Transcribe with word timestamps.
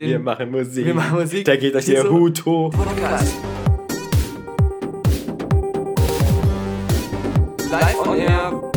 Wir 0.00 0.20
machen 0.20 0.52
Musik. 0.52 0.86
Wir 0.86 0.94
machen 0.94 1.18
Musik. 1.18 1.44
Da 1.44 1.56
geht 1.56 1.74
euch 1.74 1.86
der 1.86 2.02
so- 2.02 2.10
Hut 2.10 2.44
hoch. 2.46 2.70
Podcast. 2.70 3.34
Live 7.68 8.06
on 8.06 8.16
Air. 8.16 8.67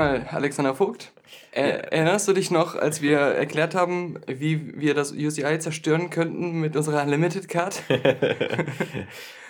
Mal, 0.00 0.26
Alexander 0.30 0.74
Vogt, 0.74 1.12
er, 1.52 1.92
erinnerst 1.92 2.26
du 2.28 2.32
dich 2.32 2.50
noch, 2.50 2.74
als 2.76 3.02
wir 3.02 3.18
erklärt 3.18 3.74
haben, 3.74 4.18
wie 4.26 4.78
wir 4.80 4.94
das 4.94 5.12
UCI 5.12 5.58
zerstören 5.58 6.10
könnten 6.10 6.60
mit 6.60 6.76
unserer 6.76 7.02
Unlimited 7.02 7.48
Card? 7.48 7.82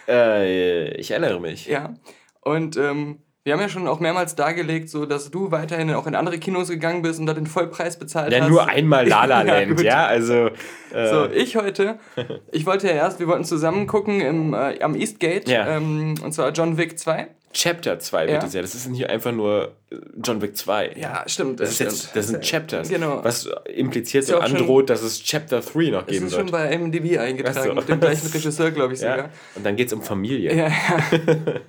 Äh, 0.08 0.94
ich 0.96 1.10
erinnere 1.12 1.40
mich. 1.40 1.66
ja. 1.66 1.94
Und 2.40 2.76
ähm, 2.76 3.18
wir 3.44 3.52
haben 3.52 3.60
ja 3.60 3.68
schon 3.68 3.86
auch 3.86 4.00
mehrmals 4.00 4.34
dargelegt, 4.34 4.88
so 4.90 5.06
dass 5.06 5.30
du 5.30 5.50
weiterhin 5.52 5.92
auch 5.92 6.06
in 6.06 6.14
andere 6.14 6.38
Kinos 6.38 6.68
gegangen 6.68 7.02
bist 7.02 7.20
und 7.20 7.26
da 7.26 7.34
den 7.34 7.46
Vollpreis 7.46 7.98
bezahlt 7.98 8.32
Ja, 8.32 8.40
hast. 8.40 8.48
nur 8.48 8.66
einmal 8.68 9.06
La 9.06 9.24
La 9.26 9.42
Ja, 9.46 9.58
Land, 9.60 9.76
gut. 9.76 9.84
ja, 9.84 10.06
also. 10.06 10.50
Äh, 10.92 11.08
So, 11.10 11.26
ich 11.30 11.54
heute, 11.56 11.98
ich 12.52 12.66
wollte 12.66 12.88
ja 12.88 12.94
erst, 12.94 13.20
wir 13.20 13.28
wollten 13.28 13.44
zusammen 13.44 13.86
gucken 13.86 14.20
im, 14.20 14.54
äh, 14.54 14.80
am 14.82 14.94
Eastgate, 14.96 15.50
Ja. 15.50 15.76
ähm, 15.76 16.14
und 16.24 16.32
zwar 16.32 16.50
John 16.50 16.76
Wick 16.76 16.98
2. 16.98 17.28
Chapter 17.52 17.98
2 17.98 18.28
wird 18.28 18.42
Ja. 18.42 18.46
es 18.48 18.54
ja. 18.54 18.62
Das 18.62 18.74
ist 18.74 18.88
nicht 18.88 19.10
einfach 19.10 19.32
nur 19.32 19.72
äh, 19.90 19.96
John 20.24 20.40
Wick 20.40 20.56
2. 20.56 20.94
Ja, 20.96 21.24
stimmt. 21.26 21.58
Das, 21.58 21.70
ist 21.70 21.78
jetzt, 21.80 22.14
das 22.14 22.28
sind 22.28 22.44
Chapters. 22.44 22.88
Genau. 22.88 23.24
Was 23.24 23.48
impliziert 23.74 24.30
und 24.30 24.48
schon- 24.48 24.56
androht, 24.58 24.88
dass 24.90 25.02
es 25.02 25.22
Chapter 25.22 25.60
3 25.60 25.90
noch 25.90 26.06
geben 26.06 26.26
ist 26.26 26.34
schon 26.34 26.42
wird. 26.44 26.52
bei 26.52 26.72
IMDb 26.72 27.18
eingetragen, 27.18 27.70
so. 27.70 27.74
mit 27.74 27.88
dem 27.88 27.98
gleichen 27.98 28.28
Regisseur, 28.28 28.70
glaube 28.70 28.92
ich 28.94 29.00
sogar. 29.00 29.18
Ja. 29.18 29.30
Und 29.56 29.66
dann 29.66 29.74
geht 29.74 29.88
es 29.88 29.92
um 29.92 30.02
Familie. 30.02 30.54
Ja, 30.54 30.68
ja. 30.68 31.60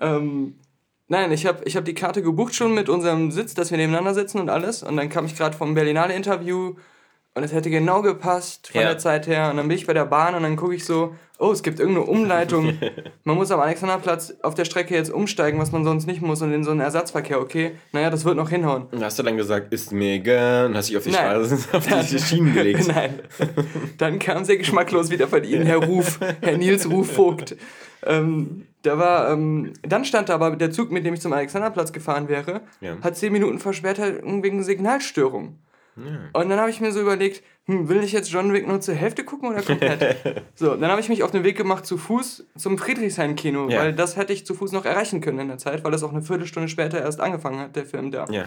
ähm, 0.00 0.54
nein, 1.08 1.32
ich 1.32 1.44
habe 1.46 1.62
ich 1.64 1.76
hab 1.76 1.84
die 1.84 1.94
Karte 1.94 2.22
gebucht 2.22 2.54
schon 2.54 2.74
mit 2.74 2.88
unserem 2.88 3.30
Sitz, 3.30 3.52
dass 3.54 3.70
wir 3.70 3.76
nebeneinander 3.78 4.14
sitzen 4.14 4.40
und 4.40 4.48
alles. 4.48 4.82
Und 4.82 4.96
dann 4.96 5.08
kam 5.10 5.26
ich 5.26 5.36
gerade 5.36 5.56
vom 5.56 5.74
Berlinale 5.74 6.14
Interview 6.14 6.76
und 7.34 7.44
es 7.44 7.52
hätte 7.52 7.70
genau 7.70 8.02
gepasst 8.02 8.68
von 8.72 8.80
Ja. 8.80 8.88
der 8.88 8.98
Zeit 8.98 9.26
her. 9.26 9.50
Und 9.50 9.56
dann 9.58 9.68
bin 9.68 9.76
ich 9.76 9.86
bei 9.86 9.94
der 9.94 10.04
Bahn 10.04 10.34
und 10.34 10.42
dann 10.42 10.56
gucke 10.56 10.74
ich 10.74 10.84
so, 10.84 11.14
oh, 11.38 11.52
es 11.52 11.62
gibt 11.62 11.78
irgendeine 11.78 12.06
Umleitung. 12.06 12.76
man 13.24 13.36
muss 13.36 13.50
am 13.50 13.60
Alexanderplatz 13.60 14.34
auf 14.42 14.54
der 14.54 14.64
Strecke 14.64 14.94
jetzt 14.94 15.10
umsteigen, 15.10 15.58
was 15.60 15.70
man 15.72 15.84
sonst 15.84 16.06
nicht 16.06 16.20
muss 16.22 16.42
und 16.42 16.52
in 16.52 16.64
so 16.64 16.70
einen 16.72 16.80
Ersatzverkehr. 16.80 17.40
Okay, 17.40 17.72
naja, 17.92 18.10
das 18.10 18.24
wird 18.24 18.36
noch 18.36 18.50
hinhauen. 18.50 18.86
Und 18.90 19.02
hast 19.04 19.18
du 19.18 19.22
dann 19.22 19.36
gesagt, 19.36 19.72
ist 19.72 19.92
mir 19.92 20.14
egal, 20.14 20.66
und 20.66 20.76
hast 20.76 20.88
dich 20.90 20.96
auf 20.96 21.04
die, 21.04 21.10
Nein. 21.12 21.44
Straße, 21.44 21.68
auf 22.00 22.08
die 22.10 22.18
Schienen 22.18 22.52
gelegt. 22.52 22.88
Nein. 22.94 23.20
Dann 23.98 24.18
kam 24.18 24.44
sehr 24.44 24.56
geschmacklos 24.58 25.10
wieder 25.10 25.28
von 25.28 25.44
Ihnen, 25.44 25.64
Herr 25.66 25.78
Ruf, 25.84 26.18
Herr 26.40 26.58
Nils 26.58 26.90
Ruf 26.90 27.12
Vogt. 27.12 27.56
Ähm, 28.04 28.66
da 28.82 28.98
war, 28.98 29.30
ähm, 29.30 29.72
dann 29.82 30.04
stand 30.04 30.30
da 30.30 30.34
aber 30.34 30.56
der 30.56 30.70
Zug, 30.70 30.90
mit 30.90 31.04
dem 31.06 31.14
ich 31.14 31.20
zum 31.20 31.32
Alexanderplatz 31.32 31.92
gefahren 31.92 32.28
wäre, 32.28 32.62
Ja. 32.80 32.96
hat 33.02 33.16
zehn 33.16 33.32
Minuten 33.32 33.58
Verspätet 33.58 34.22
wegen 34.24 34.62
Signalstörung. 34.62 35.58
Und 35.96 36.48
dann 36.48 36.58
habe 36.60 36.70
ich 36.70 36.80
mir 36.80 36.92
so 36.92 37.00
überlegt, 37.00 37.42
hm, 37.66 37.88
will 37.88 38.02
ich 38.02 38.12
jetzt 38.12 38.30
John 38.30 38.52
Wick 38.52 38.66
nur 38.66 38.80
zur 38.80 38.94
Hälfte 38.94 39.24
gucken 39.24 39.48
oder 39.50 39.62
komplett? 39.62 40.42
so, 40.54 40.74
dann 40.76 40.90
habe 40.90 41.00
ich 41.00 41.08
mich 41.08 41.22
auf 41.22 41.30
den 41.30 41.44
Weg 41.44 41.56
gemacht 41.56 41.84
zu 41.86 41.98
Fuß 41.98 42.46
zum 42.56 42.78
Friedrichshain-Kino, 42.78 43.68
Ja. 43.68 43.80
weil 43.80 43.92
das 43.92 44.16
hätte 44.16 44.32
ich 44.32 44.46
zu 44.46 44.54
Fuß 44.54 44.72
noch 44.72 44.84
erreichen 44.84 45.20
können 45.20 45.38
in 45.40 45.48
der 45.48 45.58
Zeit, 45.58 45.84
weil 45.84 45.90
das 45.92 46.02
auch 46.02 46.12
eine 46.12 46.22
Viertelstunde 46.22 46.68
später 46.68 47.00
erst 47.00 47.20
angefangen 47.20 47.58
hat, 47.60 47.76
der 47.76 47.84
Film 47.86 48.10
da. 48.10 48.24
Ja. 48.30 48.44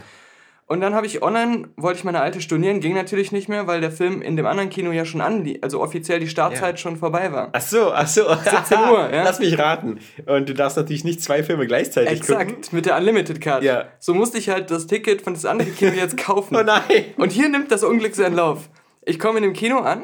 Und 0.66 0.80
dann 0.80 0.95
habe 0.95 1.06
ich 1.06 1.22
online, 1.22 1.67
wollte 1.75 2.00
ich 2.00 2.03
meine 2.06 2.22
alte 2.22 2.39
stornieren, 2.39 2.80
ging 2.80 2.94
natürlich 2.95 3.31
nicht 3.33 3.50
mehr, 3.50 3.67
weil 3.67 3.81
der 3.81 3.92
Film 3.92 4.22
in 4.22 4.38
dem 4.38 4.45
anderen 4.45 4.70
Kino 4.70 4.92
ja 4.92 5.03
schon 5.05 5.20
an, 5.22 5.45
also 5.61 5.82
offiziell 5.82 6.20
die 6.21 6.27
Startzeit 6.30 6.76
Ja. 6.76 6.77
schon 6.77 6.95
vorbei 6.98 7.32
war. 7.33 7.49
Ach 7.52 7.61
so, 7.61 7.92
ach 7.92 8.08
so. 8.08 8.23
17 8.33 8.77
Uhr, 8.80 9.10
ja. 9.14 9.23
Lass 9.23 9.39
mich 9.39 9.60
raten. 9.60 9.99
Und 10.26 10.48
du 10.48 10.54
darfst 10.54 10.77
natürlich 10.77 11.04
nicht 11.04 11.21
zwei 11.21 11.43
Filme 11.43 11.67
gleichzeitig 11.67 12.21
gucken. 12.21 12.39
Exakt, 12.48 12.73
mit 12.73 12.86
der 12.86 12.95
Unlimited 12.98 13.42
Card. 13.42 13.64
Ja. 13.64 13.86
So 13.99 14.14
musste 14.14 14.37
ich 14.37 14.49
halt 14.49 14.71
das 14.71 14.87
Ticket 14.87 15.21
von 15.21 15.33
das 15.33 15.45
andere 15.45 15.70
Kino 15.70 15.92
jetzt 15.92 16.17
kaufen. 16.17 16.55
Oh 16.60 16.64
nein. 16.64 16.82
Und 17.17 17.32
hier 17.33 17.49
nimmt 17.49 17.71
das 17.71 17.83
Unglück 17.83 18.16
seinen 18.16 18.36
Lauf. 18.36 18.70
Ich 19.05 19.20
komme 19.20 19.39
in 19.39 19.43
dem 19.43 19.54
Kino 19.54 19.80
an 19.80 20.04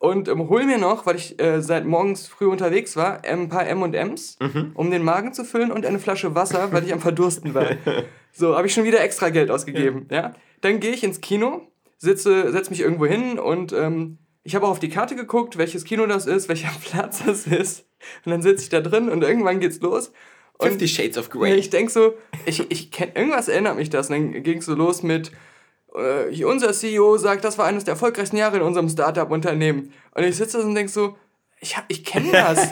und 0.00 0.28
ähm, 0.28 0.48
hol 0.48 0.64
mir 0.64 0.78
noch, 0.78 1.06
weil 1.06 1.16
ich 1.16 1.40
äh, 1.40 1.60
seit 1.62 1.84
morgens 1.84 2.26
früh 2.26 2.46
unterwegs 2.46 2.96
war, 2.96 3.22
ein 3.24 3.48
paar 3.48 3.66
M&M's, 3.68 4.38
Mhm. 4.40 4.72
um 4.74 4.90
den 4.90 5.04
Magen 5.04 5.32
zu 5.34 5.44
füllen 5.44 5.70
und 5.70 5.86
eine 5.86 5.98
Flasche 6.00 6.34
Wasser, 6.34 6.72
weil 6.72 6.84
ich 6.84 6.92
am 6.92 7.00
Verdursten 7.00 7.54
war. 7.54 7.66
So, 8.32 8.56
habe 8.56 8.66
ich 8.66 8.74
schon 8.74 8.84
wieder 8.84 9.00
extra 9.02 9.30
Geld 9.30 9.50
ausgegeben. 9.50 10.06
Ja. 10.10 10.34
Dann 10.60 10.80
gehe 10.80 10.92
ich 10.92 11.02
ins 11.04 11.20
Kino, 11.20 11.62
sitze, 11.98 12.50
setze 12.52 12.70
mich 12.70 12.80
irgendwo 12.80 13.06
hin 13.06 13.38
und 13.38 13.72
ähm, 13.72 14.18
ich 14.42 14.54
habe 14.54 14.66
auch 14.66 14.70
auf 14.70 14.78
die 14.80 14.88
Karte 14.88 15.16
geguckt, 15.16 15.58
welches 15.58 15.84
Kino 15.84 16.06
das 16.06 16.26
ist, 16.26 16.48
welcher 16.48 16.70
Platz 16.84 17.22
das 17.24 17.46
ist. 17.46 17.86
Und 18.24 18.32
dann 18.32 18.42
sitze 18.42 18.62
ich 18.64 18.68
da 18.70 18.80
drin 18.80 19.08
und 19.08 19.22
irgendwann 19.22 19.60
geht's 19.60 19.80
los. 19.80 20.12
Und 20.58 20.68
Fifty 20.70 20.88
Shades 20.88 21.16
of 21.18 21.26
ja, 21.34 21.40
Grey. 21.40 21.54
ich 21.54 21.70
denk 21.70 21.90
so, 21.90 22.14
ich, 22.46 22.70
ich 22.70 22.90
kenn, 22.90 23.10
irgendwas 23.14 23.48
erinnert 23.48 23.76
mich 23.76 23.88
das. 23.90 24.10
Und 24.10 24.32
dann 24.32 24.42
ging 24.42 24.58
es 24.58 24.66
so 24.66 24.74
los 24.74 25.02
mit, 25.02 25.32
äh, 25.94 26.44
unser 26.44 26.72
CEO 26.72 27.16
sagt, 27.16 27.44
das 27.44 27.56
war 27.58 27.66
eines 27.66 27.84
der 27.84 27.92
erfolgreichsten 27.92 28.36
Jahre 28.36 28.56
in 28.56 28.62
unserem 28.62 28.88
Startup-Unternehmen. 28.88 29.92
Und 30.14 30.24
ich 30.24 30.36
sitze 30.36 30.58
da 30.58 30.64
und 30.64 30.74
denk 30.74 30.90
so, 30.90 31.16
ich, 31.60 31.76
hab- 31.76 31.86
ich 31.88 32.04
kenne 32.04 32.28
das. 32.32 32.68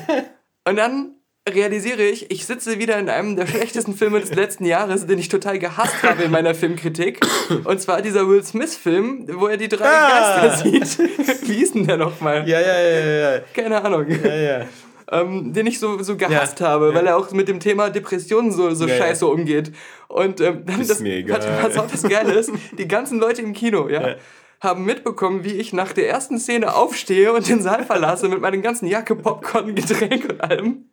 und 0.64 0.76
dann 0.76 1.14
realisiere 1.54 2.02
ich, 2.02 2.30
ich 2.30 2.46
sitze 2.46 2.78
wieder 2.78 2.98
in 2.98 3.08
einem 3.08 3.36
der 3.36 3.46
schlechtesten 3.46 3.94
Filme 3.94 4.20
des 4.20 4.34
letzten 4.34 4.64
Jahres, 4.64 5.06
den 5.06 5.18
ich 5.18 5.28
total 5.28 5.58
gehasst 5.58 6.02
habe 6.02 6.22
in 6.24 6.30
meiner 6.30 6.54
Filmkritik. 6.54 7.20
Und 7.64 7.80
zwar 7.80 8.02
dieser 8.02 8.28
Will 8.28 8.42
Smith-Film, 8.44 9.26
wo 9.34 9.46
er 9.48 9.56
die 9.56 9.68
drei 9.68 9.84
Ah. 9.86 10.40
Geister 10.40 10.56
sieht. 10.70 10.98
Wie 11.48 11.54
hieß 11.54 11.72
denn 11.72 11.86
der 11.86 11.96
nochmal? 11.96 12.48
Ja, 12.48 12.60
ja, 12.60 12.80
ja, 12.80 13.00
ja, 13.00 13.34
ja. 13.36 13.40
Keine 13.54 13.82
Ahnung 13.82 14.06
ja, 14.08 14.34
ja. 14.34 14.66
ähm, 15.10 15.52
den 15.52 15.66
ich 15.66 15.78
so, 15.78 16.02
so 16.02 16.16
gehasst 16.16 16.60
Ja, 16.60 16.68
habe, 16.68 16.88
ja. 16.90 16.94
weil 16.94 17.06
er 17.06 17.16
auch 17.16 17.30
mit 17.32 17.48
dem 17.48 17.60
Thema 17.60 17.90
Depressionen 17.90 18.52
so, 18.52 18.72
so 18.74 18.86
Ja, 18.86 18.96
scheiße 18.96 19.26
umgeht. 19.26 19.72
Und 20.08 20.40
ähm, 20.40 20.62
dann 20.66 20.80
Ist 20.80 20.90
das, 20.90 21.00
mir 21.00 21.14
egal. 21.16 21.38
Was, 21.38 21.76
was 21.76 21.78
auch 21.84 21.90
das 21.90 22.02
Geile 22.02 22.32
ist, 22.34 22.50
die 22.78 22.88
ganzen 22.88 23.18
Leute 23.18 23.42
im 23.42 23.52
Kino, 23.52 23.88
ja, 23.88 24.08
Ja. 24.10 24.14
haben 24.60 24.84
mitbekommen, 24.84 25.44
wie 25.44 25.52
ich 25.52 25.72
nach 25.72 25.92
der 25.92 26.08
ersten 26.08 26.38
Szene 26.38 26.74
aufstehe 26.74 27.32
und 27.32 27.48
den 27.48 27.62
Saal 27.62 27.84
verlasse 27.84 28.28
mit 28.28 28.40
meinen 28.40 28.60
ganzen 28.62 28.86
Jacke, 28.88 29.14
Popcorn, 29.16 29.74
Getränk 29.74 30.24
und 30.30 30.40
allem. 30.40 30.90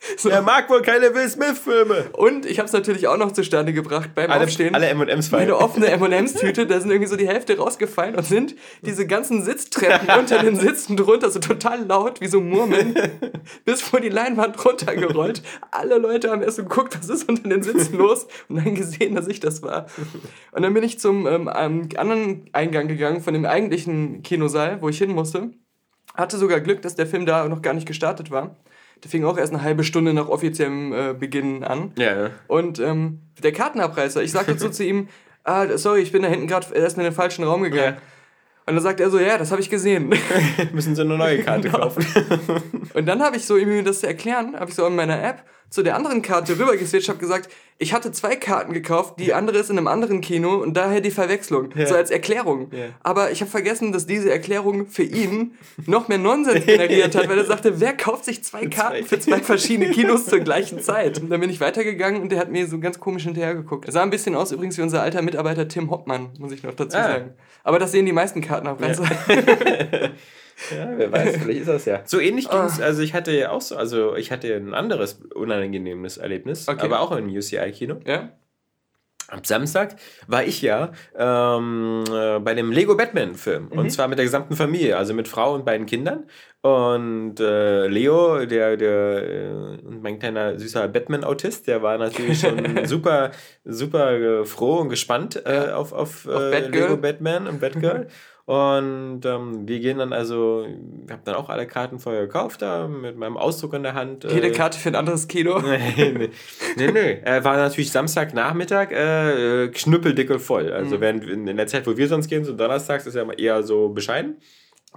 So. 0.18 0.28
Er 0.28 0.42
mag 0.42 0.70
wohl 0.70 0.82
keine 0.82 1.14
Will 1.14 1.28
Smith-Filme. 1.28 2.10
Und 2.12 2.46
ich 2.46 2.58
habe 2.58 2.66
es 2.66 2.72
natürlich 2.72 3.08
auch 3.08 3.16
noch 3.16 3.32
zustande 3.32 3.72
gebracht 3.72 4.10
beim 4.14 4.30
Alle, 4.30 4.44
Aufstehen. 4.44 4.74
alle 4.74 4.86
M&M's 4.88 5.28
fallen. 5.28 5.48
Meine 5.48 5.58
offene 5.58 5.88
M&M's-Tüte, 5.88 6.66
da 6.66 6.80
sind 6.80 6.90
irgendwie 6.90 7.08
so 7.08 7.16
die 7.16 7.26
Hälfte 7.26 7.56
rausgefallen 7.58 8.14
und 8.14 8.24
sind 8.24 8.54
diese 8.82 9.06
ganzen 9.06 9.42
Sitztreppen 9.42 10.08
unter 10.18 10.38
den 10.38 10.56
Sitzen 10.56 10.96
drunter, 10.96 11.30
so 11.30 11.40
total 11.40 11.84
laut, 11.86 12.20
wie 12.20 12.28
so 12.28 12.40
Murmeln, 12.40 12.94
bis 13.64 13.82
vor 13.82 14.00
die 14.00 14.08
Leinwand 14.08 14.64
runtergerollt. 14.64 15.42
Alle 15.70 15.98
Leute 15.98 16.30
haben 16.30 16.42
erst 16.42 16.56
so 16.56 16.62
geguckt, 16.62 16.96
was 16.98 17.08
ist 17.08 17.28
unter 17.28 17.48
den 17.48 17.62
Sitzen 17.62 17.96
los 17.98 18.26
und 18.48 18.56
dann 18.56 18.74
gesehen, 18.74 19.14
dass 19.14 19.26
ich 19.26 19.40
das 19.40 19.62
war. 19.62 19.86
Und 20.52 20.62
dann 20.62 20.72
bin 20.72 20.84
ich 20.84 20.98
zum 20.98 21.26
ähm, 21.26 21.48
anderen 21.48 22.48
Eingang 22.52 22.88
gegangen 22.88 23.20
von 23.20 23.34
dem 23.34 23.44
eigentlichen 23.44 24.22
Kinosaal, 24.22 24.80
wo 24.82 24.88
ich 24.88 24.98
hin 24.98 25.12
musste. 25.12 25.50
Hatte 26.14 26.38
sogar 26.38 26.60
Glück, 26.60 26.80
dass 26.82 26.94
der 26.94 27.06
Film 27.06 27.26
da 27.26 27.46
noch 27.48 27.60
gar 27.60 27.74
nicht 27.74 27.86
gestartet 27.86 28.30
war. 28.30 28.56
Der 29.04 29.10
fing 29.10 29.24
auch 29.24 29.36
erst 29.38 29.52
eine 29.52 29.62
halbe 29.62 29.84
Stunde 29.84 30.12
nach 30.14 30.28
offiziellem 30.28 30.92
äh, 30.92 31.14
Beginn 31.14 31.62
an. 31.64 31.92
Ja, 31.98 32.22
ja. 32.24 32.30
Und 32.48 32.78
ähm, 32.80 33.20
der 33.42 33.52
Kartenabreißer, 33.52 34.22
ich 34.22 34.32
sagte 34.32 34.58
so 34.58 34.68
zu 34.68 34.84
ihm, 34.84 35.08
ah, 35.44 35.76
sorry, 35.76 36.00
ich 36.00 36.12
bin 36.12 36.22
da 36.22 36.28
hinten 36.28 36.46
gerade 36.46 36.74
erst 36.74 36.96
in 36.96 37.04
den 37.04 37.12
falschen 37.12 37.44
Raum 37.44 37.62
gegangen. 37.62 37.94
Ja. 37.96 38.02
Und 38.68 38.74
dann 38.74 38.82
sagt 38.82 38.98
er 38.98 39.10
so, 39.10 39.20
ja, 39.20 39.38
das 39.38 39.52
habe 39.52 39.60
ich 39.60 39.70
gesehen. 39.70 40.12
Müssen 40.72 40.96
sie 40.96 41.02
eine 41.02 41.16
neue 41.16 41.38
Karte 41.42 41.68
Genau. 41.68 41.78
kaufen. 41.78 42.04
Und 42.94 43.06
dann 43.06 43.22
habe 43.22 43.36
ich 43.36 43.44
so, 43.46 43.56
ihm 43.56 43.84
das 43.84 44.00
zu 44.00 44.08
erklären, 44.08 44.56
habe 44.58 44.70
ich 44.70 44.74
so 44.76 44.84
in 44.86 44.96
meiner 44.96 45.22
App 45.22 45.44
zu 45.70 45.82
der 45.82 45.96
anderen 45.96 46.22
Karte 46.22 46.58
rübergeswitcht, 46.58 47.08
habe 47.08 47.18
gesagt, 47.18 47.50
ich 47.78 47.92
hatte 47.92 48.10
zwei 48.10 48.36
Karten 48.36 48.72
gekauft, 48.72 49.16
die 49.18 49.34
andere 49.34 49.58
ist 49.58 49.68
in 49.68 49.76
einem 49.76 49.86
anderen 49.88 50.22
Kino 50.22 50.54
und 50.54 50.74
daher 50.74 51.02
die 51.02 51.10
Verwechslung. 51.10 51.68
Ja. 51.76 51.86
So 51.86 51.94
als 51.94 52.10
Erklärung. 52.10 52.70
Ja. 52.72 52.86
Aber 53.02 53.30
ich 53.32 53.42
habe 53.42 53.50
vergessen, 53.50 53.92
dass 53.92 54.06
diese 54.06 54.30
Erklärung 54.30 54.86
für 54.86 55.02
ihn 55.02 55.52
noch 55.84 56.08
mehr 56.08 56.16
Nonsens 56.16 56.64
generiert 56.64 57.14
hat, 57.14 57.28
weil 57.28 57.36
er 57.36 57.44
sagte, 57.44 57.78
wer 57.80 57.94
kauft 57.94 58.24
sich 58.24 58.42
zwei 58.42 58.66
Karten 58.66 59.04
für 59.04 59.18
zwei 59.18 59.40
verschiedene 59.40 59.90
Kinos 59.90 60.24
zur 60.24 60.40
gleichen 60.40 60.80
Zeit? 60.80 61.20
Und 61.20 61.28
dann 61.28 61.40
bin 61.40 61.50
ich 61.50 61.60
weitergegangen 61.60 62.22
und 62.22 62.32
der 62.32 62.38
hat 62.38 62.50
mir 62.50 62.66
so 62.66 62.78
ganz 62.80 62.98
komisch 62.98 63.24
hinterhergeguckt. 63.24 63.84
Er 63.84 63.92
sah 63.92 64.02
ein 64.02 64.10
bisschen 64.10 64.34
aus 64.34 64.52
übrigens 64.52 64.78
wie 64.78 64.82
unser 64.82 65.02
alter 65.02 65.20
Mitarbeiter 65.20 65.68
Tim 65.68 65.90
Hoppmann, 65.90 66.30
muss 66.38 66.52
ich 66.52 66.62
noch 66.62 66.74
dazu 66.74 66.96
Ah. 66.96 67.02
sagen. 67.02 67.34
Aber 67.62 67.78
das 67.78 67.92
sehen 67.92 68.06
die 68.06 68.12
meisten 68.12 68.40
Kartenabreißer. 68.40 69.04
Ja, 69.04 70.08
wer 70.70 71.12
weiß, 71.12 71.36
vielleicht 71.38 71.60
ist 71.60 71.68
das 71.68 71.84
ja. 71.84 72.02
So 72.04 72.18
ähnlich 72.20 72.48
Ah. 72.50 72.60
ging's, 72.62 72.80
also 72.80 73.02
ich 73.02 73.14
hatte 73.14 73.32
ja 73.32 73.50
auch 73.50 73.60
so, 73.60 73.76
also 73.76 74.16
ich 74.16 74.30
hatte 74.30 74.54
ein 74.54 74.74
anderes 74.74 75.20
unangenehmes 75.34 76.16
Erlebnis, 76.16 76.68
Okay. 76.68 76.84
aber 76.84 77.00
auch 77.00 77.12
im 77.12 77.28
UCI-Kino. 77.28 77.96
Ja? 78.06 78.30
Am 79.28 79.42
Samstag 79.42 79.96
war 80.28 80.44
ich 80.44 80.62
ja 80.62 80.92
ähm, 81.18 82.04
äh, 82.08 82.38
bei 82.38 82.54
dem 82.54 82.70
Lego 82.70 82.96
Batman 82.96 83.34
Film. 83.34 83.66
Und 83.72 83.90
zwar 83.90 84.06
mit 84.06 84.18
der 84.18 84.24
gesamten 84.24 84.54
Familie, 84.54 84.96
also 84.96 85.14
mit 85.14 85.26
Frau 85.26 85.52
und 85.52 85.64
beiden 85.64 85.84
Kindern. 85.86 86.26
Und 86.62 87.40
äh, 87.40 87.88
Leo, 87.88 88.46
der, 88.46 88.76
der 88.76 89.28
äh, 89.28 89.78
mein 89.82 90.20
kleiner 90.20 90.56
süßer 90.60 90.86
Batman-Autist, 90.86 91.66
der 91.66 91.82
war 91.82 91.98
natürlich 91.98 92.38
schon 92.38 92.56
super, 92.86 93.32
super 93.64 94.12
äh, 94.12 94.44
froh 94.44 94.76
und 94.76 94.90
gespannt 94.90 95.42
äh, 95.44 95.70
auf, 95.72 95.92
auf, 95.92 96.26
äh, 96.26 96.28
Batgirl. 96.52 96.82
Lego 96.82 96.96
Batman 96.96 97.48
und 97.48 97.60
Batgirl. 97.60 98.06
Und 98.46 99.22
ähm, 99.24 99.66
wir 99.66 99.80
gehen 99.80 99.98
dann 99.98 100.12
also, 100.12 100.68
ich 101.04 101.10
habe 101.10 101.22
dann 101.24 101.34
auch 101.34 101.48
alle 101.48 101.66
Karten 101.66 101.98
vorher 101.98 102.22
gekauft, 102.22 102.62
da 102.62 102.86
mit 102.86 103.16
meinem 103.16 103.36
Ausdruck 103.36 103.74
in 103.74 103.82
der 103.82 103.94
Hand. 103.94 104.22
Jede 104.22 104.46
äh, 104.46 104.52
Karte 104.52 104.78
für 104.78 104.88
ein 104.88 104.94
anderes 104.94 105.26
Kino. 105.26 105.58
nee, 105.62 106.14
nee, 106.16 106.30
nee, 106.76 106.92
nee. 106.92 107.18
Er 107.24 107.42
war 107.42 107.56
natürlich 107.56 107.90
Samstagnachmittag 107.90 108.92
äh, 108.92 109.64
äh, 109.64 109.68
knüppeldicke 109.68 110.38
voll. 110.38 110.72
Also 110.72 111.00
während 111.00 111.24
in, 111.24 111.56
der 111.56 111.66
Zeit, 111.66 111.88
wo 111.88 111.96
wir 111.96 112.06
sonst 112.06 112.28
gehen, 112.28 112.44
so 112.44 112.52
donnerstags, 112.52 113.04
ist 113.08 113.16
er 113.16 113.22
immer 113.22 113.36
eher 113.36 113.64
so 113.64 113.88
bescheiden. 113.88 114.36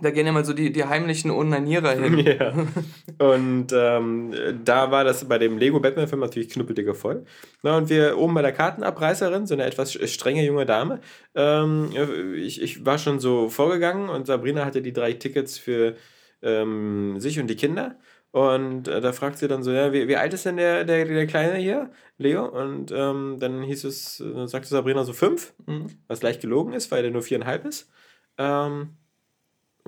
Da 0.02 0.12
gehen 0.12 0.28
immer 0.28 0.44
so 0.44 0.54
die, 0.54 0.72
die 0.72 0.84
heimlichen 0.86 1.32
Onanierer 1.32 1.92
hin. 1.92 2.18
Ja. 2.26 2.54
Und 3.18 3.68
ähm, 3.74 4.34
da 4.64 4.92
war 4.92 5.04
das 5.04 5.26
bei 5.28 5.38
dem 5.38 5.58
Lego 5.58 5.80
Batman-Film 5.80 6.22
natürlich 6.22 6.50
knüppeldicke 6.50 6.94
voll. 6.94 7.26
Na, 7.64 7.78
und 7.78 7.90
wir 7.90 8.18
oben 8.18 8.34
bei 8.34 8.42
der 8.42 8.54
Kartenabreißerin, 8.54 9.46
so 9.46 9.54
eine 9.56 9.66
etwas 9.66 9.94
strenge 10.10 10.46
junge 10.46 10.66
Dame, 10.66 11.02
ähm, 11.36 11.90
ich, 12.36 12.62
ich 12.62 12.86
war 12.86 12.98
schon 12.98 13.20
so 13.20 13.50
vorgegangen 13.50 14.10
und 14.10 14.26
Sabrina 14.28 14.64
hatte 14.66 14.82
die 14.82 14.94
drei 14.94 15.14
Tickets 15.14 15.58
für 15.58 15.96
ähm, 16.42 17.20
sich 17.20 17.40
und 17.40 17.48
die 17.48 17.56
Kinder. 17.56 17.96
Und 18.32 18.88
äh, 18.88 19.02
da 19.02 19.12
fragt 19.12 19.40
sie 19.40 19.48
dann 19.48 19.64
so, 19.64 19.72
ja, 19.72 19.92
wie, 19.92 20.08
wie 20.08 20.16
alt 20.16 20.34
ist 20.34 20.46
denn 20.46 20.58
der, 20.58 20.86
der, 20.86 21.04
der 21.06 21.26
Kleine 21.28 21.56
hier, 21.58 21.90
Leo? 22.20 22.46
Und 22.46 22.92
ähm, 22.96 23.38
dann 23.40 23.64
hieß 23.64 23.84
es, 23.86 24.20
äh, 24.20 24.46
sagte 24.48 24.70
Sabrina 24.70 25.04
so 25.04 25.14
fünf, 25.14 25.54
Mhm. 25.66 25.88
was 26.08 26.22
leicht 26.22 26.42
gelogen 26.42 26.74
ist, 26.74 26.92
weil 26.92 27.02
der 27.02 27.12
nur 27.12 27.24
viereinhalb 27.24 27.66
ist. 27.66 27.90
Ähm, 28.38 28.92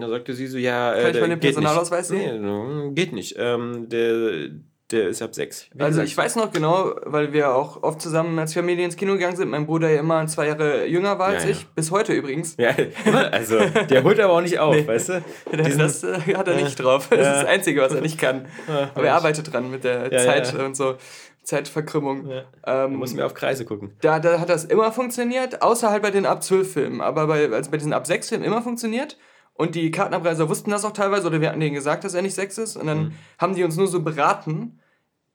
da 0.01 0.09
sagte 0.09 0.33
sie 0.33 0.47
so, 0.47 0.57
ja, 0.57 0.93
äh, 0.93 1.01
Kann 1.03 1.11
ich 1.15 1.21
mal 1.21 1.29
den 1.29 1.39
geht 1.39 1.53
Personalausweis 1.55 2.09
nicht. 2.09 2.23
sehen? 2.23 2.41
Nee, 2.41 2.87
äh, 2.89 2.91
geht 2.93 3.13
nicht. 3.13 3.35
Ähm, 3.37 3.87
der, 3.89 4.49
der 4.91 5.07
ist 5.07 5.21
ab 5.21 5.33
sechs. 5.33 5.67
Wie 5.73 5.81
Also 5.81 6.01
ich 6.01 6.17
weiß 6.17 6.35
noch 6.35 6.51
genau, 6.51 6.93
weil 7.05 7.31
wir 7.31 7.53
auch 7.55 7.81
oft 7.81 8.01
zusammen 8.01 8.37
als 8.39 8.53
Familie 8.53 8.83
ins 8.83 8.97
Kino 8.97 9.13
gegangen 9.13 9.37
sind. 9.37 9.49
Mein 9.49 9.65
Bruder 9.65 9.89
ja 9.89 10.01
immer 10.01 10.27
zwei 10.27 10.47
Jahre 10.47 10.85
jünger 10.85 11.17
war 11.17 11.27
als 11.27 11.43
Ja, 11.43 11.49
ja. 11.51 11.55
ich, 11.55 11.67
bis 11.69 11.91
heute 11.91 12.11
übrigens. 12.11 12.57
Ja, 12.57 12.71
also 13.31 13.57
der 13.89 14.03
holt 14.03 14.19
aber 14.19 14.33
auch 14.33 14.41
nicht 14.41 14.59
auf, 14.59 14.75
weißt 14.85 15.09
du? 15.09 15.23
Diesen- 15.53 15.79
das 15.79 16.03
äh, 16.03 16.19
hat 16.35 16.47
er 16.49 16.55
nicht 16.55 16.75
drauf. 16.75 17.07
Das 17.09 17.19
ist 17.19 17.25
das 17.25 17.45
Einzige, 17.45 17.81
was 17.81 17.93
er 17.93 18.01
nicht 18.01 18.17
kann. 18.19 18.47
Aber 18.95 19.05
er 19.05 19.15
arbeitet 19.15 19.53
dran 19.53 19.71
mit 19.71 19.83
der 19.85 20.11
Zeit 20.11 20.53
und 20.59 20.75
so. 20.75 20.95
Zeitverkrümmung. 21.43 22.29
Ja. 22.29 22.43
Ähm, 22.85 22.99
müssen 22.99 23.17
wir 23.17 23.25
auf 23.25 23.33
Kreise 23.33 23.65
gucken. 23.65 23.91
da, 24.01 24.19
da 24.19 24.39
hat 24.39 24.49
das 24.49 24.63
immer 24.65 24.91
funktioniert, 24.91 25.61
außer 25.63 25.89
halt 25.89 26.03
bei 26.03 26.11
den 26.11 26.25
ab 26.27 26.43
12 26.43 26.71
Filmen. 26.73 27.01
Aber 27.01 27.25
bei, 27.27 27.49
also 27.49 27.71
bei 27.71 27.77
diesen 27.77 27.93
ab 27.93 28.05
6 28.05 28.29
Filmen 28.29 28.43
immer 28.45 28.61
funktioniert. 28.61 29.17
Und 29.61 29.75
die 29.75 29.91
Kartenabreiser 29.91 30.49
wussten 30.49 30.71
das 30.71 30.83
auch 30.85 30.91
teilweise, 30.91 31.27
oder 31.27 31.39
wir 31.39 31.49
hatten 31.49 31.59
denen 31.59 31.75
gesagt, 31.75 32.03
dass 32.03 32.15
er 32.15 32.23
nicht 32.23 32.33
6 32.33 32.57
ist. 32.57 32.77
Und 32.77 32.87
dann 32.87 33.03
Mhm. 33.03 33.11
haben 33.37 33.53
die 33.55 33.63
uns 33.63 33.77
nur 33.77 33.87
so 33.87 34.01
beraten, 34.01 34.79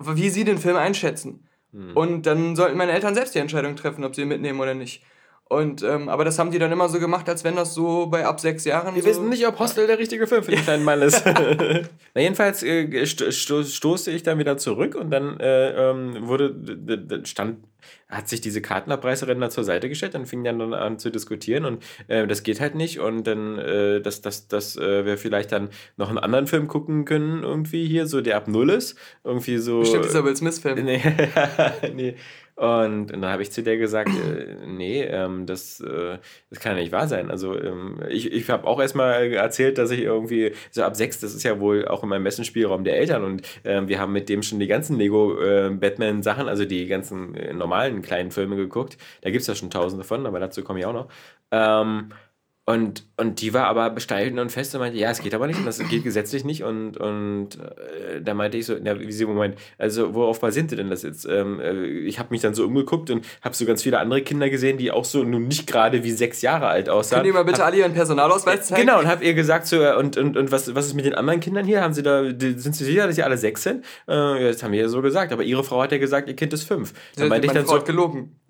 wie 0.00 0.30
sie 0.30 0.42
den 0.42 0.58
Film 0.58 0.74
einschätzen. 0.76 1.46
Mhm. 1.70 1.96
Und 1.96 2.26
dann 2.26 2.56
sollten 2.56 2.76
meine 2.76 2.90
Eltern 2.90 3.14
selbst 3.14 3.36
die 3.36 3.38
Entscheidung 3.38 3.76
treffen, 3.76 4.02
ob 4.02 4.16
sie 4.16 4.22
ihn 4.22 4.28
mitnehmen 4.28 4.58
oder 4.58 4.74
nicht. 4.74 5.04
Und, 5.48 5.84
ähm, 5.84 6.08
aber 6.08 6.24
das 6.24 6.40
haben 6.40 6.50
die 6.50 6.58
dann 6.58 6.72
immer 6.72 6.88
so 6.88 6.98
gemacht, 6.98 7.28
als 7.28 7.44
wenn 7.44 7.54
das 7.54 7.72
so 7.72 8.06
bei 8.06 8.26
ab 8.26 8.40
sechs 8.40 8.64
Jahren 8.64 8.96
Wir 8.96 9.02
so 9.02 9.08
wissen 9.08 9.28
nicht, 9.28 9.46
ob 9.46 9.60
Hostel 9.60 9.86
der 9.86 9.96
richtige 9.96 10.26
Film 10.26 10.42
für 10.42 10.50
den 10.50 10.60
kleinen 10.60 10.82
Mann 10.82 11.00
ist. 11.02 11.24
Na, 12.14 12.20
jedenfalls 12.20 12.64
äh, 12.64 13.06
sto 13.06 13.30
sto 13.30 13.62
stoße 13.62 14.10
ich 14.10 14.24
dann 14.24 14.38
wieder 14.40 14.58
zurück 14.58 14.96
und 14.96 15.10
dann 15.10 15.38
äh, 15.38 15.90
ähm, 15.90 16.26
wurde, 16.26 17.22
stand, 17.24 17.58
hat 18.08 18.28
sich 18.28 18.40
diese 18.40 18.60
Kartenabreißerin 18.60 19.40
dann 19.40 19.52
zur 19.52 19.62
Seite 19.62 19.88
gestellt 19.88 20.16
und 20.16 20.26
fing 20.26 20.42
dann, 20.42 20.58
dann 20.58 20.74
an 20.74 20.98
zu 20.98 21.10
diskutieren 21.10 21.64
und 21.64 21.84
äh, 22.08 22.26
das 22.26 22.42
geht 22.42 22.60
halt 22.60 22.74
nicht 22.74 22.98
und 22.98 23.24
dann, 23.24 23.56
äh, 23.58 24.00
dass, 24.00 24.22
dass, 24.22 24.48
dass 24.48 24.76
äh, 24.76 25.04
wir 25.04 25.16
vielleicht 25.16 25.52
dann 25.52 25.68
noch 25.96 26.08
einen 26.08 26.18
anderen 26.18 26.48
Film 26.48 26.66
gucken 26.66 27.04
können, 27.04 27.44
irgendwie 27.44 27.86
hier, 27.86 28.08
so 28.08 28.20
der 28.20 28.36
ab 28.36 28.48
Null 28.48 28.70
ist. 28.70 28.98
Irgendwie 29.22 29.58
so. 29.58 29.78
Bestimmt 29.78 30.06
dieser 30.06 30.24
Will 30.24 30.36
Smith-Film. 30.36 30.76
Nee, 30.86 31.02
nee. 31.94 32.16
Und, 32.56 33.12
und 33.12 33.20
dann 33.20 33.30
habe 33.30 33.42
ich 33.42 33.52
zu 33.52 33.62
der 33.62 33.76
gesagt, 33.76 34.08
äh, 34.08 34.56
nee, 34.66 35.02
ähm, 35.02 35.44
das, 35.44 35.78
äh, 35.80 36.18
das 36.48 36.58
kann 36.58 36.74
ja 36.74 36.82
nicht 36.82 36.92
wahr 36.92 37.06
sein. 37.06 37.30
Also 37.30 37.54
ähm, 37.54 38.00
ich, 38.08 38.32
ich 38.32 38.48
habe 38.48 38.66
auch 38.66 38.80
erstmal 38.80 39.30
erzählt, 39.30 39.76
dass 39.76 39.90
ich 39.90 40.00
irgendwie, 40.00 40.52
so 40.70 40.82
ab 40.82 40.96
sechs, 40.96 41.20
das 41.20 41.34
ist 41.34 41.42
ja 41.42 41.60
wohl 41.60 41.86
auch 41.86 42.02
in 42.02 42.08
meinem 42.08 42.22
Messenspielraum 42.22 42.82
der 42.82 42.96
Eltern 42.96 43.24
und 43.24 43.42
ähm, 43.64 43.88
wir 43.88 44.00
haben 44.00 44.12
mit 44.12 44.30
dem 44.30 44.42
schon 44.42 44.58
die 44.58 44.66
ganzen 44.68 44.96
Lego 44.96 45.38
äh, 45.38 45.70
also 46.46 46.64
die 46.64 46.86
ganzen 46.86 47.34
äh, 47.34 47.52
normalen 47.52 48.00
kleinen 48.00 48.30
Filme 48.30 48.56
geguckt. 48.56 48.96
Da 49.20 49.30
gibt 49.30 49.42
es 49.42 49.48
ja 49.48 49.54
schon 49.54 49.70
tausende 49.70 50.04
von, 50.04 50.24
aber 50.24 50.40
dazu 50.40 50.64
komme 50.64 50.78
ich 50.78 50.86
auch 50.86 50.94
noch. 50.94 51.08
Und, 52.68 53.04
und 53.16 53.40
die 53.40 53.54
war 53.54 53.68
aber 53.68 53.90
besteilt 53.90 54.36
und 54.36 54.50
fest 54.50 54.74
und 54.74 54.80
meinte, 54.80 54.98
ja, 54.98 55.08
es 55.08 55.20
geht 55.20 55.32
aber 55.34 55.46
nicht 55.46 55.60
und 55.60 55.66
das 55.66 55.78
geht 55.78 56.02
gesetzlich 56.02 56.44
nicht. 56.44 56.64
Und, 56.64 56.96
und 56.96 57.50
äh, 57.60 58.20
da 58.20 58.34
meinte 58.34 58.58
ich 58.58 58.66
so, 58.66 58.74
na, 58.82 58.98
wie 58.98 59.12
sie, 59.12 59.24
Moment, 59.24 59.54
also 59.78 60.14
worauf 60.14 60.40
basiert 60.40 60.72
denn 60.72 60.90
das 60.90 61.04
jetzt? 61.04 61.26
Ähm, 61.26 61.60
äh, 61.60 61.84
ich 61.84 62.18
habe 62.18 62.30
mich 62.30 62.40
dann 62.40 62.54
so 62.54 62.64
umgeguckt 62.64 63.08
und 63.10 63.24
habe 63.40 63.54
so 63.54 63.66
ganz 63.66 63.84
viele 63.84 64.00
andere 64.00 64.22
Kinder 64.22 64.50
gesehen, 64.50 64.78
die 64.78 64.90
auch 64.90 65.04
so 65.04 65.22
nun 65.22 65.46
nicht 65.46 65.68
gerade 65.68 66.02
wie 66.02 66.10
sechs 66.10 66.42
Jahre 66.42 66.66
alt 66.66 66.88
aussahen. 66.88 67.22
Könnt 67.22 67.28
ihr 67.28 67.34
mal 67.34 67.44
bitte 67.44 67.64
alle 67.64 67.76
ihren 67.76 67.94
Personalausweis 67.94 68.66
zeigen? 68.66 68.84
Genau, 68.84 68.98
und 68.98 69.06
hab 69.06 69.22
ihr 69.22 69.34
gesagt, 69.34 69.68
so, 69.68 69.80
äh, 69.80 69.94
und, 69.94 70.16
und, 70.16 70.36
und 70.36 70.50
was, 70.50 70.74
was 70.74 70.86
ist 70.86 70.94
mit 70.94 71.04
den 71.04 71.14
anderen 71.14 71.38
Kindern 71.38 71.66
hier? 71.66 71.82
Haben 71.82 71.94
sie 71.94 72.02
da, 72.02 72.32
die, 72.32 72.58
sind 72.58 72.74
sie 72.74 72.84
sicher, 72.84 73.06
dass 73.06 73.14
sie 73.14 73.22
alle 73.22 73.38
sechs 73.38 73.62
sind? 73.62 73.84
Äh, 74.08 74.42
das 74.42 74.64
haben 74.64 74.72
wir 74.72 74.80
ja 74.80 74.88
so 74.88 75.02
gesagt, 75.02 75.32
aber 75.32 75.44
ihre 75.44 75.62
Frau 75.62 75.82
hat 75.82 75.92
ja 75.92 75.98
gesagt, 75.98 76.28
ihr 76.28 76.34
Kind 76.34 76.52
ist 76.52 76.64
fünf. 76.64 76.94
Dann 77.14 77.28
meinte 77.28 77.46
ich 77.46 77.52
Meine 77.52 77.60
dann 77.60 77.68
Frau 77.68 77.78
so, 77.78 77.84
gelogen. 77.84 78.40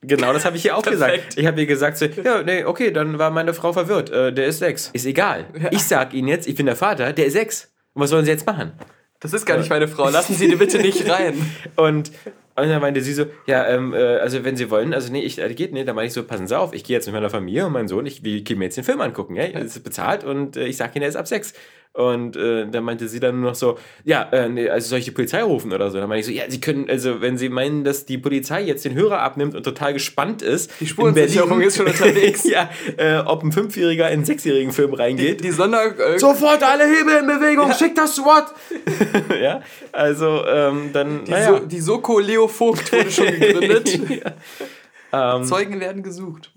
Genau, 0.00 0.32
das 0.32 0.44
habe 0.44 0.56
ich 0.56 0.64
ihr 0.64 0.76
auch 0.76 0.82
gesagt. 0.82 1.36
Ich 1.36 1.46
habe 1.46 1.60
ihr 1.60 1.66
gesagt, 1.66 1.98
so, 1.98 2.06
ja, 2.06 2.42
nee, 2.42 2.64
okay, 2.64 2.90
dann 2.90 3.18
war 3.18 3.30
meine 3.30 3.54
Frau 3.54 3.72
verwirrt. 3.72 4.10
Äh, 4.10 4.32
der 4.32 4.46
ist 4.46 4.58
sechs. 4.58 4.90
Ist 4.92 5.06
egal. 5.06 5.46
Ich 5.70 5.84
sag 5.84 6.14
Ihnen 6.14 6.28
jetzt, 6.28 6.48
ich 6.48 6.56
bin 6.56 6.66
der 6.66 6.76
Vater, 6.76 7.12
der 7.12 7.26
ist 7.26 7.34
sechs. 7.34 7.72
Und 7.94 8.02
was 8.02 8.10
sollen 8.10 8.24
Sie 8.24 8.30
jetzt 8.30 8.46
machen? 8.46 8.72
Das 9.20 9.32
ist 9.32 9.46
gar 9.46 9.56
nicht 9.56 9.70
meine 9.70 9.86
Frau. 9.86 10.08
Lassen 10.08 10.34
Sie 10.34 10.48
die 10.48 10.56
bitte 10.56 10.78
nicht 10.78 11.08
rein. 11.08 11.34
Und, 11.76 12.10
und 12.56 12.68
dann 12.68 12.80
meinte 12.80 13.00
sie 13.00 13.12
so, 13.12 13.26
ja, 13.46 13.68
ähm, 13.68 13.94
äh, 13.94 13.98
also 13.98 14.44
wenn 14.44 14.56
Sie 14.56 14.68
wollen, 14.68 14.92
also 14.92 15.12
nee, 15.12 15.22
ich, 15.22 15.40
äh, 15.40 15.54
geht 15.54 15.72
nicht. 15.72 15.86
Dann 15.86 15.94
meinte 15.94 16.08
ich 16.08 16.12
so, 16.12 16.24
passen 16.24 16.48
Sie 16.48 16.58
auf, 16.58 16.74
ich 16.74 16.82
gehe 16.82 16.96
jetzt 16.96 17.06
mit 17.06 17.14
meiner 17.14 17.30
Familie 17.30 17.64
und 17.66 17.72
meinem 17.72 17.86
Sohn, 17.86 18.04
ich, 18.04 18.24
wir 18.24 18.40
gehen 18.42 18.58
mir 18.58 18.64
jetzt 18.64 18.76
den 18.76 18.84
Film 18.84 19.00
angucken. 19.00 19.36
Ja? 19.36 19.44
Es 19.44 19.76
ist 19.76 19.84
bezahlt 19.84 20.24
und 20.24 20.56
äh, 20.56 20.66
ich 20.66 20.76
sag 20.76 20.96
Ihnen, 20.96 21.04
er 21.04 21.08
ist 21.08 21.16
ab 21.16 21.28
sechs. 21.28 21.54
Und 21.94 22.36
äh, 22.36 22.66
dann 22.68 22.84
meinte 22.84 23.06
sie 23.06 23.20
dann 23.20 23.40
nur 23.40 23.50
noch 23.50 23.54
so, 23.54 23.78
ja, 24.02 24.22
äh, 24.32 24.48
nee, 24.48 24.66
also 24.66 24.88
soll 24.88 25.00
ich 25.00 25.04
die 25.04 25.10
Polizei 25.10 25.42
rufen 25.42 25.74
oder 25.74 25.90
so? 25.90 25.98
Dann 25.98 26.08
meinte 26.08 26.20
ich 26.20 26.26
so, 26.26 26.32
ja, 26.32 26.50
Sie 26.50 26.58
können, 26.58 26.88
also 26.88 27.20
wenn 27.20 27.36
Sie 27.36 27.50
meinen, 27.50 27.84
dass 27.84 28.06
die 28.06 28.16
Polizei 28.16 28.62
jetzt 28.62 28.86
den 28.86 28.94
Hörer 28.94 29.20
abnimmt 29.20 29.54
und 29.54 29.62
total 29.62 29.92
gespannt 29.92 30.40
ist, 30.40 30.72
Die 30.80 30.86
Spurensicherung 30.86 31.60
ist 31.60 31.76
schon 31.76 31.86
unterwegs. 31.86 32.44
ja, 32.48 32.70
äh, 32.96 33.18
ob 33.18 33.42
ein 33.42 33.52
Fünfjähriger 33.52 34.06
in 34.06 34.12
einen 34.14 34.24
sechsjährigen 34.24 34.72
Film 34.72 34.94
reingeht. 34.94 35.44
Die 35.44 35.50
Sonder... 35.50 35.98
Äh, 35.98 36.18
Sofort 36.18 36.62
alle 36.62 36.84
Hebel 36.84 37.18
in 37.18 37.26
Bewegung, 37.26 37.70
schickt 37.74 37.98
das 37.98 38.16
SWAT! 38.16 38.54
ja, 39.42 39.60
also 39.92 40.46
ähm, 40.46 40.90
dann, 40.94 41.26
die, 41.26 41.30
naja. 41.30 41.58
so, 41.58 41.66
die 41.66 41.80
Soko 41.80 42.20
Leo 42.20 42.48
Vogt 42.48 42.90
wurde 42.90 43.10
schon 43.10 43.26
gegründet. 43.38 44.00
Ähm, 45.12 45.44
Zeugen 45.44 45.78
werden 45.78 46.02
gesucht. 46.02 46.50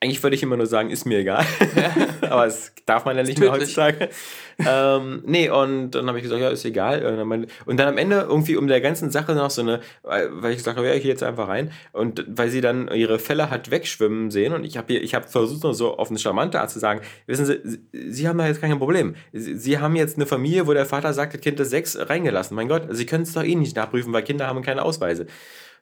Eigentlich 0.00 0.22
würde 0.22 0.36
ich 0.36 0.42
immer 0.42 0.58
nur 0.58 0.66
sagen, 0.66 0.90
ist 0.90 1.06
mir 1.06 1.18
egal. 1.18 1.44
Aber 2.20 2.44
das 2.44 2.72
darf 2.84 3.06
man 3.06 3.16
ja 3.16 3.22
nicht 3.22 3.38
mehr 3.38 3.50
heutzutage. 3.50 4.10
ähm, 4.58 5.22
nee, 5.24 5.48
und 5.48 5.92
dann 5.92 6.06
habe 6.06 6.18
ich 6.18 6.22
gesagt, 6.22 6.40
ja, 6.40 6.50
ist 6.50 6.66
egal. 6.66 7.04
Und 7.04 7.16
dann, 7.16 7.46
und 7.64 7.80
dann 7.80 7.88
am 7.88 7.96
Ende 7.96 8.26
irgendwie 8.28 8.56
um 8.56 8.66
der 8.68 8.82
ganzen 8.82 9.10
Sache 9.10 9.34
noch 9.34 9.50
so 9.50 9.62
eine, 9.62 9.80
weil 10.02 10.50
ich 10.50 10.58
gesagt 10.58 10.76
habe, 10.76 10.86
ja, 10.86 10.92
ich 10.92 11.02
gehe 11.02 11.10
jetzt 11.10 11.22
einfach 11.22 11.48
rein. 11.48 11.72
Und 11.92 12.26
weil 12.28 12.50
sie 12.50 12.60
dann 12.60 12.88
ihre 12.88 13.18
Fälle 13.18 13.48
hat 13.48 13.70
wegschwimmen 13.70 14.30
sehen 14.30 14.52
und 14.52 14.64
ich 14.64 14.76
habe 14.76 14.92
ich 14.92 15.14
hab 15.14 15.30
versucht, 15.30 15.62
noch 15.64 15.72
so 15.72 15.96
auf 15.96 16.10
eine 16.10 16.18
charmante 16.18 16.60
Art 16.60 16.70
zu 16.70 16.78
sagen, 16.78 17.00
wissen 17.26 17.46
Sie, 17.46 17.58
Sie, 17.64 18.12
Sie 18.12 18.28
haben 18.28 18.36
da 18.36 18.46
jetzt 18.46 18.60
kein 18.60 18.78
Problem. 18.78 19.14
Sie, 19.32 19.56
sie 19.56 19.78
haben 19.78 19.96
jetzt 19.96 20.16
eine 20.16 20.26
Familie, 20.26 20.66
wo 20.66 20.74
der 20.74 20.84
Vater 20.84 21.14
sagt, 21.14 21.32
das 21.32 21.40
Kind 21.40 21.58
ist 21.58 21.70
sechs, 21.70 21.96
reingelassen. 21.98 22.54
Mein 22.54 22.68
Gott, 22.68 22.82
Sie 22.90 23.06
können 23.06 23.22
es 23.22 23.32
doch 23.32 23.44
eh 23.44 23.54
nicht 23.54 23.76
nachprüfen, 23.76 24.12
weil 24.12 24.22
Kinder 24.22 24.46
haben 24.46 24.60
keine 24.60 24.82
Ausweise. 24.82 25.26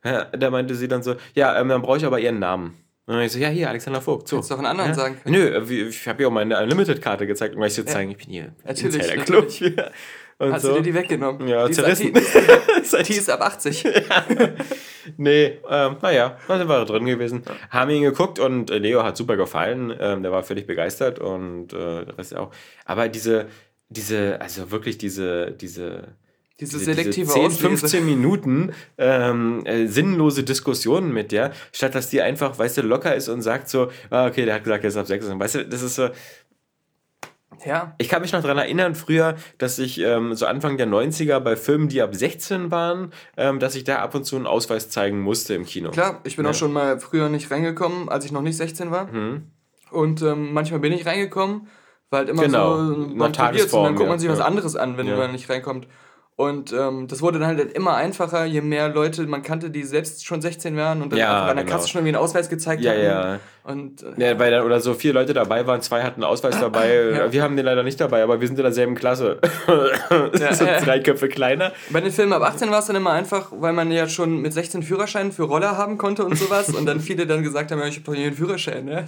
Ja, 0.04 0.26
da 0.26 0.50
meinte 0.50 0.74
sie 0.74 0.86
dann 0.86 1.02
so, 1.02 1.16
ja, 1.34 1.58
ähm, 1.58 1.68
dann 1.68 1.82
brauche 1.82 1.96
ich 1.96 2.04
aber 2.04 2.20
Ihren 2.20 2.38
Namen. 2.38 2.83
Und 3.06 3.20
ich 3.20 3.32
so, 3.32 3.38
ja, 3.38 3.48
hier, 3.48 3.68
Alexander 3.68 4.00
Vogt. 4.00 4.28
So. 4.28 4.36
Hättest 4.36 4.50
doch 4.50 4.58
einen 4.58 4.66
anderen 4.66 4.90
ja? 4.90 4.94
sagen 4.94 5.18
können. 5.22 5.34
Nö, 5.34 5.88
ich 5.88 6.08
habe 6.08 6.22
ja 6.22 6.28
auch 6.28 6.32
meine 6.32 6.58
Unlimited-Karte 6.62 7.26
gezeigt, 7.26 7.54
um 7.54 7.62
euch 7.62 7.74
zu 7.74 7.84
zeigen, 7.84 8.10
ich 8.12 8.16
bin 8.16 8.28
hier 8.30 8.54
Natürlich, 8.64 8.96
Insider-Club. 8.96 9.50
Ja. 9.60 9.90
Und 10.38 10.52
Hast 10.52 10.62
so. 10.62 10.70
du 10.70 10.74
dir 10.76 10.82
die 10.82 10.94
weggenommen? 10.94 11.46
Ja, 11.46 11.64
die 11.64 11.70
ist, 11.70 11.76
zerrissen. 11.76 12.12
Die, 12.12 12.20
Seit- 12.82 13.08
die 13.08 13.12
ist 13.12 13.30
ab 13.30 13.40
80. 13.40 13.84
nee, 15.16 15.58
ähm, 15.70 15.96
naja, 16.02 16.38
da 16.48 16.58
sind 16.58 16.68
wir 16.68 16.84
drin 16.84 17.04
gewesen. 17.04 17.44
Haben 17.70 17.90
ihn 17.90 18.02
geguckt 18.02 18.40
und 18.40 18.70
äh, 18.70 18.78
Leo 18.78 19.04
hat 19.04 19.16
super 19.16 19.36
gefallen. 19.36 19.94
Ähm, 19.98 20.22
der 20.22 20.32
war 20.32 20.42
völlig 20.42 20.66
begeistert 20.66 21.20
und 21.20 21.72
äh, 21.72 22.04
der 22.04 22.18
Rest 22.18 22.34
auch. 22.36 22.50
Aber 22.84 23.08
diese, 23.08 23.46
diese, 23.90 24.40
also 24.40 24.72
wirklich 24.72 24.98
diese, 24.98 25.52
diese, 25.52 26.08
Diese 26.70 26.84
selektive 26.84 27.26
diese 27.26 27.32
10, 27.34 27.46
Auslese. 27.46 27.60
15 27.68 28.06
Minuten 28.06 28.72
ähm, 28.98 29.64
äh, 29.66 29.86
sinnlose 29.86 30.42
Diskussionen 30.44 31.12
mit 31.12 31.32
der, 31.32 31.52
statt 31.72 31.94
dass 31.94 32.08
die 32.10 32.22
einfach, 32.22 32.58
weißt 32.58 32.78
du, 32.78 32.82
locker 32.82 33.14
ist 33.14 33.28
und 33.28 33.42
sagt 33.42 33.68
so, 33.68 33.88
ah, 34.10 34.26
okay, 34.26 34.44
der 34.44 34.54
hat 34.54 34.64
gesagt, 34.64 34.84
er 34.84 34.88
ist 34.88 34.96
ab 34.96 35.06
6. 35.06 35.30
Weißt 35.38 35.54
du, 35.56 35.64
das 35.66 35.82
ist 35.82 35.94
so, 35.96 36.08
Ja. 37.64 37.94
Ich 37.98 38.08
kann 38.08 38.20
mich 38.20 38.32
noch 38.32 38.42
daran 38.42 38.58
erinnern, 38.58 38.94
früher, 38.94 39.36
dass 39.58 39.78
ich 39.78 39.98
ähm, 40.00 40.34
so 40.34 40.44
Anfang 40.46 40.76
der 40.76 40.86
90er 40.88 41.38
bei 41.40 41.56
Filmen, 41.56 41.88
die 41.88 42.02
ab 42.02 42.14
16 42.14 42.70
waren, 42.70 43.12
ähm, 43.36 43.58
dass 43.58 43.74
ich 43.74 43.84
da 43.84 43.98
ab 44.00 44.14
und 44.14 44.24
zu 44.24 44.36
einen 44.36 44.46
Ausweis 44.46 44.90
zeigen 44.90 45.20
musste 45.20 45.54
im 45.54 45.64
Kino. 45.64 45.90
Klar, 45.90 46.20
ich 46.24 46.36
bin 46.36 46.44
Ja. 46.44 46.50
auch 46.50 46.54
schon 46.54 46.72
mal 46.72 46.98
früher 47.00 47.28
nicht 47.28 47.50
reingekommen, 47.50 48.08
als 48.08 48.24
ich 48.24 48.32
noch 48.32 48.42
nicht 48.42 48.56
16 48.56 48.90
war. 48.90 49.06
Mhm. 49.10 49.44
Und 49.90 50.20
ähm, 50.22 50.52
manchmal 50.52 50.80
bin 50.80 50.92
ich 50.92 51.06
reingekommen, 51.06 51.68
weil 52.10 52.20
halt 52.20 52.28
immer 52.30 52.42
Genau, 52.42 52.76
so 52.76 52.96
man 53.14 53.32
probiert 53.32 53.72
und 53.72 53.84
dann 53.84 53.94
guckt 53.94 54.08
man 54.08 54.16
ja, 54.16 54.18
sich 54.18 54.28
was 54.28 54.40
ja. 54.40 54.44
anderes 54.44 54.74
an, 54.76 54.96
wenn 54.98 55.06
Ja. 55.06 55.16
man 55.16 55.32
nicht 55.32 55.48
reinkommt. 55.48 55.86
Und 56.36 56.72
ähm, 56.72 57.06
das 57.06 57.22
wurde 57.22 57.38
dann 57.38 57.46
halt 57.46 57.72
immer 57.74 57.94
einfacher, 57.94 58.44
je 58.44 58.60
mehr 58.60 58.88
Leute 58.88 59.22
man 59.28 59.42
kannte, 59.44 59.70
die 59.70 59.84
selbst 59.84 60.26
schon 60.26 60.42
16 60.42 60.76
waren 60.76 61.00
und 61.00 61.12
dann 61.12 61.18
Ja, 61.20 61.28
einfach 61.36 61.50
an 61.50 61.56
der 61.58 61.64
genau. 61.64 61.76
Kasse 61.76 61.88
schon 61.88 62.00
irgendwie 62.00 62.16
einen 62.16 62.24
Ausweis 62.24 62.48
gezeigt 62.48 62.82
Ja, 62.82 62.90
hatten. 62.90 63.02
ja. 63.04 63.38
Und 63.62 64.02
äh, 64.02 64.30
Ja, 64.32 64.38
weil 64.40 64.50
dann, 64.50 64.64
oder 64.66 64.80
so 64.80 64.94
vier 64.94 65.12
Leute 65.12 65.32
dabei 65.32 65.64
waren, 65.68 65.80
zwei 65.80 66.02
hatten 66.02 66.24
einen 66.24 66.30
Ausweis 66.32 66.58
dabei. 66.60 66.92
Ja. 67.12 67.32
Wir 67.32 67.40
haben 67.44 67.56
den 67.56 67.64
leider 67.64 67.84
nicht 67.84 68.00
dabei, 68.00 68.24
aber 68.24 68.40
wir 68.40 68.48
sind 68.48 68.58
in 68.58 68.64
derselben 68.64 68.96
Klasse. 68.96 69.38
so 69.68 70.64
ja. 70.64 70.80
drei 70.80 70.98
Köpfe 70.98 71.28
kleiner. 71.28 71.70
bei 71.90 72.00
den 72.00 72.10
Filmen 72.10 72.32
ab 72.32 72.42
18 72.42 72.68
war 72.68 72.80
es 72.80 72.86
dann 72.86 72.96
immer 72.96 73.12
einfach, 73.12 73.52
weil 73.52 73.72
man 73.72 73.92
ja 73.92 74.08
schon 74.08 74.42
mit 74.42 74.52
16 74.52 74.82
Führerschein 74.82 75.30
für 75.30 75.44
Roller 75.44 75.76
haben 75.78 75.98
konnte 75.98 76.24
und 76.24 76.36
sowas. 76.36 76.68
und 76.70 76.84
dann 76.86 76.98
viele 76.98 77.28
dann 77.28 77.44
gesagt 77.44 77.70
haben, 77.70 77.78
ja, 77.78 77.86
ich 77.86 77.94
habe 77.94 78.06
doch 78.06 78.14
hier 78.14 78.26
einen 78.26 78.34
Führerschein. 78.36 78.84
Ne? 78.86 79.04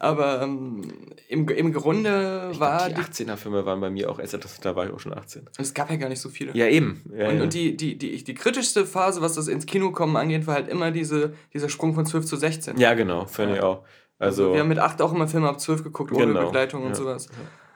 Aber 0.00 0.42
ähm, 0.42 0.82
im, 1.28 1.48
im 1.48 1.72
Grunde 1.72 2.52
war 2.58 2.88
Die 2.88 2.94
die, 2.94 3.00
18er-Filme 3.00 3.66
waren 3.66 3.80
bei 3.80 3.90
mir 3.90 4.08
auch 4.10 4.20
erst, 4.20 4.38
da 4.62 4.76
war 4.76 4.86
ich 4.86 4.92
auch 4.92 5.00
schon 5.00 5.12
18. 5.12 5.50
es 5.58 5.74
gab 5.74 5.90
ja 5.90 5.96
gar 5.96 6.08
nicht 6.08 6.20
so 6.20 6.28
viele. 6.28 6.56
Ja, 6.56 6.66
eben. 6.66 7.02
Ja, 7.16 7.28
Und, 7.28 7.36
ja. 7.36 7.42
und 7.42 7.52
die, 7.52 7.76
die, 7.76 7.98
die, 7.98 8.22
die 8.22 8.34
kritischste 8.34 8.86
Phase, 8.86 9.20
was 9.20 9.34
das 9.34 9.48
ins 9.48 9.66
Kino 9.66 9.90
kommen 9.90 10.16
angeht, 10.16 10.46
war 10.46 10.54
halt 10.54 10.68
immer 10.68 10.92
diese, 10.92 11.34
dieser 11.52 11.68
Sprung 11.68 11.94
von 11.94 12.06
12 12.06 12.26
zu 12.26 12.36
16. 12.36 12.78
ja 12.78 12.94
genau, 12.94 13.26
finde 13.26 13.56
ich 13.56 13.60
auch. 13.62 13.82
Also, 14.20 14.52
Wir 14.52 14.60
haben 14.60 14.68
mit 14.68 14.78
8 14.78 15.02
auch 15.02 15.12
immer 15.12 15.28
Filme 15.28 15.48
ab 15.48 15.60
12 15.60 15.82
geguckt, 15.84 16.12
ohne 16.12 16.26
Genau, 16.26 16.46
Begleitung 16.46 16.84
und 16.84 16.94
sowas. 16.96 17.28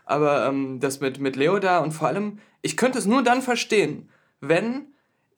Aber 0.04 0.46
ähm, 0.46 0.78
das 0.80 1.00
mit, 1.00 1.18
mit 1.20 1.36
Leo 1.36 1.58
da 1.58 1.78
und 1.78 1.92
vor 1.92 2.08
allem, 2.08 2.38
ich 2.62 2.76
könnte 2.76 2.98
es 2.98 3.06
nur 3.06 3.22
dann 3.22 3.42
verstehen, 3.42 4.08
wenn, 4.40 4.86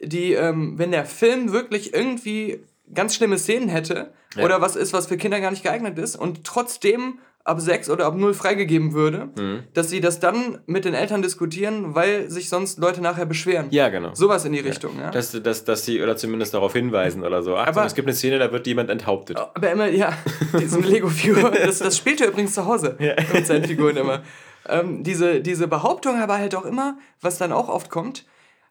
die, 0.01 0.33
ähm, 0.33 0.79
wenn 0.79 0.91
der 0.91 1.05
Film 1.05 1.53
wirklich 1.53 1.95
irgendwie 1.95 2.61
ganz 2.93 3.15
schlimme 3.15 3.39
Szenen 3.39 3.69
hätte 3.69 4.13
Ja. 4.37 4.45
oder 4.45 4.61
was 4.61 4.77
ist, 4.77 4.93
was 4.93 5.07
für 5.07 5.17
Kinder 5.17 5.41
gar 5.41 5.51
nicht 5.51 5.63
geeignet 5.63 5.99
ist 5.99 6.17
und 6.17 6.45
trotzdem 6.45 7.19
ab 7.47 7.61
6 7.61 7.91
oder 7.91 8.07
ab 8.07 8.17
0 8.17 8.33
freigegeben 8.33 8.95
würde, 8.95 9.29
Mhm. 9.39 9.65
dass 9.75 9.91
sie 9.91 10.01
das 10.01 10.19
dann 10.19 10.61
mit 10.67 10.87
den 10.87 10.95
Eltern 10.95 11.21
diskutieren, 11.21 11.95
weil 11.95 12.31
sich 12.31 12.49
sonst 12.49 12.79
Leute 12.79 13.03
nachher 13.03 13.27
beschweren. 13.27 13.67
ja, 13.71 13.91
genau. 13.91 14.15
Sowas 14.15 14.47
in 14.47 14.53
die 14.53 14.61
Richtung, 14.61 14.99
ja. 14.99 15.11
Dass, 15.11 15.31
dass, 15.33 15.65
dass 15.65 15.85
sie, 15.85 16.03
oder 16.03 16.17
zumindest 16.17 16.55
darauf 16.55 16.73
hinweisen 16.73 17.23
oder 17.23 17.43
so. 17.43 17.55
Achtung, 17.57 17.77
Aber- 17.77 17.87
es 17.87 17.95
gibt 17.95 18.09
eine 18.09 18.15
Szene, 18.17 18.39
da 18.39 18.51
wird 18.51 18.67
jemand 18.67 18.89
enthauptet. 18.89 19.37
Aber 19.37 19.71
immer, 19.71 19.89
ja, 19.89 20.15
so 20.67 20.79
eine 20.79 20.87
Lego-Figur, 20.87 21.51
das, 21.51 21.81
das 21.81 21.99
spielt 21.99 22.21
er 22.23 22.29
übrigens 22.29 22.55
zu 22.55 22.65
Hause 22.65 22.97
mit 23.35 23.47
seinen 23.47 23.65
Figuren 23.65 23.97
immer. 23.99 24.23
Ähm, 24.67 25.03
diese, 25.03 25.43
diese 25.43 25.69
Behauptung 25.69 26.19
aber 26.23 26.39
halt 26.39 26.55
auch 26.55 26.65
immer, 26.65 26.97
was 27.21 27.37
dann 27.37 27.53
auch 27.53 27.69
oft 27.69 27.91
kommt, 27.91 28.25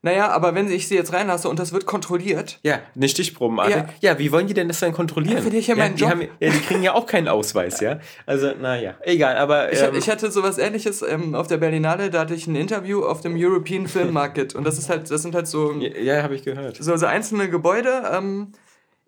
naja, 0.05 0.29
aber 0.29 0.53
wenn 0.53 0.69
ich 0.69 0.87
sie 0.87 0.95
jetzt 0.95 1.13
reinlasse 1.13 1.49
und 1.49 1.57
das 1.59 1.71
wird 1.73 1.85
kontrolliert, 1.87 2.59
Ja, 2.61 2.79
eine 2.95 3.07
Stichprobenart. 3.09 3.69
Ja. 3.69 3.85
Ja. 4.01 4.19
wie 4.19 4.31
wollen 4.31 4.45
die 4.47 4.53
denn 4.53 4.67
das 4.67 4.79
dann 4.81 4.91
kontrollieren? 4.93 5.37
Ja, 5.37 5.41
finde 5.41 5.57
ich 5.57 5.65
ja 5.67 5.75
meinen 5.75 5.95
die. 5.95 6.05
Haben, 6.05 6.21
ja, 6.39 6.49
die 6.51 6.59
kriegen 6.59 6.83
ja 6.83 6.93
auch 6.93 7.05
keinen 7.07 7.27
Ausweis, 7.29 7.79
ja. 7.79 7.99
Also, 8.25 8.51
naja, 8.61 8.95
egal, 9.01 9.37
aber. 9.37 9.71
ich, 9.73 9.81
Ähm, 9.81 9.95
ich 9.95 10.09
hatte 10.09 10.29
sowas 10.29 10.57
ähnliches 10.59 11.01
ähm, 11.01 11.33
auf 11.33 11.47
der 11.47 11.57
Berlinale, 11.57 12.09
da 12.11 12.19
hatte 12.19 12.35
ich 12.35 12.45
ein 12.47 12.55
Interview 12.55 13.03
auf 13.03 13.21
dem 13.21 13.33
European 13.35 13.87
Film 13.87 14.11
Market 14.13 14.53
und 14.53 14.65
das 14.67 14.77
ist 14.77 14.89
halt, 14.89 15.09
das 15.09 15.21
sind 15.23 15.33
halt 15.33 15.47
so, 15.47 15.71
ja, 15.79 15.89
ja 16.17 16.21
habe 16.23 16.35
ich 16.35 16.43
gehört. 16.43 16.77
so, 16.83 16.95
so 16.97 17.05
einzelne 17.05 17.49
Gebäude, 17.49 18.03
ähm, 18.13 18.51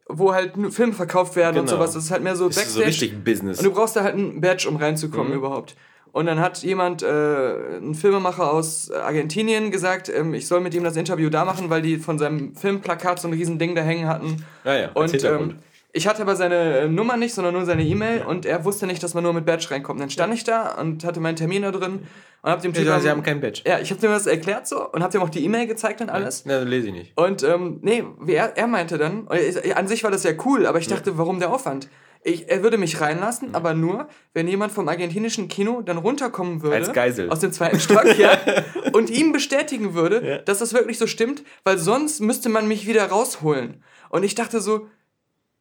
wo 0.07 0.33
halt 0.33 0.55
nur 0.55 0.71
Filme 0.71 0.93
verkauft 0.93 1.35
werden 1.35 1.57
und 1.59 1.65
Genau. 1.65 1.77
sowas, 1.77 1.93
das 1.95 2.05
ist 2.05 2.11
halt 2.11 2.23
mehr 2.23 2.35
so 2.35 2.47
Das 2.47 2.57
ist 2.57 2.73
so 2.75 2.81
richtig 2.81 3.23
Business. 3.23 3.57
Und 3.59 3.65
du 3.65 3.71
brauchst 3.73 3.95
da 3.95 4.03
halt 4.03 4.15
ein 4.15 4.39
Badge, 4.39 4.69
um 4.69 4.77
reinzukommen 4.77 5.29
Mhm. 5.31 5.39
überhaupt. 5.39 5.75
Und 6.15 6.27
dann 6.27 6.39
hat 6.39 6.59
jemand, 6.63 7.03
äh, 7.03 7.77
ein 7.77 7.93
Filmemacher 7.93 8.49
aus 8.53 8.89
Argentinien, 8.89 9.69
gesagt, 9.69 10.07
ähm, 10.07 10.33
ich 10.33 10.47
soll 10.47 10.61
mit 10.61 10.73
ihm 10.73 10.85
das 10.85 10.95
Interview 10.95 11.29
da 11.29 11.43
machen, 11.43 11.69
weil 11.69 11.81
die 11.81 11.97
von 11.97 12.17
seinem 12.17 12.55
Filmplakat 12.55 13.19
so 13.19 13.27
ein 13.27 13.33
riesen 13.33 13.59
Ding 13.59 13.75
da 13.75 13.81
hängen 13.81 14.07
hatten. 14.07 14.37
Ja, 14.63 14.75
ja, 14.77 14.89
Und 14.93 15.21
ähm, 15.25 15.55
ich 15.91 16.07
hatte 16.07 16.21
aber 16.21 16.37
seine 16.37 16.79
äh, 16.79 16.87
Nummer 16.87 17.17
nicht, 17.17 17.33
sondern 17.33 17.53
nur 17.53 17.65
seine 17.65 17.83
E-Mail 17.83 18.21
und 18.21 18.45
er 18.45 18.63
wusste 18.63 18.87
nicht, 18.87 19.03
dass 19.03 19.13
man 19.13 19.23
nur 19.25 19.33
mit 19.33 19.45
Badge 19.45 19.69
reinkommt. 19.71 19.99
Dann 19.99 20.09
stand 20.09 20.33
ich 20.33 20.45
da 20.45 20.69
und 20.79 21.03
hatte 21.03 21.19
meinen 21.19 21.35
Termin 21.35 21.63
da 21.63 21.71
drin 21.71 22.07
und 22.43 22.49
hab 22.49 22.61
dem 22.61 22.71
Typen... 22.71 22.87
ja, 22.87 22.99
sie 23.01 23.09
haben 23.09 23.21
kein 23.21 23.41
Badge. 23.41 23.63
ja, 23.67 23.79
ich 23.79 23.91
hab 23.91 23.99
dem 23.99 24.11
das 24.11 24.25
erklärt 24.25 24.67
so 24.67 24.89
und 24.89 25.03
hab 25.03 25.11
dem 25.11 25.21
auch 25.21 25.29
die 25.29 25.43
E-Mail 25.43 25.67
gezeigt 25.67 25.99
und 25.99 26.09
alles. 26.09 26.45
Ja, 26.47 26.59
lese 26.63 26.87
ich 26.87 26.93
nicht. 26.93 27.11
Und 27.17 27.43
ähm, 27.43 27.79
nee, 27.81 28.05
wie 28.21 28.35
er, 28.35 28.55
er 28.55 28.67
meinte 28.67 28.97
dann, 28.97 29.27
ich- 29.33 29.75
an 29.75 29.89
sich 29.89 30.05
war 30.05 30.11
das 30.11 30.23
ja 30.23 30.31
cool, 30.45 30.65
aber 30.65 30.79
ich 30.79 30.87
dachte, 30.87 31.17
warum 31.17 31.39
der 31.39 31.51
Aufwand? 31.53 31.89
Ich, 32.27 32.49
er 32.49 32.63
würde 32.63 32.79
mich 32.79 32.99
reinlassen, 33.01 33.53
aber 33.53 33.75
nur, 33.75 34.07
wenn 34.33 34.47
jemand 34.47 34.71
vom 34.71 34.89
argentinischen 34.89 35.47
Kino 35.47 35.83
dann 35.83 35.99
runterkommen 35.99 36.63
würde. 36.63 36.77
Als 36.77 36.91
Geisel. 36.91 37.29
Aus 37.29 37.39
dem 37.39 37.51
zweiten 37.51 37.79
Stock, 37.79 38.03
ja. 38.17 38.35
und 38.93 39.11
ihm 39.11 39.31
bestätigen 39.31 39.93
würde, 39.93 40.41
dass 40.43 40.57
das 40.57 40.73
wirklich 40.73 40.97
so 40.97 41.05
stimmt, 41.05 41.43
weil 41.63 41.77
sonst 41.77 42.21
müsste 42.21 42.49
man 42.49 42.67
mich 42.67 42.87
wieder 42.87 43.05
rausholen. 43.05 43.83
Und 44.09 44.23
ich 44.23 44.33
dachte 44.33 44.59
so, 44.59 44.87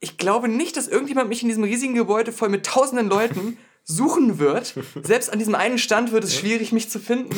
ich 0.01 0.17
glaube 0.17 0.49
nicht, 0.49 0.79
dass 0.79 0.89
irgendjemand 0.89 1.29
mich 1.29 1.43
in 1.43 1.49
diesem 1.49 1.65
riesigen 1.65 1.95
Gebäude 1.95 2.33
voll 2.33 2.49
mit 2.49 2.65
tausenden 2.65 3.11
Leuten 3.11 3.59
suchen 3.85 4.39
wird. 4.39 4.75
Selbst 5.03 5.31
an 5.33 5.39
diesem 5.39 5.55
einen 5.55 5.79
Stand 5.79 6.11
wird 6.13 6.25
es 6.25 6.35
schwierig, 6.35 6.73
mich 6.73 6.89
zu 6.89 6.99
finden. 6.99 7.35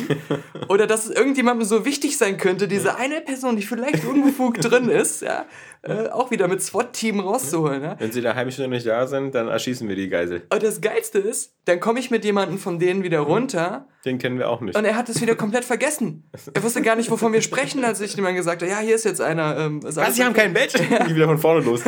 Oder 0.69 0.87
dass 0.87 1.05
es 1.07 1.11
irgendjemandem 1.11 1.67
so 1.67 1.85
wichtig 1.85 2.17
sein 2.17 2.39
könnte, 2.39 2.69
diese 2.69 2.97
eine 2.97 3.21
Person, 3.21 3.57
die 3.57 3.63
vielleicht 3.63 4.05
unbefugt 4.05 4.65
drin 4.71 4.89
ist, 4.89 5.23
ja, 5.23 5.47
äh, 5.83 6.09
auch 6.09 6.31
wieder 6.31 6.47
mit 6.47 6.63
SWAT-Team 6.63 7.21
rauszuholen. 7.21 7.83
Ja. 7.83 7.97
Wenn 7.99 8.13
sie 8.13 8.21
da 8.21 8.35
heimisch 8.35 8.59
noch 8.59 8.69
nicht 8.69 8.87
da 8.87 9.07
sind, 9.07 9.35
dann 9.35 9.49
erschießen 9.49 9.89
wir 9.89 9.97
die 9.97 10.09
Geisel. 10.09 10.43
Und 10.53 10.63
das 10.63 10.81
Geilste 10.81 11.19
ist, 11.19 11.53
dann 11.65 11.81
komme 11.81 11.99
ich 11.99 12.11
mit 12.11 12.25
jemandem 12.25 12.59
von 12.59 12.79
denen 12.79 13.03
wieder 13.03 13.21
runter 13.21 13.89
Den 14.05 14.19
kennen 14.19 14.39
wir 14.39 14.49
auch 14.49 14.61
nicht. 14.61 14.77
und 14.77 14.85
er 14.85 14.95
hat 14.95 15.09
es 15.09 15.21
wieder 15.21 15.35
komplett 15.35 15.65
vergessen. 15.65 16.31
Er 16.55 16.63
wusste 16.63 16.81
gar 16.83 16.95
nicht, 16.95 17.11
wovon 17.11 17.33
wir 17.33 17.43
sprechen, 17.43 17.85
als 17.85 18.01
ich 18.01 18.17
ihm 18.17 18.25
dann 18.25 18.37
gesagt 18.37 18.63
habe, 18.63 18.71
ja, 18.71 18.79
hier 18.79 18.95
ist 18.95 19.05
jetzt 19.05 19.21
einer. 19.21 19.57
Ähm, 19.59 19.83
Was, 19.83 19.99
alles 19.99 20.15
sie 20.17 20.25
haben 20.25 20.35
kein 20.35 20.53
Badge? 20.55 20.79
Ich 21.09 21.15
wieder 21.15 21.27
von 21.27 21.39
vorne 21.39 21.65
los. 21.65 21.83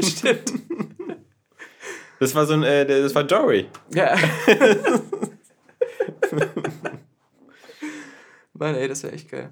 Stimmt. 0.00 0.52
Das 2.20 2.34
war 2.34 2.46
so 2.46 2.52
ein, 2.52 2.62
äh, 2.62 2.86
das 2.86 3.14
war 3.14 3.24
Dory. 3.24 3.66
Ja. 3.94 4.14
Mann, 8.52 8.74
ey, 8.74 8.86
das 8.86 9.02
wäre 9.02 9.14
echt 9.14 9.30
geil. 9.30 9.50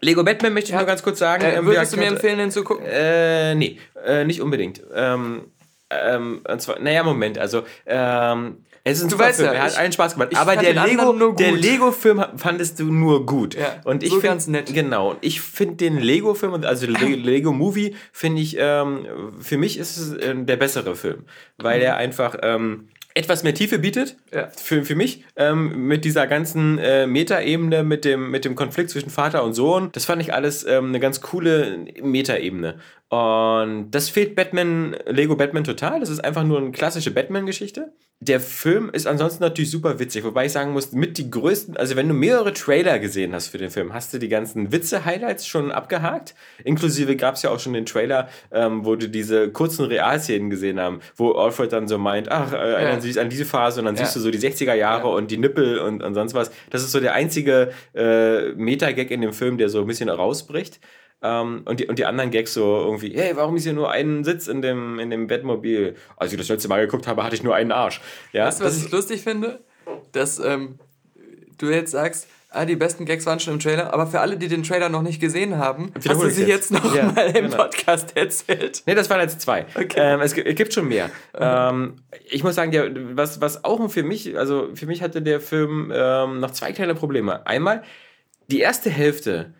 Lego 0.00 0.24
Batman 0.24 0.52
möchte 0.52 0.72
ich 0.72 0.76
nur 0.76 0.84
ganz 0.86 1.04
kurz 1.04 1.20
sagen. 1.20 1.44
Äh, 1.44 1.54
ähm, 1.54 1.66
würdest 1.66 1.92
du 1.92 1.96
mir 1.96 2.08
empfehlen, 2.08 2.38
den 2.38 2.50
zu 2.50 2.64
gucken? 2.64 2.84
Äh, 2.84 3.54
nee, 3.54 3.78
äh, 4.04 4.24
nicht 4.24 4.42
unbedingt. 4.42 4.82
Ähm, 4.92 5.52
ähm, 5.88 6.42
und 6.46 6.60
zwar, 6.60 6.80
naja, 6.80 7.04
Moment, 7.04 7.38
also, 7.38 7.62
ähm, 7.86 8.64
es 8.84 8.98
ist 8.98 9.04
ein 9.04 9.08
Du 9.10 9.18
weißt 9.18 9.40
Film, 9.40 9.48
ja, 9.52 9.54
er 9.54 9.62
hat 9.64 9.78
allen 9.78 9.92
Spaß 9.92 10.12
gemacht. 10.14 10.36
Aber 10.36 10.56
der 10.56 10.74
Lego, 10.86 11.12
der 11.32 11.50
gut. 11.52 11.60
Lego-Film 11.62 12.24
fandest 12.36 12.78
du 12.80 12.84
nur 12.92 13.24
gut. 13.26 13.54
Ja, 13.54 13.80
und 13.84 14.02
ich 14.02 14.10
so 14.10 14.16
find- 14.16 14.24
ganz 14.30 14.46
nett. 14.46 14.72
Genau, 14.74 15.10
und 15.12 15.18
ich 15.22 15.40
finde 15.40 15.76
den 15.76 15.98
Lego-Film, 15.98 16.52
also 16.64 16.86
Le 16.86 16.98
Lego-Movie, 17.16 17.96
finde 18.12 18.42
ich, 18.42 18.56
ähm, 18.58 19.06
für 19.40 19.56
mich 19.56 19.78
ist 19.78 19.96
es 19.96 20.12
äh, 20.14 20.34
der 20.36 20.56
bessere 20.56 20.94
Film, 20.96 21.24
weil 21.58 21.80
er 21.82 21.96
einfach 21.96 22.36
ähm, 22.42 22.88
etwas 23.16 23.44
mehr 23.44 23.54
Tiefe 23.54 23.78
bietet, 23.78 24.16
Mhm. 24.32 24.38
Ja. 24.38 24.48
für, 24.56 24.84
für 24.84 24.96
mich, 24.96 25.24
ähm, 25.36 25.86
mit 25.86 26.04
dieser 26.04 26.26
ganzen 26.26 26.78
äh, 26.78 27.06
Metaebene, 27.06 27.84
mit 27.84 28.04
dem, 28.04 28.30
mit 28.32 28.44
dem 28.44 28.54
Konflikt 28.56 28.90
zwischen 28.90 29.08
Vater 29.10 29.44
und 29.44 29.54
Sohn. 29.54 29.90
Das 29.92 30.04
fand 30.04 30.20
ich 30.20 30.34
alles 30.34 30.66
ähm, 30.66 30.86
eine 30.88 30.98
ganz 31.00 31.20
coole 31.20 31.78
Metaebene. 32.02 32.80
Und 33.14 33.90
das 33.92 34.08
fehlt 34.08 34.34
Batman, 34.34 34.96
Lego 35.06 35.36
Batman 35.36 35.62
total. 35.62 36.00
Das 36.00 36.08
ist 36.08 36.18
einfach 36.24 36.42
nur 36.42 36.58
eine 36.58 36.72
klassische 36.72 37.12
Batman-Geschichte. 37.12 37.92
Der 38.20 38.40
Film 38.40 38.90
ist 38.92 39.06
ansonsten 39.06 39.42
natürlich 39.42 39.70
super 39.70 39.98
witzig, 39.98 40.24
wobei 40.24 40.46
ich 40.46 40.52
sagen 40.52 40.72
muss, 40.72 40.92
mit 40.92 41.18
die 41.18 41.30
größten, 41.30 41.76
also 41.76 41.94
wenn 41.94 42.08
du 42.08 42.14
mehrere 42.14 42.52
Trailer 42.52 42.98
gesehen 42.98 43.34
hast 43.34 43.48
für 43.48 43.58
den 43.58 43.70
Film, 43.70 43.92
hast 43.92 44.14
du 44.14 44.18
die 44.18 44.28
ganzen 44.28 44.72
Witze-Highlights 44.72 45.46
schon 45.46 45.70
abgehakt. 45.70 46.34
Inklusive 46.64 47.16
gab 47.16 47.34
es 47.34 47.42
ja 47.42 47.50
auch 47.50 47.60
schon 47.60 47.74
den 47.74 47.86
Trailer, 47.86 48.28
ähm, 48.50 48.84
wo 48.84 48.96
du 48.96 49.08
diese 49.08 49.50
kurzen 49.50 49.84
Realszenen 49.84 50.48
gesehen 50.50 50.80
haben, 50.80 51.00
wo 51.16 51.32
Alfred 51.32 51.72
dann 51.72 51.86
so 51.86 51.98
meint, 51.98 52.30
ach, 52.30 52.52
äh, 52.52 52.56
erinnern 52.56 53.00
Sie 53.00 53.12
sich 53.12 53.20
an 53.20 53.28
diese 53.28 53.44
Phase 53.44 53.80
und 53.80 53.86
dann 53.86 53.96
Ja. 53.96 54.04
siehst 54.04 54.16
du 54.16 54.20
so 54.20 54.30
die 54.30 54.38
60er 54.38 54.74
Jahre 54.74 55.08
Ja. 55.08 55.14
und 55.14 55.30
die 55.30 55.38
Nippel 55.38 55.78
und, 55.78 56.02
und 56.02 56.14
sonst 56.14 56.34
was. 56.34 56.50
Das 56.70 56.82
ist 56.82 56.92
so 56.92 57.00
der 57.00 57.12
einzige 57.14 57.70
äh, 57.94 58.52
Meta-Gag 58.54 59.10
in 59.10 59.20
dem 59.20 59.32
Film, 59.34 59.58
der 59.58 59.68
so 59.68 59.80
ein 59.82 59.86
bisschen 59.86 60.08
rausbricht. 60.08 60.80
Ähm, 61.22 61.62
und, 61.64 61.80
die, 61.80 61.86
und 61.86 61.98
die 61.98 62.04
anderen 62.04 62.30
Gags 62.30 62.52
so 62.54 62.62
irgendwie, 62.62 63.14
hey, 63.16 63.32
warum 63.36 63.56
ist 63.56 63.64
hier 63.64 63.72
nur 63.72 63.90
ein 63.90 64.24
Sitz 64.24 64.46
in 64.46 64.62
dem, 64.62 64.98
in 64.98 65.10
dem 65.10 65.26
Bettmobil? 65.26 65.94
Als 66.16 66.32
ich 66.32 66.38
das 66.38 66.48
letzte 66.48 66.68
Mal 66.68 66.84
geguckt 66.84 67.06
habe, 67.06 67.24
hatte 67.24 67.34
ich 67.34 67.42
nur 67.42 67.54
einen 67.54 67.72
Arsch. 67.72 68.00
Ja, 68.32 68.46
Weißt 68.46 68.60
du, 68.60 68.64
was 68.64 68.76
ich 68.84 68.90
lustig 68.90 69.22
finde? 69.22 69.60
Dass 70.12 70.38
ähm, 70.38 70.78
du 71.58 71.70
jetzt 71.70 71.92
sagst, 71.92 72.28
ah, 72.50 72.64
die 72.64 72.76
besten 72.76 73.04
Gags 73.04 73.26
waren 73.26 73.40
schon 73.40 73.54
im 73.54 73.60
Trailer, 73.60 73.92
aber 73.92 74.06
für 74.06 74.20
alle, 74.20 74.36
die 74.36 74.48
den 74.48 74.62
Trailer 74.62 74.88
noch 74.88 75.02
nicht 75.02 75.20
gesehen 75.20 75.58
haben, 75.58 75.92
hast 75.94 76.06
du 76.06 76.30
sie 76.30 76.42
jetzt. 76.42 76.70
jetzt 76.70 76.72
noch 76.72 76.94
Ja, 76.94 77.10
mal 77.12 77.26
im 77.28 77.50
genau. 77.50 77.56
Podcast 77.56 78.16
erzählt. 78.16 78.82
Nee, 78.86 78.94
das 78.94 79.10
waren 79.10 79.20
jetzt 79.20 79.40
zwei. 79.40 79.66
Okay. 79.74 79.96
Ähm, 79.96 80.20
es, 80.20 80.34
gibt, 80.34 80.46
es 80.48 80.54
gibt 80.54 80.72
schon 80.72 80.88
mehr. 80.88 81.10
Ähm, 81.36 81.96
ich 82.30 82.44
muss 82.44 82.54
sagen, 82.54 82.70
der, 82.70 82.90
was, 83.16 83.40
was 83.40 83.64
auch 83.64 83.90
für 83.90 84.04
mich, 84.04 84.38
also 84.38 84.68
für 84.74 84.86
mich 84.86 85.02
hatte 85.02 85.20
der 85.20 85.40
Film 85.40 85.92
ähm, 85.94 86.38
noch 86.38 86.52
zwei 86.52 86.72
kleine 86.72 86.94
Probleme. 86.94 87.44
Einmal, 87.46 87.82
die 88.48 88.60
erste 88.60 88.88
Hälfte 88.88 89.52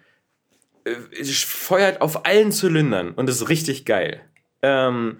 feuert 1.46 2.00
auf 2.00 2.26
allen 2.26 2.52
Zylindern 2.52 3.12
und 3.12 3.28
ist 3.28 3.48
richtig 3.48 3.84
geil. 3.84 4.20
Ähm, 4.62 5.18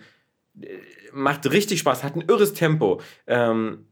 äh, 0.61 0.69
macht 1.13 1.51
richtig 1.51 1.81
Spaß, 1.81 2.03
hat 2.03 2.17
ein 2.17 2.25
irres 2.29 2.55
Tempo. 2.55 3.01
Ähm, 3.27 3.87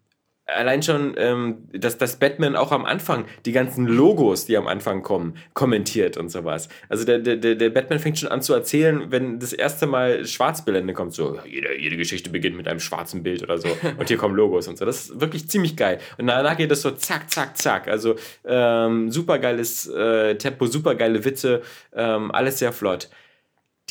allein 0.46 0.82
schon, 0.82 1.14
ähm, 1.16 1.68
dass, 1.72 1.98
dass 1.98 2.16
Batman 2.16 2.56
auch 2.56 2.72
am 2.72 2.84
Anfang 2.84 3.26
die 3.44 3.52
ganzen 3.52 3.86
Logos, 3.86 4.46
die 4.46 4.56
am 4.56 4.66
Anfang 4.66 5.02
kommen, 5.02 5.36
kommentiert 5.54 6.16
und 6.16 6.30
sowas. 6.30 6.68
Also 6.88 7.04
der, 7.04 7.18
der, 7.18 7.54
der 7.54 7.70
Batman 7.70 7.98
fängt 7.98 8.18
schon 8.18 8.28
an 8.30 8.42
zu 8.42 8.52
erzählen, 8.52 9.10
wenn 9.10 9.38
das 9.38 9.52
erste 9.52 9.86
Mal 9.86 10.26
Schwarzbilder 10.26 10.82
kommt, 10.92 11.14
so, 11.14 11.38
jede, 11.46 11.78
jede 11.78 11.96
Geschichte 11.96 12.30
beginnt 12.30 12.56
mit 12.56 12.66
einem 12.66 12.80
schwarzen 12.80 13.22
Bild 13.22 13.42
oder 13.42 13.58
so. 13.58 13.68
Und 13.98 14.08
hier 14.08 14.16
kommen 14.16 14.34
Logos 14.34 14.68
und 14.68 14.78
so. 14.78 14.84
Das 14.84 15.10
ist 15.10 15.20
wirklich 15.20 15.48
ziemlich 15.48 15.76
geil. 15.76 15.98
Und 16.18 16.26
danach 16.26 16.56
geht 16.56 16.70
das 16.70 16.82
so 16.82 16.90
zack, 16.90 17.30
zack, 17.30 17.56
zack. 17.56 17.88
Also 17.88 18.16
ähm, 18.44 19.10
super 19.10 19.38
geiles 19.38 19.86
äh, 19.88 20.34
Tempo, 20.36 20.66
super 20.66 20.94
geile 20.94 21.24
Witze, 21.24 21.62
ähm, 21.94 22.30
alles 22.30 22.58
sehr 22.58 22.72
flott. 22.72 23.08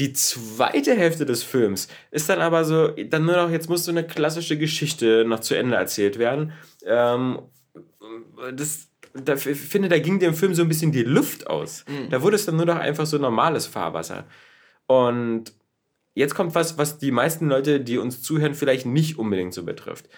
Die 0.02 0.14
zweite 0.14 0.96
Hälfte 0.96 1.28
des 1.28 1.44
Films 1.44 1.88
ist 2.10 2.28
dann 2.28 2.42
aber 2.42 2.66
so, 2.66 2.88
dann 2.88 3.24
nur 3.24 3.36
noch, 3.36 3.52
jetzt 3.52 3.70
muss 3.70 3.86
so 3.86 3.92
eine 3.92 4.04
klassische 4.04 4.58
Geschichte 4.58 5.26
noch 5.28 5.42
zu 5.42 5.54
Ende 5.54 5.76
erzählt 5.76 6.18
werden. 6.18 6.54
Ähm, 6.84 7.38
das, 8.56 8.88
da, 9.14 9.36
ich 9.36 9.44
finde, 9.44 9.90
da 9.90 10.00
ging 10.00 10.18
dem 10.18 10.34
Film 10.34 10.56
so 10.56 10.64
ein 10.64 10.68
bisschen 10.68 10.92
die 10.92 11.04
Luft 11.04 11.46
aus. 11.46 11.86
Mhm. 11.88 12.10
Da 12.10 12.24
wurde 12.24 12.36
es 12.36 12.48
dann 12.48 12.56
nur 12.56 12.66
noch 12.66 12.78
einfach 12.78 13.06
so 13.06 13.20
normales 13.20 13.68
Fahrwasser. 13.68 14.26
Und 14.88 15.54
jetzt 16.16 16.34
kommt 16.34 16.56
was, 16.56 16.80
was 16.80 16.98
die 16.98 17.12
meisten 17.12 17.48
Leute, 17.48 17.80
die 17.80 18.00
uns 18.00 18.24
zuhören, 18.24 18.56
vielleicht 18.56 18.88
nicht 18.88 19.20
unbedingt 19.20 19.54
so 19.54 19.62
betrifft. 19.62 20.10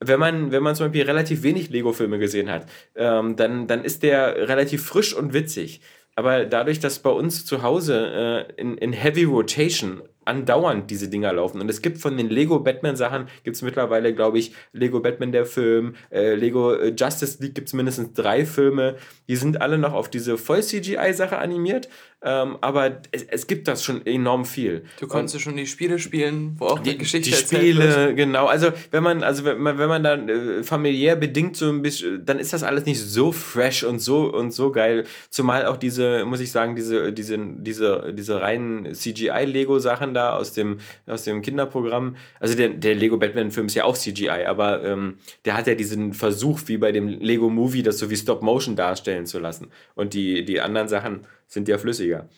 Wenn 0.00 0.18
man, 0.18 0.50
wenn 0.50 0.64
man 0.64 0.74
zum 0.74 0.86
Beispiel 0.86 1.04
relativ 1.04 1.44
wenig 1.44 1.70
Lego-Filme 1.70 2.18
gesehen 2.18 2.50
hat, 2.50 2.66
ähm, 2.96 3.36
dann, 3.36 3.68
dann 3.68 3.84
ist 3.84 4.02
der 4.02 4.48
relativ 4.48 4.84
frisch 4.84 5.14
und 5.14 5.34
witzig. 5.34 5.82
Aber 6.20 6.44
dadurch, 6.44 6.80
dass 6.80 6.98
bei 6.98 7.08
uns 7.08 7.46
zu 7.46 7.62
Hause 7.62 8.46
äh, 8.54 8.60
in, 8.60 8.76
in 8.76 8.92
Heavy 8.92 9.24
Rotation 9.24 10.02
andauernd 10.26 10.90
diese 10.90 11.08
Dinger 11.08 11.32
laufen. 11.32 11.62
Und 11.62 11.70
es 11.70 11.80
gibt 11.80 11.96
von 11.96 12.18
den 12.18 12.28
Lego 12.28 12.60
Batman 12.60 12.94
Sachen, 12.94 13.28
gibt 13.42 13.56
es 13.56 13.62
mittlerweile, 13.62 14.14
glaube 14.14 14.38
ich, 14.38 14.52
Lego 14.74 15.00
Batman 15.00 15.32
der 15.32 15.46
Film, 15.46 15.94
äh, 16.10 16.34
Lego 16.34 16.74
äh, 16.74 16.94
Justice 16.94 17.42
League 17.42 17.54
gibt 17.54 17.68
es 17.68 17.72
mindestens 17.72 18.12
drei 18.12 18.44
Filme. 18.44 18.96
Die 19.28 19.36
sind 19.36 19.62
alle 19.62 19.78
noch 19.78 19.94
auf 19.94 20.10
diese 20.10 20.36
Voll-CGI-Sache 20.36 21.38
animiert. 21.38 21.88
Ähm, 22.22 22.58
aber 22.60 23.00
es, 23.12 23.22
es, 23.22 23.46
gibt 23.46 23.66
das 23.66 23.82
schon 23.82 24.04
enorm 24.04 24.44
viel. 24.44 24.84
Du 24.98 25.06
konntest 25.06 25.34
ja 25.34 25.40
schon 25.40 25.56
die 25.56 25.66
Spiele 25.66 25.98
spielen, 25.98 26.54
wo 26.58 26.66
auch 26.66 26.78
die, 26.78 26.90
die 26.90 26.98
Geschichte 26.98 27.30
Die 27.30 27.36
Spiele, 27.36 28.08
wird. 28.08 28.16
genau. 28.16 28.44
Also 28.46 28.72
wenn 28.90 29.02
man, 29.02 29.22
also 29.22 29.44
wenn 29.46 29.58
man, 29.58 29.78
wenn 29.78 29.88
man 29.88 30.02
dann 30.02 30.28
äh, 30.28 30.62
familiär 30.62 31.16
bedingt 31.16 31.56
so 31.56 31.70
ein 31.70 31.80
bisschen, 31.80 32.26
dann 32.26 32.38
ist 32.38 32.52
das 32.52 32.62
alles 32.62 32.84
nicht 32.84 33.00
so 33.00 33.32
fresh 33.32 33.84
und 33.84 34.00
so 34.00 34.30
und 34.34 34.50
so 34.52 34.70
geil. 34.70 35.06
Zumal 35.30 35.64
auch 35.64 35.78
diese, 35.78 36.26
muss 36.26 36.40
ich 36.40 36.52
sagen, 36.52 36.76
diese, 36.76 37.10
diese, 37.14 37.38
diese, 37.38 38.12
diese 38.12 38.38
reinen 38.42 38.94
CGI-Lego-Sachen 38.94 40.12
da 40.12 40.36
aus 40.36 40.52
dem, 40.52 40.78
aus 41.06 41.24
dem 41.24 41.40
Kinderprogramm. 41.40 42.16
Also 42.38 42.54
der, 42.54 42.68
der 42.68 42.96
Lego 42.96 43.16
Batman-Film 43.16 43.68
ist 43.68 43.76
ja 43.76 43.84
auch 43.84 43.96
CGI, 43.96 44.44
aber 44.46 44.84
ähm, 44.84 45.16
der 45.46 45.56
hat 45.56 45.66
ja 45.66 45.74
diesen 45.74 46.12
Versuch, 46.12 46.60
wie 46.66 46.76
bei 46.76 46.92
dem 46.92 47.08
Lego 47.08 47.48
Movie, 47.48 47.82
das 47.82 47.98
so 47.98 48.10
wie 48.10 48.16
Stop-Motion 48.16 48.76
darstellen 48.76 49.24
zu 49.24 49.38
lassen. 49.38 49.68
Und 49.94 50.12
die, 50.12 50.44
die 50.44 50.60
anderen 50.60 50.88
Sachen 50.88 51.20
sind 51.50 51.68
ja 51.68 51.76
flüssiger 51.76 52.30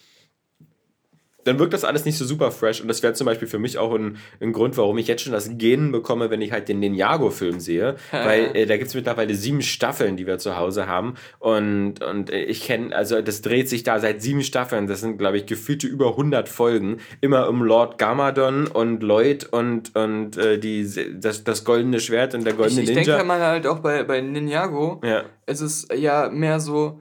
dann 1.45 1.59
wirkt 1.59 1.73
das 1.73 1.85
alles 1.85 2.05
nicht 2.05 2.19
so 2.19 2.25
super 2.25 2.51
fresh. 2.51 2.81
Und 2.81 2.89
das 2.89 3.03
wäre 3.03 3.13
zum 3.15 3.25
Beispiel 3.25 3.49
für 3.49 3.59
mich 3.59 3.79
auch 3.79 3.95
ein, 3.95 4.19
ein, 4.41 4.53
Grund, 4.53 4.77
warum 4.77 4.99
ich 4.99 5.09
jetzt 5.09 5.23
schon 5.23 5.33
das 5.33 5.51
Genen 5.59 5.93
bekomme, 5.93 6.31
wenn 6.31 6.41
ich 6.41 6.53
halt 6.53 6.69
den 6.69 6.81
Ninjago-Film 6.81 7.61
sehe. 7.61 7.97
weil 8.11 8.57
äh, 8.57 8.67
da 8.67 8.77
gibt 8.77 8.89
es 8.89 8.95
mittlerweile 8.95 9.35
sieben 9.35 9.63
Staffeln, 9.63 10.17
die 10.17 10.27
wir 10.27 10.39
zu 10.39 10.57
Hause 10.57 10.87
haben. 10.87 11.15
Und, 11.39 12.03
und 12.03 12.31
ich 12.31 12.65
kenne, 12.65 12.95
also 12.95 13.21
das 13.21 13.43
dreht 13.43 13.69
sich 13.69 13.83
da 13.83 13.99
seit 13.99 14.23
sieben 14.23 14.43
Staffeln. 14.43 14.87
Das 14.87 15.01
sind, 15.01 15.19
glaube 15.19 15.37
ich, 15.37 15.47
gefühlte 15.47 15.87
über 15.87 16.11
100 16.11 16.49
Folgen. 16.49 16.99
Immer 17.21 17.49
um 17.49 17.63
Lord 17.63 17.99
Gamadon 17.99 18.67
und 18.67 19.03
Lloyd 19.03 19.45
und, 19.53 19.95
und 19.97 20.37
äh, 20.37 20.59
die, 20.59 20.89
das, 21.15 21.45
das 21.45 21.65
goldene 21.65 22.01
Schwert 22.01 22.35
und 22.35 22.45
der 22.45 22.55
goldene 22.55 22.83
ich, 22.83 22.91
ich 22.91 22.95
Ninja. 22.97 23.01
Ich 23.01 23.09
denke 23.09 23.25
mal 23.25 23.41
halt 23.41 23.67
auch 23.67 23.81
bei, 23.81 24.05
bei 24.05 24.21
Ninjago. 24.21 25.01
Ja. 25.05 25.25
Es 25.47 25.61
ist 25.61 25.93
ja 25.93 26.31
mehr 26.31 26.61
so 26.61 27.01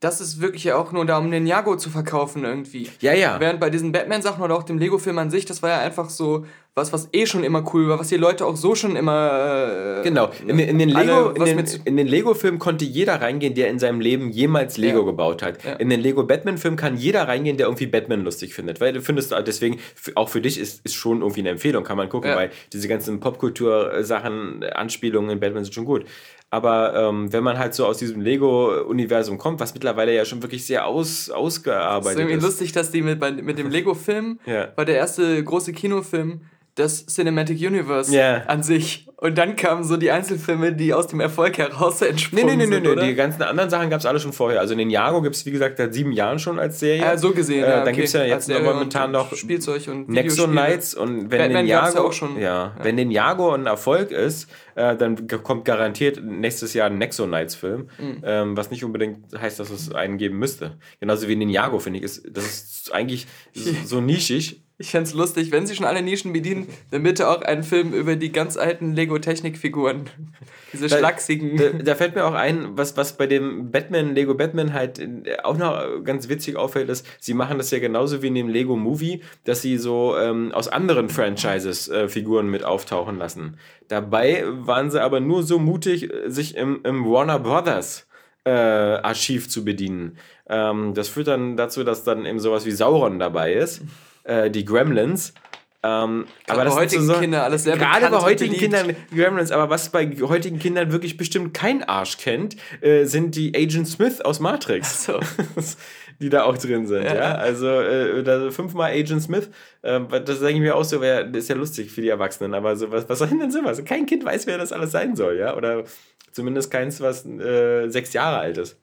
das 0.00 0.20
ist 0.20 0.40
wirklich 0.40 0.64
ja 0.64 0.76
auch 0.76 0.92
nur 0.92 1.04
da, 1.04 1.18
um 1.18 1.30
den 1.30 1.46
Jago 1.46 1.76
zu 1.76 1.90
verkaufen 1.90 2.44
irgendwie. 2.44 2.88
Ja, 3.00 3.12
ja. 3.14 3.40
Während 3.40 3.58
bei 3.58 3.68
diesen 3.68 3.90
Batman-Sachen 3.90 4.42
oder 4.42 4.54
auch 4.54 4.62
dem 4.62 4.78
Lego-Film 4.78 5.18
an 5.18 5.30
sich, 5.30 5.44
das 5.44 5.62
war 5.62 5.70
ja 5.70 5.80
einfach 5.80 6.08
so 6.08 6.44
was, 6.78 6.92
was 6.92 7.08
eh 7.12 7.26
schon 7.26 7.44
immer 7.44 7.64
cool 7.74 7.88
war, 7.88 7.98
was 7.98 8.08
die 8.08 8.16
Leute 8.16 8.46
auch 8.46 8.56
so 8.56 8.74
schon 8.74 8.96
immer. 8.96 9.98
Äh, 9.98 10.02
genau. 10.04 10.30
In, 10.46 10.58
in 10.58 10.78
den 10.78 10.88
Lego, 10.88 11.30
in 11.30 11.44
den, 11.44 11.66
in 11.84 11.96
den 11.96 12.06
Lego-Film 12.06 12.58
konnte 12.58 12.84
jeder 12.84 13.20
reingehen, 13.20 13.54
der 13.54 13.68
in 13.68 13.78
seinem 13.78 14.00
Leben 14.00 14.30
jemals 14.30 14.78
Lego 14.78 15.00
ja. 15.00 15.04
gebaut 15.04 15.42
hat. 15.42 15.64
Ja. 15.64 15.72
In 15.74 15.90
den 15.90 16.00
Lego-Batman-Film 16.00 16.76
kann 16.76 16.96
jeder 16.96 17.28
reingehen, 17.28 17.56
der 17.56 17.66
irgendwie 17.66 17.86
Batman 17.86 18.22
lustig 18.22 18.54
findet. 18.54 18.80
Weil 18.80 18.92
du 18.92 19.02
findest, 19.02 19.34
deswegen, 19.46 19.80
auch 20.14 20.28
für 20.28 20.40
dich 20.40 20.58
ist, 20.58 20.84
ist 20.86 20.94
schon 20.94 21.20
irgendwie 21.20 21.40
eine 21.40 21.50
Empfehlung, 21.50 21.84
kann 21.84 21.96
man 21.96 22.08
gucken, 22.08 22.30
ja. 22.30 22.36
weil 22.36 22.50
diese 22.72 22.88
ganzen 22.88 23.20
Popkultur-Sachen, 23.20 24.64
Anspielungen 24.64 25.30
in 25.30 25.40
Batman 25.40 25.64
sind 25.64 25.74
schon 25.74 25.84
gut. 25.84 26.06
Aber 26.50 26.94
ähm, 26.94 27.30
wenn 27.32 27.44
man 27.44 27.58
halt 27.58 27.74
so 27.74 27.84
aus 27.84 27.98
diesem 27.98 28.22
Lego-Universum 28.22 29.36
kommt, 29.36 29.60
was 29.60 29.74
mittlerweile 29.74 30.14
ja 30.14 30.24
schon 30.24 30.42
wirklich 30.42 30.64
sehr 30.64 30.86
aus, 30.86 31.28
ausgearbeitet 31.28 32.00
ist. 32.00 32.06
Es 32.06 32.12
ist 32.12 32.20
irgendwie 32.20 32.46
lustig, 32.46 32.72
dass 32.72 32.90
die 32.90 33.02
mit, 33.02 33.20
mit 33.44 33.58
dem 33.58 33.68
Lego-Film, 33.70 34.40
ja. 34.46 34.68
war 34.74 34.86
der 34.86 34.96
erste 34.96 35.42
große 35.44 35.72
Kinofilm, 35.72 36.40
das 36.74 37.04
Cinematic 37.06 37.60
Universe 37.60 38.12
yeah. 38.12 38.44
an 38.46 38.62
sich. 38.62 39.07
Und 39.20 39.36
dann 39.36 39.56
kamen 39.56 39.82
so 39.82 39.96
die 39.96 40.12
Einzelfilme, 40.12 40.72
die 40.72 40.94
aus 40.94 41.08
dem 41.08 41.18
Erfolg 41.18 41.58
heraus 41.58 42.00
entsprungen 42.02 42.46
nee, 42.46 42.54
nee, 42.54 42.66
nee, 42.66 42.80
nee, 42.80 42.94
nee. 42.94 43.06
Die 43.08 43.14
ganzen 43.16 43.42
anderen 43.42 43.68
Sachen 43.68 43.90
gab 43.90 43.98
es 43.98 44.06
alle 44.06 44.20
schon 44.20 44.32
vorher. 44.32 44.60
Also 44.60 44.76
den 44.76 44.90
Jago 44.90 45.22
gibt 45.22 45.34
es, 45.34 45.44
wie 45.44 45.50
gesagt, 45.50 45.78
seit 45.78 45.92
sieben 45.92 46.12
Jahren 46.12 46.38
schon 46.38 46.60
als 46.60 46.78
Serie. 46.78 47.02
Ja, 47.02 47.18
so 47.18 47.32
gesehen. 47.32 47.64
Äh, 47.64 47.68
ja, 47.68 47.74
okay. 47.74 47.84
Dann 47.84 47.94
gibt 47.94 48.06
es 48.06 48.12
ja 48.12 48.22
jetzt 48.22 48.48
noch 48.48 48.62
momentan 48.62 49.10
noch 49.10 49.34
Spielzeug 49.34 49.88
und 49.88 50.08
Nexo 50.08 50.46
Knights. 50.46 50.94
Und 50.94 51.32
wenn 51.32 51.52
den 51.52 51.66
Jago, 51.66 51.96
ja 51.96 52.04
auch 52.04 52.12
schon. 52.12 52.36
Ja, 52.36 52.42
ja, 52.42 52.76
wenn 52.80 52.96
den 52.96 53.10
Jago 53.10 53.52
ein 53.52 53.66
Erfolg 53.66 54.12
ist, 54.12 54.48
äh, 54.76 54.94
dann 54.94 55.26
kommt 55.26 55.64
garantiert 55.64 56.22
nächstes 56.22 56.72
Jahr 56.74 56.86
ein 56.86 56.98
Nexo 56.98 57.26
Knights 57.26 57.56
Film. 57.56 57.88
Mhm. 57.98 58.22
Ähm, 58.22 58.56
was 58.56 58.70
nicht 58.70 58.84
unbedingt 58.84 59.36
heißt, 59.36 59.58
dass 59.58 59.70
es 59.70 59.92
einen 59.92 60.18
geben 60.18 60.38
müsste. 60.38 60.76
Genauso 61.00 61.26
wie 61.26 61.34
den 61.34 61.50
Jago, 61.50 61.80
finde 61.80 61.98
ich. 61.98 62.04
Ist, 62.04 62.24
das 62.30 62.44
ist 62.44 62.94
eigentlich 62.94 63.26
so 63.84 64.00
nischig 64.00 64.62
ich 64.80 64.92
fände 64.92 65.08
es 65.08 65.14
lustig, 65.14 65.50
wenn 65.50 65.66
sie 65.66 65.74
schon 65.74 65.86
alle 65.86 66.02
Nischen 66.02 66.32
bedienen, 66.32 66.68
dann 66.92 67.02
bitte 67.02 67.28
auch 67.28 67.42
einen 67.42 67.64
Film 67.64 67.92
über 67.92 68.14
die 68.14 68.30
ganz 68.30 68.56
alten 68.56 68.92
Lego-Technik-Figuren. 68.94 70.08
Diese 70.72 70.86
da, 70.86 70.98
schlachsigen. 70.98 71.56
Da, 71.56 71.70
da, 71.82 71.94
fällt 71.96 72.14
mir 72.14 72.24
auch 72.24 72.34
ein, 72.34 72.76
was, 72.76 72.96
was 72.96 73.16
bei 73.16 73.26
dem 73.26 73.72
Batman, 73.72 74.14
Lego 74.14 74.34
Batman 74.34 74.72
halt 74.72 75.00
auch 75.42 75.56
noch 75.56 76.04
ganz 76.04 76.28
witzig 76.28 76.54
auffällt, 76.56 76.90
ist, 76.90 77.04
sie 77.18 77.34
machen 77.34 77.58
das 77.58 77.72
ja 77.72 77.80
genauso 77.80 78.22
wie 78.22 78.28
in 78.28 78.36
dem 78.36 78.48
Lego 78.48 78.76
Movie, 78.76 79.22
dass 79.44 79.62
sie 79.62 79.78
so 79.78 80.16
ähm, 80.16 80.52
aus 80.52 80.68
anderen 80.68 81.08
Franchises 81.08 81.88
äh, 81.88 82.08
Figuren 82.08 82.48
mit 82.48 82.62
auftauchen 82.62 83.18
lassen. 83.18 83.58
Dabei 83.88 84.44
waren 84.46 84.92
sie 84.92 85.02
aber 85.02 85.18
nur 85.18 85.42
so 85.42 85.58
mutig, 85.58 86.08
sich 86.26 86.54
im, 86.54 86.80
im 86.84 87.04
Warner 87.04 87.40
Brothers 87.40 88.06
äh, 88.44 88.50
Archiv 88.50 89.48
zu 89.48 89.64
bedienen. 89.64 90.18
Ähm, 90.48 90.94
das 90.94 91.08
führt 91.08 91.26
dann 91.26 91.56
dazu, 91.56 91.82
dass 91.82 92.04
dann 92.04 92.26
eben 92.26 92.38
sowas 92.38 92.64
wie 92.64 92.70
Sauron 92.70 93.18
dabei 93.18 93.54
ist 93.54 93.82
äh, 94.28 94.50
die 94.50 94.64
Gremlins. 94.64 95.34
Ähm, 95.82 96.26
aber 96.48 96.64
das 96.64 96.74
bei 96.74 96.80
heutigen 96.82 97.06
so, 97.06 97.14
Kindern 97.14 97.42
alles 97.42 97.62
sehr 97.62 97.76
Gerade 97.76 98.10
bei 98.10 98.20
heutigen 98.20 98.54
Kindern 98.54 98.96
Gremlins, 99.14 99.52
aber 99.52 99.70
was 99.70 99.90
bei 99.90 100.10
heutigen 100.22 100.58
Kindern 100.58 100.90
wirklich 100.90 101.16
bestimmt 101.16 101.54
kein 101.54 101.84
Arsch 101.84 102.18
kennt, 102.18 102.56
äh, 102.80 103.04
sind 103.04 103.36
die 103.36 103.54
Agent 103.56 103.86
Smith 103.86 104.20
aus 104.20 104.40
Matrix. 104.40 105.04
So. 105.04 105.20
die 106.20 106.30
da 106.30 106.42
auch 106.42 106.58
drin 106.58 106.86
sind, 106.86 107.04
ja. 107.04 107.14
ja? 107.14 107.34
Also 107.36 107.68
äh, 107.68 108.50
fünfmal 108.50 108.90
Agent 108.90 109.22
Smith, 109.22 109.50
äh, 109.82 110.00
das 110.00 110.40
denke 110.40 110.54
ich 110.54 110.60
mir 110.60 110.74
auch 110.74 110.82
so, 110.82 111.00
wär, 111.00 111.22
das 111.22 111.44
ist 111.44 111.48
ja 111.48 111.54
lustig 111.54 111.92
für 111.92 112.00
die 112.00 112.08
Erwachsenen, 112.08 112.54
aber 112.54 112.74
so, 112.74 112.90
was, 112.90 113.08
was 113.08 113.20
soll 113.20 113.28
denn 113.28 113.52
sowas? 113.52 113.84
Kein 113.84 114.04
Kind 114.06 114.24
weiß, 114.24 114.48
wer 114.48 114.58
das 114.58 114.72
alles 114.72 114.90
sein 114.90 115.14
soll, 115.14 115.38
ja? 115.38 115.56
Oder 115.56 115.84
zumindest 116.32 116.72
keins, 116.72 117.00
was 117.00 117.24
äh, 117.24 117.88
sechs 117.88 118.12
Jahre 118.12 118.38
alt 118.38 118.58
ist. 118.58 118.76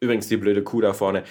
Übrigens 0.00 0.28
die 0.28 0.36
blöde 0.36 0.62
Kuh 0.62 0.80
da 0.80 0.94
vorne 0.94 1.24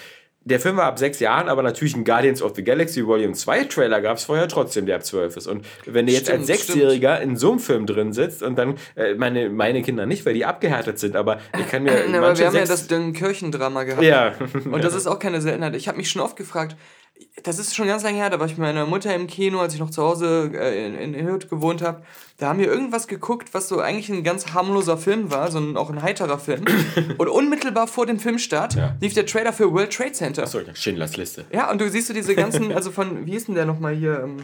der 0.47 0.59
Film 0.59 0.77
war 0.77 0.85
ab 0.85 0.97
sechs 0.97 1.19
Jahren, 1.19 1.49
aber 1.49 1.61
natürlich 1.61 1.95
ein 1.95 2.05
Guardians 2.05 2.41
of 2.41 2.53
the 2.55 2.63
Galaxy 2.63 3.05
Volume 3.05 3.33
2 3.33 3.65
Trailer 3.65 4.01
gab 4.01 4.17
es 4.17 4.23
vorher 4.23 4.47
trotzdem, 4.47 4.85
der 4.85 4.95
ab 4.95 5.05
zwölf 5.05 5.35
ist. 5.35 5.47
Und 5.47 5.65
wenn 5.85 6.07
du 6.07 6.13
jetzt 6.13 6.29
als 6.29 6.47
Sechsjähriger 6.47 7.21
in 7.21 7.35
so 7.35 7.51
einem 7.51 7.59
Film 7.59 7.85
drin 7.85 8.13
sitzt 8.13 8.43
und 8.43 8.57
dann, 8.57 8.75
äh, 8.95 9.13
meine, 9.15 9.49
meine 9.49 9.81
Kinder 9.81 10.05
nicht, 10.05 10.25
weil 10.25 10.33
die 10.33 10.45
abgehärtet 10.45 10.99
sind, 10.99 11.15
aber 11.15 11.39
ich 11.59 11.67
kann 11.67 11.83
mir. 11.83 11.91
Ja, 12.07 12.19
aber 12.19 12.37
wir 12.37 12.47
haben 12.47 12.55
ja 12.55 12.65
das 12.65 12.87
Kirchendrama 12.87 13.83
gehabt. 13.83 14.01
Ja. 14.01 14.33
Und 14.71 14.83
das 14.83 14.95
ist 14.95 15.07
auch 15.07 15.19
keine 15.19 15.41
Seltenheit. 15.41 15.75
Ich 15.75 15.87
habe 15.87 15.97
mich 15.97 16.09
schon 16.09 16.21
oft 16.21 16.37
gefragt, 16.37 16.75
das 17.43 17.59
ist 17.59 17.75
schon 17.75 17.87
ganz 17.87 18.03
lange 18.03 18.17
her, 18.17 18.29
da 18.29 18.39
war 18.39 18.47
ich 18.47 18.53
mit 18.53 18.59
meiner 18.59 18.85
Mutter 18.85 19.13
im 19.13 19.27
Kino, 19.27 19.59
als 19.59 19.73
ich 19.73 19.79
noch 19.79 19.89
zu 19.89 20.01
Hause 20.03 20.51
äh, 20.53 20.87
in, 20.87 21.13
in 21.13 21.25
Hürth 21.25 21.49
gewohnt 21.49 21.81
habe. 21.81 22.01
Da 22.37 22.49
haben 22.49 22.59
wir 22.59 22.67
irgendwas 22.67 23.07
geguckt, 23.07 23.53
was 23.53 23.67
so 23.67 23.79
eigentlich 23.79 24.09
ein 24.09 24.23
ganz 24.23 24.53
harmloser 24.53 24.97
Film 24.97 25.31
war, 25.31 25.51
so 25.51 25.59
ein, 25.59 25.77
auch 25.77 25.89
ein 25.89 26.01
heiterer 26.01 26.39
Film. 26.39 26.65
und 27.17 27.27
unmittelbar 27.27 27.87
vor 27.87 28.05
dem 28.05 28.19
Filmstart 28.19 28.75
ja. 28.75 28.95
lief 29.01 29.13
der 29.13 29.25
Trailer 29.25 29.53
für 29.53 29.71
World 29.71 29.93
Trade 29.93 30.13
Center. 30.13 30.43
Achso, 30.43 30.59
Schindlers 30.73 31.17
Liste. 31.17 31.45
Ja, 31.51 31.71
und 31.71 31.79
du 31.79 31.89
siehst 31.89 32.09
du 32.09 32.13
diese 32.13 32.35
ganzen, 32.35 32.71
also 32.75 32.91
von, 32.91 33.25
wie 33.25 33.31
hieß 33.31 33.45
denn 33.45 33.55
der 33.55 33.65
nochmal 33.65 33.95
hier? 33.95 34.21
Ähm, 34.23 34.37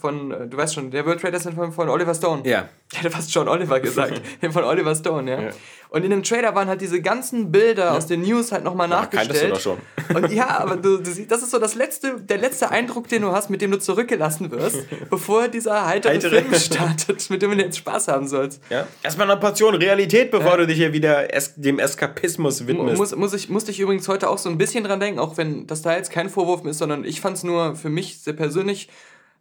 von, 0.00 0.32
äh, 0.32 0.46
du 0.48 0.56
weißt 0.56 0.74
schon, 0.74 0.90
der 0.90 1.06
World 1.06 1.20
Trade 1.20 1.36
ist 1.36 1.48
von, 1.50 1.72
von 1.72 1.88
Oliver 1.88 2.14
Stone. 2.14 2.42
Ja. 2.48 2.68
Ich 2.90 2.98
hätte 3.00 3.10
fast 3.10 3.30
John 3.34 3.48
Oliver 3.48 3.80
gesagt. 3.80 4.22
von 4.50 4.64
Oliver 4.64 4.94
Stone, 4.94 5.30
ja. 5.30 5.42
Ja. 5.42 5.50
Und 5.90 6.04
in 6.04 6.10
dem 6.10 6.22
Trailer 6.22 6.54
waren 6.54 6.68
halt 6.68 6.80
diese 6.80 7.02
ganzen 7.02 7.52
Bilder 7.52 7.92
aus 7.92 8.06
den 8.06 8.22
News 8.22 8.50
halt 8.50 8.64
nochmal 8.64 8.88
Ja, 8.88 9.00
nachgestellt. 9.00 9.52
doch 9.52 9.60
schon. 9.60 9.78
Und 10.14 10.32
ja, 10.32 10.58
aber 10.58 10.76
du, 10.76 10.96
das 10.96 11.18
ist 11.42 11.50
so 11.50 11.58
das 11.58 11.74
letzte, 11.74 12.18
der 12.18 12.38
letzte 12.38 12.70
Eindruck, 12.70 13.08
den 13.08 13.20
du 13.20 13.32
hast, 13.32 13.50
mit 13.50 13.60
dem 13.60 13.72
du 13.72 13.78
zurückgelassen 13.78 14.50
wirst, 14.50 14.86
bevor 15.10 15.48
dieser 15.48 15.84
heitere 15.84 16.14
Heitere. 16.14 16.40
Film 16.40 16.54
startet, 16.54 17.28
mit 17.28 17.42
dem 17.42 17.50
du 17.50 17.62
jetzt 17.62 17.76
Spaß 17.76 18.08
haben 18.08 18.26
sollst. 18.26 18.62
Ja. 18.70 18.86
Erstmal 19.02 19.30
eine 19.30 19.38
Portion 19.38 19.74
Realität, 19.74 20.30
bevor 20.30 20.56
du 20.56 20.66
dich 20.66 20.78
hier 20.78 20.94
wieder 20.94 21.34
es 21.34 21.56
dem 21.56 21.78
Eskapismus 21.78 22.66
widmest. 22.66 22.96
Muss, 22.96 23.14
muss 23.14 23.34
ich, 23.34 23.50
musste 23.50 23.70
ich 23.70 23.80
übrigens 23.80 24.08
heute 24.08 24.30
auch 24.30 24.38
so 24.38 24.48
ein 24.48 24.56
bisschen 24.56 24.84
dran 24.84 24.98
denken, 24.98 25.20
auch 25.20 25.36
wenn 25.36 25.66
das 25.66 25.82
da 25.82 25.94
jetzt 25.94 26.10
kein 26.10 26.30
Vorwurf 26.30 26.64
ist, 26.64 26.78
sondern 26.78 27.04
ich 27.04 27.20
fand 27.20 27.36
es 27.36 27.44
nur 27.44 27.76
für 27.76 27.90
mich 27.90 28.18
sehr 28.20 28.32
persönlich, 28.32 28.88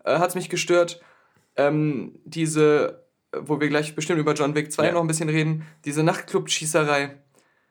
äh, 0.08 0.20
hat 0.20 0.30
es 0.30 0.36
mich 0.36 0.50
gestört, 0.50 1.02
ähm, 1.56 2.20
diese, 2.26 3.04
wo 3.36 3.60
wir 3.60 3.68
gleich 3.68 3.96
bestimmt 3.96 4.20
über 4.20 4.34
John 4.34 4.56
Wick 4.56 4.72
2 4.72 4.86
Ja. 4.88 4.92
noch 4.94 5.02
ein 5.02 5.08
bisschen 5.08 5.30
reden, 5.30 5.66
diese 5.86 6.04
Nachtclub-Schießerei. 6.04 7.18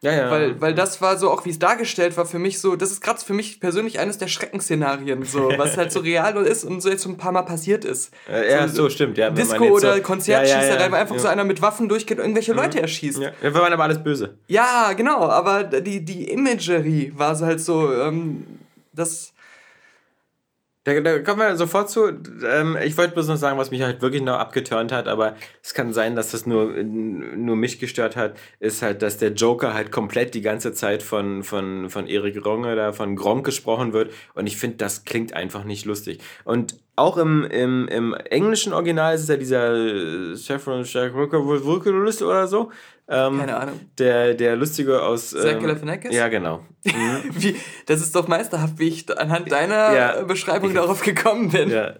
ja, 0.03 0.13
ja. 0.13 0.31
Weil, 0.31 0.61
weil 0.61 0.75
das 0.75 1.01
war 1.01 1.17
so, 1.17 1.31
auch 1.31 1.45
wie 1.47 1.51
es 1.51 1.59
dargestellt 1.59 2.17
war, 2.17 2.27
für 2.27 2.39
mich 2.39 2.61
so, 2.61 2.77
das 2.77 2.91
ist 2.91 3.01
gerade 3.01 3.19
für 3.21 3.33
mich 3.33 3.61
persönlich 3.61 3.99
eines 3.99 4.19
der 4.19 4.29
Schreckensszenarien, 4.29 5.23
so, 5.25 5.49
was 5.57 5.77
halt 5.77 5.91
so 5.93 6.01
real 6.01 6.37
ist 6.45 6.65
und 6.65 6.81
so 6.83 6.91
jetzt 6.91 7.03
so 7.03 7.09
ein 7.09 7.17
paar 7.17 7.33
Mal 7.33 7.43
passiert 7.43 7.85
ist. 7.85 8.13
Äh, 8.31 8.51
ja, 8.53 8.69
so, 8.69 8.91
stimmt. 8.91 9.17
Ja, 9.19 9.31
Disco 9.31 9.65
oder 9.65 9.97
so, 9.97 10.03
Konzertschießerei, 10.03 10.67
ja, 10.69 10.81
ja, 10.87 10.93
weil 10.93 11.01
einfach 11.01 11.19
so 11.19 11.29
einer 11.29 11.45
mit 11.45 11.63
Waffen 11.63 11.89
durchgeht 11.89 12.19
und 12.19 12.25
irgendwelche 12.25 12.53
Leute 12.53 12.81
erschießt. 12.83 13.19
Ja, 13.19 13.33
wir 13.41 13.55
waren 13.55 13.73
aber 13.73 13.85
alles 13.85 14.03
böse. 14.03 14.39
Ja, 14.49 14.93
genau, 14.93 15.29
aber 15.29 15.65
die, 15.65 16.05
die 16.05 16.29
Imagery 16.31 17.13
war 17.17 17.35
so 17.35 17.47
halt 17.47 17.61
so, 17.61 17.93
ähm, 17.95 18.47
das. 18.93 19.33
Da, 20.87 21.01
da 21.01 21.19
kommen 21.19 21.41
wir 21.41 21.57
sofort 21.57 21.91
zu. 21.91 22.13
Ähm, 22.49 22.79
ich 22.81 22.97
wollte 22.97 23.15
bloß 23.15 23.27
noch 23.27 23.37
sagen, 23.37 23.59
was 23.59 23.73
mich 23.73 23.83
halt 23.83 24.03
wirklich 24.03 24.23
noch 24.23 24.39
abgeturnt 24.39 24.93
hat, 24.93 25.09
aber 25.09 25.35
es 25.61 25.75
kann 25.75 25.93
sein, 25.93 26.15
dass 26.15 26.31
das 26.31 26.47
nur, 26.47 26.75
nur 26.85 27.57
mich 27.57 27.81
gestört 27.81 28.15
hat, 28.15 28.39
ist 28.61 28.83
halt, 28.83 29.03
dass 29.03 29.19
der 29.19 29.33
Joker 29.33 29.75
halt 29.75 29.91
komplett 29.91 30.33
die 30.35 30.43
ganze 30.43 30.73
Zeit 30.75 31.03
von, 31.03 31.43
von, 31.43 31.91
von 31.91 32.07
Erik 32.07 32.47
Ronge 32.47 32.73
oder 32.73 32.93
von 32.93 33.17
Gronk 33.17 33.45
gesprochen 33.45 33.93
wird 33.95 34.13
und 34.35 34.47
ich 34.47 34.59
finde, 34.59 34.77
das 34.77 35.05
klingt 35.05 35.33
einfach 35.33 35.65
nicht 35.65 35.87
lustig. 35.87 36.21
Und 36.45 36.77
auch 36.95 37.17
im, 37.17 37.43
im, 37.45 37.89
im 37.89 38.15
englischen 38.15 38.73
Original 38.73 39.15
ist 39.15 39.23
es 39.23 39.29
ja 39.29 39.37
dieser 39.37 39.75
äh, 39.75 40.37
Vulcanist 40.37 42.23
oder 42.23 42.47
so. 42.47 42.71
Ähm, 43.09 43.39
Keine 43.39 43.57
Ahnung. 43.57 43.81
Der, 43.99 44.35
der 44.35 44.57
Lustige 44.57 45.03
aus. 45.03 45.31
Zach 45.31 45.45
Ähm, 45.45 45.61
Galifianakis? 45.63 46.13
ja, 46.13 46.27
genau. 46.29 46.61
Wie, 47.33 47.55
das 47.87 48.01
ist 48.01 48.15
doch 48.17 48.27
meisterhaft, 48.27 48.79
wie 48.79 48.89
ich 48.89 49.19
anhand 49.19 49.51
deiner 49.53 49.95
Ja. 49.95 50.23
Beschreibung 50.23 50.75
darauf 50.75 51.03
gekommen 51.03 51.51
bin. 51.51 51.71
Ja. 51.71 51.95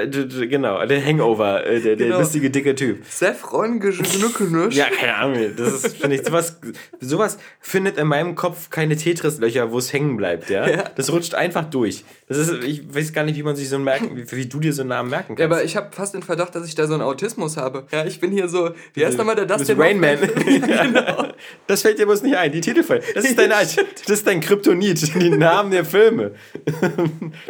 Äh, 0.00 0.46
Genau, 0.46 0.84
der 0.86 1.04
Hangover, 1.04 1.66
äh, 1.66 1.80
der, 1.80 1.96
der 1.96 2.06
Genau. 2.06 2.20
lustige 2.20 2.50
dicke 2.50 2.74
Typ. 2.74 3.04
Saffron 3.08 3.80
Geschnuckenusch. 3.80 4.74
Ja, 4.74 4.86
keine 4.86 5.14
Ahnung. 5.16 5.50
Das 5.56 5.72
ist, 5.84 5.96
finde 5.96 6.16
ich, 6.16 6.26
sowas, 6.26 6.58
sowas 7.00 7.38
findet 7.60 7.96
in 7.98 8.06
meinem 8.06 8.34
Kopf 8.34 8.70
keine 8.70 8.96
Tetris-Löcher, 8.96 9.70
wo 9.72 9.78
es 9.78 9.92
hängen 9.92 10.16
bleibt, 10.16 10.50
ja? 10.50 10.68
Ja. 10.68 10.84
Das 10.96 11.12
rutscht 11.12 11.34
einfach 11.34 11.64
durch. 11.64 12.04
Das 12.28 12.38
ist, 12.38 12.64
ich 12.64 12.94
weiß 12.94 13.12
gar 13.12 13.24
nicht, 13.24 13.36
wie 13.36 13.42
man 13.42 13.56
sich 13.56 13.68
so 13.68 13.78
merken, 13.78 14.16
wie, 14.16 14.30
wie 14.32 14.46
du 14.46 14.60
dir 14.60 14.72
so 14.72 14.82
einen 14.82 14.88
Namen 14.90 15.10
merken 15.10 15.36
kannst. 15.36 15.40
Ja, 15.40 15.46
aber 15.46 15.64
ich 15.64 15.76
habe 15.76 15.88
fast 15.92 16.14
den 16.14 16.22
Verdacht, 16.22 16.54
dass 16.54 16.66
ich 16.66 16.74
da 16.74 16.86
so 16.86 16.94
einen 16.94 17.02
Autismus 17.02 17.56
habe. 17.56 17.86
Ja, 17.92 18.04
ich 18.04 18.20
bin 18.20 18.30
hier 18.32 18.48
so, 18.48 18.70
wie 18.94 19.04
heißt 19.04 19.18
nochmal 19.18 19.36
der 19.36 19.46
Dustin 19.46 19.80
Rain 19.80 20.00
Man. 20.00 20.18
genau. 20.44 21.28
Das 21.66 21.82
fällt 21.82 21.98
dir 21.98 22.06
bloß 22.06 22.22
nicht 22.22 22.36
ein, 22.36 22.50
die 22.52 22.60
Titelfall. 22.60 23.00
Das 23.14 23.24
ist 23.24 23.38
dein, 23.38 23.50
das 23.50 23.76
ist 24.08 24.26
dein 24.26 24.40
Kryptonit, 24.40 25.14
die 25.20 25.30
Namen 25.30 25.70
der 25.70 25.84
Filme. 25.84 26.32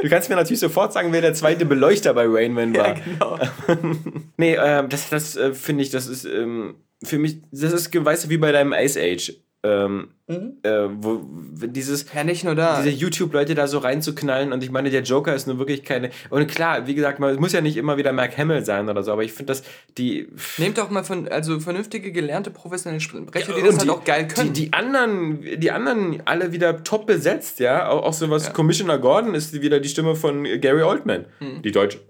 Du 0.03 0.09
kannst 0.09 0.29
mir 0.29 0.37
natürlich 0.37 0.61
sofort 0.61 0.93
sagen, 0.93 1.13
wer 1.13 1.21
der 1.21 1.35
zweite 1.35 1.65
Beleuchter 1.65 2.13
bei 2.15 2.31
Rain 2.35 2.53
Man 2.53 2.75
war. 2.77 2.89
Ja, 2.89 2.95
genau. 3.05 3.39
Nee, 4.37 4.57
ähm, 4.61 4.89
das, 4.89 5.09
das 5.11 5.37
äh, 5.37 5.55
finde 5.55 5.83
ich, 5.83 5.91
das 5.91 6.07
ist 6.07 6.25
ähm, 6.25 6.75
für 7.03 7.19
mich, 7.19 7.39
das 7.53 7.73
ist, 7.73 7.95
weißt 7.95 8.25
du, 8.27 8.29
wie 8.31 8.39
bei 8.39 8.53
deinem 8.53 8.73
Ice 8.73 9.01
Age. 9.01 9.35
Ähm, 9.67 10.09
äh, 10.29 10.71
wo 10.99 11.23
dieses, 11.67 12.05
Ja, 12.15 12.23
nicht 12.23 12.45
nur 12.45 12.55
da. 12.55 12.83
diese 12.83 12.95
YouTube-Leute 12.95 13.55
da 13.55 13.67
so 13.67 13.79
reinzuknallen 13.79 14.53
und 14.53 14.63
ich 14.63 14.71
meine, 14.71 14.91
der 14.91 15.01
Joker 15.03 15.35
ist 15.35 15.47
nur 15.47 15.59
wirklich 15.59 15.85
keine. 15.85 16.11
Und 16.29 16.47
klar, 16.49 16.87
wie 16.87 16.95
gesagt, 16.95 17.19
man 17.19 17.33
es 17.33 17.41
muss 17.41 17.55
ja 17.55 17.63
nicht 17.63 17.79
immer 17.79 17.97
wieder 17.97 18.13
Mark 18.13 18.37
Hamill 18.37 18.63
sein 18.63 18.91
oder 18.91 19.03
so, 19.03 19.11
aber 19.13 19.25
ich 19.25 19.33
finde, 19.33 19.55
dass 19.55 19.63
die. 19.97 20.29
Nehmt 20.59 20.77
doch 20.77 20.91
mal 20.91 21.03
von, 21.03 21.29
also 21.29 21.61
vernünftige, 21.61 22.13
gelernte, 22.13 22.51
professionelle 22.51 23.01
Sprecher, 23.01 23.55
die 23.55 23.63
das 23.63 23.79
halt 23.79 23.89
auch 23.89 24.05
geil 24.05 24.29
können. 24.29 24.53
Die, 24.53 24.67
die 24.67 24.73
anderen, 24.75 25.41
die 25.59 25.71
anderen 25.71 26.23
alle 26.27 26.53
wieder 26.53 26.85
top 26.85 27.07
besetzt, 27.07 27.59
ja. 27.59 27.89
Auch, 27.89 28.03
auch 28.03 28.13
sowas, 28.13 28.49
Ja. 28.49 28.53
Commissioner 28.53 28.99
Gordon 28.99 29.35
ist 29.35 29.59
wieder 29.63 29.81
die 29.81 29.89
Stimme 29.89 30.15
von 30.15 30.45
Gary 30.61 30.83
Oldman, 30.83 31.25
die 31.65 31.73
Deutsche. 31.73 32.01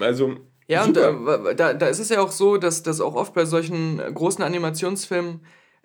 Also. 0.00 0.36
Ja, 0.66 0.84
super. 0.84 1.10
und 1.10 1.46
äh, 1.46 1.54
da, 1.54 1.74
da 1.74 1.86
ist 1.88 1.98
es 1.98 2.08
ja 2.08 2.20
auch 2.20 2.30
so, 2.32 2.56
dass, 2.56 2.82
dass 2.82 3.00
auch 3.00 3.14
oft 3.14 3.34
bei 3.34 3.44
solchen 3.44 4.00
äh, 4.00 4.10
großen 4.12 4.42
Animationsfilmen 4.42 5.40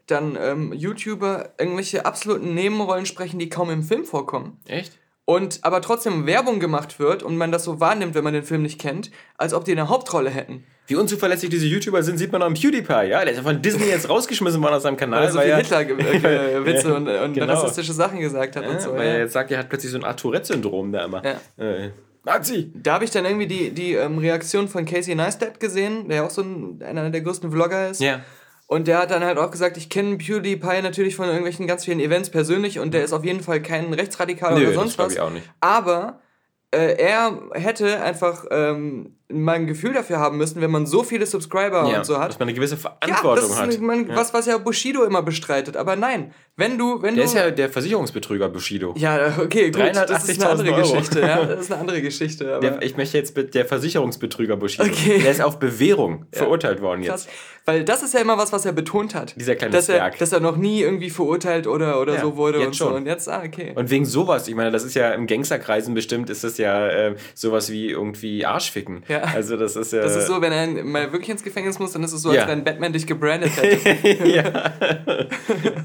dann 0.08 0.38
ähm, 0.40 0.74
YouTuber 0.74 1.54
irgendwelche 1.60 2.06
absoluten 2.06 2.54
Nebenrollen 2.54 3.06
sprechen, 3.06 3.40
die 3.40 3.50
kaum 3.50 3.70
im 3.70 3.84
Film 3.84 4.06
vorkommen. 4.06 4.58
Echt? 4.68 4.98
Und 5.26 5.60
aber 5.62 5.82
trotzdem 5.82 6.26
Werbung 6.26 6.60
gemacht 6.60 6.98
wird 7.00 7.22
und 7.22 7.38
man 7.38 7.52
das 7.52 7.64
so 7.64 7.80
wahrnimmt, 7.80 8.16
wenn 8.16 8.24
man 8.24 8.34
den 8.34 8.44
Film 8.44 8.64
nicht 8.64 8.80
kennt, 8.82 9.12
als 9.38 9.54
ob 9.54 9.64
die 9.66 9.74
eine 9.74 9.88
Hauptrolle 9.88 10.32
hätten. 10.32 10.64
Wie 10.88 10.96
unzuverlässig 10.96 11.52
diese 11.52 11.68
YouTuber 11.68 12.02
sind, 12.02 12.18
sieht 12.18 12.32
man 12.32 12.42
auch 12.42 12.48
im 12.48 12.56
PewDiePie, 12.56 13.10
ja? 13.10 13.20
Der 13.24 13.30
ist 13.30 13.38
ja 13.38 13.44
von 13.44 13.62
Disney 13.62 13.86
jetzt 13.90 14.10
rausgeschmissen 14.10 14.60
worden 14.64 14.74
aus 14.74 14.82
seinem 14.84 14.98
Kanal. 14.98 15.20
Weil 15.20 15.28
er 15.28 15.32
so 15.32 15.38
weil 15.38 15.64
viel 15.64 15.74
er- 15.74 16.12
Hitler-Witze 16.14 16.88
Ja, 16.90 16.96
und, 16.96 17.08
und 17.08 17.34
genau. 17.34 17.54
rassistische 17.54 17.94
Sachen 17.94 18.20
gesagt 18.20 18.56
hat 18.56 18.66
und 18.66 18.74
Ja, 18.74 18.80
so. 18.80 18.94
weil 18.94 19.06
ja. 19.06 19.14
er 19.14 19.20
jetzt 19.20 19.34
sagt, 19.34 19.52
er 19.52 19.60
hat 19.60 19.70
plötzlich 19.70 19.92
so 19.92 20.00
ein 20.00 20.04
Art 20.04 20.20
Tourette-Syndrom 20.20 20.92
da 20.92 21.06
immer. 21.06 21.22
Ja. 21.24 21.64
Äh, 21.64 21.92
Nazi! 22.24 22.72
Da 22.76 22.94
habe 22.94 23.06
ich 23.06 23.12
dann 23.12 23.26
irgendwie 23.26 23.48
die, 23.48 23.72
die 23.72 23.94
ähm, 23.94 24.18
Reaktion 24.18 24.68
von 24.68 24.86
Casey 24.86 25.16
Neistat 25.16 25.60
gesehen, 25.60 26.10
der 26.10 26.26
auch 26.26 26.30
so 26.30 26.42
ein, 26.42 26.82
einer 26.84 27.10
der 27.10 27.22
größten 27.22 27.52
Vlogger 27.52 27.90
ist. 27.90 28.02
Ja. 28.02 28.22
Und 28.68 28.88
der 28.88 29.00
hat 29.00 29.10
dann 29.10 29.24
halt 29.24 29.40
auch 29.40 29.50
gesagt, 29.50 29.78
ich 29.78 29.90
kenne 29.90 30.18
PewDiePie 30.18 30.82
natürlich 30.84 31.16
von 31.16 31.26
irgendwelchen 31.26 31.66
ganz 31.66 31.86
vielen 31.86 32.00
Events 32.00 32.30
persönlich 32.30 32.78
und 32.78 32.94
der 32.94 33.04
ist 33.04 33.14
auf 33.14 33.26
jeden 33.26 33.42
Fall 33.42 33.62
kein 33.64 33.92
Rechtsradikal 33.94 34.54
Nö, 34.54 34.60
oder 34.60 34.68
das 34.68 34.76
sonst 34.76 34.96
glaub 34.96 35.08
was. 35.08 35.14
ich 35.14 35.20
auch 35.20 35.32
nicht. 35.32 35.50
Aber 35.60 36.22
äh, 36.70 36.96
er 36.98 37.40
hätte 37.54 38.02
einfach 38.02 38.46
ähm, 38.52 39.16
mal 39.32 39.54
ein 39.56 39.68
Gefühl 39.68 39.94
dafür 39.94 40.20
haben 40.20 40.38
müssen, 40.38 40.60
wenn 40.62 40.72
man 40.72 40.86
so 40.88 41.04
viele 41.04 41.26
Subscriber 41.26 41.88
ja. 41.90 41.98
und 42.00 42.06
so 42.06 42.18
hat. 42.20 42.30
Dass 42.30 42.40
man 42.40 42.48
eine 42.48 42.56
gewisse 42.56 42.76
Ja, 42.76 42.82
Verantwortung 42.82 43.50
das 43.50 43.68
ist 43.76 43.82
man, 43.82 44.08
ja. 44.08 44.16
was, 44.16 44.34
was 44.34 44.46
ja 44.48 44.58
Bushido 44.58 45.04
immer 45.04 45.22
bestreitet. 45.22 45.78
Aber 45.78 45.96
nein, 45.96 46.34
wenn 46.56 46.78
du, 46.78 47.02
wenn 47.02 47.16
Der 47.16 47.24
du. 47.26 47.30
ist 47.30 47.36
ja 47.36 47.52
der 47.52 47.70
Versicherungsbetrüger 47.70 48.50
Bushido. 48.50 48.94
ja, 48.98 49.38
okay, 49.40 49.72
gut, 49.72 49.82
das 49.96 50.28
ist 50.28 50.42
eine 50.42 50.52
380.000 50.52 50.60
andere 50.60 50.74
Euro. 50.74 50.92
Geschichte. 50.94 51.20
Ja, 51.22 51.46
das 51.46 51.60
ist 51.62 51.72
eine 51.72 51.82
andere 51.82 52.02
Geschichte. 52.02 52.56
Aber 52.56 52.60
Der, 52.72 52.82
ich 52.82 52.98
möchte 52.98 53.18
jetzt 53.18 53.36
mit 53.38 53.54
der 53.54 53.66
Versicherungsbetrüger 53.66 54.58
Bushido. 54.58 54.86
Okay. 54.86 55.20
Der 55.22 55.32
ist 55.32 55.42
auf 55.42 55.60
Bewährung 55.60 56.26
verurteilt 56.32 56.82
worden 56.82 57.04
Krass. 57.04 57.26
jetzt. 57.26 57.36
Weil 57.66 57.84
das 57.86 58.02
ist 58.02 58.16
ja 58.16 58.22
immer 58.22 58.38
was, 58.38 58.52
was 58.52 58.66
er 58.66 58.72
betont 58.74 59.14
hat. 59.14 59.36
Dieser 59.40 59.56
kleine 59.56 59.72
dass 59.74 59.88
er, 59.90 59.98
Zwerg. 59.98 60.18
dass 60.18 60.32
er 60.32 60.40
noch 60.40 60.58
nie 60.58 60.82
irgendwie 60.82 61.12
verurteilt 61.12 61.68
oder, 61.68 62.02
oder 62.02 62.16
Ja, 62.16 62.22
so 62.22 62.36
wurde 62.36 62.58
jetzt 62.58 62.68
und 62.68 62.76
so. 62.76 62.86
schon. 62.86 62.94
Und 62.96 63.06
jetzt, 63.06 63.30
ah, 63.30 63.44
okay. 63.46 63.74
Und 63.76 63.92
wegen 63.92 64.06
sowas, 64.06 64.48
ich 64.48 64.56
meine, 64.56 64.72
das 64.72 64.84
ist 64.84 64.96
ja 64.96 65.12
im 65.12 65.28
Gangsterkreisen 65.28 65.94
bestimmt, 65.94 66.32
ist 66.32 66.44
das 66.44 66.58
ja 66.58 66.88
äh, 66.88 67.16
sowas 67.36 67.70
wie 67.72 67.90
irgendwie 67.92 68.44
Arschficken. 68.46 69.04
Ja. 69.08 69.19
Also 69.24 69.58
das 69.58 69.76
ist 69.76 69.94
ja. 69.94 70.02
das 70.02 70.16
ist 70.16 70.28
so, 70.28 70.42
wenn 70.42 70.52
er 70.52 70.84
mal 70.84 71.12
wirklich 71.12 71.30
ins 71.30 71.44
Gefängnis 71.44 71.80
muss, 71.80 71.92
dann 71.94 72.04
ist 72.04 72.14
es 72.14 72.22
so, 72.22 72.34
Ja. 72.34 72.42
als 72.42 72.52
wenn 72.52 72.64
Batman 72.64 72.94
dich 72.94 73.06
gebrandet 73.08 73.52
hätte. 73.62 74.28
ja. 74.28 74.72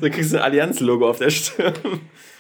so 0.01 0.11
kriegst 0.11 0.33
du 0.33 0.37
ein 0.39 0.43
Allianz-Logo 0.43 1.09
auf 1.09 1.19
der 1.19 1.31
Stirn. 1.31 1.75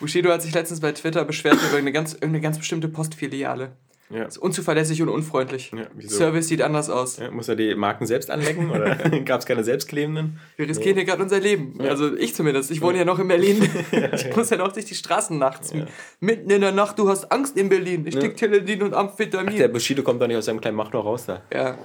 Bushido 0.00 0.30
hat 0.30 0.42
sich 0.42 0.54
letztens 0.54 0.80
bei 0.80 0.92
Twitter 0.92 1.24
beschwert 1.24 1.58
über 1.68 1.78
eine 1.78 1.92
ganz, 1.92 2.12
irgendeine 2.12 2.40
ganz 2.40 2.58
bestimmte 2.58 2.88
Postfiliale. 2.88 3.72
Ja. 4.10 4.24
Ist 4.24 4.38
unzuverlässig 4.38 5.00
und 5.02 5.08
unfreundlich. 5.08 5.72
Ja? 5.74 6.08
Service 6.08 6.48
sieht 6.48 6.62
anders 6.62 6.90
aus. 6.90 7.16
Ja, 7.16 7.30
muss 7.30 7.48
er 7.48 7.56
die 7.56 7.74
Marken 7.74 8.06
selbst 8.06 8.30
anlecken 8.30 8.70
oder 8.70 8.94
gab 9.24 9.40
es 9.40 9.46
keine 9.46 9.64
selbstklebenden? 9.64 10.38
Wir 10.56 10.68
riskieren 10.68 10.96
hier 10.96 11.04
gerade 11.04 11.22
unser 11.22 11.40
Leben. 11.40 11.80
Also 11.80 12.14
ich 12.14 12.34
zumindest. 12.34 12.70
Ich 12.70 12.82
wohne 12.82 12.98
ja 12.98 13.04
noch 13.04 13.18
in 13.18 13.28
Berlin. 13.28 13.62
ich 14.12 14.36
muss 14.36 14.50
ja 14.50 14.56
noch 14.56 14.72
durch 14.72 14.86
die 14.86 14.94
Straßen 14.94 15.38
nachts. 15.38 15.72
Mitten 16.20 16.50
in 16.50 16.60
der 16.60 16.72
Nacht, 16.72 16.98
du 16.98 17.08
hast 17.08 17.30
Angst 17.32 17.56
in 17.56 17.68
Berlin. 17.68 18.06
Ich 18.06 18.18
krieg 18.18 18.36
Teledin 18.36 18.82
und 18.82 18.94
Amphetamin. 18.94 19.56
Der 19.56 19.68
Bushido 19.68 20.02
kommt 20.02 20.20
doch 20.20 20.26
nicht 20.26 20.36
aus 20.36 20.44
seinem 20.44 20.60
kleinen 20.60 20.76
noch 20.76 20.92
raus 20.92 21.26
da. 21.26 21.42
ja. 21.52 21.76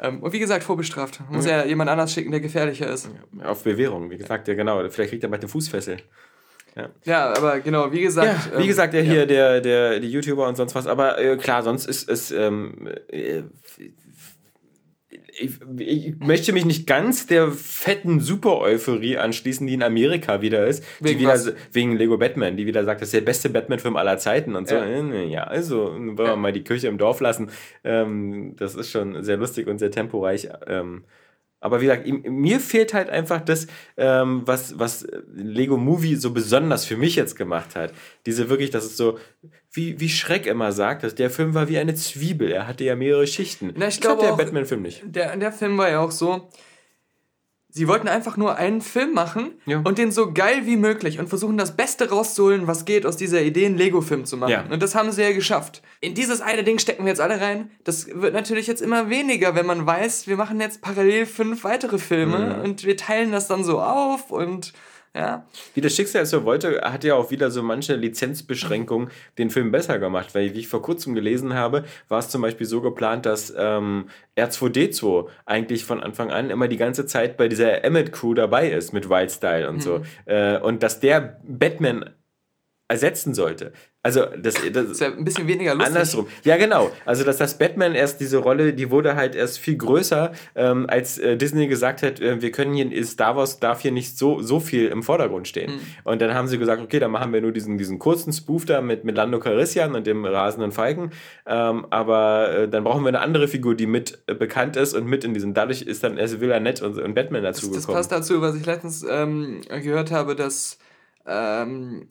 Ähm, 0.00 0.20
und 0.20 0.32
wie 0.32 0.38
gesagt, 0.38 0.64
vorbestraft. 0.64 1.20
Muss 1.30 1.46
ja 1.46 1.64
jemand 1.64 1.88
anders 1.88 2.12
schicken, 2.12 2.30
der 2.30 2.40
gefährlicher 2.40 2.90
ist. 2.90 3.08
Auf 3.44 3.62
Bewährung, 3.62 4.10
wie 4.10 4.16
gesagt, 4.16 4.48
ja 4.48 4.54
genau. 4.54 4.88
Vielleicht 4.88 5.10
kriegt 5.10 5.22
er 5.22 5.28
bald 5.28 5.42
eine 5.42 5.48
Fußfessel. 5.48 5.98
Ja, 7.04 7.34
aber 7.34 7.60
genau, 7.60 7.92
wie 7.92 8.00
gesagt. 8.00 8.50
Wie 8.56 8.62
ähm, 8.62 8.66
gesagt, 8.66 8.94
der 8.94 9.04
ja. 9.04 9.12
hier, 9.12 9.26
der, 9.26 9.60
der, 9.60 10.00
die 10.00 10.10
YouTuber 10.10 10.48
und 10.48 10.56
sonst 10.56 10.74
was. 10.74 10.86
Aber 10.86 11.18
äh, 11.18 11.36
klar, 11.36 11.62
sonst 11.62 11.86
ist 11.86 12.08
es. 12.08 12.30
Ähm, 12.30 12.88
äh, 13.08 13.42
ich, 15.38 15.60
ich 15.78 16.14
möchte 16.18 16.52
mich 16.52 16.64
nicht 16.64 16.86
ganz 16.86 17.26
der 17.26 17.50
fetten 17.50 18.20
Super-Euphorie 18.20 19.16
anschließen, 19.16 19.66
die 19.66 19.74
in 19.74 19.82
Amerika 19.82 20.42
wieder 20.42 20.66
ist. 20.66 20.84
Wegen 21.00 21.18
die 21.18 21.24
wieder, 21.24 21.54
wegen 21.72 21.96
Lego 21.96 22.18
Batman, 22.18 22.56
die 22.56 22.66
wieder 22.66 22.84
sagt, 22.84 23.00
das 23.00 23.08
ist 23.08 23.14
der 23.14 23.22
beste 23.22 23.48
Batman-Film 23.50 23.96
aller 23.96 24.18
Zeiten 24.18 24.54
und 24.56 24.68
so. 24.68 24.74
Ja. 24.74 24.84
Äh, 24.84 25.26
Ja, 25.26 25.44
also 25.44 25.92
wollen 25.92 26.18
wir 26.18 26.26
Ja. 26.26 26.36
mal 26.36 26.52
die 26.52 26.64
Kirche 26.64 26.88
im 26.88 26.98
Dorf 26.98 27.20
lassen. 27.20 27.50
Ähm, 27.84 28.56
das 28.58 28.74
ist 28.74 28.90
schon 28.90 29.22
sehr 29.22 29.36
lustig 29.36 29.66
und 29.68 29.78
sehr 29.78 29.90
temporeich. 29.90 30.48
Ähm, 30.66 31.04
Aber 31.62 31.80
wie 31.80 31.86
gesagt, 31.86 32.06
mir 32.06 32.58
fehlt 32.60 32.92
halt 32.92 33.08
einfach 33.08 33.40
das, 33.40 33.68
ähm, 33.96 34.42
was, 34.44 34.78
was 34.78 35.06
Lego 35.32 35.76
Movie 35.76 36.16
so 36.16 36.32
besonders 36.32 36.84
für 36.84 36.96
mich 36.96 37.14
jetzt 37.14 37.36
gemacht 37.36 37.76
hat. 37.76 37.92
Diese 38.26 38.50
wirklich, 38.50 38.70
das 38.70 38.84
ist 38.84 38.96
so, 38.96 39.18
wie, 39.70 39.98
wie 40.00 40.08
Schreck 40.08 40.46
immer 40.46 40.72
sagt, 40.72 41.04
dass 41.04 41.14
der 41.14 41.30
Film 41.30 41.54
war 41.54 41.68
wie 41.68 41.78
eine 41.78 41.94
Zwiebel. 41.94 42.50
Er 42.50 42.66
hatte 42.66 42.82
ja 42.84 42.96
mehrere 42.96 43.28
Schichten. 43.28 43.72
Na, 43.76 43.86
ich 43.86 44.00
das 44.00 44.00
glaube 44.00 44.22
hat 44.26 44.38
der 44.38 44.44
Batman-Film 44.44 44.82
nicht. 44.82 45.02
Der, 45.04 45.36
der 45.36 45.52
Film 45.52 45.78
war 45.78 45.88
ja 45.88 46.00
auch 46.00 46.10
so. 46.10 46.50
Sie 47.74 47.88
wollten 47.88 48.06
einfach 48.06 48.36
nur 48.36 48.56
einen 48.56 48.82
Film 48.82 49.14
machen 49.14 49.52
Ja. 49.64 49.80
und 49.82 49.96
den 49.96 50.12
so 50.12 50.32
geil 50.32 50.66
wie 50.66 50.76
möglich 50.76 51.18
und 51.18 51.28
versuchen 51.28 51.56
das 51.56 51.74
Beste 51.74 52.10
rauszuholen, 52.10 52.66
was 52.66 52.84
geht, 52.84 53.06
aus 53.06 53.16
dieser 53.16 53.40
Idee, 53.40 53.64
einen 53.64 53.78
Lego-Film 53.78 54.26
zu 54.26 54.36
machen. 54.36 54.50
Ja. 54.50 54.64
Und 54.70 54.82
das 54.82 54.94
haben 54.94 55.10
sie 55.10 55.22
ja 55.22 55.32
geschafft. 55.32 55.80
In 56.02 56.12
dieses 56.14 56.42
eine 56.42 56.64
Ding 56.64 56.78
stecken 56.78 57.04
wir 57.04 57.08
jetzt 57.08 57.20
alle 57.22 57.40
rein. 57.40 57.70
Das 57.84 58.08
wird 58.12 58.34
natürlich 58.34 58.66
jetzt 58.66 58.82
immer 58.82 59.08
weniger, 59.08 59.54
wenn 59.54 59.64
man 59.64 59.86
weiß, 59.86 60.26
wir 60.26 60.36
machen 60.36 60.60
jetzt 60.60 60.82
parallel 60.82 61.24
fünf 61.24 61.64
weitere 61.64 61.96
Filme 61.98 62.56
Mhm. 62.58 62.62
und 62.62 62.84
wir 62.84 62.96
teilen 62.98 63.32
das 63.32 63.48
dann 63.48 63.64
so 63.64 63.80
auf 63.80 64.30
und 64.30 64.74
ja. 65.14 65.46
Wie 65.74 65.82
das 65.82 65.94
Schicksal 65.94 66.22
es 66.22 66.30
so 66.30 66.44
wollte, 66.44 66.80
hat 66.82 67.04
ja 67.04 67.14
auch 67.14 67.30
wieder 67.30 67.50
so 67.50 67.62
manche 67.62 67.96
Lizenzbeschränkungen 67.96 69.10
den 69.36 69.50
Film 69.50 69.70
besser 69.70 69.98
gemacht. 69.98 70.34
Weil, 70.34 70.54
wie 70.54 70.60
ich 70.60 70.68
vor 70.68 70.80
kurzem 70.80 71.14
gelesen 71.14 71.52
habe, 71.52 71.84
war 72.08 72.18
es 72.18 72.30
zum 72.30 72.40
Beispiel 72.40 72.66
so 72.66 72.80
geplant, 72.80 73.26
dass 73.26 73.52
ähm, 73.56 74.06
R2D2 74.38 75.28
eigentlich 75.44 75.84
von 75.84 76.02
Anfang 76.02 76.30
an 76.30 76.48
immer 76.48 76.66
die 76.66 76.78
ganze 76.78 77.04
Zeit 77.04 77.36
bei 77.36 77.48
dieser 77.48 77.84
Emmett-Crew 77.84 78.32
dabei 78.32 78.70
ist 78.70 78.94
mit 78.94 79.10
Wildstyle 79.10 79.68
und 79.68 79.82
so. 79.82 80.00
Äh, 80.24 80.58
und 80.58 80.82
dass 80.82 81.00
der 81.00 81.40
Batman 81.42 82.10
ersetzen 82.92 83.32
sollte. 83.32 83.72
Also, 84.04 84.26
das, 84.36 84.54
das 84.72 84.86
Ist 84.90 85.00
ja 85.00 85.12
ein 85.12 85.24
bisschen 85.24 85.46
weniger 85.46 85.74
lustig. 85.74 85.94
Andersrum. 85.94 86.26
Ja, 86.42 86.56
genau. 86.56 86.90
Also, 87.06 87.22
dass 87.24 87.36
das 87.38 87.56
Batman 87.56 87.94
erst 87.94 88.20
diese 88.20 88.38
Rolle, 88.38 88.74
die 88.74 88.90
wurde 88.90 89.14
halt 89.14 89.36
erst 89.36 89.60
viel 89.60 89.76
größer, 89.76 90.32
ähm, 90.56 90.86
als 90.88 91.18
äh, 91.18 91.36
Disney 91.36 91.68
gesagt 91.68 92.02
hat, 92.02 92.20
äh, 92.20 92.42
wir 92.42 92.50
können 92.50 92.74
hier, 92.74 93.04
Star 93.04 93.36
Wars 93.36 93.60
darf 93.60 93.80
hier 93.80 93.92
nicht 93.92 94.18
so, 94.18 94.42
so 94.42 94.58
viel 94.58 94.88
im 94.88 95.02
Vordergrund 95.04 95.46
stehen. 95.46 95.80
Und 96.02 96.20
dann 96.20 96.34
haben 96.34 96.48
sie 96.48 96.58
gesagt, 96.58 96.82
okay, 96.82 96.98
dann 96.98 97.12
machen 97.12 97.32
wir 97.32 97.40
nur 97.40 97.52
diesen, 97.52 97.78
diesen 97.78 98.00
kurzen 98.00 98.32
Spoof 98.32 98.64
da 98.64 98.80
mit, 98.82 99.04
mit 99.04 99.16
Lando 99.16 99.38
Calrissian 99.38 99.94
und 99.94 100.06
dem 100.06 100.24
rasenden 100.24 100.72
Falken. 100.72 101.12
Ähm, 101.46 101.86
aber 101.90 102.52
äh, 102.52 102.68
dann 102.68 102.82
brauchen 102.84 103.04
wir 103.04 103.08
eine 103.08 103.20
andere 103.20 103.46
Figur, 103.46 103.76
die 103.76 103.86
mit 103.86 104.18
äh, 104.26 104.34
bekannt 104.34 104.76
ist 104.76 104.94
und 104.94 105.06
mit 105.06 105.24
in 105.24 105.32
diesem. 105.32 105.54
Dadurch 105.54 105.82
ist 105.82 106.02
dann 106.02 106.18
erst 106.18 106.40
Villanette 106.40 106.84
und, 106.84 106.98
und 106.98 107.14
Batman 107.14 107.44
Das, 107.44 107.56
das 107.56 107.66
dazugekommen. 107.66 107.96
passt 107.96 108.10
dazu, 108.10 108.42
was 108.42 108.56
ich 108.56 108.66
letztens 108.66 109.06
ähm, 109.08 109.60
gehört 109.68 110.10
habe, 110.10 110.34
dass 110.34 110.78
ähm, 111.24 112.08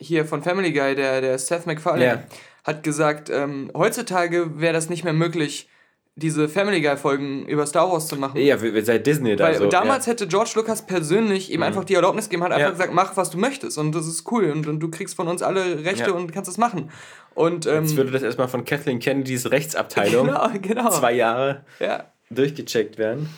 hier 0.00 0.24
von 0.24 0.42
Family 0.42 0.72
Guy, 0.72 0.94
der, 0.94 1.20
der 1.20 1.38
Seth 1.38 1.66
MacFarlane, 1.66 2.04
Ja. 2.04 2.22
hat 2.64 2.82
gesagt, 2.82 3.30
ähm, 3.30 3.70
heutzutage 3.76 4.60
wäre 4.60 4.72
das 4.72 4.88
nicht 4.88 5.04
mehr 5.04 5.12
möglich, 5.12 5.68
diese 6.14 6.48
Family 6.48 6.80
Guy-Folgen 6.80 7.46
über 7.46 7.64
Star 7.64 7.90
Wars 7.92 8.08
zu 8.08 8.16
machen. 8.16 8.40
Ja, 8.40 8.58
seit 8.82 9.06
Disney 9.06 9.36
da 9.36 9.44
Weil 9.44 9.54
so. 9.58 9.66
damals 9.66 10.06
ja. 10.06 10.12
hätte 10.12 10.26
George 10.26 10.50
Lucas 10.56 10.84
persönlich 10.84 11.52
ihm 11.52 11.62
einfach 11.62 11.84
die 11.84 11.94
Erlaubnis 11.94 12.24
gegeben, 12.28 12.42
hat 12.42 12.50
einfach 12.50 12.66
Ja. 12.66 12.70
gesagt, 12.72 12.92
mach, 12.92 13.16
was 13.16 13.30
du 13.30 13.38
möchtest 13.38 13.78
und 13.78 13.94
das 13.94 14.08
ist 14.08 14.28
cool 14.32 14.50
und, 14.50 14.66
und 14.66 14.80
du 14.80 14.90
kriegst 14.90 15.14
von 15.14 15.28
uns 15.28 15.42
alle 15.42 15.84
Rechte 15.84 16.10
Ja. 16.10 16.16
und 16.16 16.32
kannst 16.32 16.50
es 16.50 16.58
machen. 16.58 16.90
Und 17.34 17.66
ähm, 17.66 17.84
Jetzt 17.84 17.96
würde 17.96 18.10
das 18.10 18.24
erstmal 18.24 18.48
von 18.48 18.64
Kathleen 18.64 18.98
Kennedys 18.98 19.48
Rechtsabteilung 19.52 20.26
genau, 20.26 20.48
genau. 20.60 20.90
zwei 20.90 21.12
Jahre 21.12 21.64
Ja. 21.78 22.06
durchgecheckt 22.30 22.98
werden. 22.98 23.28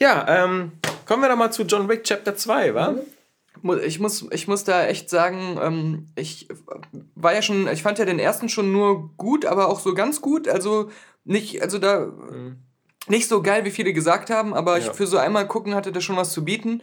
Ja, 0.00 0.44
ähm, 0.44 0.72
kommen 1.06 1.22
wir 1.22 1.28
doch 1.28 1.36
mal 1.36 1.50
zu 1.50 1.62
John 1.64 1.88
Wick 1.88 2.04
Chapter 2.04 2.36
2, 2.36 2.74
wa? 2.74 2.90
Mu- 2.92 3.00
Ich 3.84 4.00
muss, 4.00 4.26
ich 4.30 4.48
muss 4.48 4.64
da 4.64 4.84
echt 4.86 5.08
sagen, 5.08 5.58
ähm, 5.62 6.06
ich 6.16 6.48
war 7.14 7.32
ja 7.34 7.40
schon, 7.40 7.66
ich 7.68 7.82
fand 7.82 7.98
ja 7.98 8.04
den 8.04 8.18
ersten 8.18 8.48
schon 8.48 8.72
nur 8.72 9.10
gut, 9.16 9.46
aber 9.46 9.68
auch 9.68 9.80
so 9.80 9.94
ganz 9.94 10.20
gut. 10.20 10.48
Also 10.48 10.90
nicht, 11.24 11.62
also 11.62 11.78
da 11.78 12.12
nicht 13.08 13.28
so 13.28 13.42
geil, 13.42 13.64
wie 13.64 13.70
viele 13.70 13.92
gesagt 13.92 14.28
haben, 14.30 14.54
aber 14.54 14.78
ich 14.78 14.86
Ja. 14.86 14.92
für 14.92 15.06
so 15.06 15.16
einmal 15.18 15.46
gucken 15.46 15.74
hatte 15.74 15.92
das 15.92 16.04
schon 16.04 16.16
was 16.16 16.32
zu 16.32 16.44
bieten. 16.44 16.82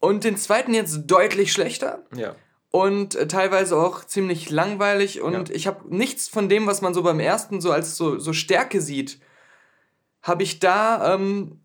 Und 0.00 0.24
den 0.24 0.36
zweiten 0.36 0.72
jetzt 0.74 1.06
deutlich 1.06 1.52
schlechter 1.52 2.04
Ja. 2.14 2.36
und 2.70 3.14
äh, 3.16 3.26
teilweise 3.26 3.76
auch 3.76 4.04
ziemlich 4.04 4.48
langweilig 4.50 5.20
und 5.20 5.48
Ja. 5.48 5.54
ich 5.54 5.66
habe 5.66 5.94
nichts 5.94 6.28
von 6.28 6.48
dem, 6.48 6.66
was 6.66 6.80
man 6.82 6.94
so 6.94 7.02
beim 7.02 7.18
ersten 7.20 7.60
so 7.60 7.72
als 7.72 7.96
so, 7.96 8.18
so 8.18 8.32
Stärke 8.32 8.80
sieht, 8.80 9.18
habe 10.22 10.42
ich 10.44 10.60
da, 10.60 11.14
ähm, 11.14 11.60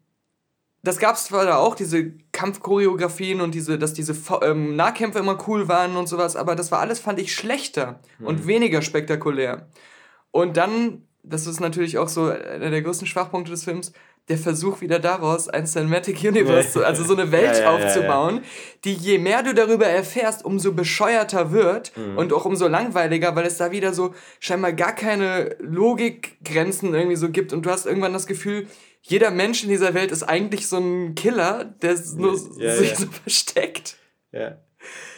das 0.83 0.99
gab 0.99 1.15
es 1.15 1.25
zwar 1.25 1.45
da 1.45 1.57
auch, 1.57 1.75
diese 1.75 2.11
Kampfchoreografien 2.33 3.39
und 3.41 3.55
diese, 3.55 3.79
dass 3.79 3.93
diese 3.93 4.15
ähm, 4.41 4.75
Nahkämpfe 4.75 5.19
immer 5.19 5.37
cool 5.47 5.67
waren 5.69 5.95
und 5.95 6.07
sowas, 6.07 6.35
aber 6.35 6.55
das 6.55 6.71
war 6.71 6.79
alles, 6.79 6.99
fand 6.99 7.19
ich, 7.19 7.33
schlechter 7.33 8.01
und 8.19 8.47
weniger 8.47 8.81
spektakulär. 8.81 9.67
Und 10.31 10.57
dann, 10.57 11.03
das 11.23 11.47
ist 11.47 11.59
natürlich 11.61 11.97
auch 11.97 12.09
so 12.09 12.25
einer 12.25 12.69
der 12.69 12.81
größten 12.81 13.07
Schwachpunkte 13.07 13.51
des 13.51 13.63
Films, 13.63 13.93
der 14.29 14.37
Versuch 14.37 14.79
wieder 14.79 14.99
daraus, 14.99 15.49
ein 15.49 15.65
Cinematic 15.65 16.21
Universe, 16.23 16.71
zu, 16.71 16.85
also 16.85 17.03
so 17.03 17.13
eine 17.13 17.31
Welt 17.33 17.57
Ja, 17.57 17.63
ja, 17.63 17.63
ja, 17.63 17.71
aufzubauen, 17.87 18.41
die 18.85 18.93
je 18.93 19.17
mehr 19.19 19.43
du 19.43 19.53
darüber 19.53 19.85
erfährst, 19.85 20.45
umso 20.45 20.71
bescheuerter 20.73 21.51
wird 21.51 21.91
Mhm. 21.97 22.17
und 22.17 22.33
auch 22.33 22.45
umso 22.45 22.67
langweiliger, 22.67 23.35
weil 23.35 23.45
es 23.45 23.57
da 23.57 23.71
wieder 23.71 23.93
so 23.93 24.13
scheinbar 24.39 24.71
gar 24.73 24.93
keine 24.93 25.55
Logikgrenzen 25.59 26.93
irgendwie 26.93 27.15
so 27.15 27.29
gibt 27.29 27.53
und 27.53 27.65
du 27.65 27.69
hast 27.69 27.85
irgendwann 27.85 28.13
das 28.13 28.27
Gefühl, 28.27 28.67
jeder 29.05 29.29
Mensch 29.31 29.63
in 29.63 29.69
dieser 29.69 29.93
Welt 29.93 30.11
ist 30.11 30.23
eigentlich 30.23 30.67
so 30.67 30.77
ein 30.77 31.13
Killer, 31.15 31.65
der 31.81 31.95
nur 32.15 32.33
Ja, 32.57 32.75
sich 32.75 32.89
ja. 32.91 32.95
so 32.95 33.05
versteckt. 33.07 33.97
ja. 34.31 34.57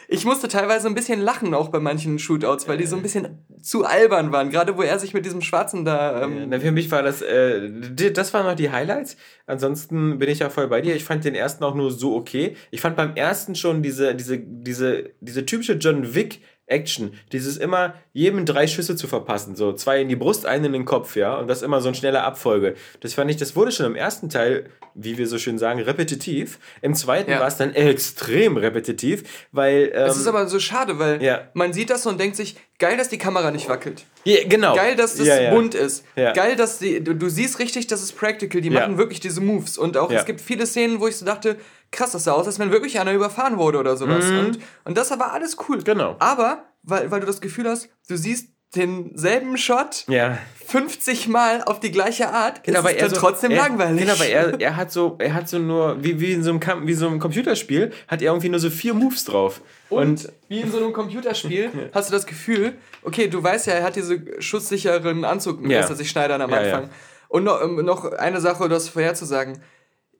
Ich 0.07 0.23
musste 0.23 0.47
teilweise 0.47 0.87
ein 0.87 0.93
bisschen 0.93 1.19
lachen 1.19 1.55
auch 1.55 1.69
bei 1.69 1.79
manchen 1.79 2.19
Shootouts, 2.19 2.67
weil 2.67 2.77
die 2.77 2.85
so 2.85 2.95
ein 2.95 3.01
bisschen 3.01 3.39
zu 3.63 3.85
albern 3.85 4.31
waren, 4.31 4.51
gerade 4.51 4.77
wo 4.77 4.83
er 4.83 4.99
sich 4.99 5.15
mit 5.15 5.25
diesem 5.25 5.41
Schwarzen 5.41 5.83
da. 5.83 6.21
Ähm, 6.21 6.45
Na, 6.49 6.59
für 6.59 6.71
mich 6.71 6.91
war 6.91 7.01
das, 7.01 7.23
äh, 7.23 7.71
das 8.13 8.31
waren 8.31 8.45
noch 8.45 8.53
die 8.53 8.69
Highlights. 8.69 9.17
Ansonsten 9.47 10.19
bin 10.19 10.29
ich 10.29 10.37
ja 10.39 10.51
voll 10.51 10.67
bei 10.67 10.81
dir. 10.81 10.95
Ich 10.95 11.03
fand 11.03 11.25
den 11.25 11.33
ersten 11.33 11.63
auch 11.63 11.73
nur 11.73 11.89
so 11.89 12.15
okay. 12.15 12.55
Ich 12.69 12.81
fand 12.81 12.95
beim 12.95 13.15
ersten 13.15 13.55
schon 13.55 13.81
diese, 13.81 14.13
diese, 14.13 14.37
diese, 14.37 15.09
diese 15.21 15.43
typische 15.47 15.73
John 15.73 16.13
Wick 16.13 16.41
Action, 16.67 17.13
dieses 17.31 17.57
immer 17.57 17.93
jedem 18.11 18.45
drei 18.45 18.65
Schüsse 18.65 18.95
zu 18.95 19.07
verpassen, 19.07 19.55
so 19.55 19.73
zwei 19.73 20.01
in 20.01 20.09
die 20.09 20.15
Brust, 20.15 20.45
einen 20.45 20.65
in 20.65 20.73
den 20.73 20.85
Kopf, 20.85 21.15
ja, 21.15 21.35
und 21.37 21.47
das 21.47 21.61
immer 21.61 21.79
so 21.79 21.89
in 21.89 21.95
schneller 21.95 22.23
Abfolge. 22.23 22.75
Das 23.01 23.13
fand 23.13 23.29
ich, 23.29 23.37
das 23.37 23.55
wurde 23.55 23.71
schon 23.71 23.85
im 23.85 23.95
ersten 23.95 24.29
Teil, 24.29 24.69
wie 24.95 25.17
wir 25.17 25.27
so 25.27 25.37
schön 25.37 25.59
sagen, 25.59 25.79
repetitiv. 25.81 26.57
Im 26.81 26.95
zweiten 26.95 27.29
Ja. 27.29 27.39
war 27.39 27.47
es 27.47 27.57
dann 27.57 27.73
extrem 27.75 28.57
repetitiv, 28.57 29.45
weil 29.51 29.91
ähm, 29.93 30.07
es 30.07 30.17
ist 30.17 30.27
aber 30.27 30.47
so 30.47 30.59
schade, 30.59 30.97
weil 30.97 31.21
ja. 31.21 31.49
man 31.53 31.71
sieht 31.73 31.89
das 31.89 32.05
und 32.07 32.19
denkt 32.19 32.35
sich, 32.35 32.55
geil, 32.79 32.97
dass 32.97 33.09
die 33.09 33.17
Kamera 33.17 33.51
nicht 33.51 33.69
wackelt. 33.69 34.05
ja, 34.23 34.39
genau. 34.47 34.75
Geil, 34.75 34.95
dass 34.95 35.15
das 35.17 35.27
bunt 35.51 35.75
ist. 35.75 36.03
Ja. 36.15 36.31
Geil, 36.33 36.55
dass 36.55 36.79
die, 36.79 37.03
du, 37.03 37.13
du 37.13 37.29
siehst 37.29 37.59
richtig, 37.59 37.87
das 37.87 38.01
ist 38.01 38.13
practical. 38.13 38.61
Die 38.61 38.69
machen 38.69 38.97
wirklich 38.97 39.19
diese 39.19 39.41
Moves. 39.41 39.77
Und 39.77 39.97
auch 39.97 40.09
es 40.09 40.25
gibt 40.25 40.41
viele 40.41 40.65
Szenen, 40.65 40.99
wo 40.99 41.07
ich 41.07 41.17
so 41.17 41.25
dachte, 41.25 41.57
krass, 41.91 42.11
das 42.11 42.23
sah 42.25 42.33
aus, 42.33 42.45
als 42.47 42.59
wenn 42.59 42.71
wirklich 42.71 42.99
einer 42.99 43.13
überfahren 43.13 43.57
wurde 43.57 43.77
oder 43.79 43.95
sowas. 43.97 44.25
Und, 44.25 44.59
und 44.83 44.97
das 44.97 45.11
war 45.11 45.31
alles 45.33 45.57
cool. 45.69 45.77
Mhm. 45.77 45.83
Genau. 45.83 46.15
Aber, 46.19 46.63
weil, 46.83 47.09
weil 47.11 47.19
du 47.21 47.25
das 47.25 47.41
Gefühl 47.41 47.69
hast, 47.69 47.89
du 48.09 48.17
siehst 48.17 48.49
denselben 48.75 49.57
Shot 49.57 50.03
Ja. 50.07 50.37
50 50.67 51.27
Mal 51.29 51.63
auf 51.63 51.79
die 51.79 51.91
gleiche 51.91 52.29
Art, 52.29 52.63
Genau, 52.63 52.79
ist 52.79 52.85
es 52.87 52.91
er 52.93 52.99
dann 53.01 53.09
so, 53.11 53.15
trotzdem 53.15 53.51
er, 53.51 53.57
langweilig. 53.63 54.01
Genau, 54.01 54.19
weil 54.19 54.29
er, 54.31 54.59
er 54.59 54.75
hat 54.75 54.91
so, 54.91 55.15
er 55.19 55.33
hat 55.33 55.47
so 55.47 55.59
nur, 55.59 56.03
wie, 56.03 56.19
wie 56.19 56.33
in 56.33 56.43
so 56.43 56.51
einem 56.51 56.85
wie 56.87 56.93
so 56.93 57.07
einem 57.07 57.19
Computerspiel, 57.19 57.91
hat 58.07 58.21
er 58.21 58.27
irgendwie 58.31 58.49
nur 58.49 58.59
so 58.59 58.69
vier 58.69 58.93
Moves 58.93 59.23
drauf. 59.25 59.61
Und, 59.89 60.29
wie 60.49 60.59
in 60.61 60.71
so 60.71 60.77
einem 60.77 60.91
Computerspiel 60.91 61.69
hast 61.93 62.09
du 62.09 62.13
das 62.13 62.25
Gefühl, 62.25 62.73
okay, 63.03 63.27
du 63.27 63.41
weißt 63.41 63.67
ja, 63.67 63.73
er 63.73 63.83
hat 63.83 63.95
diese 63.95 64.19
schusssicheren 64.41 65.23
Anzug, 65.23 65.61
Ja. 65.61 65.79
lässt 65.79 65.91
er 65.91 65.95
sich 65.95 66.09
schneidern 66.09 66.41
am 66.41 66.49
Ja, 66.49 66.57
Anfang. 66.57 66.83
ja. 66.83 66.89
Und 67.29 67.43
noch, 67.43 67.61
ähm, 67.61 67.75
noch 67.85 68.11
eine 68.13 68.41
Sache, 68.41 68.67
das 68.67 68.89
vorherzusagen. 68.89 69.61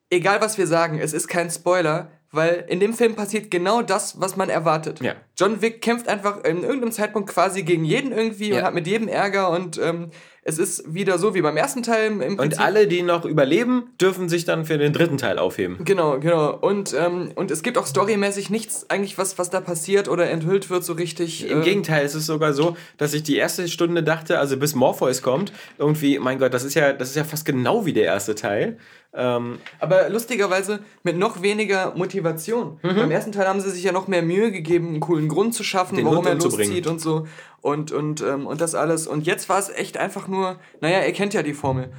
Egal, 0.10 0.42
was 0.42 0.58
wir 0.58 0.68
sagen, 0.68 1.00
es 1.00 1.14
ist 1.14 1.28
kein 1.28 1.50
Spoiler, 1.50 2.12
weil 2.32 2.66
in 2.68 2.80
dem 2.80 2.94
Film 2.94 3.16
passiert 3.16 3.50
genau 3.50 3.82
das, 3.82 4.20
was 4.20 4.36
man 4.36 4.50
erwartet. 4.50 5.00
Ja. 5.02 5.16
John 5.38 5.62
Wick 5.62 5.82
kämpft 5.82 6.08
einfach 6.08 6.44
in 6.44 6.64
irgendeinem 6.64 6.92
Zeitpunkt 6.92 7.30
quasi 7.30 7.64
gegen 7.64 7.86
jeden 7.86 8.12
irgendwie 8.12 8.52
und 8.52 8.60
Ja. 8.60 8.66
hat 8.66 8.74
mit 8.74 8.88
jedem 8.88 9.08
Ärger 9.08 9.50
und 9.50 9.78
ähm, 9.78 10.12
es 10.48 10.60
ist 10.60 10.94
wieder 10.94 11.18
so 11.18 11.34
wie 11.34 11.42
beim 11.42 11.58
ersten 11.58 11.82
Teil 11.82 12.12
im 12.12 12.22
Und 12.22 12.38
Prinzip. 12.38 12.64
alle, 12.64 12.88
die 12.88 13.02
noch 13.02 13.26
überleben, 13.26 13.90
dürfen 14.00 14.30
sich 14.30 14.46
dann 14.46 14.64
für 14.64 14.78
den 14.78 14.94
dritten 14.94 15.18
Teil 15.18 15.40
aufheben. 15.40 15.78
Genau, 15.84 16.20
genau. 16.20 16.56
Und, 16.56 16.94
ähm, 16.94 17.32
und 17.34 17.50
es 17.50 17.64
gibt 17.64 17.80
auch 17.80 17.88
storymäßig 17.88 18.52
nichts 18.52 18.88
eigentlich, 18.92 19.18
was, 19.18 19.40
was 19.40 19.50
da 19.50 19.60
passiert 19.60 20.08
oder 20.08 20.30
enthüllt 20.30 20.70
wird 20.70 20.84
so 20.84 20.94
richtig. 20.94 21.50
Im 21.50 21.62
äh, 21.62 21.64
Gegenteil, 21.64 22.06
es 22.06 22.14
ist 22.14 22.28
sogar 22.28 22.54
so, 22.54 22.78
dass 22.98 23.16
ich 23.16 23.24
die 23.24 23.38
erste 23.38 23.68
Stunde 23.68 24.04
dachte, 24.04 24.38
also 24.38 24.56
bis 24.58 24.76
Morpheus 24.76 25.24
kommt, 25.24 25.52
irgendwie, 25.80 26.20
mein 26.20 26.38
Gott, 26.38 26.54
das 26.54 26.64
ist 26.64 26.76
ja, 26.76 26.94
das 26.94 27.10
ist 27.10 27.16
ja 27.16 27.24
fast 27.24 27.44
genau 27.46 27.88
wie 27.88 27.94
der 27.94 28.04
erste 28.04 28.36
Teil. 28.36 28.78
Ähm, 29.16 29.60
Aber 29.80 30.10
lustigerweise 30.10 30.80
mit 31.04 31.18
noch 31.18 31.42
weniger 31.42 31.94
Motivation. 31.96 32.80
Mhm. 32.84 32.96
Beim 32.96 33.12
ersten 33.12 33.32
Teil 33.32 33.48
haben 33.48 33.62
sie 33.62 33.72
sich 33.72 33.84
ja 33.84 33.94
noch 33.94 34.08
mehr 34.08 34.22
Mühe 34.22 34.52
gegeben, 34.52 34.90
einen 34.90 35.00
coolen 35.00 35.30
Grund 35.30 35.56
zu 35.56 35.64
schaffen, 35.64 35.96
Den 35.96 36.06
warum 36.06 36.18
Hund 36.18 36.28
er 36.28 36.36
loszieht 36.36 36.86
und 36.86 37.00
so. 37.00 37.26
Und, 37.66 37.92
und, 37.92 38.22
ähm, 38.22 38.46
und 38.46 38.62
das 38.62 38.76
alles. 38.76 39.08
Und 39.08 39.26
jetzt 39.26 39.50
war 39.50 39.58
es 39.58 39.70
echt 39.70 39.98
einfach 39.98 40.28
nur, 40.28 40.60
naja, 40.82 41.04
ihr 41.04 41.14
kennt 41.14 41.34
ja 41.34 41.42
die 41.42 41.56
Formel. 41.56 41.92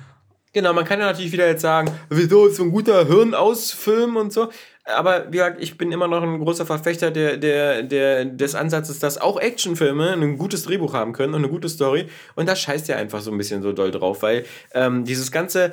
Genau, 0.53 0.73
man 0.73 0.85
kann 0.85 1.01
ja 1.01 1.07
natürlich 1.07 1.33
wieder 1.33 1.49
jetzt 1.49 1.63
sagen, 1.63 1.91
wieso 2.09 2.47
ist 2.47 2.59
so 2.59 2.63
ein 2.63 2.71
guter 2.71 3.05
Hirnausfilm 3.05 4.15
und 4.15 4.33
so. 4.33 4.49
Aber 4.87 5.27
wie 5.29 5.39
gesagt, 5.39 5.61
ich 5.61 5.77
bin 5.77 5.91
immer 5.91 6.07
noch 6.07 6.23
ein 6.23 6.39
großer 6.39 6.65
Verfechter 6.65 7.11
der, 7.11 7.37
der, 7.37 7.83
der, 7.83 8.25
des 8.25 8.55
Ansatzes, 8.55 9.01
dass 9.01 9.19
auch 9.19 9.39
Actionfilme 9.39 10.13
ein 10.13 10.39
gutes 10.39 10.63
Drehbuch 10.63 10.95
haben 10.95 11.13
können 11.13 11.35
und 11.35 11.43
eine 11.43 11.49
gute 11.49 11.69
Story. 11.69 12.07
Und 12.37 12.49
da 12.49 12.55
scheißt 12.55 12.89
er 12.89 12.97
einfach 12.97 13.21
so 13.21 13.33
ein 13.33 13.39
bisschen 13.39 13.63
so 13.63 13.73
doll 13.73 13.91
drauf, 13.91 14.23
weil 14.23 14.45
ähm, 14.75 15.05
dieses 15.05 15.33
ganze, 15.33 15.73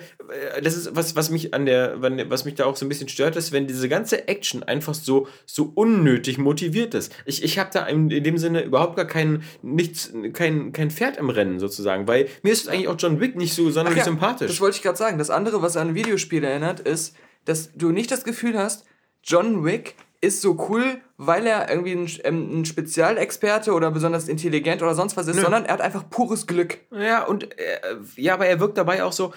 äh, 0.55 0.61
das 0.63 0.75
ist 0.75 0.95
was, 0.95 1.15
was 1.15 1.29
mich 1.29 1.53
an 1.53 1.67
der, 1.67 2.01
was 2.29 2.43
mich 2.45 2.55
da 2.55 2.65
auch 2.65 2.75
so 2.75 2.85
ein 2.85 2.89
bisschen 2.89 3.07
stört, 3.07 3.35
ist, 3.35 3.51
wenn 3.51 3.67
diese 3.67 3.87
ganze 3.87 4.27
Action 4.27 4.63
einfach 4.63 4.95
so, 4.95 5.27
so 5.45 5.71
unnötig 5.75 6.39
motiviert 6.39 6.95
ist. 6.95 7.13
Ich, 7.25 7.43
ich 7.43 7.59
habe 7.59 7.69
da 7.71 7.85
in, 7.85 8.09
in, 8.09 8.23
dem 8.23 8.39
Sinne 8.39 8.63
überhaupt 8.63 8.95
gar 8.95 9.05
kein, 9.05 9.43
nichts, 9.61 10.11
kein, 10.33 10.71
kein 10.73 10.89
Pferd 10.89 11.17
im 11.17 11.29
Rennen 11.29 11.59
sozusagen, 11.59 12.07
weil 12.07 12.27
mir 12.41 12.51
ist 12.51 12.67
eigentlich 12.67 12.87
auch 12.87 12.97
John 12.97 13.19
Wick 13.19 13.35
nicht 13.35 13.53
so 13.53 13.69
sonderlich 13.69 13.99
ja, 13.99 14.05
sympathisch. 14.05 14.47
Das 14.47 14.59
wollte 14.59 14.77
ich 14.77 14.81
gerade 14.81 14.97
sagen. 14.97 15.19
Das 15.19 15.29
andere, 15.29 15.61
was 15.61 15.77
an 15.77 15.89
ein 15.89 15.95
Videospiel 15.95 16.43
erinnert, 16.43 16.79
ist, 16.79 17.15
dass 17.45 17.73
du 17.73 17.91
nicht 17.91 18.09
das 18.09 18.23
Gefühl 18.23 18.57
hast, 18.57 18.85
John 19.23 19.63
Wick 19.63 19.95
ist 20.21 20.41
so 20.41 20.67
cool, 20.69 21.01
weil 21.17 21.45
er 21.45 21.69
irgendwie 21.69 21.93
ein, 21.93 22.09
ähm, 22.23 22.61
ein 22.61 22.65
Spezialexperte 22.65 23.73
oder 23.73 23.91
besonders 23.91 24.27
intelligent 24.27 24.81
oder 24.81 24.95
sonst 24.95 25.17
was 25.17 25.27
ist, 25.27 25.35
Nö. 25.35 25.41
sondern 25.41 25.65
er 25.65 25.73
hat 25.73 25.81
einfach 25.81 26.09
pures 26.09 26.47
Glück. 26.47 26.79
Ja, 26.91 27.25
und 27.25 27.57
äh, 27.59 27.79
ja, 28.15 28.35
aber 28.35 28.45
er 28.45 28.59
wirkt 28.59 28.77
dabei 28.77 29.03
auch 29.03 29.11
so, 29.11 29.33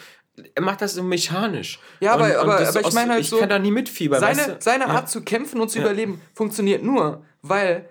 er 0.54 0.62
macht 0.62 0.82
das 0.82 0.94
so 0.94 1.02
mechanisch. 1.02 1.80
Ja, 2.00 2.12
aber, 2.12 2.26
und, 2.26 2.36
aber, 2.36 2.68
aber 2.68 2.80
ich 2.80 2.92
meine 2.92 3.14
halt 3.14 3.22
ich 3.22 3.28
so. 3.28 3.36
Ich 3.36 3.40
kann 3.40 3.48
da 3.48 3.58
nie 3.58 3.70
mitfiebern. 3.70 4.20
Seine, 4.20 4.38
weißt 4.38 4.48
du? 4.48 4.56
seine 4.60 4.86
Art 4.86 5.04
ja. 5.04 5.06
zu 5.06 5.22
kämpfen 5.22 5.60
und 5.60 5.70
zu 5.70 5.78
ja. 5.78 5.84
überleben 5.84 6.20
funktioniert 6.34 6.82
nur, 6.82 7.24
weil 7.42 7.88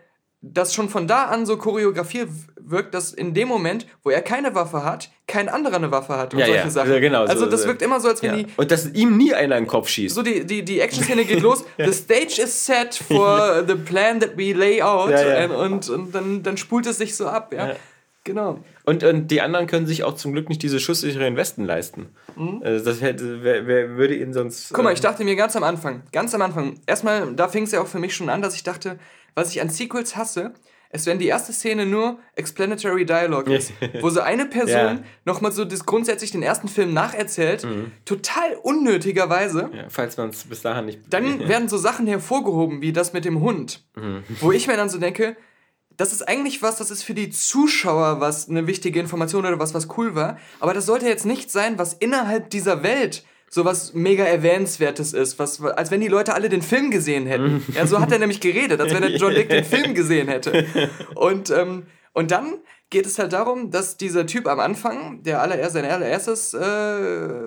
das 0.53 0.73
schon 0.73 0.89
von 0.89 1.07
da 1.07 1.25
an 1.25 1.45
so 1.45 1.57
choreografiert 1.57 2.29
wirkt, 2.67 2.93
dass 2.93 3.13
in 3.13 3.33
dem 3.33 3.47
Moment, 3.47 3.85
wo 4.03 4.09
er 4.09 4.21
keine 4.21 4.55
Waffe 4.55 4.83
hat, 4.83 5.11
kein 5.27 5.49
anderer 5.49 5.75
eine 5.75 5.91
Waffe 5.91 6.15
hat 6.15 6.33
und 6.33 6.39
ja, 6.39 6.45
solche 6.45 6.61
ja. 6.61 6.69
Sachen. 6.69 6.91
Ja, 6.91 6.99
genau, 6.99 7.25
also 7.25 7.45
das 7.45 7.65
wirkt 7.67 7.81
immer 7.81 7.99
so, 7.99 8.07
als 8.07 8.21
wenn 8.21 8.31
ja. 8.31 8.43
die... 8.43 8.47
Und 8.57 8.71
dass 8.71 8.87
ihm 8.93 9.17
nie 9.17 9.33
einer 9.33 9.57
in 9.57 9.63
den 9.63 9.69
Kopf 9.69 9.87
schießt. 9.87 10.15
So 10.15 10.21
die, 10.21 10.45
die, 10.45 10.63
die 10.63 10.79
Action-Szene 10.79 11.25
geht 11.25 11.41
los, 11.41 11.63
the 11.77 11.93
stage 11.93 12.41
is 12.41 12.65
set 12.65 12.95
for 12.95 13.63
the 13.67 13.75
plan 13.75 14.19
that 14.19 14.37
we 14.37 14.53
lay 14.53 14.81
out 14.81 15.11
und, 15.51 15.89
und 15.89 16.15
dann, 16.15 16.43
dann 16.43 16.57
spult 16.57 16.85
es 16.87 16.97
sich 16.97 17.15
so 17.15 17.27
ab, 17.27 17.53
ja. 17.53 17.75
Genau. 18.25 18.59
Und, 18.83 19.03
und 19.03 19.27
die 19.29 19.39
anderen 19.39 19.67
können 19.67 19.87
sich 19.87 20.03
auch 20.03 20.15
zum 20.15 20.33
Glück 20.33 20.49
nicht 20.49 20.61
diese 20.61 20.79
schusssicheren 20.79 21.37
Westen 21.37 21.63
leisten. 21.63 22.07
Mhm. 22.35 22.61
Also 22.63 22.83
das 22.83 22.99
hätte, 22.99 23.43
wer, 23.43 23.65
wer 23.67 23.95
würde 23.95 24.15
ihnen 24.15 24.33
sonst... 24.33 24.73
Guck 24.73 24.83
mal, 24.83 24.91
ich 24.91 24.99
ähm, 24.99 25.03
dachte 25.03 25.23
mir 25.23 25.35
ganz 25.35 25.55
am 25.55 25.63
Anfang, 25.63 26.01
ganz 26.11 26.33
am 26.33 26.41
Anfang, 26.41 26.79
erstmal, 26.87 27.33
da 27.33 27.47
fing 27.47 27.63
es 27.63 27.71
ja 27.71 27.81
auch 27.81 27.87
für 27.87 27.99
mich 27.99 28.15
schon 28.15 28.29
an, 28.29 28.41
dass 28.41 28.55
ich 28.55 28.63
dachte, 28.63 28.99
was 29.35 29.51
ich 29.51 29.61
an 29.61 29.69
Sequels 29.69 30.15
hasse, 30.15 30.53
es 30.89 31.05
wenn 31.05 31.19
die 31.19 31.27
erste 31.27 31.53
Szene 31.53 31.85
nur 31.85 32.17
Explanatory 32.35 33.05
Dialogue 33.05 33.53
ist, 33.53 33.73
wo 34.01 34.09
so 34.09 34.21
eine 34.21 34.45
Person 34.45 34.73
ja. 34.73 34.99
nochmal 35.25 35.51
so 35.51 35.65
das 35.65 35.85
grundsätzlich 35.85 36.31
den 36.31 36.41
ersten 36.41 36.67
Film 36.67 36.93
nacherzählt, 36.93 37.63
mhm. 37.63 37.91
total 38.05 38.55
unnötigerweise. 38.63 39.69
Ja, 39.73 39.83
falls 39.89 40.17
man 40.17 40.29
es 40.29 40.45
bis 40.45 40.61
dahin 40.61 40.85
nicht. 40.85 40.99
Dann 41.09 41.39
werden 41.47 41.69
so 41.69 41.77
Sachen 41.77 42.07
hervorgehoben, 42.07 42.81
wie 42.81 42.93
das 42.93 43.13
mit 43.13 43.25
dem 43.25 43.41
Hund, 43.41 43.83
mhm. 43.95 44.23
wo 44.39 44.51
ich 44.51 44.67
mir 44.67 44.77
dann 44.77 44.89
so 44.89 44.97
denke, 44.97 45.35
das 45.97 46.11
ist 46.11 46.27
eigentlich 46.27 46.61
was, 46.61 46.77
das 46.77 46.91
ist 46.91 47.03
für 47.03 47.13
die 47.13 47.29
Zuschauer 47.29 48.19
was 48.19 48.49
eine 48.49 48.67
wichtige 48.67 48.99
Information 48.99 49.45
oder 49.45 49.59
was, 49.59 49.73
was 49.73 49.87
cool 49.97 50.15
war. 50.15 50.37
Aber 50.59 50.73
das 50.73 50.85
sollte 50.85 51.07
jetzt 51.07 51.25
nicht 51.25 51.51
sein, 51.51 51.77
was 51.77 51.93
innerhalb 51.93 52.49
dieser 52.49 52.83
Welt 52.83 53.23
sowas 53.49 53.93
mega 53.93 54.23
erwähnenswertes 54.23 55.13
ist, 55.13 55.39
was, 55.39 55.61
als 55.61 55.91
wenn 55.91 56.01
die 56.01 56.07
Leute 56.07 56.33
alle 56.33 56.49
den 56.49 56.61
Film 56.61 56.91
gesehen 56.91 57.25
hätten. 57.25 57.63
ja, 57.73 57.87
so 57.87 57.99
hat 57.99 58.11
er 58.11 58.19
nämlich 58.19 58.41
geredet, 58.41 58.81
als 58.81 58.93
wenn 58.93 59.03
er 59.03 59.15
John 59.15 59.33
Wick 59.33 59.49
den 59.49 59.63
Film 59.63 59.93
gesehen 59.93 60.27
hätte. 60.27 60.65
Und, 61.15 61.49
ähm, 61.51 61.85
und 62.13 62.31
dann 62.31 62.55
geht 62.89 63.05
es 63.05 63.17
halt 63.17 63.33
darum, 63.33 63.71
dass 63.71 63.97
dieser 63.97 64.25
Typ 64.25 64.47
am 64.47 64.59
Anfang, 64.59 65.23
der 65.23 65.41
allererst, 65.41 65.73
sein 65.73 65.85
allererstes, 65.85 66.53
äh, 66.53 66.59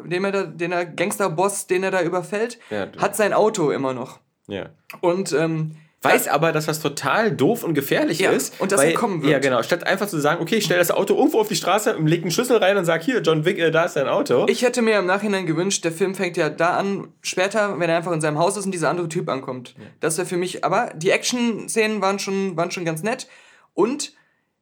den 0.05 0.25
er 0.25 0.33
da, 0.33 0.43
den 0.45 0.73
er 0.73 0.87
Gangsterboss, 0.87 1.67
den 1.67 1.83
er 1.85 1.91
da 1.91 2.03
überfällt, 2.03 2.59
ja, 2.71 2.89
hat 2.99 3.17
sein 3.17 3.33
Auto 3.33 3.71
immer 3.71 3.93
noch. 3.93 4.21
Ja. 4.47 4.71
Und 5.01 5.33
ähm, 5.33 5.77
weiß 6.03 6.25
das, 6.25 6.33
aber, 6.33 6.53
dass 6.53 6.67
das 6.67 6.81
total 6.81 7.33
doof 7.33 7.65
und 7.65 7.75
gefährlich 7.75 8.21
ja, 8.21 8.31
ist. 8.31 8.61
Und 8.61 8.77
weil, 8.77 8.91
er 8.91 8.95
kommen 8.95 9.23
wird. 9.23 9.33
Ja, 9.33 9.39
genau. 9.39 9.63
Statt 9.63 9.87
einfach 9.87 10.07
zu 10.07 10.19
sagen, 10.19 10.41
okay, 10.41 10.57
ich 10.57 10.65
stelle 10.65 10.79
das 10.79 10.91
Auto 10.91 11.17
irgendwo 11.17 11.41
auf 11.41 11.49
die 11.49 11.57
Straße, 11.57 11.97
leg 12.05 12.23
einen 12.23 12.31
Schlüssel 12.31 12.59
rein 12.59 12.77
und 12.77 12.85
sag, 12.85 13.03
hier, 13.03 13.21
John 13.21 13.45
Wick, 13.45 13.59
äh, 13.59 13.71
da 13.71 13.85
ist 13.85 13.97
dein 13.97 14.09
Auto. 14.09 14.47
Ich 14.49 14.63
hätte 14.63 14.83
mir 14.83 14.99
im 14.99 15.07
Nachhinein 15.07 15.47
gewünscht, 15.47 15.85
der 15.85 15.93
Film 15.93 16.15
fängt 16.15 16.37
ja 16.37 16.51
da 16.51 16.77
an, 16.77 17.09
später, 17.21 17.79
wenn 17.81 17.91
er 17.91 17.97
einfach 17.97 18.13
in 18.13 18.21
seinem 18.21 18.39
Haus 18.39 18.57
ist 18.57 18.67
und 18.67 18.73
dieser 18.73 18.91
andere 18.91 19.09
Typ 19.09 19.29
ankommt. 19.29 19.75
Ja. 19.77 19.85
Das 20.01 20.19
wäre 20.19 20.27
für 20.27 20.37
mich, 20.37 20.65
aber 20.65 20.93
die 20.95 21.11
Action-Szenen 21.11 22.01
waren 22.01 22.19
schon, 22.19 22.57
waren 22.57 22.71
schon 22.71 22.85
ganz 22.85 23.03
nett. 23.03 23.27
Und 23.75 24.13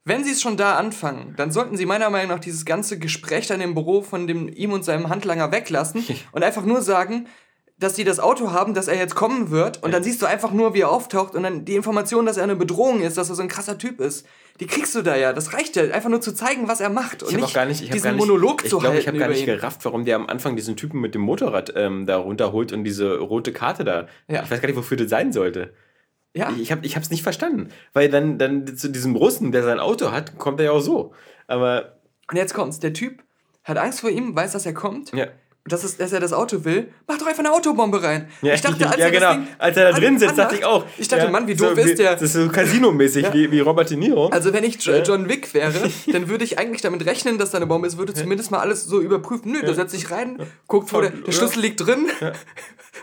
wenn 0.04 0.24
sie 0.24 0.30
es 0.30 0.40
schon 0.40 0.56
da 0.56 0.76
anfangen, 0.76 1.34
dann 1.36 1.50
sollten 1.50 1.76
sie 1.76 1.84
meiner 1.84 2.08
Meinung 2.10 2.28
nach 2.30 2.38
dieses 2.38 2.64
ganze 2.64 2.98
Gespräch 2.98 3.48
dann 3.48 3.60
im 3.60 3.74
Büro 3.74 4.02
von 4.02 4.26
dem 4.26 4.48
ihm 4.48 4.72
und 4.72 4.84
seinem 4.84 5.08
Handlanger 5.08 5.50
weglassen 5.50 6.04
und 6.32 6.44
einfach 6.44 6.64
nur 6.64 6.80
sagen, 6.80 7.26
dass 7.78 7.92
die 7.92 8.04
das 8.04 8.20
Auto 8.20 8.52
haben, 8.52 8.72
dass 8.72 8.88
er 8.88 8.96
jetzt 8.96 9.14
kommen 9.14 9.50
wird 9.50 9.82
und 9.82 9.90
ja. 9.90 9.96
dann 9.96 10.02
siehst 10.02 10.22
du 10.22 10.26
einfach 10.26 10.50
nur, 10.50 10.72
wie 10.72 10.80
er 10.80 10.90
auftaucht 10.90 11.34
und 11.34 11.42
dann 11.42 11.66
die 11.66 11.74
Information, 11.74 12.24
dass 12.24 12.38
er 12.38 12.44
eine 12.44 12.56
Bedrohung 12.56 13.02
ist, 13.02 13.18
dass 13.18 13.28
er 13.28 13.34
so 13.34 13.42
ein 13.42 13.48
krasser 13.48 13.76
Typ 13.76 14.00
ist. 14.00 14.26
Die 14.60 14.66
kriegst 14.66 14.94
du 14.94 15.02
da 15.02 15.14
ja. 15.14 15.34
Das 15.34 15.52
reicht 15.52 15.76
ja, 15.76 15.82
einfach 15.90 16.08
nur 16.08 16.22
zu 16.22 16.32
zeigen, 16.32 16.68
was 16.68 16.80
er 16.80 16.88
macht 16.88 17.22
und 17.22 17.30
ich 17.30 17.36
nicht, 17.36 17.52
gar 17.52 17.66
nicht 17.66 17.82
ich 17.82 17.90
diesen 17.90 18.04
gar 18.04 18.12
nicht, 18.12 18.20
Monolog 18.20 18.64
ich 18.64 18.70
zu 18.70 18.78
glaub, 18.78 18.92
halten. 18.92 19.02
Ich 19.02 19.08
habe 19.08 19.18
gar 19.18 19.28
nicht 19.28 19.44
gerafft, 19.44 19.84
warum 19.84 20.06
der 20.06 20.16
am 20.16 20.26
Anfang 20.26 20.56
diesen 20.56 20.76
Typen 20.76 21.02
mit 21.02 21.14
dem 21.14 21.20
Motorrad 21.20 21.74
ähm, 21.76 22.06
da 22.06 22.16
runterholt 22.16 22.72
und 22.72 22.84
diese 22.84 23.18
rote 23.18 23.52
Karte 23.52 23.84
da. 23.84 24.06
Ja. 24.26 24.42
Ich 24.42 24.50
weiß 24.50 24.62
gar 24.62 24.68
nicht, 24.68 24.76
wofür 24.76 24.96
das 24.96 25.10
sein 25.10 25.32
sollte. 25.32 25.74
Ja. 26.34 26.50
Ich 26.58 26.72
habe 26.72 26.86
es 26.86 27.10
nicht 27.10 27.22
verstanden, 27.22 27.68
weil 27.92 28.08
dann 28.08 28.38
dann 28.38 28.76
zu 28.76 28.88
diesem 28.88 29.16
Russen, 29.16 29.52
der 29.52 29.62
sein 29.62 29.80
Auto 29.80 30.12
hat, 30.12 30.38
kommt 30.38 30.60
er 30.60 30.66
ja 30.66 30.72
auch 30.72 30.80
so. 30.80 31.12
Aber 31.46 31.98
und 32.30 32.36
jetzt 32.36 32.54
kommt's, 32.54 32.80
der 32.80 32.94
Typ 32.94 33.22
hat 33.64 33.76
Angst 33.76 34.00
vor 34.00 34.10
ihm, 34.10 34.34
weiß, 34.34 34.52
dass 34.52 34.64
er 34.64 34.74
kommt. 34.74 35.12
Ja 35.12 35.26
dass, 35.68 35.84
es, 35.84 35.96
dass 35.96 36.12
er 36.12 36.20
das 36.20 36.32
Auto 36.32 36.64
will, 36.64 36.88
mach 37.06 37.18
doch 37.18 37.26
einfach 37.26 37.40
eine 37.40 37.52
Autobombe 37.52 38.02
rein. 38.02 38.28
Ja, 38.42 38.54
ich 38.54 38.60
dachte, 38.60 38.86
als 38.88 38.96
ja, 38.96 39.06
er 39.06 39.10
genau. 39.10 39.32
Ding 39.34 39.48
als 39.58 39.76
er 39.76 39.92
da 39.92 39.98
drin 39.98 40.18
sitzt, 40.18 40.38
dachte 40.38 40.56
ich 40.56 40.64
auch. 40.64 40.84
Ich 40.98 41.08
dachte, 41.08 41.24
ja, 41.24 41.30
Mann, 41.30 41.46
wie 41.46 41.54
doof 41.54 41.72
so, 41.74 41.80
ist 41.80 41.98
der. 41.98 42.12
Das 42.12 42.22
ist 42.22 42.32
so 42.34 42.48
Casino-mäßig, 42.48 43.24
ja. 43.24 43.34
wie, 43.34 43.50
wie 43.50 43.60
Robert 43.60 43.90
De 43.90 43.96
Niro. 43.96 44.28
Also, 44.28 44.52
wenn 44.52 44.64
ich 44.64 44.78
John 44.84 45.28
Wick 45.28 45.54
wäre, 45.54 45.90
dann 46.12 46.28
würde 46.28 46.44
ich 46.44 46.58
eigentlich 46.58 46.82
damit 46.82 47.04
rechnen, 47.06 47.38
dass 47.38 47.50
da 47.50 47.58
eine 47.58 47.66
Bombe 47.66 47.86
ist, 47.86 47.98
würde 47.98 48.14
zumindest 48.14 48.50
mal 48.50 48.60
alles 48.60 48.84
so 48.84 49.00
überprüfen. 49.00 49.52
Nö, 49.52 49.62
da 49.62 49.74
setzt 49.74 49.92
sich 49.92 50.10
rein, 50.10 50.38
guckt, 50.66 50.92
wo 50.92 51.00
der, 51.00 51.10
der 51.10 51.32
Schlüssel 51.32 51.60
liegt 51.60 51.84
drin. 51.84 52.06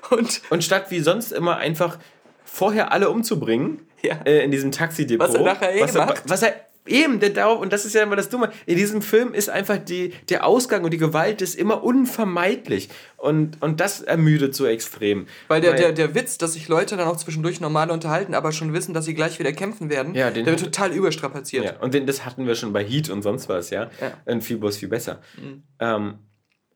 Und, 0.09 0.41
und 0.49 0.63
statt 0.63 0.87
wie 0.89 0.99
sonst 0.99 1.31
immer 1.31 1.57
einfach 1.57 1.97
vorher 2.43 2.91
alle 2.91 3.09
umzubringen, 3.09 3.79
äh, 4.03 4.43
in 4.43 4.51
diesem 4.51 4.71
Taxidepot. 4.71 5.27
Was 5.27 5.35
er 5.35 5.43
nachher 5.43 5.75
eh 5.75 5.81
was 5.81 5.95
er, 5.95 6.13
was 6.25 6.41
er 6.41 6.55
Eben, 6.85 7.19
der 7.19 7.29
darauf, 7.29 7.61
und 7.61 7.71
das 7.71 7.85
ist 7.85 7.93
ja 7.93 8.03
immer 8.03 8.15
das 8.15 8.29
Dumme. 8.29 8.51
In 8.65 8.75
diesem 8.75 9.01
Film 9.01 9.33
ist 9.33 9.49
einfach 9.49 9.77
die, 9.77 10.13
der 10.29 10.45
Ausgang 10.45 10.83
und 10.83 10.91
die 10.91 10.97
Gewalt 10.97 11.41
ist 11.41 11.55
immer 11.55 11.83
unvermeidlich. 11.83 12.89
Und, 13.15 13.61
und 13.61 13.79
das 13.79 14.01
ermüdet 14.01 14.53
so 14.53 14.65
extrem. 14.65 15.27
Weil 15.47 15.61
der, 15.61 15.71
Weil, 15.71 15.79
der, 15.79 15.91
der 15.93 16.15
Witz, 16.15 16.37
dass 16.37 16.53
sich 16.53 16.67
Leute 16.67 16.97
dann 16.97 17.07
auch 17.07 17.15
zwischendurch 17.15 17.61
normal 17.61 17.89
unterhalten, 17.89 18.33
aber 18.33 18.51
schon 18.51 18.73
wissen, 18.73 18.93
dass 18.93 19.05
sie 19.05 19.13
gleich 19.13 19.39
wieder 19.39 19.53
kämpfen 19.53 19.89
werden, 19.89 20.13
ja, 20.13 20.29
der 20.29 20.45
wird 20.45 20.59
total 20.59 20.91
überstrapaziert. 20.91 21.63
Ja, 21.63 21.79
und 21.79 21.93
den, 21.93 22.05
das 22.05 22.25
hatten 22.25 22.47
wir 22.47 22.55
schon 22.55 22.73
bei 22.73 22.83
Heat 22.83 23.09
und 23.09 23.21
sonst 23.21 23.47
was, 23.47 23.69
ja. 23.69 23.89
ja. 24.01 24.13
Und 24.25 24.43
viel 24.43 24.57
bloß 24.57 24.77
viel 24.77 24.89
besser. 24.89 25.21
Mhm. 25.37 25.63
Ähm, 25.79 26.13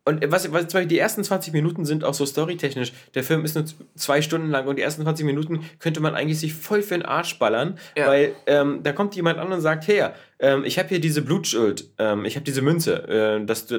und 0.07 0.31
was, 0.31 0.51
was 0.53 0.67
die 0.87 0.97
ersten 0.97 1.23
20 1.23 1.51
Minuten 1.51 1.85
sind 1.85 2.05
auch 2.05 2.13
so 2.13 2.25
storytechnisch. 2.25 2.93
Der 3.13 3.23
Film 3.23 3.43
ist 3.43 3.55
nur 3.55 3.65
zwei 3.95 4.21
Stunden 4.21 4.49
lang 4.49 4.65
und 4.65 4.77
die 4.77 4.81
ersten 4.81 5.03
20 5.03 5.25
Minuten 5.25 5.65
könnte 5.79 5.99
man 5.99 6.15
eigentlich 6.15 6.39
sich 6.39 6.53
voll 6.53 6.81
für 6.81 6.93
den 6.93 7.03
Arsch 7.03 7.37
ballern, 7.39 7.77
ja. 7.97 8.07
weil 8.07 8.33
ähm, 8.45 8.79
da 8.83 8.93
kommt 8.93 9.15
jemand 9.15 9.37
an 9.37 9.51
und 9.51 9.59
sagt, 9.59 9.87
her, 9.87 10.15
ähm, 10.39 10.63
ich 10.65 10.77
habe 10.77 10.89
hier 10.89 10.99
diese 10.99 11.21
Blutschuld, 11.21 11.91
ähm, 11.97 12.25
ich 12.25 12.35
habe 12.35 12.43
diese 12.43 12.61
Münze, 12.61 13.07
äh, 13.07 13.45
dass 13.45 13.65
du, 13.65 13.77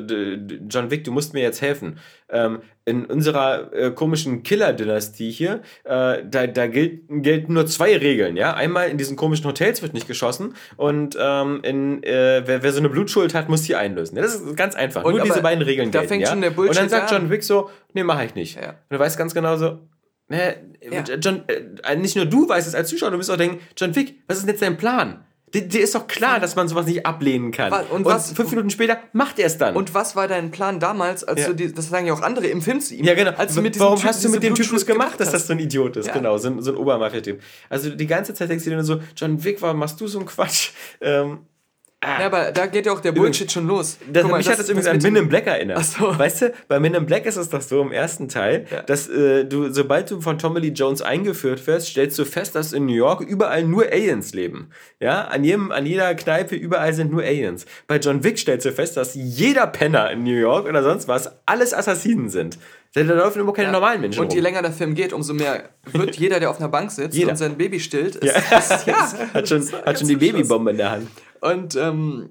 John 0.69 0.91
Wick, 0.91 1.05
du 1.05 1.13
musst 1.13 1.35
mir 1.35 1.43
jetzt 1.43 1.63
helfen. 1.63 1.99
Ähm, 2.31 2.61
in 2.85 3.05
unserer 3.05 3.73
äh, 3.73 3.91
komischen 3.91 4.43
Killer-Dynastie 4.43 5.31
hier, 5.31 5.63
äh, 5.85 6.23
da, 6.25 6.47
da 6.47 6.67
gilt, 6.67 7.03
gelten 7.09 7.53
nur 7.53 7.67
zwei 7.67 7.97
Regeln, 7.97 8.37
ja. 8.37 8.55
Einmal 8.55 8.89
in 8.89 8.99
diesen 8.99 9.17
komischen 9.17 9.45
Hotels 9.45 9.83
wird 9.83 9.95
nicht 9.95 10.09
geschossen 10.09 10.55
und 10.77 11.17
ähm, 11.21 11.61
in, 11.63 12.03
äh, 12.03 12.43
wer, 12.47 12.63
wer, 12.63 12.73
so 12.73 12.79
eine 12.79 12.89
Blutschuld 12.89 13.35
hat, 13.35 13.49
muss 13.49 13.63
die 13.63 13.77
einlösen. 13.77 14.17
Ja, 14.17 14.23
das 14.23 14.35
ist 14.35 14.57
ganz 14.57 14.75
einfach. 14.75 15.05
Und 15.05 15.15
nur 15.15 15.23
diese 15.23 15.43
beiden 15.43 15.63
Regeln 15.63 15.91
da 15.91 16.01
gelten, 16.01 16.09
fängt 16.09 16.23
ja? 16.23 16.31
schon 16.31 16.41
der 16.41 16.51
Bullshit 16.51 16.71
Und 16.71 16.83
dann 16.83 16.89
sagt 16.89 17.11
John 17.11 17.31
Wick 17.31 17.45
so, 17.45 17.71
nee, 17.93 18.03
mache 18.03 18.25
ich 18.25 18.35
nicht. 18.35 18.57
Ja. 18.57 18.71
Und 18.71 18.77
du 18.91 18.99
weißt 18.99 19.19
ganz 19.19 19.35
genau 19.35 19.57
so. 19.57 19.79
John, 21.21 21.45
äh, 21.47 21.97
nicht 21.97 22.17
nur 22.17 22.27
du 22.27 22.49
weißt 22.49 22.67
es 22.69 22.75
als 22.75 22.89
Zuschauer, 22.89 23.11
du 23.11 23.17
musst 23.17 23.31
auch 23.31 23.37
denken, 23.37 23.61
John 23.77 23.95
Wick, 23.95 24.17
was 24.27 24.39
ist 24.39 24.45
denn 24.45 24.51
jetzt 24.51 24.63
dein 24.63 24.77
Plan? 24.77 25.25
Dir 25.55 25.81
ist 25.81 25.95
doch 25.95 26.07
klar, 26.07 26.41
dass 26.41 26.57
man 26.57 26.69
sowas 26.69 26.87
nicht 26.87 27.07
ablehnen 27.07 27.51
kann. 27.53 27.73
Und, 27.91 28.05
was, 28.05 28.31
und 28.31 28.37
fünf 28.37 28.51
Minuten 28.51 28.71
später 28.71 28.99
macht 29.13 29.39
er 29.39 29.47
es 29.47 29.59
dann. 29.59 29.77
Und 29.77 29.95
was 29.95 30.17
war 30.17 30.29
dein 30.29 30.51
Plan 30.51 30.81
damals, 30.81 31.25
als 31.25 31.41
ja. 31.41 31.47
du 31.49 31.55
die, 31.55 31.73
das 31.73 31.89
sagen 31.89 32.07
ja 32.07 32.13
auch 32.13 32.23
andere 32.23 32.47
im 32.47 32.63
Film 32.63 32.81
zu 32.81 32.95
ihm. 32.95 33.05
Ja, 33.05 33.15
genau. 33.15 33.33
Als 33.33 33.55
du 33.55 33.63
mit 33.63 33.79
Warum 33.79 33.99
typ, 33.99 34.09
hast 34.09 34.25
du 34.25 34.29
mit 34.29 34.43
dem 34.43 34.55
Typen 34.55 34.85
gemacht, 34.85 35.19
dass 35.21 35.31
das 35.31 35.47
so 35.47 35.53
ein 35.53 35.59
Idiot 35.59 35.97
ist? 35.97 36.07
Ja. 36.07 36.13
Genau, 36.13 36.37
so 36.39 36.49
ein, 36.49 36.63
so 36.63 36.73
ein 36.73 36.77
Obermafia-Typ. 36.77 37.41
Also 37.69 37.91
die 37.91 38.07
ganze 38.07 38.35
Zeit 38.35 38.51
denkst 38.51 38.65
du 38.65 38.71
dir 38.71 38.77
nur 38.77 38.85
so, 38.85 39.01
John 39.17 39.43
Wick, 39.43 39.63
warum 39.63 39.79
machst 39.79 40.01
du 40.01 40.07
so 40.07 40.19
einen 40.19 40.29
Quatsch? 40.29 40.71
Ähm, 41.01 41.41
Ja, 42.01 42.27
aber 42.27 42.53
da 42.53 42.67
geht 42.67 42.87
ja 42.87 42.93
auch 42.93 43.01
der 43.01 43.11
Bullshit 43.11 43.51
schon 43.51 43.67
los. 43.67 43.99
Das, 44.13 44.25
mal, 44.25 44.39
mich 44.39 44.49
hat 44.49 44.57
das 44.57 44.69
übrigens 44.69 44.87
an 44.87 44.99
Men 44.99 45.15
dem- 45.15 45.25
in 45.25 45.29
Black 45.29 45.49
erinnert. 45.49 45.85
So. 45.85 46.17
Weißt 46.17 46.43
du, 46.43 46.53
bei 46.69 46.79
Men 46.79 46.95
in 46.95 47.07
Black 47.07 47.27
ist 47.27 47.35
es 47.37 47.49
doch 47.51 47.61
so 47.61 47.83
im 47.83 47.91
ersten 47.91 48.29
Teil, 48.29 48.67
Ja. 48.71 48.83
dass 48.83 49.09
äh, 49.09 49.45
du, 49.45 49.73
sobald 49.73 50.09
du 50.09 50.21
von 50.21 50.39
Tommy 50.39 50.61
Lee 50.61 50.69
Jones 50.69 51.03
eingeführt 51.03 51.67
wirst, 51.67 51.89
stellst 51.89 52.17
du 52.17 52.25
fest, 52.25 52.55
dass 52.55 52.73
in 52.73 52.87
New 52.87 52.95
York 52.95 53.21
überall 53.23 53.65
nur 53.65 53.87
Aliens 53.91 54.33
leben. 54.33 54.71
Ja, 55.01 55.23
an, 55.23 55.43
jedem, 55.43 55.73
an 55.73 55.87
jeder 55.87 56.15
Kneipe 56.15 56.55
überall 56.55 56.95
sind 56.95 57.11
nur 57.11 57.23
Aliens. 57.25 57.67
Bei 57.89 57.97
John 57.99 58.23
Wick 58.23 58.39
stellst 58.39 58.65
du 58.65 58.71
fest, 58.73 58.97
dass 58.97 59.15
jeder 59.17 59.67
Penner 59.67 60.13
in 60.13 60.23
New 60.23 60.31
York 60.39 60.69
oder 60.69 60.85
sonst 60.85 61.09
was 61.09 61.33
alles 61.47 61.75
Assassinen 61.75 62.29
sind. 62.29 62.59
Da 62.95 63.03
da 63.03 63.13
laufen 63.15 63.41
immer 63.41 63.53
keine 63.53 63.71
normalen 63.73 64.01
Menschen 64.01 64.21
Und 64.21 64.33
je 64.33 64.39
rum. 64.39 64.45
länger 64.45 64.63
der 64.63 64.73
Film 64.73 64.95
geht, 64.95 65.13
umso 65.13 65.35
mehr 65.35 65.65
wird 65.93 66.15
jeder, 66.17 66.39
der 66.41 66.49
auf 66.51 66.59
einer 66.59 66.69
Bank 66.71 66.91
sitzt 66.93 67.19
und 67.23 67.37
sein 67.37 67.57
Baby 67.59 67.81
stillt. 67.81 68.17
Ist, 68.17 68.35
Ja. 68.51 68.59
Ist, 68.59 68.87
ja. 68.87 69.13
hat 69.35 69.49
schon, 69.49 69.69
hat 69.85 69.99
schon 69.99 70.09
die 70.09 70.17
Babybombe 70.17 70.71
in 70.71 70.77
der 70.79 70.91
Hand. 70.93 71.09
Und 71.41 71.77
ähm, 71.77 72.31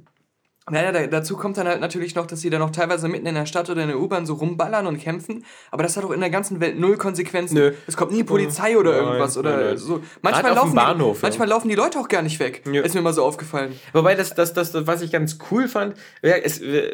naja, 0.69 0.91
da, 0.91 1.07
dazu 1.07 1.37
kommt 1.37 1.57
dann 1.57 1.67
halt 1.67 1.79
natürlich 1.79 2.13
noch, 2.15 2.25
dass 2.25 2.41
sie 2.41 2.49
dann 2.49 2.59
noch 2.59 2.71
teilweise 2.71 3.07
mitten 3.07 3.25
in 3.25 3.35
der 3.35 3.45
Stadt 3.45 3.69
oder 3.69 3.83
in 3.83 3.87
der 3.87 3.99
U-Bahn 3.99 4.25
so 4.25 4.33
rumballern 4.33 4.85
und 4.85 4.99
kämpfen. 4.99 5.45
Aber 5.71 5.83
das 5.83 5.95
hat 5.95 6.03
auch 6.03 6.11
in 6.11 6.19
der 6.19 6.29
ganzen 6.29 6.59
Welt 6.59 6.77
null 6.77 6.97
Konsequenzen. 6.97 7.55
Nö. 7.55 7.71
Es 7.87 7.95
kommt 7.95 8.11
nie 8.11 8.23
Polizei 8.23 8.77
oder 8.77 8.91
Nein, 8.91 9.03
irgendwas 9.03 9.37
oder 9.37 9.55
nein, 9.55 9.65
nein. 9.67 9.77
so. 9.77 10.01
Manchmal 10.21 10.53
laufen, 10.53 10.75
Bahnhof, 10.75 11.17
die, 11.17 11.21
ja. 11.21 11.29
manchmal 11.29 11.47
laufen 11.47 11.69
die 11.69 11.75
Leute 11.75 11.99
auch 11.99 12.09
gar 12.09 12.21
nicht 12.21 12.39
weg. 12.39 12.63
Ja. 12.69 12.81
Ist 12.81 12.95
mir 12.95 13.01
mal 13.01 13.13
so 13.13 13.23
aufgefallen. 13.23 13.79
Wobei 13.93 14.15
das, 14.15 14.35
das, 14.35 14.53
das, 14.53 14.73
das, 14.73 14.87
was 14.87 15.01
ich 15.01 15.11
ganz 15.11 15.37
cool 15.51 15.69
fand, 15.69 15.95
ja, 16.21 16.35
es, 16.35 16.59
äh, 16.59 16.91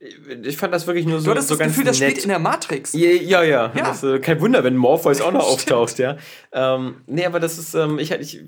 ich 0.00 0.56
fand 0.56 0.72
das 0.72 0.86
wirklich 0.86 1.06
nur 1.06 1.18
so, 1.18 1.26
Du 1.26 1.30
hattest 1.32 1.48
so 1.48 1.54
das 1.54 1.58
ganz 1.58 1.72
Gefühl, 1.72 1.84
das 1.84 1.98
nett. 1.98 2.10
spielt 2.10 2.24
in 2.24 2.28
der 2.28 2.38
Matrix. 2.38 2.92
Ja, 2.92 3.10
ja. 3.10 3.42
ja. 3.42 3.72
Ja. 3.74 3.84
Das, 3.84 4.02
äh, 4.04 4.20
kein 4.20 4.40
Wunder, 4.40 4.62
wenn 4.62 4.76
Morpheus 4.76 5.20
auch 5.20 5.32
noch 5.32 5.46
auftaucht, 5.48 5.98
ja. 5.98 6.16
Ähm, 6.52 7.02
nee, 7.06 7.26
aber 7.26 7.40
das 7.40 7.58
ist, 7.58 7.74
ähm, 7.74 7.98
ich, 7.98 8.12
ich, 8.12 8.44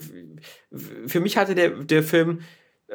für 1.06 1.20
mich 1.20 1.36
hatte 1.36 1.54
der, 1.56 1.70
der 1.70 2.02
Film, 2.04 2.40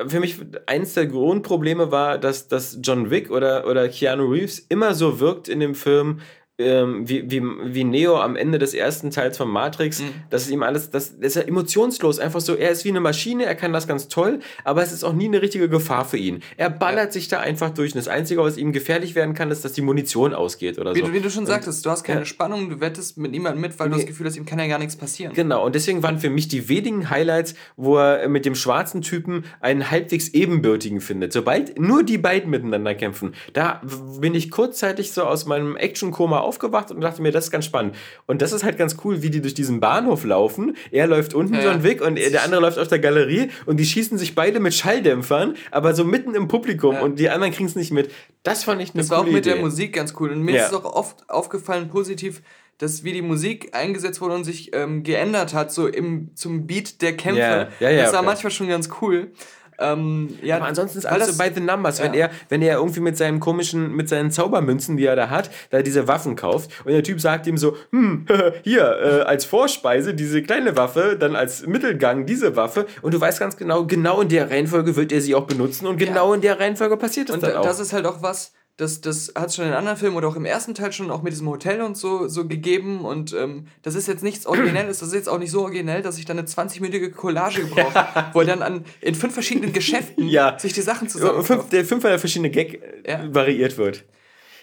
für 0.08 0.20
mich 0.20 0.38
eins 0.68 0.93
der 0.93 1.08
Grundprobleme 1.08 1.91
war, 1.91 2.18
dass, 2.18 2.47
dass 2.47 2.80
John 2.82 3.10
Wick 3.10 3.30
oder, 3.30 3.68
oder 3.68 3.88
Keanu 3.89 4.26
Reeves 4.26 4.60
immer 4.60 4.93
so 4.93 5.20
wirkt 5.20 5.47
in 5.47 5.60
dem 5.60 5.76
Film, 5.76 6.22
ähm, 6.58 7.08
wie, 7.08 7.30
wie, 7.30 7.41
wie 7.66 7.84
Neo 7.84 8.18
am 8.20 8.36
Ende 8.36 8.60
des 8.60 8.74
ersten 8.74 9.12
Teils 9.12 9.38
von 9.38 9.49
Matrix, 9.49 9.99
Mhm. 10.01 10.06
das 10.30 10.43
ist 10.43 10.51
ihm 10.51 10.64
alles, 10.64 10.89
das, 10.89 11.18
das 11.20 11.28
ist 11.28 11.36
ja 11.36 11.41
emotionslos, 11.41 12.20
einfach 12.20 12.39
so, 12.39 12.56
er 12.56 12.72
ist 12.72 12.86
wie 12.86 12.89
eine 12.89 13.01
Maschine, 13.01 13.45
er 13.45 13.56
kann 13.56 13.74
das 13.74 13.88
ganz 13.88 14.08
toll, 14.08 14.39
aber 14.64 14.82
es 14.82 14.91
ist 14.93 15.03
auch 15.03 15.14
nie 15.14 15.26
eine 15.26 15.41
richtige 15.41 15.68
Gefahr 15.68 16.06
für 16.06 16.18
ihn. 16.18 16.41
Er 16.58 16.70
ballert 16.70 17.12
sich 17.12 17.28
da 17.28 17.39
einfach 17.39 17.72
durch 17.72 17.91
und 17.93 17.97
das 17.97 18.08
Einzige, 18.08 18.41
was 18.41 18.58
ihm 18.58 18.72
gefährlich 18.72 19.16
werden 19.16 19.34
kann, 19.34 19.51
ist, 19.51 19.66
dass 19.66 19.74
die 19.74 19.82
Munition 19.82 20.34
ausgeht 20.34 20.80
oder 20.80 20.95
Wie, 20.95 20.99
so. 21.01 21.08
du, 21.08 21.14
wie 21.14 21.20
du 21.20 21.30
schon 21.30 21.45
sagtest, 21.45 21.86
du 21.86 21.89
hast 21.89 22.03
keine 22.03 22.22
ja. 22.22 22.26
Spannung, 22.26 22.70
du 22.70 22.80
wettest 22.80 23.18
mit 23.18 23.32
niemandem 23.32 23.62
mit, 23.62 23.78
weil 23.80 23.89
du 23.89 23.95
Nee. 23.95 24.01
das 24.03 24.08
Gefühl 24.08 24.28
hast, 24.28 24.38
ihm 24.38 24.45
kann 24.45 24.60
ja 24.60 24.68
gar 24.68 24.80
nichts 24.80 24.95
passieren. 24.95 25.34
Genau, 25.34 25.66
und 25.66 25.76
deswegen 25.76 26.03
waren 26.03 26.20
für 26.20 26.30
mich 26.30 26.47
die 26.47 26.70
wenigen 26.70 27.10
Highlights, 27.10 27.56
wo 27.76 27.97
er 27.97 28.30
mit 28.30 28.45
dem 28.45 28.56
schwarzen 28.56 29.01
Typen 29.01 29.43
einen 29.60 29.91
halbwegs 29.91 30.30
ebenbürtigen 30.30 31.01
findet. 31.01 31.34
Sobald 31.34 31.80
nur 31.80 32.03
die 32.03 32.18
beiden 32.18 32.49
miteinander 32.49 32.95
kämpfen, 32.95 33.34
da 33.53 33.82
bin 34.22 34.34
ich 34.36 34.51
kurzzeitig 34.51 35.12
so 35.12 35.24
aus 35.24 35.45
meinem 35.45 35.76
Action-Koma 35.76 36.44
aufgewacht 36.45 36.91
und 36.91 37.01
dachte 37.01 37.21
mir, 37.21 37.31
das 37.31 37.45
ist 37.45 37.51
ganz 37.51 37.65
spannend. 37.65 37.95
Und 38.25 38.41
das 38.41 38.53
ist 38.53 38.63
halt 38.63 38.77
ganz 38.77 38.95
cool, 39.03 39.21
wie 39.21 39.29
die 39.29 39.41
durch 39.41 39.53
diesen 39.53 39.79
Bahnhof 39.79 40.23
laufen. 40.23 40.77
Er 40.91 41.07
läuft 41.07 41.33
unten, 41.33 41.55
Ja. 41.55 41.63
John 41.63 41.83
Wick, 41.83 42.01
und 42.01 42.17
er- 42.17 42.29
der 42.29 42.43
andere 42.43 42.61
läuft 42.61 42.79
auf 42.79 42.87
der 42.87 42.99
Galerie 42.99 43.49
und 43.65 43.77
die 43.77 43.85
schießen 43.85 44.17
sich 44.17 44.35
beide 44.35 44.59
mit 44.59 44.73
Schalldämpfern, 44.73 45.55
aber 45.71 45.93
so 45.93 46.05
mitten 46.05 46.35
im 46.35 46.47
Publikum 46.47 46.95
Ja. 46.95 47.01
und 47.01 47.19
die 47.19 47.29
anderen 47.29 47.51
kriegen 47.53 47.67
es 47.67 47.75
nicht 47.75 47.91
mit. 47.91 48.11
Das 48.43 48.63
fand 48.63 48.81
ich 48.81 48.91
eine 48.93 49.01
Das 49.01 49.09
war 49.09 49.17
auch 49.19 49.23
coole 49.23 49.33
mit 49.33 49.45
Idee. 49.45 49.55
der 49.55 49.61
Musik 49.63 49.93
ganz 49.93 50.13
cool. 50.19 50.31
Und 50.31 50.41
mir 50.43 50.55
Ja. 50.55 50.61
ist 50.65 50.71
es 50.71 50.77
auch 50.77 50.85
oft 50.85 51.29
aufgefallen, 51.29 51.89
positiv, 51.89 52.41
dass 52.77 53.03
wie 53.03 53.13
die 53.13 53.21
Musik 53.21 53.69
eingesetzt 53.73 54.19
wurde 54.21 54.35
und 54.35 54.43
sich 54.43 54.75
ähm, 54.75 55.03
geändert 55.03 55.53
hat, 55.53 55.71
so 55.71 55.87
im, 55.87 56.31
zum 56.35 56.67
Beat 56.67 57.01
der 57.01 57.15
Kämpfe. 57.15 57.39
Ja, 57.39 57.67
ja, 57.79 57.89
ja, 57.89 57.95
das 57.97 58.05
war 58.07 58.19
klar. 58.19 58.23
manchmal 58.23 58.51
schon 58.51 58.67
ganz 58.67 58.89
cool. 59.01 59.31
Ähm, 59.80 60.38
ja, 60.41 60.57
Aber 60.57 60.65
ansonsten 60.65 60.97
ist 60.99 61.05
alles 61.05 61.36
so 61.36 61.43
by 61.43 61.49
the 61.53 61.61
numbers. 61.61 62.01
Wenn, 62.01 62.13
ja. 62.13 62.28
er, 62.28 62.32
wenn 62.49 62.61
er 62.61 62.78
irgendwie 62.78 62.99
mit 63.01 63.17
seinen 63.17 63.39
komischen, 63.39 63.93
mit 63.95 64.07
seinen 64.09 64.32
Zaubermünzen, 64.32 64.97
die 64.97 65.05
er 65.05 65.15
da 65.15 65.30
hat, 65.30 65.49
da 65.69 65.82
diese 65.82 66.07
Waffen 66.07 66.36
kauft 66.36 66.69
und 66.86 66.91
der 66.91 67.03
Typ 67.03 67.19
sagt 67.21 67.47
ihm 67.47 67.57
so, 67.57 67.76
hm, 67.91 68.26
hier, 68.63 68.84
äh, 68.84 69.21
als 69.23 69.45
Vorspeise 69.45 70.13
diese 70.13 70.41
kleine 70.41 70.78
Waffe, 70.78 71.17
dann 71.19 71.36
als 71.36 71.65
Mittelgang 71.67 72.26
diese 72.26 72.55
Waffe 72.55 72.86
und 73.01 73.13
du 73.13 73.19
weißt 73.19 73.39
ganz 73.39 73.57
genau, 73.57 73.86
genau 73.86 74.21
in 74.21 74.30
der 74.30 74.49
Reihenfolge 74.49 74.95
wird 74.95 75.11
er 75.11 75.21
sie 75.21 75.36
auch 75.36 75.45
benutzen 75.45 75.88
und 75.88 75.97
genau 75.97 76.34
in 76.34 76.41
der 76.41 76.59
Reihenfolge 76.59 76.97
passiert 76.97 77.30
es 77.30 77.36
Und 77.36 77.43
dann 77.43 77.51
da- 77.53 77.59
auch. 77.59 77.65
das 77.65 77.80
ist 77.80 77.93
halt 77.93 78.05
auch 78.05 78.21
was, 78.21 78.53
das, 78.78 78.99
das 78.99 79.32
hat 79.36 79.47
es 79.47 79.55
schon 79.55 79.65
in 79.65 79.73
anderen 79.73 79.97
Filmen 79.97 80.17
oder 80.17 80.28
auch 80.28 80.36
im 80.36 80.43
ersten 80.45 80.73
Teil 80.73 80.91
schon 80.91 81.09
auch 81.09 81.21
mit 81.21 81.32
diesem 81.32 81.47
Hotel 81.47 81.82
und 81.82 81.95
so, 81.95 82.28
so 82.28 82.45
gegeben. 82.47 83.05
Und 83.05 83.34
ähm, 83.34 83.67
das 83.84 83.95
ist 83.95 84.07
jetzt 84.07 84.21
nichts 84.23 84.45
Originelles. 84.45 84.99
Das 84.99 85.07
ist 85.09 85.13
jetzt 85.13 85.30
auch 85.30 85.39
nicht 85.39 85.51
so 85.51 85.61
originell, 85.61 86.01
dass 86.01 86.17
ich 86.17 86.26
dann 86.26 86.38
eine 86.38 86.47
20-minütige 86.47 87.11
Collage 87.11 87.61
gebrauche, 87.65 88.05
wo 88.34 88.41
er 88.41 88.45
dann 88.47 88.61
an, 88.61 88.84
in 89.01 89.15
fünf 89.15 89.34
verschiedenen 89.34 89.71
Geschäften 89.71 90.28
Ja. 90.28 90.59
sich 90.59 90.73
die 90.73 90.82
Sachen 90.82 91.07
Ja, 91.07 91.11
zusammen. 91.11 91.43
fünf, 91.43 91.69
der 91.69 91.86
fünfmal 91.86 92.19
verschiedene 92.19 92.49
Gag 92.49 92.82
äh, 93.05 93.11
Ja. 93.11 93.34
variiert 93.34 93.78
wird. 93.78 94.03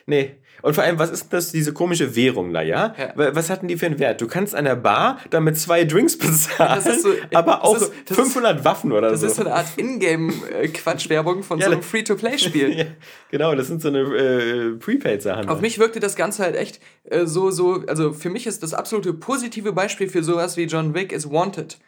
Nee. 0.07 0.33
Und 0.63 0.75
vor 0.75 0.85
allem, 0.85 0.99
was 0.99 1.11
ist 1.11 1.33
das, 1.33 1.53
diese 1.53 1.73
komische 1.73 2.15
Währung 2.17 2.53
da, 2.53 2.63
ja? 2.63 2.95
Ja. 2.99 3.13
Wa- 3.17 3.31
Was 3.35 3.51
hatten 3.51 3.69
die 3.69 3.77
für 3.77 3.87
einen 3.87 3.99
Wert? 3.99 4.21
Du 4.21 4.27
kannst 4.29 4.55
an 4.55 4.65
der 4.65 4.77
Bar 4.77 5.19
damit 5.31 5.59
zwei 5.59 5.85
Drinks 5.85 6.17
bezahlen, 6.17 6.81
Das 6.85 7.03
so- 7.03 7.11
aber 7.35 7.53
das 7.53 7.61
auch 7.63 7.77
ist- 7.77 7.93
das 8.07 8.17
ist- 8.19 8.25
500 8.25 8.65
Waffen 8.65 8.93
oder 8.93 9.11
Das 9.11 9.21
so. 9.21 9.27
ist 9.27 9.37
so 9.37 9.43
eine 9.43 9.55
Art 9.55 9.67
Ingame-Quatschwerbung 9.77 11.43
von 11.43 11.59
Ja, 11.59 11.67
so 11.67 11.73
einem 11.73 11.81
das- 11.81 11.91
Free-to-Play-Spiel. 11.91 12.71
ja, 12.79 12.85
genau, 13.31 13.55
das 13.55 13.67
sind 13.69 13.83
so 13.83 13.89
eine 13.89 14.01
äh, 14.01 14.71
Prepaid-Sachen. 14.79 15.49
Auf 15.49 15.61
mich 15.61 15.79
wirkte 15.79 16.01
das 16.01 16.17
Ganze 16.17 16.43
halt 16.43 16.57
echt 16.57 16.81
äh, 17.11 17.27
so, 17.27 17.51
so, 17.51 17.83
also 17.87 18.13
für 18.13 18.31
mich 18.31 18.47
ist 18.47 18.63
das 18.63 18.75
absolute 18.75 19.13
positive 19.15 19.73
Beispiel 19.73 20.09
für 20.09 20.23
sowas 20.23 20.57
wie 20.57 20.65
John 20.65 20.95
Wick 20.95 21.13
ist 21.13 21.31
Wanted. 21.31 21.79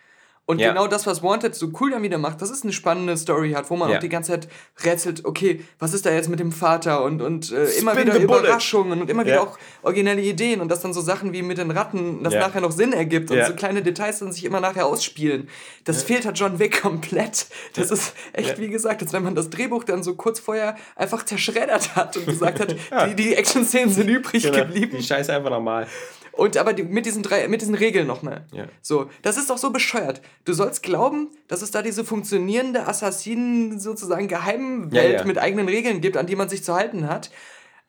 Und 0.47 0.61
Ja. 0.61 0.69
genau 0.69 0.87
das, 0.87 1.07
was 1.07 1.23
Wanted 1.23 1.55
so 1.55 1.71
cool 1.81 1.91
dann 1.93 2.03
wieder 2.03 2.19
macht, 2.19 2.43
das 2.43 2.51
ist 2.51 2.65
eine 2.65 2.73
spannende 2.75 3.17
Story 3.17 3.53
hat, 3.53 3.71
wo 3.71 3.77
man 3.77 3.89
Ja. 3.91 3.97
auch 3.97 4.01
die 4.01 4.11
ganze 4.11 4.33
Zeit 4.33 4.49
rätselt, 4.85 5.25
okay, 5.25 5.65
was 5.79 5.95
ist 5.95 6.05
da 6.05 6.11
jetzt 6.13 6.29
mit 6.29 6.39
dem 6.39 6.53
Vater 6.53 7.03
und, 7.03 7.23
und 7.23 7.51
äh, 7.51 7.65
immer 7.79 7.97
wieder. 7.97 8.15
Überraschungen 8.17 9.01
und 9.01 9.09
immer 9.09 9.25
wieder 9.25 9.37
Ja. 9.37 9.41
auch 9.43 9.59
originelle 9.83 10.21
Ideen 10.21 10.61
und 10.61 10.69
dass 10.71 10.81
dann 10.83 10.93
so 10.93 11.01
Sachen 11.01 11.33
wie 11.33 11.41
mit 11.41 11.57
den 11.57 11.71
Ratten 11.71 12.23
das 12.23 12.35
nachher 12.35 12.61
noch 12.61 12.73
Sinn 12.73 12.93
ergibt 12.93 13.31
und 13.31 13.43
so 13.47 13.55
kleine 13.55 13.83
Details 13.83 14.19
dann 14.19 14.33
sich 14.33 14.45
immer 14.45 14.61
nachher 14.61 14.85
ausspielen. 14.87 15.49
Das 15.85 16.03
fehlt 16.03 16.27
halt 16.27 16.39
John 16.39 16.59
Wick 16.59 16.83
komplett. 16.83 17.47
Das 17.75 17.91
ist 17.91 18.13
echt, 18.35 18.59
wie 18.59 18.69
gesagt, 18.69 19.01
als 19.03 19.13
wenn 19.15 19.23
man 19.23 19.35
das 19.35 19.49
Drehbuch 19.49 19.85
dann 19.85 20.03
so 20.03 20.15
kurz 20.15 20.41
vorher 20.41 20.77
einfach 20.95 21.25
zerschreddert 21.25 21.97
hat 21.97 22.17
und 22.19 22.27
gesagt 22.27 22.61
hat, 22.61 22.75
die, 23.09 23.15
die 23.17 23.35
Action-Szenen 23.35 23.91
sind 23.93 24.09
übrig 24.09 24.43
Genau, 24.43 24.59
geblieben. 24.59 24.97
Die 24.99 25.03
Scheiße 25.03 25.33
einfach 25.33 25.51
nochmal. 25.51 25.87
Und 26.37 26.57
aber 26.57 26.73
die, 26.73 26.83
mit 26.83 27.07
diesen 27.07 27.23
drei, 27.23 27.47
mit 27.49 27.61
diesen 27.61 27.75
Regeln 27.75 28.07
nochmal. 28.07 28.47
Ja. 28.53 28.67
So, 28.83 29.09
das 29.23 29.37
ist 29.37 29.51
doch 29.51 29.59
so 29.59 29.71
bescheuert. 29.71 30.21
Du 30.45 30.53
sollst 30.53 30.83
glauben, 30.83 31.29
dass 31.49 31.63
es 31.63 31.71
da 31.71 31.83
diese 31.83 32.05
funktionierende 32.05 32.87
Assassinen 32.87 33.79
sozusagen 33.79 34.29
Geheimwelt 34.29 35.13
Ja, 35.13 35.19
ja. 35.21 35.25
mit 35.25 35.39
eigenen 35.39 35.69
Regeln 35.69 36.01
gibt, 36.01 36.17
an 36.17 36.27
die 36.27 36.37
man 36.37 36.49
sich 36.49 36.65
zu 36.65 36.75
halten 36.75 37.09
hat. 37.09 37.31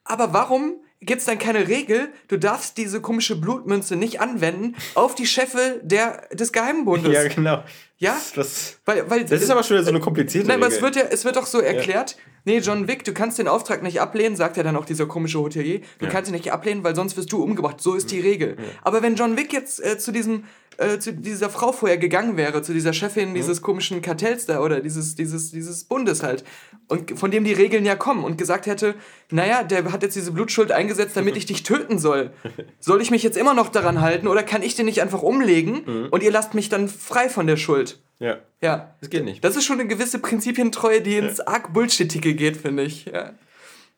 Aber 0.04 0.34
warum 0.34 0.76
gibt 1.06 1.20
es 1.20 1.26
dann 1.26 1.40
keine 1.40 1.68
Regel? 1.68 2.10
Du 2.28 2.38
darfst 2.38 2.78
diese 2.78 3.02
komische 3.02 3.36
Blutmünze 3.36 3.96
nicht 3.96 4.22
anwenden 4.22 4.76
auf 4.96 5.16
die 5.16 5.26
Chefe 5.26 5.80
der, 5.84 6.28
des 6.34 6.52
Geheimbundes. 6.52 7.14
Ja, 7.14 7.28
genau. 7.28 7.64
Ja? 7.98 8.18
Das, 8.36 8.78
Weil, 8.86 9.10
weil, 9.10 9.24
das 9.24 9.42
ist 9.42 9.50
aber 9.50 9.64
schon 9.64 9.76
wieder 9.78 9.86
so 9.86 9.92
eine 9.92 10.02
komplizierte 10.02 10.48
Nein, 10.48 10.58
aber 10.58 10.68
es 10.68 10.76
Regel. 10.76 10.84
wird 10.84 10.96
ja, 10.98 11.04
es 11.10 11.24
wird 11.24 11.38
doch 11.38 11.46
so 11.46 11.60
erklärt, 11.60 12.18
nee, 12.44 12.58
John 12.58 12.88
Wick, 12.88 13.06
du 13.06 13.14
kannst 13.14 13.40
den 13.40 13.48
Auftrag 13.48 13.84
nicht 13.84 14.02
ablehnen, 14.02 14.36
sagt 14.36 14.58
ja 14.58 14.64
dann 14.64 14.76
auch 14.76 14.86
dieser 14.86 15.06
komische 15.06 15.40
Hotelier, 15.40 15.82
du 16.00 16.08
kannst 16.08 16.30
ihn 16.30 16.36
nicht 16.36 16.52
ablehnen, 16.52 16.84
weil 16.84 16.96
sonst 16.96 17.16
wirst 17.16 17.32
du 17.32 17.42
umgebracht. 17.42 17.80
So 17.80 17.96
ist 17.96 18.12
die 18.12 18.20
Regel. 18.20 18.58
Aber 18.82 19.02
wenn 19.02 19.16
John 19.16 19.38
Wick 19.38 19.54
jetzt 19.54 19.84
äh, 19.84 19.98
zu 19.98 20.12
diesem, 20.12 20.44
äh, 20.78 21.00
zu 21.00 21.14
dieser 21.14 21.50
Frau 21.50 21.72
vorher 21.72 21.98
gegangen 21.98 22.38
wäre, 22.38 22.62
zu 22.62 22.74
dieser 22.74 22.94
Chefin 22.94 23.34
dieses 23.34 23.62
komischen 23.62 24.02
Kartells 24.02 24.46
da 24.46 24.60
oder 24.62 24.82
dieses, 24.82 25.16
dieses, 25.16 25.52
dieses 25.52 25.84
Bundes 25.86 26.24
halt, 26.24 26.44
und 26.88 27.18
von 27.18 27.32
dem 27.32 27.44
die 27.44 27.54
Regeln 27.54 27.86
ja 27.86 27.96
kommen 27.96 28.24
und 28.24 28.38
gesagt 28.38 28.66
hätte, 28.68 28.96
naja, 29.32 29.64
der 29.64 29.92
hat 29.92 30.04
jetzt 30.04 30.16
diese 30.16 30.32
Blutschuld 30.32 30.72
eingesetzt, 30.72 31.18
damit 31.18 31.36
ich 31.38 31.46
dich 31.46 31.64
töten 31.64 31.98
soll. 32.00 32.32
Soll 32.80 33.02
ich 33.02 33.12
mich 33.12 33.24
jetzt 33.24 33.38
immer 33.38 33.54
noch 33.54 33.70
daran 33.70 34.02
halten 34.02 34.28
oder 34.28 34.44
kann 34.44 34.62
ich 34.62 34.76
den 34.76 34.86
nicht 34.86 35.02
einfach 35.02 35.22
umlegen 35.24 36.08
und 36.12 36.22
ihr 36.24 36.32
lasst 36.32 36.54
mich 36.54 36.70
dann 36.70 36.88
frei 36.88 37.30
von 37.30 37.48
der 37.48 37.58
Schuld? 37.58 38.00
ja, 38.20 38.38
Ja. 38.62 38.96
das 39.02 39.10
geht 39.10 39.26
nicht. 39.26 39.44
Das 39.44 39.56
ist 39.58 39.66
schon 39.66 39.80
eine 39.80 39.90
gewisse 39.90 40.20
Prinzipientreue, 40.20 41.02
die 41.02 41.18
ins 41.18 41.40
arg 41.42 41.74
Bullshittige 41.74 42.34
geht, 42.34 42.56
finde 42.58 42.84
ich. 42.84 43.06
Ja. 43.06 43.32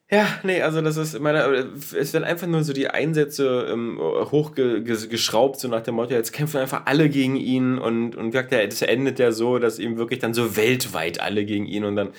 Ja, 0.10 0.40
nee, 0.44 0.62
also 0.62 0.80
das 0.82 0.96
ist, 0.96 1.20
meine, 1.20 1.40
es 1.76 2.14
werden 2.14 2.24
einfach 2.24 2.48
nur 2.48 2.64
so 2.64 2.72
die 2.72 2.88
Einsätze 2.88 3.68
ähm, 3.70 4.00
hochgeschraubt, 4.00 5.60
so 5.60 5.68
nach 5.68 5.82
dem 5.82 5.96
Motto, 5.96 6.14
jetzt 6.14 6.32
kämpfen 6.32 6.62
einfach 6.62 6.84
alle 6.86 7.10
gegen 7.10 7.36
ihn 7.36 7.78
und, 7.78 8.16
und 8.16 8.32
gesagt, 8.32 8.54
ja, 8.54 8.66
das 8.66 8.82
endet 8.82 9.20
ja 9.20 9.34
so, 9.34 9.60
dass 9.60 9.80
eben 9.80 9.98
wirklich 9.98 10.20
dann 10.20 10.34
so 10.34 10.56
weltweit 10.56 11.20
alle 11.20 11.44
gegen 11.44 11.66
ihn 11.66 11.84
und 11.84 11.98
dann 11.98 12.14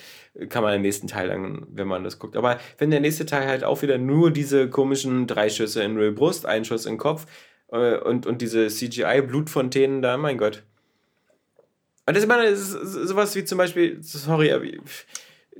kann 0.51 0.63
man 0.63 0.73
den 0.73 0.83
nächsten 0.83 1.07
Teil 1.07 1.29
dann, 1.29 1.67
wenn 1.71 1.89
man 1.89 2.05
das 2.05 2.19
guckt. 2.19 2.37
Aber 2.37 2.59
wenn 2.77 2.91
der 2.91 3.01
nächste 3.01 3.25
Teil 3.25 3.47
halt 3.47 3.65
auch 3.65 3.81
wieder 3.81 3.97
nur 3.97 4.31
diese 4.31 4.69
komischen 4.69 5.27
drei 5.27 5.49
Schüsse 5.49 5.83
in 5.83 5.99
die 5.99 6.11
Brust, 6.11 6.45
ein 6.45 6.67
Schuss 6.67 6.85
in 6.85 6.93
den 6.93 6.99
Kopf 6.99 7.25
äh, 7.73 7.97
und, 7.97 8.27
und 8.27 8.43
diese 8.43 8.67
CGI-Blutfontänen 8.67 10.03
da, 10.03 10.19
mein 10.19 10.37
Gott. 10.37 10.63
Und 12.05 12.15
das, 12.15 12.23
ich 12.23 12.29
meine, 12.29 12.51
das 12.51 12.61
ist 12.61 12.93
sowas 13.09 13.35
wie 13.35 13.45
zum 13.45 13.57
Beispiel, 13.57 13.99
sorry, 14.03 14.53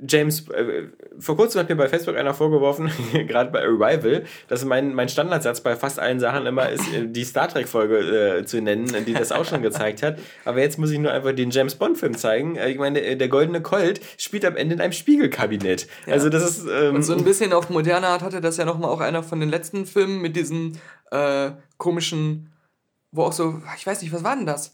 James, 0.07 0.47
äh, 0.49 0.87
vor 1.19 1.35
kurzem 1.35 1.61
hat 1.61 1.69
mir 1.69 1.75
bei 1.75 1.89
Facebook 1.89 2.15
einer 2.15 2.33
vorgeworfen, 2.33 2.91
gerade 3.27 3.51
bei 3.51 3.61
Arrival, 3.61 4.23
dass 4.47 4.63
mein, 4.65 4.93
mein 4.93 5.09
Standardsatz 5.09 5.61
bei 5.61 5.75
fast 5.75 5.99
allen 5.99 6.19
Sachen 6.19 6.45
immer 6.45 6.69
ist, 6.69 6.93
äh, 6.93 7.07
die 7.07 7.23
Star 7.23 7.47
Trek-Folge 7.47 8.39
äh, 8.39 8.45
zu 8.45 8.61
nennen, 8.61 9.05
die 9.05 9.13
das 9.13 9.31
auch 9.31 9.45
schon 9.45 9.61
gezeigt 9.61 10.03
hat. 10.03 10.19
Aber 10.45 10.59
jetzt 10.59 10.77
muss 10.79 10.91
ich 10.91 10.99
nur 10.99 11.11
einfach 11.11 11.33
den 11.33 11.51
James 11.51 11.75
Bond-Film 11.75 12.17
zeigen. 12.17 12.55
Äh, 12.55 12.69
ich 12.69 12.77
meine, 12.77 13.01
äh, 13.01 13.15
der 13.15 13.27
Goldene 13.27 13.61
Colt 13.61 14.01
spielt 14.17 14.45
am 14.45 14.55
Ende 14.55 14.75
in 14.75 14.81
einem 14.81 14.93
Spiegelkabinett. 14.93 15.87
Ja. 16.05 16.13
Also 16.13 16.29
das 16.29 16.43
ist. 16.43 16.67
Ähm, 16.67 16.95
Und 16.95 17.03
so 17.03 17.13
ein 17.13 17.23
bisschen 17.23 17.53
auf 17.53 17.69
moderne 17.69 18.07
Art 18.07 18.21
hatte 18.21 18.41
das 18.41 18.57
ja 18.57 18.65
nochmal 18.65 18.89
auch 18.89 19.01
einer 19.01 19.23
von 19.23 19.39
den 19.39 19.49
letzten 19.49 19.85
Filmen 19.85 20.21
mit 20.21 20.35
diesen 20.35 20.79
äh, 21.11 21.51
komischen, 21.77 22.51
wo 23.11 23.23
auch 23.23 23.33
so, 23.33 23.61
ich 23.77 23.85
weiß 23.85 24.01
nicht, 24.01 24.13
was 24.13 24.23
war 24.23 24.35
denn 24.35 24.45
das? 24.45 24.73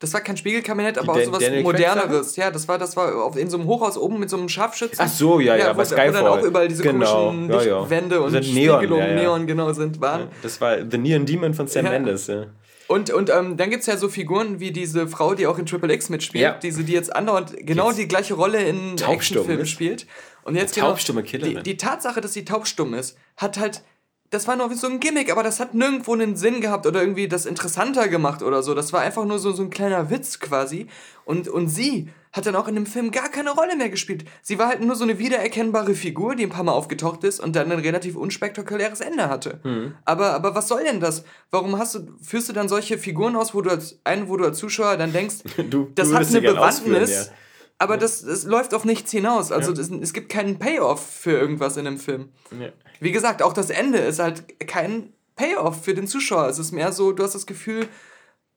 Das 0.00 0.14
war 0.14 0.20
kein 0.20 0.36
Spiegelkabinett, 0.36 0.96
aber 0.96 1.14
auch 1.14 1.20
sowas 1.20 1.40
Daniel 1.40 1.64
moderneres. 1.64 2.36
Ja, 2.36 2.52
das 2.52 2.68
war, 2.68 2.78
das 2.78 2.96
war 2.96 3.36
in 3.36 3.50
so 3.50 3.58
einem 3.58 3.66
Hochhaus 3.66 3.98
oben 3.98 4.20
mit 4.20 4.30
so 4.30 4.36
einem 4.36 4.48
Scharfschützen. 4.48 5.00
Ach 5.00 5.08
so, 5.08 5.40
ja, 5.40 5.56
ja, 5.56 5.66
ja 5.66 5.76
was 5.76 5.90
geil. 5.90 6.10
Wo 6.10 6.18
dann 6.18 6.26
auch 6.26 6.42
überall 6.42 6.68
diese 6.68 6.84
genau. 6.84 7.30
komischen 7.30 7.50
ja, 7.50 7.62
ja. 7.62 7.90
Wände 7.90 8.20
und 8.20 8.32
Spiegelungen, 8.44 8.86
Neon, 8.86 9.00
ja, 9.00 9.14
Neon, 9.14 9.46
genau, 9.48 9.72
sind, 9.72 10.00
waren. 10.00 10.28
Das 10.42 10.60
war 10.60 10.78
The 10.88 10.98
Neon 10.98 11.26
Demon 11.26 11.52
von 11.52 11.66
Sam 11.66 11.84
Mendes, 11.84 12.28
ja. 12.28 12.46
Und, 12.86 13.10
und 13.10 13.28
ähm, 13.28 13.56
dann 13.58 13.68
gibt 13.68 13.82
es 13.82 13.86
ja 13.86 13.98
so 13.98 14.08
Figuren 14.08 14.60
wie 14.60 14.72
diese 14.72 15.08
Frau, 15.08 15.34
die 15.34 15.46
auch 15.46 15.58
in 15.58 15.66
Triple 15.66 15.92
X 15.92 16.08
mitspielt, 16.08 16.42
ja. 16.42 16.52
diese, 16.52 16.84
die 16.84 16.92
jetzt 16.92 17.14
andauernd 17.14 17.54
genau 17.66 17.88
jetzt 17.88 17.98
die 17.98 18.08
gleiche 18.08 18.32
Rolle 18.34 18.62
in 18.62 18.96
Actionfilmen 18.98 19.66
spielt. 19.66 20.06
Und 20.44 20.54
jetzt 20.54 20.74
genau, 20.74 20.88
taubstumme 20.88 21.22
Killerin. 21.22 21.56
Die, 21.58 21.62
die 21.62 21.76
Tatsache, 21.76 22.22
dass 22.22 22.32
sie 22.32 22.46
taubstumm 22.46 22.94
ist, 22.94 23.18
hat 23.36 23.58
halt 23.58 23.82
das 24.30 24.46
war 24.46 24.56
nur 24.56 24.74
so 24.74 24.86
ein 24.86 25.00
Gimmick, 25.00 25.32
aber 25.32 25.42
das 25.42 25.58
hat 25.58 25.74
nirgendwo 25.74 26.12
einen 26.12 26.36
Sinn 26.36 26.60
gehabt 26.60 26.86
oder 26.86 27.00
irgendwie 27.00 27.28
das 27.28 27.46
interessanter 27.46 28.08
gemacht 28.08 28.42
oder 28.42 28.62
so. 28.62 28.74
Das 28.74 28.92
war 28.92 29.00
einfach 29.00 29.24
nur 29.24 29.38
so, 29.38 29.52
so 29.52 29.62
ein 29.62 29.70
kleiner 29.70 30.10
Witz 30.10 30.38
quasi. 30.38 30.86
Und, 31.24 31.48
und 31.48 31.68
sie 31.68 32.10
hat 32.32 32.44
dann 32.44 32.56
auch 32.56 32.68
in 32.68 32.74
dem 32.74 32.84
Film 32.84 33.10
gar 33.10 33.30
keine 33.30 33.50
Rolle 33.50 33.74
mehr 33.76 33.88
gespielt. 33.88 34.24
Sie 34.42 34.58
war 34.58 34.68
halt 34.68 34.82
nur 34.82 34.96
so 34.96 35.04
eine 35.04 35.18
wiedererkennbare 35.18 35.94
Figur, 35.94 36.34
die 36.34 36.44
ein 36.44 36.50
paar 36.50 36.62
Mal 36.62 36.72
aufgetaucht 36.72 37.24
ist 37.24 37.40
und 37.40 37.56
dann 37.56 37.72
ein 37.72 37.78
relativ 37.78 38.16
unspektakuläres 38.16 39.00
Ende 39.00 39.30
hatte. 39.30 39.60
Mhm. 39.64 39.94
Aber, 40.04 40.34
aber 40.34 40.54
was 40.54 40.68
soll 40.68 40.84
denn 40.84 41.00
das? 41.00 41.24
Warum 41.50 41.78
hast 41.78 41.94
du, 41.94 42.00
führst 42.22 42.50
du 42.50 42.52
dann 42.52 42.68
solche 42.68 42.98
Figuren 42.98 43.34
aus, 43.34 43.54
wo 43.54 43.62
du 43.62 43.70
als 43.70 43.98
einen, 44.04 44.28
wo 44.28 44.36
du 44.36 44.44
als 44.44 44.58
Zuschauer 44.58 44.98
dann 44.98 45.12
denkst, 45.12 45.36
du, 45.70 45.90
das 45.94 46.10
du 46.10 46.14
hat 46.14 46.28
eine 46.28 46.42
Bewandtnis, 46.42 47.10
ja. 47.10 47.32
aber 47.78 47.94
ja. 47.94 48.00
das, 48.00 48.22
das 48.22 48.44
läuft 48.44 48.74
auf 48.74 48.84
nichts 48.84 49.10
hinaus. 49.10 49.50
Also 49.50 49.70
ja. 49.70 49.78
das, 49.78 49.88
es 49.88 50.12
gibt 50.12 50.28
keinen 50.28 50.58
Payoff 50.58 51.04
für 51.04 51.32
irgendwas 51.32 51.78
in 51.78 51.86
dem 51.86 51.98
Film. 51.98 52.28
Ja. 52.58 52.68
Wie 53.00 53.12
gesagt, 53.12 53.42
auch 53.42 53.52
das 53.52 53.70
Ende 53.70 53.98
ist 53.98 54.18
halt 54.18 54.58
kein 54.66 55.12
Payoff 55.36 55.84
für 55.84 55.94
den 55.94 56.06
Zuschauer. 56.06 56.48
Es 56.48 56.58
ist 56.58 56.72
mehr 56.72 56.92
so, 56.92 57.12
du 57.12 57.22
hast 57.22 57.34
das 57.34 57.46
Gefühl, 57.46 57.86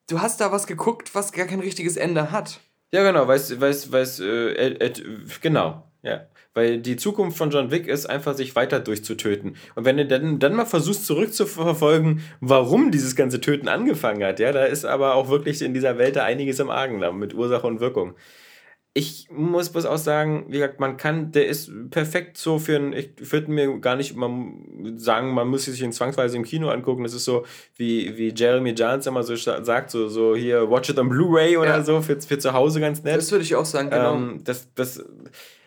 du 0.09 0.21
hast 0.21 0.41
da 0.41 0.51
was 0.51 0.67
geguckt, 0.67 1.13
was 1.13 1.31
gar 1.31 1.45
kein 1.45 1.59
richtiges 1.59 1.97
Ende 1.97 2.31
hat. 2.31 2.59
Ja, 2.93 3.03
genau, 3.03 3.27
weißt, 3.27 3.61
weißt, 3.61 3.91
weißt, 3.91 4.19
äh, 4.21 4.51
äh, 4.51 4.87
äh, 4.87 4.93
genau, 5.41 5.83
ja. 6.01 6.27
Weil 6.53 6.79
die 6.79 6.97
Zukunft 6.97 7.37
von 7.37 7.49
John 7.49 7.71
Wick 7.71 7.87
ist 7.87 8.07
einfach, 8.07 8.35
sich 8.35 8.57
weiter 8.57 8.81
durchzutöten. 8.81 9.55
Und 9.75 9.85
wenn 9.85 9.95
du 9.95 10.05
dann, 10.05 10.37
dann 10.39 10.53
mal 10.53 10.65
versuchst 10.65 11.05
zurückzuverfolgen, 11.05 12.21
warum 12.41 12.91
dieses 12.91 13.15
ganze 13.15 13.39
Töten 13.39 13.69
angefangen 13.69 14.21
hat, 14.21 14.41
ja, 14.41 14.51
da 14.51 14.65
ist 14.65 14.83
aber 14.83 15.15
auch 15.15 15.29
wirklich 15.29 15.61
in 15.61 15.73
dieser 15.73 15.97
Welt 15.97 16.17
da 16.17 16.25
einiges 16.25 16.59
im 16.59 16.69
Argen 16.69 16.99
da 16.99 17.13
mit 17.13 17.33
Ursache 17.33 17.65
und 17.65 17.79
Wirkung 17.79 18.15
ich 18.93 19.29
muss 19.31 19.69
bloß 19.69 19.85
auch 19.85 19.97
sagen, 19.97 20.45
wie 20.49 20.53
gesagt, 20.53 20.81
man 20.81 20.97
kann, 20.97 21.31
der 21.31 21.47
ist 21.47 21.71
perfekt 21.91 22.37
so 22.37 22.59
für 22.59 22.75
ein, 22.75 22.91
ich 22.91 23.31
würde 23.31 23.49
mir 23.49 23.79
gar 23.79 23.95
nicht 23.95 24.17
man 24.17 24.97
sagen, 24.97 25.33
man 25.33 25.47
muss 25.47 25.63
sich 25.63 25.81
ihn 25.81 25.93
zwangsweise 25.93 26.35
im 26.35 26.43
Kino 26.43 26.69
angucken. 26.69 27.03
Das 27.03 27.13
ist 27.13 27.23
so, 27.23 27.45
wie, 27.77 28.17
wie 28.17 28.33
Jeremy 28.35 28.71
Johns 28.71 29.07
immer 29.07 29.23
so 29.23 29.35
sagt, 29.35 29.91
so, 29.91 30.09
so 30.09 30.35
hier, 30.35 30.69
watch 30.69 30.89
it 30.89 30.99
on 30.99 31.07
Blu-ray 31.07 31.55
oder 31.55 31.77
ja. 31.77 31.83
so, 31.83 32.01
für, 32.01 32.19
für 32.19 32.37
zu 32.37 32.51
Hause 32.51 32.81
ganz 32.81 33.01
nett. 33.03 33.15
Das 33.15 33.31
würde 33.31 33.45
ich 33.45 33.55
auch 33.55 33.65
sagen, 33.65 33.89
genau. 33.89 34.15
Ähm, 34.15 34.41
das, 34.43 34.67
das, 34.75 35.01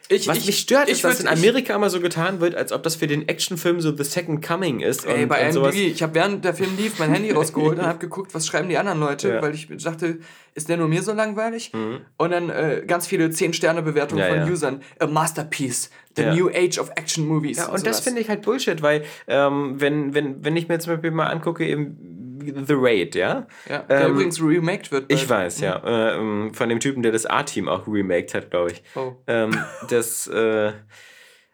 ich, 0.08 0.28
Was 0.28 0.36
ich, 0.36 0.46
mich 0.46 0.58
stört, 0.58 0.90
ist, 0.90 1.02
dass 1.02 1.20
in 1.20 1.28
Amerika 1.28 1.74
immer 1.74 1.88
so 1.88 1.98
getan 1.98 2.40
wird, 2.40 2.54
als 2.54 2.72
ob 2.72 2.82
das 2.82 2.94
für 2.96 3.06
den 3.06 3.26
Actionfilm 3.26 3.80
so 3.80 3.96
The 3.96 4.04
Second 4.04 4.44
Coming 4.46 4.80
ist. 4.80 5.06
Ey, 5.06 5.22
und, 5.22 5.28
bei 5.28 5.48
und 5.48 5.56
IMDb, 5.56 5.92
ich 5.92 6.02
habe 6.02 6.14
während 6.14 6.44
der 6.44 6.52
Film 6.52 6.76
lief 6.76 6.98
mein 6.98 7.10
Handy 7.10 7.30
rausgeholt 7.30 7.78
und 7.78 7.86
habe 7.86 7.98
geguckt, 7.98 8.34
was 8.34 8.46
schreiben 8.46 8.68
die 8.68 8.76
anderen 8.76 9.00
Leute, 9.00 9.30
ja. 9.30 9.42
weil 9.42 9.54
ich 9.54 9.66
dachte, 9.82 10.18
ist 10.54 10.68
der 10.68 10.76
nur 10.76 10.88
mir 10.88 11.02
so 11.02 11.14
langweilig? 11.14 11.72
Mhm. 11.72 12.00
Und 12.18 12.30
dann 12.32 12.50
äh, 12.50 12.82
ganz 12.86 13.06
viele 13.06 13.28
10-Sterne-Bewertungen 13.28 14.22
ja, 14.22 14.28
von 14.28 14.46
ja. 14.46 14.52
Usern. 14.52 14.82
A 14.98 15.06
Masterpiece, 15.06 15.90
The 16.16 16.26
New 16.26 16.50
Age 16.50 16.78
of 16.78 16.90
Action 16.96 17.26
Movies. 17.26 17.56
Ja, 17.56 17.68
und, 17.68 17.76
und 17.76 17.86
das 17.86 18.00
finde 18.00 18.20
ich 18.20 18.28
halt 18.28 18.42
Bullshit, 18.42 18.82
weil 18.82 19.04
ähm, 19.26 19.80
wenn, 19.80 20.12
wenn, 20.12 20.44
wenn 20.44 20.54
ich 20.54 20.68
mir 20.68 20.78
zum 20.80 20.92
Beispiel 20.92 21.12
mal 21.12 21.28
angucke, 21.28 21.66
eben 21.66 22.23
The 22.46 22.74
Raid, 22.74 23.14
ja? 23.14 23.46
Ja, 23.68 23.78
der 23.80 24.02
ähm, 24.02 24.12
übrigens 24.12 24.40
remaked 24.40 24.92
wird. 24.92 25.12
Ich 25.12 25.28
weiß, 25.28 25.60
ja. 25.60 25.76
Äh, 25.76 26.18
ähm, 26.18 26.54
von 26.54 26.68
dem 26.68 26.80
Typen, 26.80 27.02
der 27.02 27.12
das 27.12 27.26
A-Team 27.26 27.68
auch 27.68 27.86
remaked 27.86 28.34
hat, 28.34 28.50
glaube 28.50 28.72
ich. 28.72 28.82
Oh. 28.94 29.12
Ähm, 29.26 29.56
das, 29.88 30.26
äh, 30.26 30.72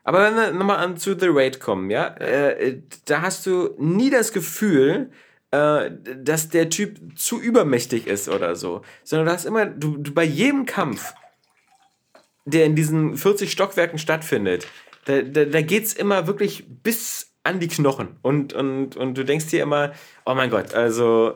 aber 0.04 0.24
wenn 0.24 0.34
wir 0.34 0.52
nochmal 0.52 0.78
an 0.78 0.96
zu 0.96 1.18
The 1.18 1.28
Raid 1.28 1.60
kommen, 1.60 1.90
ja, 1.90 2.08
äh, 2.16 2.80
da 3.04 3.22
hast 3.22 3.46
du 3.46 3.74
nie 3.78 4.10
das 4.10 4.32
Gefühl, 4.32 5.10
äh, 5.50 5.90
dass 6.16 6.48
der 6.48 6.70
Typ 6.70 7.18
zu 7.18 7.40
übermächtig 7.40 8.06
ist 8.06 8.28
oder 8.28 8.56
so, 8.56 8.82
sondern 9.04 9.26
du 9.26 9.32
hast 9.32 9.44
immer, 9.44 9.66
du, 9.66 9.96
du 9.96 10.12
bei 10.12 10.24
jedem 10.24 10.66
Kampf, 10.66 11.12
der 12.44 12.64
in 12.64 12.74
diesen 12.74 13.16
40 13.16 13.52
Stockwerken 13.52 13.98
stattfindet, 13.98 14.66
da, 15.04 15.22
da, 15.22 15.44
da 15.44 15.60
geht 15.62 15.84
es 15.84 15.92
immer 15.94 16.26
wirklich 16.26 16.66
bis 16.82 17.29
an 17.44 17.60
die 17.60 17.68
Knochen. 17.68 18.16
Und, 18.22 18.52
und, 18.52 18.96
und 18.96 19.16
du 19.16 19.24
denkst 19.24 19.46
dir 19.48 19.62
immer, 19.62 19.92
oh 20.26 20.34
mein 20.34 20.50
Gott, 20.50 20.74
also. 20.74 21.34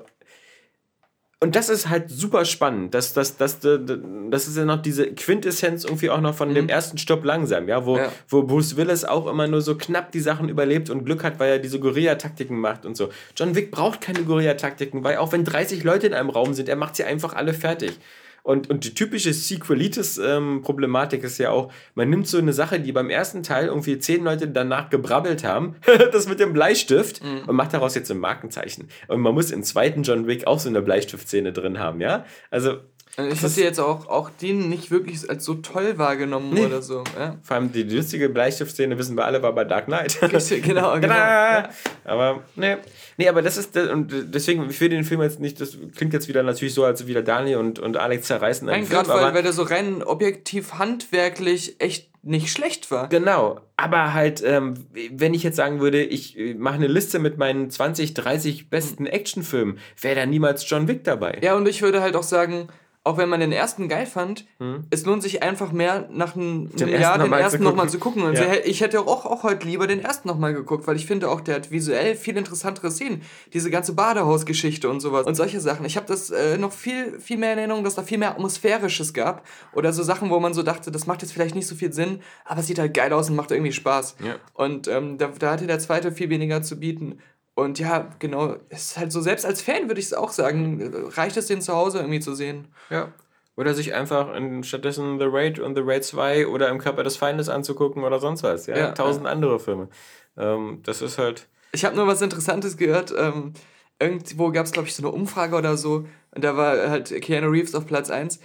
Und 1.41 1.57
das 1.57 1.69
ist 1.69 1.91
halt 1.91 2.09
super 2.09 2.47
spannend. 2.47 2.95
Das, 2.95 3.13
das, 3.13 3.37
das, 3.37 3.61
das, 3.61 3.83
das 4.31 4.49
ist 4.49 4.57
ja 4.57 4.65
noch 4.65 4.81
diese 4.81 5.13
Quintessenz 5.13 5.85
irgendwie 5.85 6.09
auch 6.09 6.21
noch 6.21 6.35
von 6.35 6.51
mhm. 6.51 6.55
dem 6.55 6.69
ersten 6.71 6.97
Stopp 6.97 7.23
langsam, 7.23 7.69
ja, 7.69 7.85
wo, 7.85 7.99
ja. 7.99 8.11
wo 8.29 8.45
Bruce 8.45 8.77
Willis 8.77 9.05
auch 9.05 9.27
immer 9.27 9.47
nur 9.47 9.61
so 9.61 9.77
knapp 9.77 10.11
die 10.11 10.21
Sachen 10.21 10.49
überlebt 10.49 10.89
und 10.89 11.05
Glück 11.05 11.23
hat, 11.23 11.39
weil 11.39 11.51
er 11.51 11.59
diese 11.59 11.81
Guerilla-Taktiken 11.81 12.59
macht 12.59 12.87
und 12.87 12.97
so. 12.97 13.11
John 13.37 13.55
Wick 13.55 13.71
braucht 13.71 14.01
keine 14.01 14.23
Guerilla-Taktiken, 14.23 15.05
weil 15.05 15.19
auch 15.19 15.33
wenn 15.33 15.45
30 15.45 15.85
Leute 15.85 16.07
in 16.07 16.15
einem 16.15 16.31
Raum 16.31 16.55
sind, 16.55 16.69
er 16.69 16.77
macht 16.77 16.97
sie 16.97 17.05
einfach 17.05 17.35
alle 17.35 17.53
fertig. 17.53 17.99
Und, 18.45 18.69
und 18.69 18.85
die 18.85 18.93
typische 18.93 19.33
Sequelitis-Problematik 19.33 21.21
ähm, 21.21 21.27
ist 21.27 21.39
ja 21.39 21.51
auch, 21.51 21.73
man 21.95 22.11
nimmt 22.11 22.29
so 22.29 22.37
eine 22.37 22.53
Sache, 22.53 22.79
die 22.79 22.93
beim 22.93 23.09
ersten 23.09 23.43
Teil 23.43 23.69
irgendwie 23.69 23.99
zehn 23.99 24.23
Leute 24.23 24.49
danach 24.49 24.91
gebrabbelt 24.91 25.45
haben, 25.45 25.77
das 26.13 26.29
mit 26.29 26.41
dem 26.41 26.53
Bleistift, 26.53 27.25
mhm. 27.25 27.49
und 27.49 27.57
macht 27.57 27.73
daraus 27.73 27.95
jetzt 27.95 28.11
ein 28.11 28.19
Markenzeichen. 28.19 28.89
Und 29.09 29.23
man 29.23 29.33
muss 29.33 29.51
im 29.51 29.63
zweiten 29.63 30.03
John 30.03 30.27
Wick 30.27 30.47
auch 30.47 30.59
so 30.59 30.69
eine 30.69 30.83
Bleistiftszene 30.83 31.55
drin 31.55 31.79
haben, 31.79 32.03
ja? 32.03 32.27
Also, 32.51 32.65
also 32.65 32.81
ich 33.17 33.43
hatte 33.43 33.63
jetzt 33.63 33.79
auch, 33.79 34.09
auch 34.09 34.31
den 34.31 34.69
nicht 34.69 34.91
wirklich 34.91 35.29
als 35.31 35.45
so 35.45 35.55
toll 35.55 35.99
wahrgenommen 35.99 36.53
nee. 36.53 36.67
oder 36.67 36.83
so. 36.83 37.05
Ja. 37.17 37.37
Vor 37.43 37.57
allem 37.57 37.71
die 37.71 37.85
lustige 37.85 38.29
Bleistiftszene, 38.29 38.99
wissen 38.99 39.17
wir 39.17 39.25
alle, 39.25 39.41
war 39.43 39.53
bei 39.53 39.65
Dark 39.65 39.87
Knight. 39.87 40.19
genau, 40.63 40.95
genau. 41.01 41.15
ja. 41.15 41.69
Aber, 42.05 42.43
ne. 42.57 42.79
Nee, 43.17 43.29
aber 43.29 43.43
das 43.43 43.57
ist, 43.57 43.77
und 43.77 44.13
deswegen, 44.35 44.69
für 44.71 44.89
den 44.89 45.05
Film 45.05 45.23
jetzt 45.23 45.39
nicht, 45.39 45.61
das 45.61 45.77
klingt 45.95 46.13
jetzt 46.13 46.27
wieder 46.27 46.43
natürlich 46.43 46.75
so, 46.75 46.85
als 46.85 47.07
wieder 47.07 47.23
Daniel 47.23 47.59
und, 47.59 47.79
und 47.79 47.97
Alex 47.97 48.27
zerreißen. 48.27 48.67
Nein, 48.67 48.89
gerade 48.89 49.09
weil, 49.09 49.33
weil 49.33 49.43
der 49.43 49.53
so 49.53 49.63
rein 49.63 50.03
objektiv 50.03 50.75
handwerklich 50.75 51.77
echt 51.79 52.11
nicht 52.25 52.51
schlecht 52.51 52.91
war. 52.91 53.09
Genau, 53.09 53.61
aber 53.77 54.15
halt, 54.15 54.43
ähm, 54.45 54.87
wenn 55.13 55.35
ich 55.35 55.43
jetzt 55.43 55.57
sagen 55.57 55.81
würde, 55.81 56.03
ich 56.03 56.39
äh, 56.39 56.55
mache 56.55 56.77
eine 56.77 56.87
Liste 56.87 57.19
mit 57.19 57.39
meinen 57.39 57.71
20, 57.71 58.15
30 58.15 58.71
besten 58.71 59.07
Actionfilmen, 59.07 59.79
wäre 60.01 60.17
da 60.17 60.27
niemals 60.27 60.69
John 60.69 60.89
Wick 60.89 61.05
dabei. 61.05 61.39
Ja, 61.43 61.55
und 61.55 61.69
ich 61.69 61.83
würde 61.83 62.01
halt 62.01 62.17
auch 62.17 62.23
sagen, 62.23 62.69
auch 63.07 63.19
wenn 63.19 63.29
man 63.29 63.41
den 63.41 63.53
ersten 63.53 63.87
geil 63.89 64.07
fand, 64.07 64.47
hm. 64.59 64.85
es 64.89 65.05
lohnt 65.05 65.23
sich 65.23 65.43
einfach 65.43 65.73
mehr, 65.73 66.09
nach 66.11 66.35
einem 66.35 66.71
Jahr 66.75 67.19
den 67.19 67.33
ersten 67.35 67.63
nochmal 67.63 67.91
zu 67.91 67.99
gucken. 67.99 68.23
Und 68.23 68.39
ja. 68.39 68.55
ich 68.65 68.81
hätte 68.81 69.01
auch, 69.01 69.27
auch 69.27 69.43
heute 69.43 69.67
lieber 69.67 69.87
den 69.87 70.01
ersten 70.01 70.27
nochmal 70.27 70.55
geguckt, 70.55 70.87
weil 70.87 70.97
ich 70.97 71.05
finde 71.05 71.29
auch, 71.29 71.43
der 71.43 71.57
hat 71.57 71.71
visuell 71.71 72.17
viel 72.17 72.35
interessantere 72.39 72.91
Szenen. 72.91 73.21
Diese 73.53 73.71
ganze 73.71 73.93
Badehausgeschichte 73.93 74.89
und 74.89 75.01
sowas 75.01 75.27
und 75.27 75.35
solche 75.35 75.61
Sachen. 75.61 75.85
Ich 75.85 75.99
habe 75.99 76.07
das 76.07 76.31
äh, 76.31 76.57
noch 76.57 76.73
viel, 76.73 77.21
viel 77.21 77.37
mehr 77.37 77.53
in 77.53 77.59
Erinnerung, 77.59 77.85
dass 77.85 77.95
da 77.95 78.03
viel 78.03 78.17
mehr 78.17 78.31
Atmosphärisches 78.31 79.13
gab. 79.13 79.47
Oder 79.75 79.93
so 79.93 80.03
Sachen, 80.03 80.31
wo 80.31 80.41
man 80.41 80.55
so 80.55 80.63
dachte, 80.63 80.91
das 80.91 81.07
macht 81.07 81.21
jetzt 81.21 81.33
vielleicht 81.33 81.55
nicht 81.55 81.67
so 81.67 81.75
viel 81.75 81.93
Sinn, 81.93 82.21
aber 82.47 82.61
es 82.61 82.69
sieht 82.69 82.79
halt 82.79 82.95
geil 82.95 83.13
aus 83.13 83.29
und 83.29 83.37
macht 83.37 83.51
irgendwie 83.51 83.73
Spaß. 83.73 84.17
Ja. 84.25 84.37
Und 84.55 84.89
ähm, 84.89 85.19
da, 85.19 85.31
da 85.39 85.53
hatte 85.53 85.67
der 85.67 85.79
zweite 85.79 86.11
viel 86.11 86.31
weniger 86.31 86.63
zu 86.63 86.81
bieten. 86.81 87.19
Und 87.55 87.79
ja, 87.79 88.11
genau, 88.19 88.57
es 88.69 88.91
ist 88.91 88.99
halt 88.99 89.13
so, 89.13 89.21
selbst 89.21 89.47
als 89.47 89.63
Fan 89.63 89.89
würde 89.89 90.01
ich 90.01 90.07
es 90.07 90.15
auch 90.15 90.31
sagen, 90.31 90.83
reicht 91.15 91.37
es 91.37 91.47
den 91.47 91.61
zu 91.61 91.73
Hause 91.73 91.99
irgendwie 91.99 92.21
zu 92.21 92.35
sehen. 92.35 92.69
Ja. 92.91 93.13
Oder 93.57 93.75
sich 93.75 93.95
einfach 93.95 94.35
in, 94.35 94.65
stattdessen 94.65 95.21
The 95.21 95.27
Raid 95.29 95.61
und 95.61 95.77
The 95.77 95.83
Raid 95.85 96.05
2 96.05 96.49
oder 96.49 96.69
im 96.69 96.79
Körper 96.79 97.05
des 97.05 97.17
Feindes 97.17 97.49
anzugucken 97.49 98.03
oder 98.03 98.19
sonst 98.19 98.43
was. 98.43 98.67
Ja, 98.67 98.77
ja 98.77 98.93
tausend 98.93 99.27
ja. 99.27 99.31
andere 99.31 99.61
Filme. 99.61 99.89
Ähm, 100.37 100.81
das 100.83 101.03
ist 101.03 101.19
halt. 101.19 101.47
Ich 101.73 101.85
habe 101.85 101.95
nur 101.95 102.09
was 102.09 102.21
Interessantes 102.21 102.77
gehört. 102.77 103.15
Ähm, 103.17 103.53
irgendwo 104.01 104.51
gab 104.51 104.67
es, 104.67 104.73
glaube 104.73 104.89
ich, 104.89 104.95
so 104.97 105.05
eine 105.05 105.13
Umfrage 105.13 105.55
oder 105.55 105.77
so. 105.77 106.07
Und 106.35 106.43
da 106.43 106.57
war 106.57 106.91
halt 106.91 107.09
Keanu 107.23 107.49
Reeves 107.49 107.77
auf 107.77 107.87
Platz 107.87 108.11
1 108.11 108.41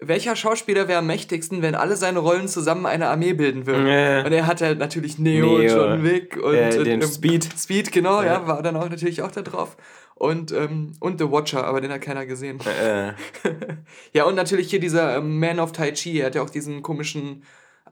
welcher 0.00 0.34
Schauspieler 0.34 0.88
wäre 0.88 1.00
am 1.00 1.06
mächtigsten, 1.06 1.62
wenn 1.62 1.74
alle 1.74 1.96
seine 1.96 2.20
Rollen 2.20 2.48
zusammen 2.48 2.86
eine 2.86 3.08
Armee 3.08 3.34
bilden 3.34 3.66
würden? 3.66 3.86
Ja. 3.86 4.24
Und 4.24 4.32
er 4.32 4.46
hatte 4.46 4.66
halt 4.66 4.78
natürlich 4.78 5.18
Neo, 5.18 5.58
Neo. 5.58 5.76
John 5.76 6.02
Wick 6.02 6.36
und, 6.36 6.54
äh, 6.54 6.84
den 6.84 7.02
und, 7.02 7.08
Speed. 7.08 7.48
Speed, 7.58 7.92
genau, 7.92 8.22
ja. 8.22 8.34
ja. 8.34 8.46
war 8.46 8.62
dann 8.62 8.76
auch 8.76 8.88
natürlich 8.88 9.22
auch 9.22 9.30
da 9.30 9.42
drauf. 9.42 9.76
Und, 10.14 10.52
ähm, 10.52 10.92
und 11.00 11.18
The 11.18 11.30
Watcher, 11.30 11.64
aber 11.64 11.80
den 11.80 11.92
hat 11.92 12.02
keiner 12.02 12.26
gesehen. 12.26 12.60
Äh. 12.82 13.12
ja, 14.12 14.24
und 14.24 14.34
natürlich 14.34 14.70
hier 14.70 14.80
dieser 14.80 15.16
ähm, 15.16 15.38
Man 15.38 15.60
of 15.60 15.72
Tai 15.72 15.92
Chi, 15.92 16.20
er 16.20 16.26
hat 16.26 16.34
ja 16.34 16.42
auch 16.42 16.50
diesen 16.50 16.82
komischen 16.82 17.44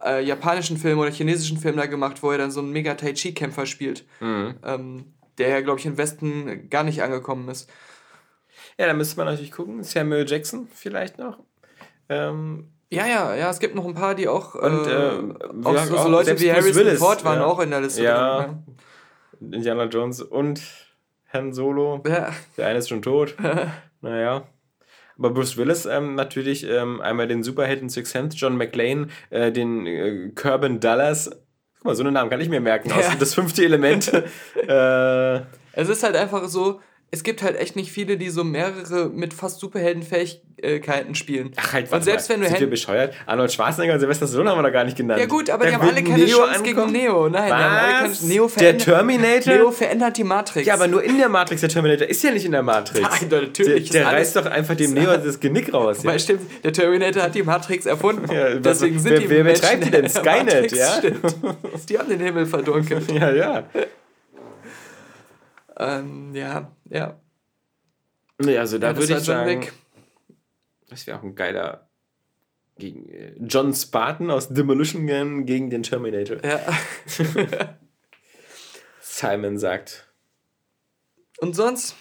äh, 0.04 0.22
japanischen 0.22 0.76
Film 0.76 0.98
oder 0.98 1.10
chinesischen 1.10 1.58
Film 1.58 1.76
da 1.76 1.86
gemacht, 1.86 2.22
wo 2.22 2.30
er 2.30 2.38
dann 2.38 2.50
so 2.50 2.60
einen 2.60 2.72
mega 2.72 2.94
Tai 2.94 3.12
Chi-Kämpfer 3.12 3.66
spielt. 3.66 4.04
Ähm, 4.20 5.04
der 5.38 5.48
ja, 5.48 5.60
glaube 5.60 5.78
ich, 5.78 5.86
im 5.86 5.96
Westen 5.96 6.68
gar 6.68 6.84
nicht 6.84 7.02
angekommen 7.02 7.48
ist. 7.48 7.70
Ja, 8.78 8.86
da 8.86 8.94
müsste 8.94 9.16
man 9.16 9.26
natürlich 9.26 9.52
gucken. 9.52 9.82
Samuel 9.82 10.28
Jackson 10.28 10.68
vielleicht 10.72 11.18
noch. 11.18 11.38
Ähm, 12.08 12.68
Ja, 12.90 13.06
ja, 13.06 13.34
ja, 13.34 13.50
es 13.50 13.58
gibt 13.60 13.74
noch 13.74 13.84
ein 13.86 13.94
paar, 13.94 14.14
die 14.14 14.28
auch, 14.28 14.54
Und, 14.54 14.86
äh, 14.86 15.16
äh, 15.16 15.34
auch 15.64 15.74
ja, 15.74 15.84
so, 15.86 15.94
so 15.94 15.98
auch 16.00 16.08
Leute 16.08 16.40
wie 16.40 16.50
Harrison 16.50 16.74
Willis, 16.74 16.98
Ford 16.98 17.24
waren 17.24 17.40
ja. 17.40 17.44
auch 17.46 17.60
in 17.60 17.70
der 17.70 17.80
Liste 17.82 18.02
Ja. 18.02 18.42
drin. 19.40 19.52
Indiana 19.52 19.84
Jones 19.84 20.20
und 20.22 20.60
Han 21.32 21.52
Solo. 21.52 22.02
Ja. 22.06 22.30
Der 22.56 22.66
eine 22.68 22.78
ist 22.78 22.88
schon 22.88 23.02
tot. 23.02 23.36
naja. 24.00 24.44
Aber 25.18 25.30
Bruce 25.30 25.56
Willis 25.56 25.84
ähm, 25.86 26.14
natürlich 26.14 26.64
ähm, 26.64 27.00
einmal 27.00 27.26
den 27.28 27.42
Superheld 27.42 27.82
in 27.82 27.88
Sixth 27.88 28.12
Sense, 28.12 28.36
John 28.36 28.56
McClane, 28.56 29.08
äh, 29.30 29.50
den 29.52 29.86
äh, 29.86 30.30
Kerbin 30.34 30.80
Dallas. 30.80 31.28
Guck 31.76 31.84
mal, 31.84 31.94
so 31.96 32.02
einen 32.04 32.14
Namen 32.14 32.30
kann 32.30 32.40
ich 32.40 32.48
mir 32.48 32.60
merken. 32.60 32.90
Aus 32.92 33.04
Ja. 33.04 33.14
das 33.18 33.34
fünfte 33.34 33.64
Element. 33.64 34.10
äh, 34.68 35.36
Es 35.72 35.88
ist 35.88 36.02
halt 36.02 36.16
einfach 36.16 36.46
so, 36.48 36.80
es 37.10 37.22
gibt 37.22 37.42
halt 37.42 37.56
echt 37.58 37.74
nicht 37.76 37.90
viele, 37.90 38.16
die 38.18 38.28
so 38.28 38.44
mehrere 38.44 39.08
mit 39.08 39.32
fast 39.32 39.60
Superheldenfähigkeiten 39.60 41.14
spielen. 41.14 41.52
ach 41.56 41.72
halt, 41.72 41.90
Und 41.90 42.04
selbst 42.04 42.28
mal, 42.28 42.34
wenn 42.34 42.42
du 42.42 42.48
sind 42.48 42.60
wir 42.60 42.68
bescheuert? 42.70 43.14
Arnold 43.26 43.50
Schwarzenegger 43.52 43.94
und 43.94 44.00
Sylvester 44.00 44.26
Stallone 44.26 44.50
haben 44.50 44.58
wir 44.58 44.62
noch 44.62 44.72
gar 44.72 44.84
nicht 44.84 44.96
genannt. 44.96 45.18
Ja 45.20 45.26
gut, 45.26 45.48
aber 45.48 45.64
Da 45.64 45.70
die 45.70 45.76
haben 45.76 45.88
alle 45.88 46.02
keine 46.04 46.24
Neo 46.24 46.38
Chance 46.38 46.62
gegen 46.62 46.78
ankommen? 46.78 46.92
Neo. 46.92 47.28
Nein, 47.30 47.50
alle 47.52 47.92
keine 47.92 48.10
Was? 48.10 48.22
Neo 48.22 48.50
Der 48.60 48.76
Terminator? 48.78 49.54
Neo 49.54 49.70
verändert 49.70 50.16
die 50.18 50.24
Matrix. 50.24 50.66
Ja, 50.66 50.74
aber 50.74 50.86
nur 50.88 51.02
in 51.02 51.16
der 51.18 51.28
Matrix. 51.30 51.60
Der 51.62 51.70
Terminator 51.70 52.06
ist 52.08 52.22
ja 52.22 52.30
nicht 52.30 52.44
in 52.44 52.52
der 52.52 52.62
Matrix. 52.62 53.00
Nein, 53.00 53.28
natürlich, 53.30 53.90
Der, 53.90 54.02
der 54.02 54.12
reißt 54.12 54.36
doch 54.36 54.46
einfach 54.46 54.74
dem 54.74 54.92
Neo 54.92 55.16
das 55.16 55.40
Genick 55.40 55.72
raus. 55.72 56.02
Ja? 56.02 56.10
Weil 56.10 56.20
stimmt, 56.20 56.42
der 56.62 56.72
Terminator 56.74 57.22
hat 57.22 57.34
die 57.34 57.42
Matrix 57.42 57.86
erfunden. 57.86 58.30
Ja, 58.30 58.54
was- 58.56 58.80
Deswegen 58.80 58.98
sind 58.98 59.12
wer- 59.12 59.20
die 59.20 59.30
wer 59.30 59.44
Menschen 59.44 59.60
betreibt 59.62 59.84
die 59.86 59.90
denn? 59.90 60.08
Skynet, 60.10 60.44
Matrix, 60.54 60.78
ja? 60.78 60.98
Stimmt. 60.98 61.36
Die 61.88 61.98
haben 61.98 62.08
den 62.10 62.20
Himmel 62.20 62.44
verdunkelt. 62.46 63.10
ja, 63.12 63.30
ja. 63.32 63.64
Ähm, 65.78 66.34
ja, 66.34 66.74
ja. 66.90 67.20
Nee, 68.38 68.58
also 68.58 68.78
da 68.78 68.88
Ja, 68.90 68.96
würde 68.96 69.12
ich 69.14 69.24
sagen, 69.24 69.62
Wick. 69.62 69.72
das 70.88 71.06
wäre 71.06 71.18
auch 71.18 71.22
ein 71.22 71.34
geiler 71.34 71.88
gegen 72.78 73.08
äh, 73.08 73.34
John 73.40 73.74
Spartan 73.74 74.30
aus 74.30 74.48
Demolition 74.48 75.04
Man 75.04 75.44
gegen 75.46 75.70
den 75.70 75.82
Terminator. 75.82 76.38
ja. 76.44 76.60
Simon 79.00 79.58
sagt. 79.58 80.06
Und 81.38 81.54
sonst? 81.56 81.96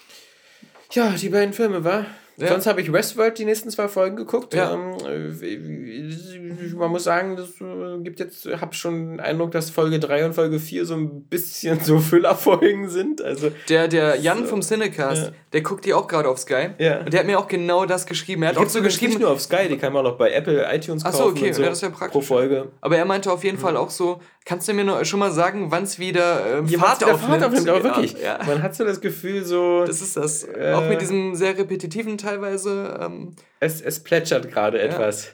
Ja, 0.91 1.09
die 1.11 1.29
beiden 1.29 1.53
Filme, 1.53 1.83
war. 1.83 2.05
Ja. 2.39 2.49
Sonst 2.49 2.67
habe 2.67 2.81
ich 2.81 2.93
Westworld 2.93 3.37
die 3.39 3.45
nächsten 3.45 3.69
zwei 3.71 3.87
Folgen 3.87 4.15
geguckt. 4.15 4.53
Ja. 4.53 4.73
Ähm, 4.73 4.95
äh, 5.41 6.75
man 6.75 6.91
muss 6.91 7.03
sagen, 7.03 7.35
das 7.35 7.49
äh, 7.61 7.97
gibt 8.03 8.19
jetzt, 8.19 8.45
habe 8.61 8.73
schon 8.75 9.11
den 9.11 9.19
Eindruck, 9.19 9.51
dass 9.51 9.69
Folge 9.69 9.99
3 9.99 10.25
und 10.27 10.33
Folge 10.33 10.59
4 10.59 10.85
so 10.85 10.95
ein 10.95 11.23
bisschen 11.23 11.79
so 11.83 11.99
Füllerfolgen 11.99 12.89
sind. 12.89 13.21
Also, 13.23 13.51
Der, 13.69 13.87
der 13.87 14.17
Jan 14.17 14.39
So. 14.39 14.45
vom 14.45 14.61
Cinecast, 14.61 15.23
Ja. 15.27 15.31
der 15.53 15.61
guckt 15.61 15.85
die 15.85 15.93
auch 15.93 16.07
gerade 16.07 16.29
auf 16.29 16.37
Sky. 16.39 16.69
Ja. 16.77 16.99
Und 16.99 17.11
der 17.11 17.21
hat 17.21 17.27
mir 17.27 17.39
auch 17.39 17.47
genau 17.47 17.85
das 17.85 18.05
geschrieben. 18.05 18.43
Er 18.43 18.49
hat 18.49 18.57
auch 18.57 18.69
so 18.69 18.81
geschrieben, 18.81 19.13
nicht 19.13 19.21
nur 19.21 19.31
auf 19.31 19.41
Sky, 19.41 19.67
die 19.69 19.77
kann 19.77 19.91
man 19.93 20.05
auch 20.05 20.11
noch 20.11 20.17
bei 20.17 20.31
Apple, 20.31 20.63
iTunes 20.73 21.03
Ach 21.05 21.11
kaufen. 21.11 21.23
so, 21.23 21.29
okay, 21.29 21.51
so 21.51 21.61
ja, 21.63 21.69
das 21.69 21.79
ist 21.79 21.81
ja 21.83 21.89
praktisch. 21.89 22.11
Pro 22.11 22.21
Folge. 22.21 22.67
aber 22.81 22.97
er 22.97 23.05
meinte 23.05 23.31
auf 23.31 23.43
jeden 23.43 23.57
Fall 23.57 23.75
auch 23.77 23.89
so, 23.89 24.21
kannst 24.45 24.67
du 24.67 24.73
mir 24.73 24.83
nur 24.83 25.03
schon 25.05 25.19
mal 25.19 25.31
sagen, 25.31 25.71
wann 25.71 25.83
es 25.83 25.99
wieder 25.99 26.59
ähm, 26.59 26.67
Fahrt, 26.69 27.01
wieder 27.01 27.13
aufnimmt? 27.15 27.43
aufnimmt, 27.43 27.67
aber 27.69 27.77
Ja, 27.79 27.83
wirklich. 27.83 28.15
Ja. 28.21 28.39
Man 28.45 28.61
hat 28.63 28.75
so 28.75 28.85
das 28.85 29.01
Gefühl, 29.01 29.43
so, 29.43 29.83
Das 29.85 30.01
ist 30.01 30.15
das. 30.15 30.43
Äh. 30.43 30.73
auch 30.73 30.87
mit 30.87 31.01
diesem 31.01 31.35
sehr 31.35 31.57
repetitiven 31.57 32.17
teilweise. 32.27 32.99
Ähm, 33.01 33.35
es, 33.59 33.81
es 33.81 34.01
plätschert 34.03 34.49
gerade 34.51 34.79
etwas. 34.81 35.33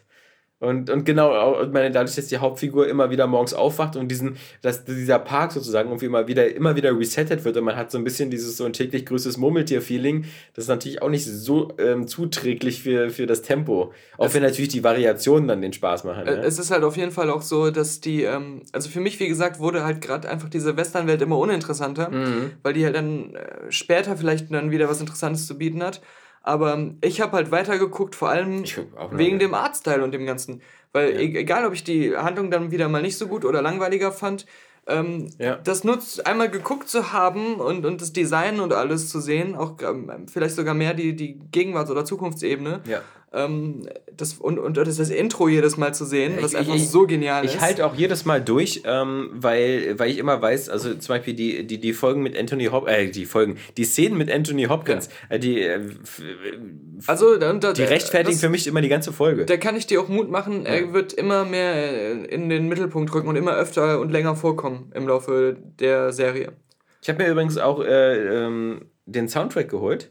Und, 0.59 0.89
und 0.89 1.03
genau, 1.03 1.61
ich 1.61 1.71
meine, 1.73 1.91
dadurch, 1.91 2.15
dass 2.15 2.27
die 2.27 2.37
Hauptfigur 2.37 2.87
immer 2.87 3.09
wieder 3.09 3.27
morgens 3.27 3.53
aufwacht 3.53 3.97
und 3.97 4.07
diesen, 4.07 4.37
dass 4.61 4.85
dieser 4.85 5.19
Park 5.19 5.51
sozusagen 5.51 5.89
irgendwie 5.89 6.05
immer 6.05 6.25
wieder, 6.29 6.55
immer 6.55 6.77
wieder 6.77 6.97
resettet 6.97 7.43
wird 7.43 7.57
und 7.57 7.65
man 7.65 7.75
hat 7.75 7.91
so 7.91 7.97
ein 7.97 8.05
bisschen 8.05 8.31
dieses 8.31 8.55
so 8.55 8.63
ein 8.63 8.71
täglich 8.71 9.05
größtes 9.05 9.35
Murmeltier-Feeling, 9.35 10.23
das 10.53 10.63
ist 10.65 10.69
natürlich 10.69 11.01
auch 11.01 11.09
nicht 11.09 11.25
so 11.25 11.73
ähm, 11.79 12.07
zuträglich 12.07 12.81
für, 12.81 13.09
für 13.09 13.25
das 13.27 13.41
Tempo. 13.41 13.91
Auch 14.17 14.33
wenn 14.33 14.41
natürlich 14.41 14.69
die 14.69 14.85
Variationen 14.85 15.49
dann 15.49 15.61
den 15.61 15.73
Spaß 15.73 16.05
machen. 16.05 16.27
Äh, 16.27 16.35
Ne? 16.37 16.43
Es 16.43 16.57
ist 16.59 16.71
halt 16.71 16.85
auf 16.85 16.95
jeden 16.95 17.11
Fall 17.11 17.29
auch 17.29 17.41
so, 17.41 17.69
dass 17.69 17.99
die, 17.99 18.23
ähm, 18.23 18.61
also 18.71 18.87
für 18.87 19.01
mich, 19.01 19.19
wie 19.19 19.27
gesagt, 19.27 19.59
wurde 19.59 19.83
halt 19.83 19.99
gerade 19.99 20.29
einfach 20.29 20.47
diese 20.47 20.77
Westernwelt 20.77 21.21
immer 21.21 21.37
uninteressanter, 21.39 22.09
Mhm. 22.09 22.51
weil 22.63 22.71
die 22.71 22.85
halt 22.85 22.95
dann 22.95 23.35
äh, 23.35 23.69
später 23.69 24.15
vielleicht 24.15 24.49
dann 24.53 24.71
wieder 24.71 24.87
was 24.87 25.01
Interessantes 25.01 25.45
zu 25.45 25.57
bieten 25.57 25.83
hat. 25.83 25.99
Aber 26.43 26.91
ich 27.01 27.21
habe 27.21 27.31
halt 27.37 27.51
weitergeguckt, 27.51 28.15
vor 28.15 28.29
allem 28.29 28.63
wegen 29.11 29.33
ja. 29.33 29.47
dem 29.47 29.53
Artstyle 29.53 30.03
und 30.03 30.11
dem 30.11 30.25
Ganzen. 30.25 30.61
Weil 30.91 31.09
e 31.11 31.39
egal, 31.39 31.65
ob 31.65 31.73
ich 31.73 31.83
die 31.83 32.15
Handlung 32.15 32.51
dann 32.51 32.69
wieder 32.69 32.89
mal 32.89 33.01
nicht 33.01 33.17
so 33.17 33.27
gut 33.27 33.45
oder 33.45 33.61
langweiliger 33.61 34.11
fand, 34.11 34.45
ähm, 34.85 35.29
Ja. 35.39 35.55
das 35.55 35.85
nutzt, 35.85 36.27
einmal 36.27 36.49
geguckt 36.49 36.89
zu 36.89 37.13
haben 37.13 37.55
und, 37.55 37.85
und 37.85 38.01
das 38.01 38.11
Design 38.11 38.59
und 38.59 38.73
alles 38.73 39.09
zu 39.09 39.21
sehen, 39.21 39.55
auch 39.55 39.77
ähm, 39.81 40.27
vielleicht 40.27 40.55
sogar 40.55 40.73
mehr 40.73 40.93
die, 40.93 41.15
die 41.15 41.39
Gegenwarts- 41.51 41.89
oder 41.89 42.03
Zukunftsebene. 42.03 42.81
Ja. 42.85 43.01
Ähm, 43.35 43.87
das, 44.15 44.33
und, 44.33 44.59
und 44.59 44.77
das, 44.77 44.97
das 44.97 45.09
Intro 45.09 45.47
jedes 45.47 45.75
Mal 45.75 45.91
zu 45.93 46.05
sehen, 46.05 46.33
was 46.39 46.51
Ich- 46.53 46.59
einfach 46.59 46.75
ich- 46.75 46.87
so 46.89 47.07
genial 47.07 47.43
Ich 47.45 47.55
ist. 47.55 47.61
halte 47.61 47.83
auch 47.85 47.95
jedes 47.95 48.25
Mal 48.25 48.41
durch, 48.41 48.83
ähm, 48.85 49.31
weil, 49.33 49.97
weil 49.97 50.11
ich 50.11 50.19
immer 50.19 50.39
weiß, 50.39 50.69
also 50.69 50.93
zum 50.93 51.15
Beispiel 51.15 51.33
die, 51.33 51.65
die, 51.65 51.79
die 51.79 51.93
Folgen 51.93 52.21
mit 52.21 52.37
Anthony 52.37 52.65
Hopkins, 52.65 52.95
äh, 52.95 53.09
die 53.09 53.25
Folgen, 53.25 53.57
die 53.75 53.85
Szenen 53.85 54.17
mit 54.19 54.31
Anthony 54.31 54.65
Hopkins, 54.65 55.09
äh, 55.29 55.39
die, 55.39 55.61
äh, 55.61 55.79
also, 57.07 57.37
da, 57.37 57.53
da, 57.53 57.73
die 57.73 57.83
rechtfertigen 57.83 58.33
das, 58.35 58.41
für 58.41 58.49
mich 58.49 58.67
immer 58.67 58.81
die 58.81 58.89
ganze 58.89 59.11
Folge. 59.11 59.45
Da 59.45 59.57
kann 59.57 59.75
ich 59.75 59.87
dir 59.87 59.99
auch 60.01 60.09
Mut 60.09 60.29
machen, 60.29 60.65
er 60.65 60.93
wird 60.93 61.13
immer 61.13 61.43
mehr 61.45 61.73
äh, 61.73 62.25
in 62.25 62.49
den 62.49 62.67
Mittelpunkt 62.67 63.13
rücken 63.13 63.27
und 63.27 63.35
immer 63.35 63.55
öfter 63.55 63.99
und 63.99 64.11
länger 64.11 64.35
vorkommen 64.35 64.91
im 64.95 65.07
Laufe 65.07 65.57
der 65.79 66.13
Serie. 66.13 66.53
Ich 67.01 67.09
habe 67.09 67.21
mir 67.23 67.29
übrigens 67.31 67.57
auch 67.57 67.83
äh, 67.83 68.45
ähm, 68.45 68.85
den 69.05 69.27
Soundtrack 69.27 69.69
geholt. 69.69 70.09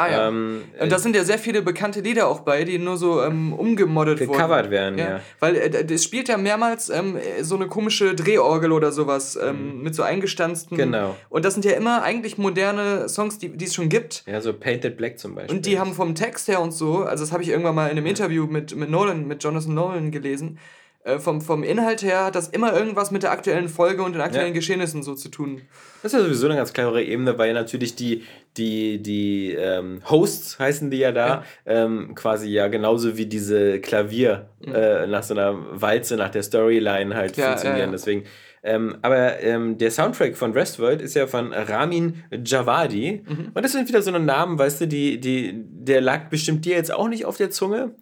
Ah 0.00 0.10
ja. 0.10 0.28
Ähm, 0.28 0.62
und 0.80 0.90
da 0.90 0.98
sind 0.98 1.14
ja 1.14 1.24
sehr 1.24 1.38
viele 1.38 1.62
bekannte 1.62 2.00
Lieder 2.00 2.28
auch 2.28 2.40
bei, 2.40 2.64
die 2.64 2.78
nur 2.78 2.96
so 2.96 3.22
ähm, 3.22 3.52
umgemoddet 3.52 4.20
wurden. 4.20 4.32
gecovert 4.32 4.70
werden, 4.70 4.98
ja. 4.98 5.20
Weil 5.40 5.56
äh, 5.56 5.84
das 5.84 6.02
spielt 6.04 6.28
ja 6.28 6.36
mehrmals 6.36 6.88
ähm, 6.88 7.18
so 7.42 7.56
eine 7.56 7.66
komische 7.66 8.14
Drehorgel 8.14 8.72
oder 8.72 8.92
sowas 8.92 9.36
ähm, 9.42 9.82
mit 9.82 9.94
so 9.94 10.02
eingestanzten. 10.02 10.76
Mhm. 10.76 10.80
Genau. 10.82 11.16
Und 11.28 11.44
das 11.44 11.54
sind 11.54 11.64
ja 11.64 11.72
immer 11.72 12.02
eigentlich 12.02 12.38
moderne 12.38 13.08
Songs, 13.08 13.38
die 13.38 13.50
die 13.56 13.64
es 13.66 13.74
schon 13.74 13.88
gibt. 13.88 14.24
Ja, 14.26 14.40
so 14.40 14.52
Painted 14.52 14.96
Black 14.96 15.18
zum 15.18 15.34
Beispiel. 15.34 15.56
Und 15.56 15.66
die 15.66 15.78
haben 15.78 15.92
vom 15.94 16.14
Text 16.14 16.48
her 16.48 16.60
und 16.60 16.72
so, 16.72 16.98
also 17.04 17.22
das 17.24 17.32
habe 17.32 17.42
ich 17.42 17.48
irgendwann 17.50 17.74
mal 17.74 17.86
in 17.88 17.92
Mhm. 17.92 17.98
einem 17.98 18.06
Interview 18.06 18.46
mit, 18.46 18.74
mit 18.74 18.88
Nolan, 18.90 19.26
mit 19.26 19.42
Jonathan 19.44 19.74
Nolan 19.74 20.10
gelesen. 20.10 20.58
Äh, 21.02 21.18
vom, 21.18 21.40
vom 21.40 21.62
Inhalt 21.62 22.02
her 22.02 22.26
hat 22.26 22.34
das 22.34 22.48
immer 22.48 22.74
irgendwas 22.76 23.10
mit 23.10 23.22
der 23.22 23.30
aktuellen 23.32 23.70
Folge 23.70 24.02
und 24.02 24.12
den 24.12 24.20
aktuellen 24.20 24.48
Ja. 24.48 24.52
Geschehnissen 24.52 25.02
so 25.02 25.14
zu 25.14 25.30
tun. 25.30 25.62
Das 26.02 26.12
ist 26.12 26.18
ja 26.18 26.24
sowieso 26.24 26.46
eine 26.46 26.56
ganz 26.56 26.74
klare 26.74 27.02
Ebene, 27.02 27.38
weil 27.38 27.54
natürlich 27.54 27.94
die, 27.96 28.24
die, 28.58 29.02
die 29.02 29.52
ähm, 29.54 30.02
Hosts 30.10 30.58
heißen 30.58 30.90
die 30.90 30.98
ja 30.98 31.12
da, 31.12 31.42
Ähm, 31.64 32.14
quasi 32.14 32.48
ja 32.50 32.68
genauso 32.68 33.16
wie 33.16 33.24
diese 33.24 33.80
Klavier 33.80 34.50
äh, 34.66 35.06
nach 35.06 35.22
so 35.22 35.32
einer 35.32 35.54
Walze, 35.80 36.16
nach 36.16 36.28
der 36.30 36.42
Storyline 36.42 37.14
halt 37.14 37.34
Ja, 37.38 37.46
funktionieren. 37.46 37.78
ja, 37.78 37.84
ja. 37.86 37.90
Deswegen. 37.92 38.24
Ähm, 38.62 38.98
aber 39.00 39.40
ähm, 39.40 39.78
der 39.78 39.90
Soundtrack 39.90 40.36
von 40.36 40.54
Westworld 40.54 41.00
ist 41.00 41.14
ja 41.14 41.26
von 41.26 41.54
Ramin 41.54 42.22
Javadi. 42.44 43.22
Mhm. 43.26 43.52
Und 43.54 43.62
das 43.64 43.72
sind 43.72 43.88
wieder 43.88 44.02
so 44.02 44.10
eine 44.10 44.20
Namen, 44.22 44.58
weißt 44.58 44.82
du, 44.82 44.86
die, 44.86 45.18
die, 45.18 45.52
der 45.54 46.02
lag 46.02 46.28
bestimmt 46.28 46.66
dir 46.66 46.76
jetzt 46.76 46.92
auch 46.92 47.08
nicht 47.08 47.24
auf 47.24 47.38
der 47.38 47.48
Zunge. 47.48 47.94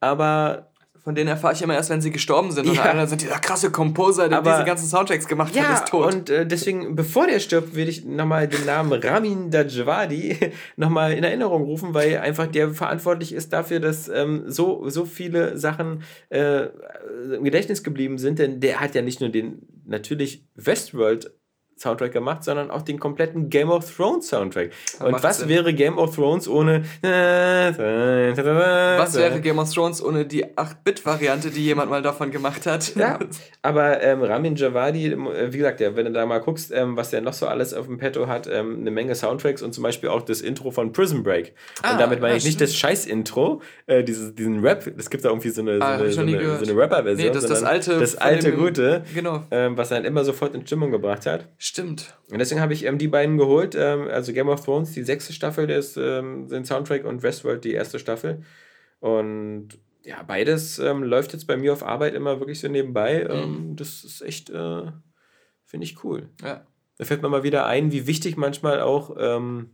Aber 0.00 0.72
Von 1.04 1.14
denen 1.14 1.28
erfahre 1.28 1.52
ich 1.52 1.60
immer 1.60 1.74
erst, 1.74 1.90
wenn 1.90 2.00
sie 2.00 2.10
gestorben 2.10 2.50
sind. 2.50 2.66
Und 2.66 2.76
Ja. 2.76 2.84
einer 2.84 3.06
sind 3.06 3.20
dieser 3.20 3.38
krasse 3.38 3.70
Komposer, 3.70 4.28
der 4.30 4.38
Aber- 4.38 4.52
diese 4.54 4.64
ganzen 4.64 4.86
Soundtracks 4.88 5.28
gemacht 5.28 5.54
hat, 5.54 5.62
Ja, 5.62 5.74
ist 5.74 5.88
tot. 5.88 6.14
und 6.14 6.30
äh, 6.30 6.46
deswegen, 6.46 6.96
bevor 6.96 7.26
der 7.26 7.40
stirbt, 7.40 7.74
will 7.74 7.88
ich 7.90 8.06
nochmal 8.06 8.48
den 8.48 8.64
Namen 8.64 8.90
Ramin 9.04 9.50
Dajwadi 9.50 10.38
nochmal 10.76 11.12
in 11.12 11.22
Erinnerung 11.22 11.62
rufen, 11.64 11.92
weil 11.92 12.18
einfach 12.18 12.46
der 12.46 12.70
verantwortlich 12.70 13.34
ist 13.34 13.52
dafür, 13.52 13.80
dass 13.80 14.08
ähm, 14.08 14.44
so, 14.46 14.88
so 14.88 15.04
viele 15.04 15.58
Sachen 15.58 16.02
äh, 16.30 16.68
im 17.36 17.44
Gedächtnis 17.44 17.82
geblieben 17.84 18.16
sind, 18.16 18.38
denn 18.38 18.60
der 18.60 18.80
hat 18.80 18.94
ja 18.94 19.02
nicht 19.02 19.20
nur 19.20 19.28
den 19.28 19.60
natürlich 19.84 20.46
Westworld 20.54 21.32
Soundtrack 21.84 22.12
gemacht, 22.12 22.44
sondern 22.44 22.70
auch 22.70 22.82
den 22.82 22.98
kompletten 22.98 23.50
Game 23.50 23.70
of 23.70 23.94
Thrones 23.94 24.28
Soundtrack. 24.28 24.70
Und 25.00 25.12
macht 25.12 25.22
was 25.22 25.38
Sinn. 25.38 25.48
wäre 25.48 25.74
Game 25.74 25.98
of 25.98 26.14
Thrones 26.16 26.48
ohne 26.48 26.84
Was 27.02 27.78
wäre 29.16 29.40
Game 29.40 29.58
of 29.58 29.72
Thrones 29.72 30.02
ohne 30.02 30.24
die 30.24 30.44
8-Bit-Variante, 30.46 31.50
die 31.50 31.64
jemand 31.64 31.90
mal 31.90 32.02
davon 32.02 32.30
gemacht 32.30 32.66
hat? 32.66 32.94
Ja, 32.96 33.18
aber 33.62 34.02
ähm, 34.02 34.22
Ramin 34.22 34.56
Javadi, 34.56 35.12
äh, 35.12 35.52
wie 35.52 35.58
gesagt, 35.58 35.80
ja, 35.80 35.94
wenn 35.96 36.06
du 36.06 36.12
da 36.12 36.24
mal 36.26 36.38
guckst, 36.38 36.72
ähm, 36.72 36.96
was 36.96 37.10
der 37.10 37.20
noch 37.20 37.32
so 37.32 37.46
alles 37.46 37.74
auf 37.74 37.86
dem 37.86 37.98
Petto 37.98 38.26
hat, 38.26 38.48
ähm, 38.50 38.78
eine 38.80 38.90
Menge 38.90 39.14
Soundtracks 39.14 39.62
und 39.62 39.72
zum 39.74 39.82
Beispiel 39.82 40.08
auch 40.08 40.22
das 40.22 40.40
Intro 40.40 40.70
von 40.70 40.92
Prison 40.92 41.22
Break. 41.22 41.54
Ah, 41.82 41.92
und 41.92 42.00
damit 42.00 42.20
meine 42.20 42.36
ich 42.36 42.44
nicht 42.44 42.60
das 42.60 42.74
Scheiß-Intro, 42.74 43.60
äh, 43.86 44.02
dieses, 44.04 44.34
diesen 44.34 44.60
Rap, 44.64 44.86
es 44.96 45.10
gibt 45.10 45.24
da 45.24 45.28
irgendwie 45.28 45.50
so 45.50 45.60
eine, 45.60 45.78
so 45.78 45.82
Ah, 45.84 45.94
eine, 45.96 46.10
so 46.12 46.20
eine, 46.22 46.58
so 46.64 46.70
eine 46.70 46.80
Rapper-Version. 46.80 47.28
Nee, 47.28 47.34
das 47.34 47.46
das 47.46 47.62
alte 47.62 47.98
Das 47.98 48.16
alte 48.16 48.50
dem- 48.50 48.58
Gute, 48.60 49.04
Genau. 49.14 49.42
ähm, 49.50 49.76
was 49.76 49.92
einen 49.92 50.04
immer 50.04 50.24
sofort 50.24 50.54
in 50.54 50.66
Stimmung 50.66 50.90
gebracht 50.90 51.26
hat. 51.26 51.48
Stimmt. 51.58 51.73
Und 52.30 52.38
deswegen 52.38 52.60
habe 52.60 52.72
ich 52.72 52.84
ähm, 52.84 52.98
die 52.98 53.08
beiden 53.08 53.36
geholt, 53.36 53.74
ähm, 53.74 54.08
also 54.08 54.32
Game 54.32 54.48
of 54.48 54.64
Thrones, 54.64 54.92
die 54.92 55.02
sechste 55.02 55.32
Staffel, 55.32 55.66
des, 55.66 55.96
ähm, 55.96 56.48
den 56.48 56.64
Soundtrack 56.64 57.04
und 57.04 57.22
Westworld, 57.22 57.64
die 57.64 57.72
erste 57.72 57.98
Staffel. 57.98 58.42
Und 59.00 59.78
ja, 60.04 60.22
beides 60.22 60.78
ähm, 60.78 61.02
läuft 61.02 61.32
jetzt 61.32 61.46
bei 61.46 61.56
mir 61.56 61.72
auf 61.72 61.82
Arbeit 61.82 62.14
immer 62.14 62.38
wirklich 62.38 62.60
so 62.60 62.68
nebenbei. 62.68 63.26
Ähm, 63.28 63.74
das 63.76 64.04
ist 64.04 64.22
echt, 64.22 64.50
äh, 64.50 64.82
finde 65.64 65.84
ich 65.84 66.04
cool. 66.04 66.28
Ja. 66.42 66.66
Da 66.98 67.04
fällt 67.04 67.22
mir 67.22 67.28
mal 67.28 67.42
wieder 67.42 67.66
ein, 67.66 67.90
wie 67.90 68.06
wichtig 68.06 68.36
manchmal 68.36 68.80
auch 68.80 69.16
ähm, 69.18 69.70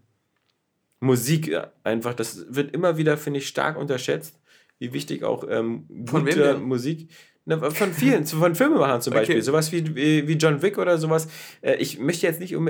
Musik 1.00 1.48
äh, 1.48 1.66
einfach, 1.84 2.14
das 2.14 2.46
wird 2.54 2.72
immer 2.74 2.96
wieder, 2.96 3.16
finde 3.18 3.40
ich, 3.40 3.48
stark 3.48 3.76
unterschätzt, 3.76 4.40
wie 4.78 4.92
wichtig 4.92 5.24
auch 5.24 5.46
gute? 6.50 6.58
Musik. 6.58 7.10
Na, 7.46 7.58
von 7.70 7.92
vielen, 7.92 8.26
von 8.26 8.54
Filmemachern 8.54 9.00
zum 9.00 9.12
Okay. 9.12 9.20
Beispiel. 9.22 9.42
Sowas 9.42 9.72
wie, 9.72 9.94
wie 9.96 10.28
wie 10.28 10.34
John 10.34 10.60
Wick 10.62 10.78
oder 10.78 10.98
sowas. 10.98 11.28
Äh, 11.62 11.76
Ich 11.76 11.98
möchte 11.98 12.26
jetzt 12.26 12.40
nicht 12.40 12.54
um. 12.54 12.68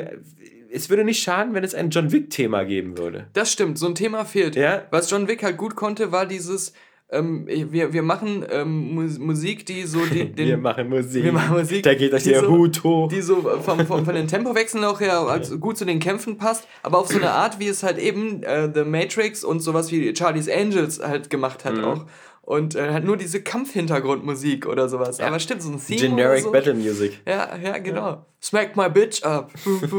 Es 0.73 0.89
würde 0.89 1.03
nicht 1.05 1.21
schaden, 1.23 1.53
wenn 1.55 1.65
es 1.65 1.75
ein 1.75 1.91
John 1.91 2.13
Wick-Thema 2.13 2.63
geben 2.65 2.97
würde. 2.97 3.27
Das 3.33 3.51
stimmt, 3.53 3.77
so 3.79 3.87
ein 3.89 3.97
Thema 3.97 4.25
fehlt. 4.25 4.55
Ja. 4.55 4.85
Was 4.93 5.11
John 5.11 5.27
Wick 5.27 5.43
halt 5.43 5.57
gut 5.57 5.75
konnte, 5.75 6.13
war 6.13 6.27
dieses, 6.27 6.73
ähm, 7.11 7.49
wir, 7.49 7.93
wir 7.93 8.03
machen 8.05 8.47
ähm, 8.49 8.95
Mus- 8.95 9.19
Musik, 9.19 9.67
die 9.67 9.83
so 9.83 9.99
die, 10.07 10.27
den, 10.33 10.47
wir 10.47 10.57
machen 10.59 10.89
Musik. 10.89 11.25
wir 11.25 11.33
machen 11.33 11.59
Musik, 11.59 11.83
Da 11.83 11.95
geht 11.95 12.15
euch 12.15 12.23
der 12.23 12.43
so- 12.43 12.49
Hut 12.51 12.85
hoch. 12.85 13.09
die 13.09 13.21
so 13.21 13.43
vom, 13.43 13.85
vom, 13.85 14.05
von 14.05 14.15
den 14.15 14.29
Tempowechseln 14.29 14.85
auch 14.85 15.01
her 15.01 15.19
als 15.23 15.59
gut 15.59 15.77
zu 15.77 15.85
den 15.85 15.99
Kämpfen 15.99 16.37
passt, 16.39 16.69
aber 16.85 16.99
auf 16.99 17.09
so 17.09 17.19
eine 17.19 17.31
Art, 17.33 17.59
wie 17.59 17.67
es 17.67 17.83
halt 17.83 17.99
eben 17.99 18.45
äh, 18.45 18.71
The 18.73 18.85
Matrix 18.85 19.43
und 19.43 19.59
sowas 19.59 19.91
wie 19.91 20.15
Charlie's 20.17 20.49
Angels 20.49 21.01
halt 21.03 21.31
gemacht 21.31 21.65
Mhm. 21.65 21.69
hat 21.69 21.85
auch. 21.85 22.07
Und 22.51 22.75
äh, 22.75 22.91
halt 22.91 23.05
nur 23.05 23.17
diese 23.17 23.41
Kampfhintergrundmusik 23.41 24.67
oder 24.67 24.89
sowas. 24.89 25.21
Aber 25.21 25.39
stimmt, 25.39 25.63
so 25.63 25.71
ein 25.71 25.81
Theme 25.81 26.01
Generic 26.01 26.43
so. 26.43 26.51
Battle 26.51 26.75
Music. 26.75 27.21
Ja, 27.25 27.57
ja, 27.57 27.79
genau. 27.79 28.27
Smack 28.43 28.77
my 28.77 28.89
bitch 28.89 29.23
up. 29.23 29.53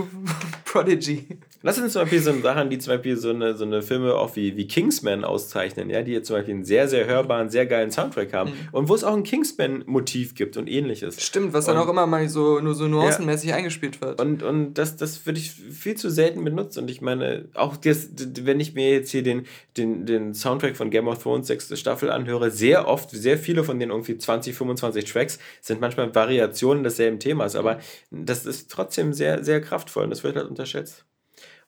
Prodigy. 0.65 1.29
Das 1.63 1.75
sind 1.75 1.91
zum 1.91 2.01
Beispiel 2.03 2.19
so 2.19 2.33
Sachen, 2.41 2.69
die 2.69 2.79
zum 2.79 2.93
Beispiel 2.93 3.15
so 3.17 3.29
eine, 3.29 3.55
so 3.55 3.65
eine 3.65 3.81
Filme 3.81 4.15
auch 4.15 4.35
wie, 4.35 4.57
wie 4.57 4.67
Kingsman 4.67 5.23
auszeichnen, 5.23 5.89
ja, 5.89 6.01
die 6.01 6.11
jetzt 6.11 6.27
zum 6.27 6.37
Beispiel 6.37 6.55
einen 6.55 6.63
sehr, 6.65 6.87
sehr 6.87 7.05
hörbaren, 7.05 7.49
sehr 7.49 7.65
geilen 7.67 7.91
Soundtrack 7.91 8.33
haben 8.33 8.51
und 8.71 8.89
wo 8.89 8.95
es 8.95 9.03
auch 9.03 9.15
ein 9.15 9.23
Kingsman-Motiv 9.23 10.35
gibt 10.35 10.57
und 10.57 10.67
ähnliches. 10.67 11.21
Stimmt, 11.21 11.53
was 11.53 11.65
dann 11.65 11.77
Und- 11.77 11.83
auch 11.83 11.89
immer 11.89 12.07
mal 12.07 12.27
so 12.29 12.59
nur 12.59 12.73
so 12.73 12.87
nuancenmäßig 12.87 13.53
eingespielt 13.53 14.01
wird. 14.01 14.19
Und, 14.19 14.43
und 14.43 14.73
das, 14.75 14.95
das 14.97 15.25
würde 15.25 15.39
ich 15.39 15.51
viel 15.51 15.95
zu 15.95 16.09
selten 16.09 16.43
benutzen. 16.43 16.79
Und 16.81 16.91
ich 16.91 17.01
meine, 17.01 17.45
auch 17.53 17.77
das, 17.77 18.09
wenn 18.41 18.59
ich 18.59 18.73
mir 18.73 18.89
jetzt 18.91 19.11
hier 19.11 19.23
den, 19.23 19.45
den, 19.77 20.05
den 20.05 20.33
Soundtrack 20.33 20.75
von 20.75 20.89
Game 20.89 21.07
of 21.07 21.21
Thrones 21.21 21.47
sechste 21.47 21.77
Staffel 21.77 22.09
anhöre, 22.09 22.49
sehr 22.51 22.87
oft, 22.87 23.11
sehr 23.11 23.37
viele 23.37 23.63
von 23.63 23.79
den 23.79 23.89
irgendwie 23.91 24.17
20, 24.17 24.55
25 24.55 25.05
Tracks 25.05 25.39
sind 25.61 25.79
manchmal 25.81 26.13
Variationen 26.13 26.83
desselben 26.83 27.19
Themas. 27.19 27.55
Aber 27.55 27.79
das 28.09 28.45
ist 28.45 28.71
trotzdem 28.71 29.13
sehr, 29.13 29.43
sehr 29.43 29.61
kraftvoll 29.61 30.05
und 30.05 30.09
das 30.09 30.23
wird 30.23 30.35
halt 30.35 30.47
unterschätzt. 30.47 31.05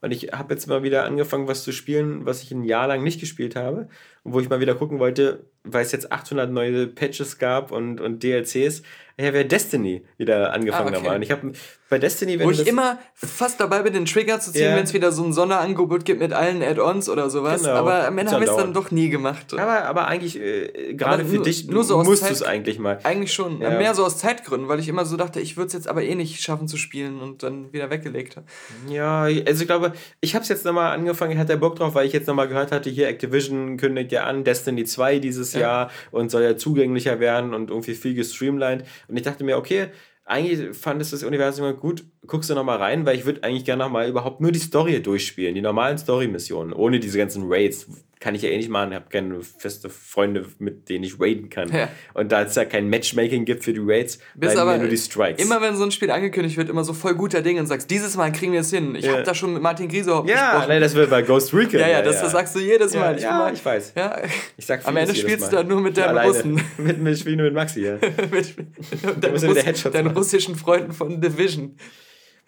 Und 0.04 0.12
ich 0.12 0.34
habe 0.34 0.54
jetzt 0.54 0.68
mal 0.68 0.84
wieder 0.84 1.06
angefangen, 1.06 1.48
was 1.48 1.64
zu 1.64 1.72
spielen, 1.72 2.26
was 2.26 2.44
ich 2.44 2.52
ein 2.52 2.66
Jahr 2.66 2.88
lang 2.88 3.04
nicht 3.04 3.22
gespielt 3.22 3.56
habe. 3.56 3.88
Wo 4.26 4.40
ich 4.40 4.50
mal 4.50 4.60
wieder 4.62 4.76
gucken 4.76 5.00
wollte, 5.00 5.48
weil 5.66 5.84
es 5.86 5.92
jetzt 5.92 6.12
800 6.12 6.50
neue 6.50 6.88
Patches 6.88 7.40
gab 7.40 7.72
und, 7.72 8.00
und 8.00 8.24
DLCs. 8.24 8.84
Ich 9.16 9.26
habe 9.28 9.38
ja 9.38 9.44
Destiny 9.44 10.04
wieder 10.18 10.54
angefangen 10.54 10.96
Ah, 10.96 10.98
okay. 10.98 11.20
ich 11.22 11.30
habe 11.30 11.52
bei 11.88 12.00
Destiny, 12.00 12.40
wenn 12.40 12.48
Wo 12.48 12.52
ich 12.52 12.66
immer 12.68 12.98
fast 13.14 13.60
dabei 13.60 13.84
bin, 13.84 13.94
den 13.94 14.06
Trigger 14.06 14.40
zu 14.40 14.52
ziehen, 14.52 14.72
Ja. 14.72 14.76
wenn 14.76 14.86
es 14.86 14.94
wieder 14.96 15.12
so 15.12 15.24
ein 15.24 15.32
Sonderangebot 15.34 16.04
gibt 16.04 16.20
mit 16.20 16.34
allen 16.34 16.64
Add-ons 16.64 17.10
oder 17.10 17.30
sowas. 17.30 17.62
Genau. 17.62 17.76
Aber 17.76 18.08
am 18.08 18.18
Ende 18.18 18.32
habe 18.32 18.44
ich 18.44 18.50
es 18.50 18.56
dann 18.58 18.74
doch 18.74 18.90
nie 18.90 19.10
gemacht. 19.10 19.54
Aber, 19.54 19.84
aber 19.86 20.08
eigentlich, 20.08 20.40
äh, 20.42 20.96
gerade 20.96 21.26
für 21.26 21.36
nur- 21.36 21.44
dich, 21.44 21.68
nur 21.68 21.84
so 21.84 22.02
musst 22.02 22.24
du 22.28 22.32
es 22.34 22.42
eigentlich 22.42 22.80
mal. 22.80 22.98
Eigentlich 23.04 23.32
schon. 23.34 23.62
Ja. 23.62 23.70
Mehr 23.78 23.94
so 23.94 24.04
aus 24.04 24.18
Zeitgründen, 24.18 24.68
weil 24.68 24.80
ich 24.80 24.88
immer 24.90 25.06
so 25.06 25.16
dachte, 25.16 25.40
ich 25.40 25.58
würde 25.58 25.68
es 25.68 25.74
jetzt 25.74 25.88
aber 25.88 26.02
eh 26.02 26.16
nicht 26.16 26.42
schaffen 26.42 26.68
zu 26.68 26.78
spielen 26.78 27.20
und 27.22 27.44
dann 27.44 27.72
wieder 27.72 27.92
weggelegt 27.92 28.36
habe. 28.38 28.48
Ja, 28.90 29.26
also 29.26 29.62
ich 29.62 29.68
glaube, 29.68 29.94
ich 30.22 30.34
habe 30.34 30.42
es 30.42 30.50
jetzt 30.50 30.66
nochmal 30.66 30.92
angefangen, 30.92 31.34
ich 31.34 31.38
hatte 31.38 31.56
Bock 31.58 31.76
drauf, 31.76 31.94
weil 31.94 32.08
ich 32.08 32.14
jetzt 32.14 32.26
nochmal 32.28 32.48
gehört 32.48 32.72
hatte, 32.72 32.90
hier 32.90 33.08
Activision 33.08 33.78
kündigt 33.78 34.12
ja 34.14 34.24
an, 34.24 34.44
Destiny 34.44 34.86
2 34.86 35.20
dieses 35.20 35.54
Ja. 35.54 35.60
Jahr 35.60 35.92
und 36.12 36.32
soll 36.32 36.44
ja 36.44 36.56
zugänglicher 36.58 37.20
werden 37.20 37.54
und 37.54 37.70
irgendwie 37.70 37.94
viel 37.96 38.14
gestreamlined. 38.14 38.86
Und 39.08 39.18
ich 39.18 39.24
dachte 39.24 39.44
mir, 39.44 39.58
okay, 39.58 39.88
eigentlich 40.26 40.76
fandest 40.78 41.12
du 41.12 41.18
das 41.18 41.24
Universum 41.24 41.66
immer 41.66 41.74
gut, 41.74 42.06
guckst 42.28 42.50
du 42.50 42.56
nochmal 42.56 42.78
rein, 42.78 43.06
weil 43.06 43.18
ich 43.18 43.26
würde 43.26 43.44
eigentlich 43.44 43.66
gerne 43.66 43.84
nochmal 43.84 44.08
überhaupt 44.08 44.40
nur 44.40 44.52
die 44.54 44.60
Story 44.60 45.02
durchspielen, 45.02 45.54
die 45.54 45.62
normalen 45.62 45.98
Story-Missionen, 45.98 46.72
ohne 46.72 47.00
diese 47.00 47.18
ganzen 47.18 47.44
Raids. 47.48 47.88
Kann 48.24 48.36
ich 48.36 48.42
ja 48.42 48.48
eh 48.50 48.56
nicht 48.56 48.70
machen, 48.70 48.92
ich 48.92 48.96
habe 48.96 49.10
keine 49.10 49.42
feste 49.42 49.90
Freunde, 49.90 50.46
mit 50.58 50.88
denen 50.88 51.04
ich 51.04 51.20
raiden 51.20 51.50
kann. 51.50 51.70
Ja. 51.76 51.90
Und 52.14 52.32
da 52.32 52.44
es 52.44 52.56
ja 52.56 52.64
kein 52.64 52.90
Matchmaking 52.90 53.44
gibt 53.44 53.66
für 53.66 53.74
die 53.74 53.82
Raids, 53.84 54.18
Bis 54.34 54.54
bleiben 54.54 54.60
aber 54.62 54.78
nur 54.78 54.88
die 54.88 54.98
Strikes. 54.98 55.44
immer 55.44 55.60
wenn 55.62 55.76
so 55.76 55.84
ein 55.84 55.92
Spiel 55.92 56.10
angekündigt 56.10 56.56
wird, 56.56 56.70
immer 56.70 56.86
so 56.86 56.94
voll 56.94 57.16
guter 57.16 57.42
Ding 57.42 57.60
und 57.60 57.66
sagst, 57.68 57.92
dieses 57.92 58.16
Mal 58.16 58.32
kriegen 58.32 58.54
wir 58.54 58.62
es 58.62 58.70
hin. 58.70 58.96
Ich 58.96 59.04
Ja. 59.04 59.12
habe 59.12 59.24
da 59.24 59.36
schon 59.36 59.54
mit 59.54 59.62
Martin 59.62 59.90
Griesehaupt 59.90 60.30
ja, 60.30 60.52
gesprochen. 60.52 60.70
nein, 60.70 60.82
das 60.82 60.96
wird 60.96 61.10
bei 61.10 61.22
Ghost 61.22 61.54
Recon. 61.54 61.82
ja, 61.82 61.90
ja, 61.90 62.02
das, 62.02 62.22
das 62.22 62.32
sagst 62.32 62.56
du 62.56 62.60
jedes 62.60 62.94
Ja, 62.94 63.00
Mal. 63.02 63.18
Ich, 63.18 63.24
ja, 63.24 63.38
mal, 63.38 63.54
ich 63.54 63.66
weiß. 63.66 63.92
ja. 63.98 64.18
Ich 64.56 64.66
sag 64.66 64.88
Am 64.88 64.96
Ende 64.96 65.14
spielst 65.16 65.52
du 65.52 65.56
Mal. 65.58 65.64
da 65.64 65.68
nur 65.70 65.82
mit 65.82 66.00
Alleine. 66.00 66.30
Russen. 66.30 66.54
mit, 66.78 67.02
mit, 67.02 67.26
nur 67.26 67.36
mit 67.44 67.54
Maxi, 67.54 67.82
ja. 67.82 67.96
mit, 68.32 68.32
mit 68.58 69.22
deinen, 69.22 69.36
Russ, 69.36 69.84
deinen 69.84 70.08
russischen 70.16 70.56
Freunden 70.56 70.94
von 70.94 71.20
Division. 71.20 71.76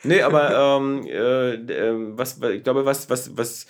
Nee, 0.03 0.21
aber 0.21 0.78
ähm, 0.80 1.05
äh, 1.07 1.53
ähm, 1.55 2.13
was, 2.15 2.39
ich 2.53 2.63
glaube, 2.63 2.86
was, 2.86 3.09
was, 3.09 3.36
was, 3.36 3.65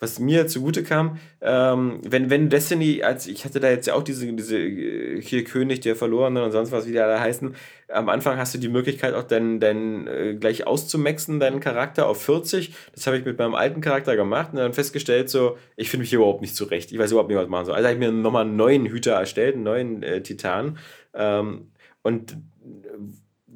was 0.00 0.18
mir 0.18 0.46
zugute 0.46 0.82
kam, 0.82 1.18
ähm, 1.40 2.00
wenn, 2.06 2.30
wenn 2.30 2.50
Destiny, 2.50 3.02
als 3.02 3.26
ich 3.26 3.44
hatte 3.44 3.60
da 3.60 3.70
jetzt 3.70 3.86
ja 3.86 3.94
auch 3.94 4.02
diese, 4.02 4.30
diese 4.32 4.58
äh, 4.58 5.20
hier 5.20 5.44
König 5.44 5.80
der 5.80 5.96
Verlorenen 5.96 6.42
und 6.42 6.52
sonst 6.52 6.72
was, 6.72 6.86
wie 6.86 6.92
die 6.92 7.00
alle 7.00 7.20
heißen, 7.20 7.54
am 7.88 8.08
Anfang 8.08 8.36
hast 8.36 8.54
du 8.54 8.58
die 8.58 8.68
Möglichkeit 8.68 9.14
auch 9.14 9.22
deinen, 9.22 9.60
deinen 9.60 10.06
äh, 10.06 10.34
gleich 10.34 10.66
auszumaxen, 10.66 11.40
deinen 11.40 11.60
Charakter 11.60 12.08
auf 12.08 12.22
40. 12.22 12.74
Das 12.94 13.06
habe 13.06 13.18
ich 13.18 13.24
mit 13.24 13.38
meinem 13.38 13.54
alten 13.54 13.80
Charakter 13.80 14.16
gemacht 14.16 14.50
und 14.52 14.58
dann 14.58 14.72
festgestellt, 14.72 15.30
so, 15.30 15.56
ich 15.76 15.88
finde 15.88 16.02
mich 16.02 16.10
hier 16.10 16.18
überhaupt 16.18 16.42
nicht 16.42 16.56
zurecht. 16.56 16.92
Ich 16.92 16.98
weiß 16.98 17.12
überhaupt 17.12 17.28
nicht, 17.28 17.38
was 17.38 17.44
ich 17.44 17.50
machen 17.50 17.66
soll. 17.66 17.74
Also 17.74 17.88
habe 17.88 17.94
ich 17.94 18.00
mir 18.00 18.12
nochmal 18.12 18.44
einen 18.44 18.56
neuen 18.56 18.86
Hüter 18.86 19.12
erstellt, 19.12 19.54
einen 19.54 19.64
neuen 19.64 20.02
äh, 20.02 20.22
Titan. 20.22 20.78
Ähm, 21.14 21.70
und 22.02 22.36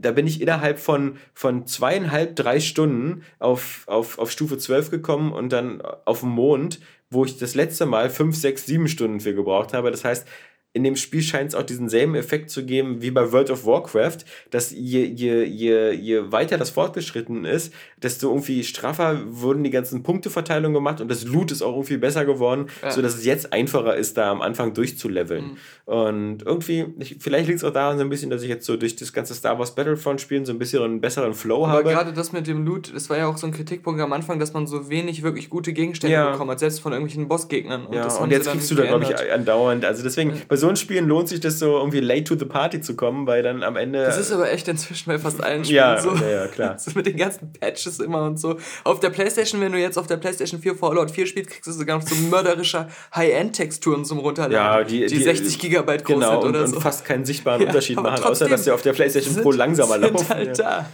da 0.01 0.12
bin 0.12 0.26
ich 0.26 0.40
innerhalb 0.40 0.78
von, 0.78 1.16
von 1.34 1.66
zweieinhalb, 1.66 2.36
drei 2.36 2.61
Stunden 2.61 3.22
auf, 3.38 3.84
auf, 3.86 4.18
auf 4.18 4.30
Stufe 4.30 4.59
12 4.59 4.90
gekommen 4.90 5.32
und 5.32 5.53
dann 5.53 5.82
auf 6.05 6.20
dem 6.20 6.30
Mond, 6.30 6.80
wo 7.11 7.24
ich 7.24 7.38
das 7.38 7.55
letzte 7.55 7.86
Mal 7.86 8.11
fünf, 8.11 8.36
sechs, 8.36 8.66
sieben 8.66 8.88
Stunden 8.88 9.20
für 9.20 9.34
gebraucht 9.34 9.72
habe. 9.72 9.90
Das 9.90 10.05
heißt, 10.05 10.26
in 10.72 10.84
dem 10.84 10.94
Spiel 10.94 11.20
scheint 11.22 11.48
es 11.48 11.54
auch 11.56 11.64
diesen 11.64 11.88
selben 11.88 12.14
Effekt 12.14 12.48
zu 12.48 12.64
geben 12.64 13.02
wie 13.02 13.10
bei 13.10 13.32
World 13.32 13.50
of 13.50 13.66
Warcraft, 13.66 14.18
dass 14.50 14.70
je, 14.70 15.04
je, 15.04 15.42
je, 15.42 15.90
je 15.92 16.30
weiter 16.30 16.58
das 16.58 16.70
fortgeschritten 16.70 17.44
ist, 17.44 17.72
desto 18.00 18.28
irgendwie 18.28 18.62
straffer 18.62 19.20
wurden 19.26 19.64
die 19.64 19.70
ganzen 19.70 20.04
Punkteverteilungen 20.04 20.74
gemacht 20.74 21.00
und 21.00 21.10
das 21.10 21.24
Loot 21.24 21.50
ist 21.50 21.62
auch 21.62 21.72
irgendwie 21.74 21.96
besser 21.96 22.24
geworden, 22.24 22.66
Ja. 22.82 22.92
sodass 22.92 23.16
es 23.16 23.24
jetzt 23.24 23.52
einfacher 23.52 23.96
ist, 23.96 24.16
da 24.16 24.30
am 24.30 24.40
Anfang 24.42 24.72
durchzuleveln. 24.72 25.44
Mhm. 25.44 25.56
Und 25.92 26.42
irgendwie, 26.46 26.86
ich, 27.00 27.16
vielleicht 27.18 27.48
liegt 27.48 27.58
es 27.58 27.64
auch 27.64 27.72
daran 27.72 27.98
so 27.98 28.04
ein 28.04 28.08
bisschen, 28.08 28.30
dass 28.30 28.42
ich 28.42 28.48
jetzt 28.48 28.64
so 28.64 28.76
durch 28.76 28.94
das 28.94 29.12
ganze 29.12 29.34
Star 29.34 29.58
Wars 29.58 29.74
Battlefront 29.74 30.20
spielen 30.20 30.44
so 30.44 30.52
ein 30.52 30.60
bisschen 30.60 30.82
einen 30.84 31.00
besseren 31.00 31.34
Flow 31.34 31.64
Aber 31.64 31.72
habe. 31.78 31.90
gerade 31.90 32.12
das 32.12 32.30
mit 32.30 32.46
dem 32.46 32.64
Loot, 32.64 32.92
das 32.94 33.10
war 33.10 33.18
ja 33.18 33.26
auch 33.26 33.38
so 33.38 33.46
ein 33.48 33.52
Kritikpunkt 33.52 34.00
am 34.00 34.12
Anfang, 34.12 34.38
dass 34.38 34.52
man 34.52 34.68
so 34.68 34.88
wenig 34.88 35.24
wirklich 35.24 35.50
gute 35.50 35.72
Gegenstände 35.72 36.14
Ja. 36.14 36.30
bekommen 36.30 36.52
hat, 36.52 36.60
selbst 36.60 36.78
von 36.80 36.92
irgendwelchen 36.92 37.26
Bossgegnern. 37.26 37.88
ja, 37.92 38.04
das 38.04 38.14
haben 38.16 38.24
und 38.24 38.30
jetzt 38.30 38.48
kriegst 38.48 38.70
du 38.70 38.76
da, 38.76 38.84
glaube 38.86 39.02
ich, 39.04 39.32
andauernd. 39.32 39.84
Also 39.84 40.04
deswegen, 40.04 40.34
bei 40.48 40.59
so 40.61 40.68
einem 40.68 40.76
Spielen 40.76 41.08
lohnt 41.08 41.28
sich 41.28 41.40
das 41.40 41.58
so 41.58 41.78
irgendwie 41.78 42.00
late 42.00 42.24
to 42.24 42.36
the 42.38 42.44
party 42.44 42.80
zu 42.80 42.94
kommen, 42.94 43.26
weil 43.26 43.42
dann 43.42 43.62
am 43.62 43.76
Ende. 43.76 44.04
Das 44.04 44.18
ist 44.18 44.30
aber 44.30 44.50
echt 44.50 44.68
inzwischen 44.68 45.11
bei 45.11 45.18
fast 45.18 45.42
allen 45.42 45.64
Spielen 45.64 45.76
ja, 45.76 46.00
so. 46.00 46.14
ja, 46.14 46.46
klar. 46.46 46.76
So 46.78 46.92
mit 46.94 47.06
den 47.06 47.16
ganzen 47.16 47.52
Patches 47.52 47.98
immer 47.98 48.22
und 48.24 48.38
so. 48.38 48.56
Auf 48.84 49.00
der 49.00 49.11
Playstation, 49.11 49.61
wenn 49.61 49.72
du 49.72 49.78
jetzt 49.78 49.98
auf 49.98 50.06
der 50.06 50.16
Playstation 50.18 50.61
4 50.61 50.76
Fallout 50.76 51.11
4 51.11 51.26
spielst, 51.26 51.50
kriegst 51.50 51.66
du 51.66 51.72
sogar 51.72 51.98
noch 51.98 52.06
so 52.06 52.14
mörderische 52.14 52.88
High-End-Texturen 53.14 54.04
zum 54.04 54.18
Runterladen. 54.18 54.54
Ja, 54.54 54.84
die, 54.84 55.06
die, 55.06 55.22
60 55.22 55.58
Gigabyte 55.58 56.04
groß 56.04 56.14
genau, 56.14 56.40
sind 56.40 56.50
oder 56.50 56.61
und, 56.61 56.66
so. 56.68 56.76
und 56.76 56.82
fast 56.82 57.04
keinen 57.04 57.24
sichtbaren 57.24 57.61
Ja, 57.62 57.68
Unterschied 57.68 57.96
machen, 57.96 58.24
außer 58.24 58.48
dass 58.48 58.64
sie 58.64 58.70
auf 58.70 58.82
der 58.82 58.92
PlayStation 58.92 59.34
sind- 59.34 59.42
Pro 59.42 59.52
langsamer 59.52 59.94
sind 59.94 60.12
laufen. 60.12 60.28
halt 60.28 60.58
ja. 60.58 60.86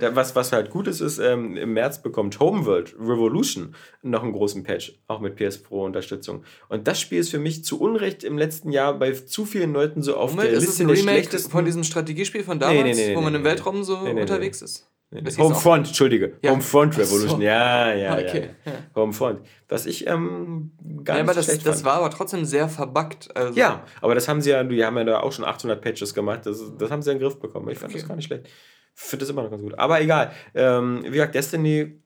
da. 0.00 0.14
Was, 0.14 0.34
was 0.34 0.52
halt 0.52 0.70
gut 0.70 0.86
ist, 0.86 1.00
ist, 1.00 1.18
ähm, 1.18 1.56
im 1.56 1.72
März 1.72 2.02
bekommt 2.02 2.40
Homeworld 2.40 2.94
Revolution 2.98 3.74
noch 4.02 4.22
einen 4.22 4.32
großen 4.32 4.62
Patch, 4.62 4.98
auch 5.08 5.20
mit 5.20 5.36
PS 5.36 5.58
Pro-Unterstützung. 5.58 6.44
Und 6.68 6.88
das 6.88 7.00
Spiel 7.00 7.18
ist 7.18 7.30
für 7.30 7.38
mich 7.38 7.64
zu 7.64 7.80
Unrecht 7.80 8.24
im 8.24 8.38
letzten 8.38 8.72
Jahr 8.72 8.79
bei 8.92 9.12
zu 9.12 9.44
vielen 9.44 9.72
Leuten 9.72 10.02
so 10.02 10.16
auf 10.16 10.30
Moment, 10.32 10.50
der 10.50 10.58
ist 10.58 10.64
es 10.64 10.68
Liste 10.78 10.82
ein 10.84 10.88
der 10.88 10.96
schlechtesten. 10.96 11.50
von 11.50 11.64
diesem 11.64 11.84
Strategiespiel 11.84 12.42
von 12.44 12.58
damals, 12.58 12.96
nee, 12.96 13.08
nee, 13.08 13.16
wo 13.16 13.20
man 13.20 13.32
nee, 13.32 13.36
im 13.38 13.42
nee. 13.42 13.48
Weltraum 13.48 13.84
so 13.84 14.02
Nee, 14.02 14.14
nee, 14.14 14.20
unterwegs 14.22 14.62
ist? 14.62 14.86
Homefront, 15.38 15.88
Entschuldige. 15.88 16.34
Ja. 16.40 16.52
Homefront 16.52 16.94
Ach 16.94 17.02
so. 17.04 17.16
Revolution. 17.16 17.40
Ja, 17.42 17.92
ja, 17.94 18.12
Okay, 18.16 18.50
ja. 18.64 18.72
Homefront. 18.94 19.40
Was 19.68 19.86
ich 19.86 20.06
ähm, 20.06 20.70
gar 21.04 21.16
Ja, 21.16 21.22
nicht 21.22 21.30
aber 21.30 21.34
das, 21.34 21.46
schlecht 21.46 21.66
das 21.66 21.76
fand. 21.82 21.84
war 21.86 21.94
aber 21.94 22.10
trotzdem 22.10 22.44
sehr 22.44 22.68
verbuggt. 22.68 23.28
Also, 23.34 23.58
Ja, 23.58 23.84
aber 24.00 24.14
das 24.14 24.28
haben 24.28 24.40
sie 24.40 24.50
ja, 24.50 24.62
die 24.62 24.84
haben 24.84 24.96
ja 24.98 25.04
da 25.04 25.20
auch 25.20 25.32
schon 25.32 25.44
800 25.44 25.80
Patches 25.82 26.14
gemacht. 26.14 26.46
Das, 26.46 26.62
das 26.78 26.90
haben 26.92 27.02
sie 27.02 27.10
in 27.10 27.18
den 27.18 27.24
Griff 27.26 27.40
bekommen. 27.40 27.68
Ich 27.70 27.78
fand 27.78 27.90
Okay. 27.92 28.00
das 28.00 28.08
gar 28.08 28.14
nicht 28.14 28.26
schlecht. 28.26 28.46
Ich 28.94 29.02
finde 29.02 29.24
das 29.24 29.30
immer 29.30 29.42
noch 29.42 29.50
ganz 29.50 29.62
gut. 29.62 29.76
Aber 29.78 30.00
egal. 30.00 30.30
Ähm, 30.54 31.00
wie 31.04 31.10
gesagt, 31.10 31.34
Destiny 31.34 32.00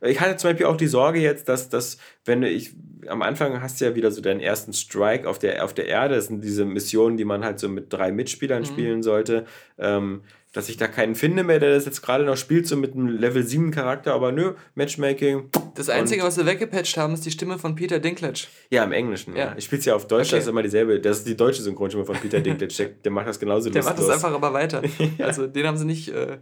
ich 0.00 0.20
hatte 0.20 0.36
zum 0.36 0.50
Beispiel 0.50 0.66
auch 0.66 0.76
die 0.76 0.86
Sorge 0.86 1.20
jetzt, 1.20 1.48
dass, 1.48 1.68
dass 1.68 1.98
wenn 2.24 2.42
ich 2.42 2.74
am 3.08 3.22
Anfang 3.22 3.60
hast 3.60 3.80
du 3.80 3.84
ja 3.84 3.94
wieder 3.94 4.10
so 4.10 4.20
deinen 4.20 4.40
ersten 4.40 4.72
Strike 4.72 5.28
auf 5.28 5.38
der, 5.38 5.64
auf 5.64 5.74
der 5.74 5.86
Erde, 5.86 6.16
das 6.16 6.26
sind 6.26 6.42
diese 6.42 6.64
Missionen, 6.64 7.16
die 7.16 7.24
man 7.24 7.44
halt 7.44 7.58
so 7.58 7.68
mit 7.68 7.92
drei 7.92 8.12
Mitspielern 8.12 8.62
mhm. 8.62 8.66
spielen 8.66 9.02
sollte, 9.02 9.44
ähm, 9.78 10.22
dass 10.52 10.70
ich 10.70 10.78
da 10.78 10.88
keinen 10.88 11.14
finde 11.14 11.42
mehr, 11.42 11.58
der 11.58 11.74
das 11.74 11.84
jetzt 11.84 12.00
gerade 12.00 12.24
noch 12.24 12.36
spielt, 12.36 12.66
so 12.66 12.76
mit 12.76 12.94
einem 12.94 13.08
Level 13.08 13.42
7 13.42 13.70
Charakter, 13.70 14.14
aber 14.14 14.32
nö, 14.32 14.54
Matchmaking. 14.74 15.50
Das 15.74 15.90
Einzige, 15.90 16.22
was 16.22 16.38
wir 16.38 16.46
weggepatcht 16.46 16.96
haben, 16.96 17.12
ist 17.12 17.26
die 17.26 17.30
Stimme 17.30 17.58
von 17.58 17.74
Peter 17.74 17.98
Dinklage. 17.98 18.46
Ja, 18.70 18.82
im 18.82 18.92
Englischen, 18.92 19.36
ja. 19.36 19.46
ja. 19.46 19.54
Ich 19.58 19.66
spiele 19.66 19.80
es 19.80 19.84
ja 19.84 19.94
auf 19.94 20.06
Deutsch, 20.06 20.28
okay. 20.28 20.36
das 20.36 20.44
ist 20.44 20.50
immer 20.50 20.62
dieselbe. 20.62 20.98
Das 20.98 21.18
ist 21.18 21.28
die 21.28 21.36
deutsche 21.36 21.60
Synchronstimme 21.62 22.06
von 22.06 22.16
Peter 22.16 22.40
Dinklage. 22.40 22.74
Der, 22.74 22.88
der 22.88 23.12
macht 23.12 23.26
das 23.26 23.38
genauso 23.38 23.68
Der 23.68 23.84
macht 23.84 23.98
das 23.98 24.08
einfach 24.08 24.32
aber 24.32 24.54
weiter. 24.54 24.82
ja. 25.18 25.26
Also 25.26 25.46
den 25.46 25.66
haben 25.66 25.76
sie 25.76 25.84
nicht. 25.84 26.08
Äh, 26.08 26.38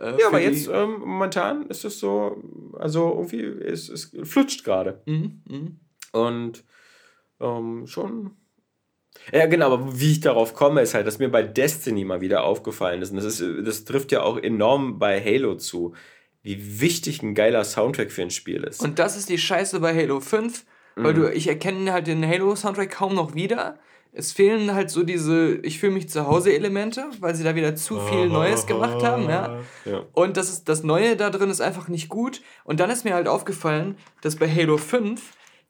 äh, 0.00 0.18
ja, 0.18 0.28
aber 0.28 0.40
jetzt 0.40 0.68
ähm, 0.68 1.00
momentan 1.00 1.66
ist 1.66 1.84
es 1.84 2.00
so, 2.00 2.42
also 2.78 3.12
irgendwie, 3.14 3.42
es, 3.42 3.88
es 3.88 4.12
flutscht 4.24 4.64
gerade. 4.64 5.02
Mhm, 5.06 5.42
mh. 5.48 6.18
Und 6.18 6.64
ähm, 7.40 7.86
schon 7.86 8.32
ja, 9.32 9.46
genau, 9.46 9.72
aber 9.72 10.00
wie 10.00 10.12
ich 10.12 10.20
darauf 10.20 10.54
komme, 10.54 10.82
ist 10.82 10.94
halt, 10.94 11.06
dass 11.06 11.18
mir 11.18 11.28
bei 11.28 11.42
Destiny 11.42 12.04
mal 12.04 12.20
wieder 12.20 12.44
aufgefallen 12.44 13.02
ist, 13.02 13.10
und 13.10 13.16
das, 13.16 13.40
ist, 13.40 13.66
das 13.66 13.84
trifft 13.84 14.12
ja 14.12 14.22
auch 14.22 14.38
enorm 14.38 14.98
bei 14.98 15.22
Halo 15.22 15.56
zu, 15.56 15.94
wie 16.42 16.80
wichtig 16.80 17.22
ein 17.22 17.34
geiler 17.34 17.64
Soundtrack 17.64 18.10
für 18.10 18.22
ein 18.22 18.30
Spiel 18.30 18.64
ist. 18.64 18.80
Und 18.80 18.98
das 18.98 19.16
ist 19.16 19.28
die 19.28 19.38
Scheiße 19.38 19.80
bei 19.80 19.94
Halo 19.94 20.20
5, 20.20 20.64
weil 20.96 21.12
mhm. 21.12 21.16
du, 21.16 21.32
ich 21.32 21.48
erkenne 21.48 21.92
halt 21.92 22.06
den 22.06 22.26
Halo-Soundtrack 22.26 22.90
kaum 22.90 23.14
noch 23.14 23.34
wieder. 23.34 23.78
Es 24.12 24.32
fehlen 24.32 24.74
halt 24.74 24.90
so 24.90 25.02
diese 25.02 25.54
Ich 25.62 25.78
fühle 25.78 25.92
mich 25.92 26.08
zu 26.08 26.26
Hause 26.26 26.52
Elemente, 26.52 27.04
weil 27.20 27.34
sie 27.34 27.44
da 27.44 27.54
wieder 27.54 27.76
zu 27.76 28.00
viel 28.00 28.28
Neues 28.28 28.66
gemacht 28.66 29.02
haben, 29.02 29.28
ja. 29.28 29.60
ja. 29.84 30.02
Und 30.12 30.36
das 30.36 30.50
ist 30.50 30.68
das 30.68 30.82
Neue 30.82 31.16
da 31.16 31.30
drin 31.30 31.50
ist 31.50 31.60
einfach 31.60 31.88
nicht 31.88 32.08
gut. 32.08 32.42
Und 32.64 32.80
dann 32.80 32.90
ist 32.90 33.04
mir 33.04 33.14
halt 33.14 33.28
aufgefallen, 33.28 33.96
dass 34.22 34.36
bei 34.36 34.48
Halo 34.48 34.78
5 34.78 35.20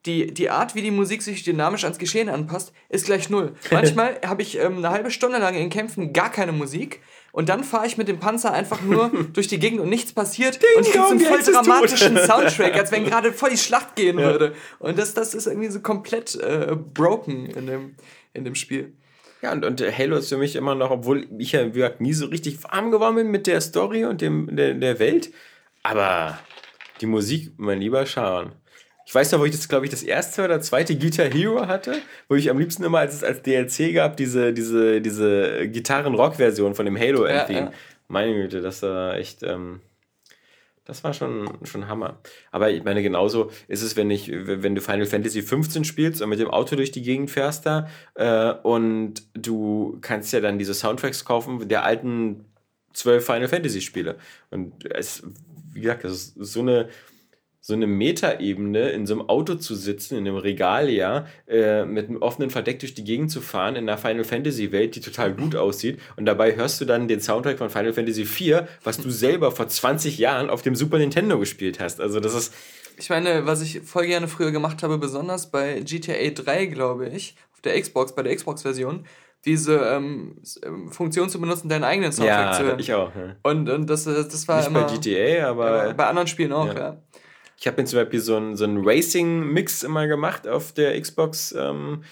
die, 0.06 0.32
die 0.32 0.48
Art, 0.48 0.74
wie 0.74 0.82
die 0.82 0.90
Musik 0.90 1.20
sich 1.22 1.42
dynamisch 1.42 1.84
ans 1.84 1.98
Geschehen 1.98 2.28
anpasst, 2.28 2.72
ist 2.88 3.06
gleich 3.06 3.28
null. 3.28 3.52
Manchmal 3.70 4.18
habe 4.24 4.42
ich 4.42 4.58
ähm, 4.58 4.78
eine 4.78 4.90
halbe 4.90 5.10
Stunde 5.10 5.38
lang 5.38 5.54
in 5.54 5.68
Kämpfen 5.68 6.12
gar 6.12 6.30
keine 6.30 6.52
Musik 6.52 7.00
und 7.32 7.48
dann 7.48 7.64
fahre 7.64 7.86
ich 7.86 7.98
mit 7.98 8.08
dem 8.08 8.18
Panzer 8.18 8.52
einfach 8.52 8.80
nur 8.80 9.10
durch 9.34 9.46
die 9.46 9.58
Gegend 9.58 9.80
und 9.80 9.90
nichts 9.90 10.12
passiert 10.12 10.62
Ding 10.62 10.70
und 10.76 10.86
ich 10.86 10.92
kriege 10.92 11.04
so 11.04 11.10
einen 11.10 11.20
voll 11.20 11.42
dramatischen 11.42 12.16
Soundtrack, 12.26 12.74
als 12.74 12.92
wenn 12.92 13.04
gerade 13.04 13.32
voll 13.32 13.50
die 13.50 13.58
Schlacht 13.58 13.94
gehen 13.94 14.18
ja. 14.18 14.26
würde. 14.26 14.54
Und 14.78 14.98
das, 14.98 15.12
das 15.12 15.34
ist 15.34 15.46
irgendwie 15.46 15.68
so 15.68 15.80
komplett 15.80 16.34
äh, 16.36 16.74
broken 16.76 17.46
in 17.46 17.66
dem, 17.66 17.94
in 18.32 18.44
dem 18.44 18.54
Spiel. 18.54 18.92
Ja, 19.42 19.52
und, 19.52 19.64
und 19.64 19.80
Halo 19.80 20.16
ist 20.16 20.28
für 20.28 20.36
mich 20.36 20.54
immer 20.56 20.74
noch, 20.74 20.90
obwohl 20.90 21.26
ich 21.38 21.52
ja 21.52 21.66
wie 21.66 21.70
gesagt, 21.78 22.00
nie 22.00 22.12
so 22.12 22.26
richtig 22.26 22.62
warm 22.64 22.90
geworden 22.90 23.16
bin 23.16 23.30
mit 23.30 23.46
der 23.46 23.60
Story 23.60 24.04
und 24.04 24.20
dem, 24.20 24.54
der, 24.54 24.74
der 24.74 24.98
Welt, 24.98 25.30
aber 25.82 26.38
die 27.00 27.06
Musik, 27.06 27.52
mein 27.56 27.80
lieber 27.80 28.04
Schauen. 28.04 28.52
Ich 29.06 29.14
weiß 29.14 29.32
noch, 29.32 29.40
wo 29.40 29.44
ich 29.44 29.52
das, 29.52 29.68
glaube 29.68 29.86
ich, 29.86 29.90
das 29.90 30.02
erste 30.02 30.44
oder 30.44 30.60
zweite 30.60 30.96
Guitar 30.96 31.26
Hero 31.26 31.66
hatte, 31.66 32.00
wo 32.28 32.36
ich 32.36 32.50
am 32.50 32.58
liebsten 32.58 32.84
immer, 32.84 32.98
als 32.98 33.14
es 33.14 33.24
als 33.24 33.42
DLC 33.42 33.94
gab, 33.94 34.16
diese, 34.16 34.52
diese, 34.52 35.00
diese 35.00 35.68
Gitarren-Rock-Version 35.68 36.74
von 36.74 36.84
dem 36.84 36.98
Halo 36.98 37.26
ja, 37.26 37.50
Ja. 37.50 37.72
Meine 38.08 38.34
Güte, 38.34 38.60
das 38.60 38.82
war 38.82 39.16
echt, 39.16 39.42
ähm, 39.42 39.80
das 40.90 41.04
war 41.04 41.14
schon, 41.14 41.48
schon 41.62 41.86
Hammer. 41.86 42.18
Aber 42.50 42.70
ich 42.70 42.82
meine, 42.82 43.00
genauso 43.00 43.52
ist 43.68 43.82
es, 43.82 43.94
wenn 43.94 44.10
ich, 44.10 44.28
wenn 44.28 44.74
du 44.74 44.80
Final 44.80 45.06
Fantasy 45.06 45.40
15 45.40 45.84
spielst 45.84 46.20
und 46.20 46.28
mit 46.28 46.40
dem 46.40 46.50
Auto 46.50 46.74
durch 46.74 46.90
die 46.90 47.02
Gegend 47.02 47.30
fährst 47.30 47.64
da 47.64 47.88
äh, 48.14 48.52
und 48.64 49.22
du 49.34 49.98
kannst 50.00 50.32
ja 50.32 50.40
dann 50.40 50.58
diese 50.58 50.74
Soundtracks 50.74 51.24
kaufen 51.24 51.68
der 51.68 51.84
alten 51.84 52.44
zwölf 52.92 53.24
Final 53.24 53.46
Fantasy 53.46 53.80
Spiele. 53.80 54.16
Und 54.50 54.84
es, 54.92 55.22
wie 55.72 55.80
gesagt, 55.80 56.02
das 56.02 56.12
ist 56.12 56.52
so 56.52 56.60
eine 56.60 56.88
so 57.62 57.74
eine 57.74 57.86
Metaebene 57.86 58.88
in 58.90 59.06
so 59.06 59.14
einem 59.14 59.28
Auto 59.28 59.54
zu 59.54 59.74
sitzen, 59.74 60.16
in 60.16 60.26
einem 60.26 60.36
Regal, 60.36 60.88
ja, 60.88 61.26
äh, 61.46 61.84
mit 61.84 62.08
einem 62.08 62.22
offenen 62.22 62.48
Verdeck 62.48 62.78
durch 62.80 62.94
die 62.94 63.04
Gegend 63.04 63.30
zu 63.30 63.42
fahren, 63.42 63.76
in 63.76 63.88
einer 63.88 63.98
Final 63.98 64.24
Fantasy 64.24 64.72
Welt, 64.72 64.96
die 64.96 65.00
total 65.00 65.34
gut 65.34 65.54
aussieht. 65.54 66.00
Und 66.16 66.24
dabei 66.24 66.56
hörst 66.56 66.80
du 66.80 66.86
dann 66.86 67.06
den 67.06 67.20
Soundtrack 67.20 67.58
von 67.58 67.68
Final 67.68 67.92
Fantasy 67.92 68.22
IV, 68.22 68.62
was 68.82 68.98
du 68.98 69.10
selber 69.10 69.52
vor 69.52 69.68
20 69.68 70.16
Jahren 70.16 70.48
auf 70.48 70.62
dem 70.62 70.74
Super 70.74 70.98
Nintendo 70.98 71.38
gespielt 71.38 71.80
hast. 71.80 72.00
Also 72.00 72.18
das 72.18 72.34
ist. 72.34 72.54
Ich 72.96 73.10
meine, 73.10 73.46
was 73.46 73.62
ich 73.62 73.80
voll 73.80 74.06
gerne 74.06 74.28
früher 74.28 74.52
gemacht 74.52 74.82
habe, 74.82 74.98
besonders 74.98 75.50
bei 75.50 75.80
GTA 75.80 76.30
3, 76.30 76.66
glaube 76.66 77.08
ich, 77.08 77.34
auf 77.52 77.60
der 77.60 77.80
Xbox, 77.80 78.14
bei 78.14 78.22
der 78.22 78.34
Xbox-Version, 78.34 79.06
diese 79.44 79.76
ähm, 79.76 80.36
ähm, 80.64 80.90
Funktion 80.90 81.30
zu 81.30 81.40
benutzen, 81.40 81.68
deinen 81.68 81.84
eigenen 81.84 82.12
Soundtrack 82.12 82.52
ja, 82.52 82.52
zu 82.52 82.64
hören. 82.64 82.78
ich 82.78 82.92
auch. 82.92 83.14
Ja. 83.14 83.36
Und, 83.42 83.70
und 83.70 83.88
das, 83.88 84.04
das 84.04 84.48
war 84.48 84.58
Nicht 84.58 84.68
immer... 84.68 84.84
bei 84.84 84.96
GTA, 84.96 85.48
aber... 85.48 85.86
Ja, 85.88 85.92
bei 85.94 86.06
anderen 86.06 86.28
Spielen 86.28 86.52
auch, 86.52 86.66
ja. 86.66 86.78
ja. 86.78 87.02
Ich 87.60 87.66
habe 87.66 87.82
mir 87.82 87.86
zum 87.86 87.98
Beispiel 87.98 88.20
so 88.20 88.36
einen 88.36 88.56
so 88.56 88.64
Racing-Mix 88.66 89.82
immer 89.82 90.06
gemacht 90.06 90.48
auf 90.48 90.72
der 90.72 90.98
Xbox, 90.98 91.52
ähm, 91.52 92.02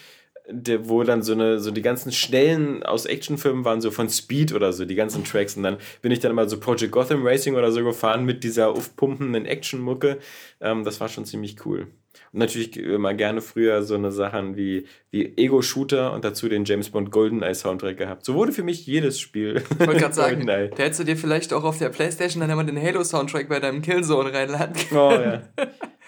der, 0.47 0.87
wo 0.87 1.01
dann 1.03 1.23
so 1.23 1.33
eine, 1.33 1.59
so 1.59 1.71
die 1.71 1.81
ganzen 1.81 2.11
Schnellen 2.11 2.83
aus 2.83 3.07
Actionfilmen 3.07 3.65
waren, 3.65 3.81
so 3.81 3.89
von 3.89 4.09
Speed 4.09 4.53
oder 4.53 4.73
so, 4.73 4.85
die 4.85 4.93
ganzen 4.93 5.23
Tracks. 5.23 5.57
Und 5.57 5.63
dann 5.63 5.77
bin 6.03 6.11
ich 6.11 6.19
dann 6.19 6.29
immer 6.31 6.47
so 6.47 6.59
Project 6.59 6.91
Gotham 6.91 7.25
Racing 7.25 7.55
oder 7.55 7.71
so 7.71 7.83
gefahren 7.83 8.25
mit 8.25 8.43
dieser 8.43 8.69
aufpumpenden 8.69 9.45
Action-Mucke. 9.45 10.19
Ähm, 10.61 10.83
das 10.83 10.99
war 10.99 11.09
schon 11.09 11.25
ziemlich 11.25 11.65
cool. 11.65 11.87
Und 12.31 12.39
natürlich 12.39 12.77
immer 12.77 13.13
gerne 13.13 13.41
früher 13.41 13.81
so 13.83 13.95
eine 13.95 14.11
Sachen 14.11 14.55
wie, 14.55 14.85
wie 15.11 15.35
Ego-Shooter 15.37 16.13
und 16.13 16.23
dazu 16.23 16.47
den 16.47 16.65
James 16.65 16.89
Bond 16.89 17.11
GoldenEye 17.11 17.55
Soundtrack 17.55 17.97
gehabt. 17.97 18.25
So 18.25 18.35
wurde 18.35 18.51
für 18.51 18.63
mich 18.63 18.85
jedes 18.85 19.19
Spiel. 19.19 19.63
Ich 19.71 19.79
wollte 19.79 19.99
gerade 19.99 20.13
sagen, 20.13 20.45
da 20.45 20.57
hättest 20.57 20.99
du 20.99 21.03
dir 21.03 21.17
vielleicht 21.17 21.53
auch 21.53 21.63
auf 21.63 21.77
der 21.77 21.89
Playstation 21.89 22.41
dann 22.41 22.49
immer 22.49 22.63
den 22.63 22.81
Halo-Soundtrack 22.81 23.49
bei 23.49 23.59
deinem 23.59 23.81
Killzone 23.81 24.31
reinladen 24.31 24.75
können. 24.75 24.99
Oh 24.99 25.11
ja. 25.11 25.41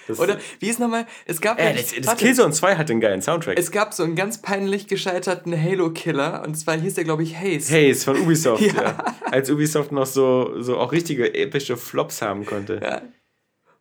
Das 0.07 0.19
Oder 0.19 0.37
wie 0.59 0.69
ist 0.69 0.79
nochmal? 0.79 1.05
Es 1.25 1.41
gab. 1.41 1.59
Äh, 1.59 1.73
das, 1.73 1.93
das 1.99 2.17
Killzone 2.17 2.51
2 2.51 2.75
hat 2.75 2.91
einen 2.91 3.01
geilen 3.01 3.21
Soundtrack. 3.21 3.57
Es 3.57 3.71
gab 3.71 3.93
so 3.93 4.03
einen 4.03 4.15
ganz 4.15 4.41
peinlich 4.41 4.87
gescheiterten 4.87 5.59
Halo-Killer 5.59 6.43
und 6.45 6.55
zwar 6.55 6.77
hieß 6.77 6.95
der, 6.95 7.03
glaube 7.03 7.23
ich, 7.23 7.35
Haze. 7.35 7.73
Haze 7.73 8.05
von 8.05 8.17
Ubisoft, 8.19 8.61
ja. 8.75 8.83
ja. 8.83 9.15
Als 9.31 9.49
Ubisoft 9.49 9.91
noch 9.91 10.05
so, 10.05 10.61
so 10.61 10.77
auch 10.77 10.91
richtige 10.91 11.33
epische 11.33 11.77
Flops 11.77 12.21
haben 12.21 12.45
konnte. 12.45 12.79
Ja 12.83 13.01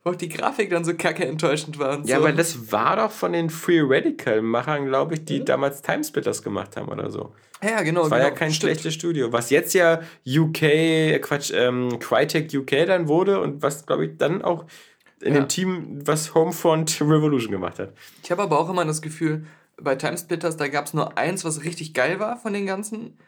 wo 0.02 0.10
auch 0.10 0.16
die 0.16 0.28
Grafik 0.28 0.70
dann 0.70 0.84
so 0.84 0.94
kacke 0.94 1.26
enttäuschend 1.26 1.78
war. 1.78 1.98
Und 1.98 2.08
ja, 2.08 2.16
so. 2.16 2.24
aber 2.24 2.32
das 2.32 2.72
war 2.72 2.96
doch 2.96 3.10
von 3.10 3.32
den 3.32 3.50
Free 3.50 3.80
Radical-Machern, 3.82 4.86
glaube 4.86 5.14
ich, 5.14 5.24
die 5.24 5.40
mhm. 5.40 5.44
damals 5.44 5.82
Timesplitters 5.82 6.42
gemacht 6.42 6.76
haben 6.76 6.88
oder 6.88 7.10
so. 7.10 7.34
Ja, 7.62 7.82
genau. 7.82 8.02
Das 8.02 8.10
war 8.10 8.18
genau, 8.18 8.30
ja 8.30 8.34
kein 8.34 8.52
stimmt. 8.52 8.72
schlechtes 8.72 8.94
Studio. 8.94 9.32
Was 9.32 9.50
jetzt 9.50 9.74
ja 9.74 10.00
UK, 10.26 11.20
Quatsch, 11.20 11.52
ähm, 11.54 11.98
Crytek 11.98 12.52
UK 12.54 12.86
dann 12.86 13.08
wurde 13.08 13.40
und 13.40 13.62
was, 13.62 13.84
glaube 13.84 14.06
ich, 14.06 14.16
dann 14.16 14.42
auch 14.42 14.64
in 15.20 15.34
ja. 15.34 15.40
dem 15.40 15.48
Team, 15.48 16.00
was 16.06 16.34
Homefront 16.34 17.00
Revolution 17.02 17.52
gemacht 17.52 17.78
hat. 17.78 17.92
Ich 18.22 18.30
habe 18.30 18.42
aber 18.42 18.58
auch 18.58 18.70
immer 18.70 18.86
das 18.86 19.02
Gefühl, 19.02 19.44
bei 19.76 19.96
Timesplitters, 19.96 20.56
da 20.56 20.68
gab 20.68 20.86
es 20.86 20.94
nur 20.94 21.18
eins, 21.18 21.44
was 21.44 21.64
richtig 21.64 21.94
geil 21.94 22.20
war 22.20 22.38
von 22.38 22.52
den 22.52 22.66
ganzen. 22.66 23.18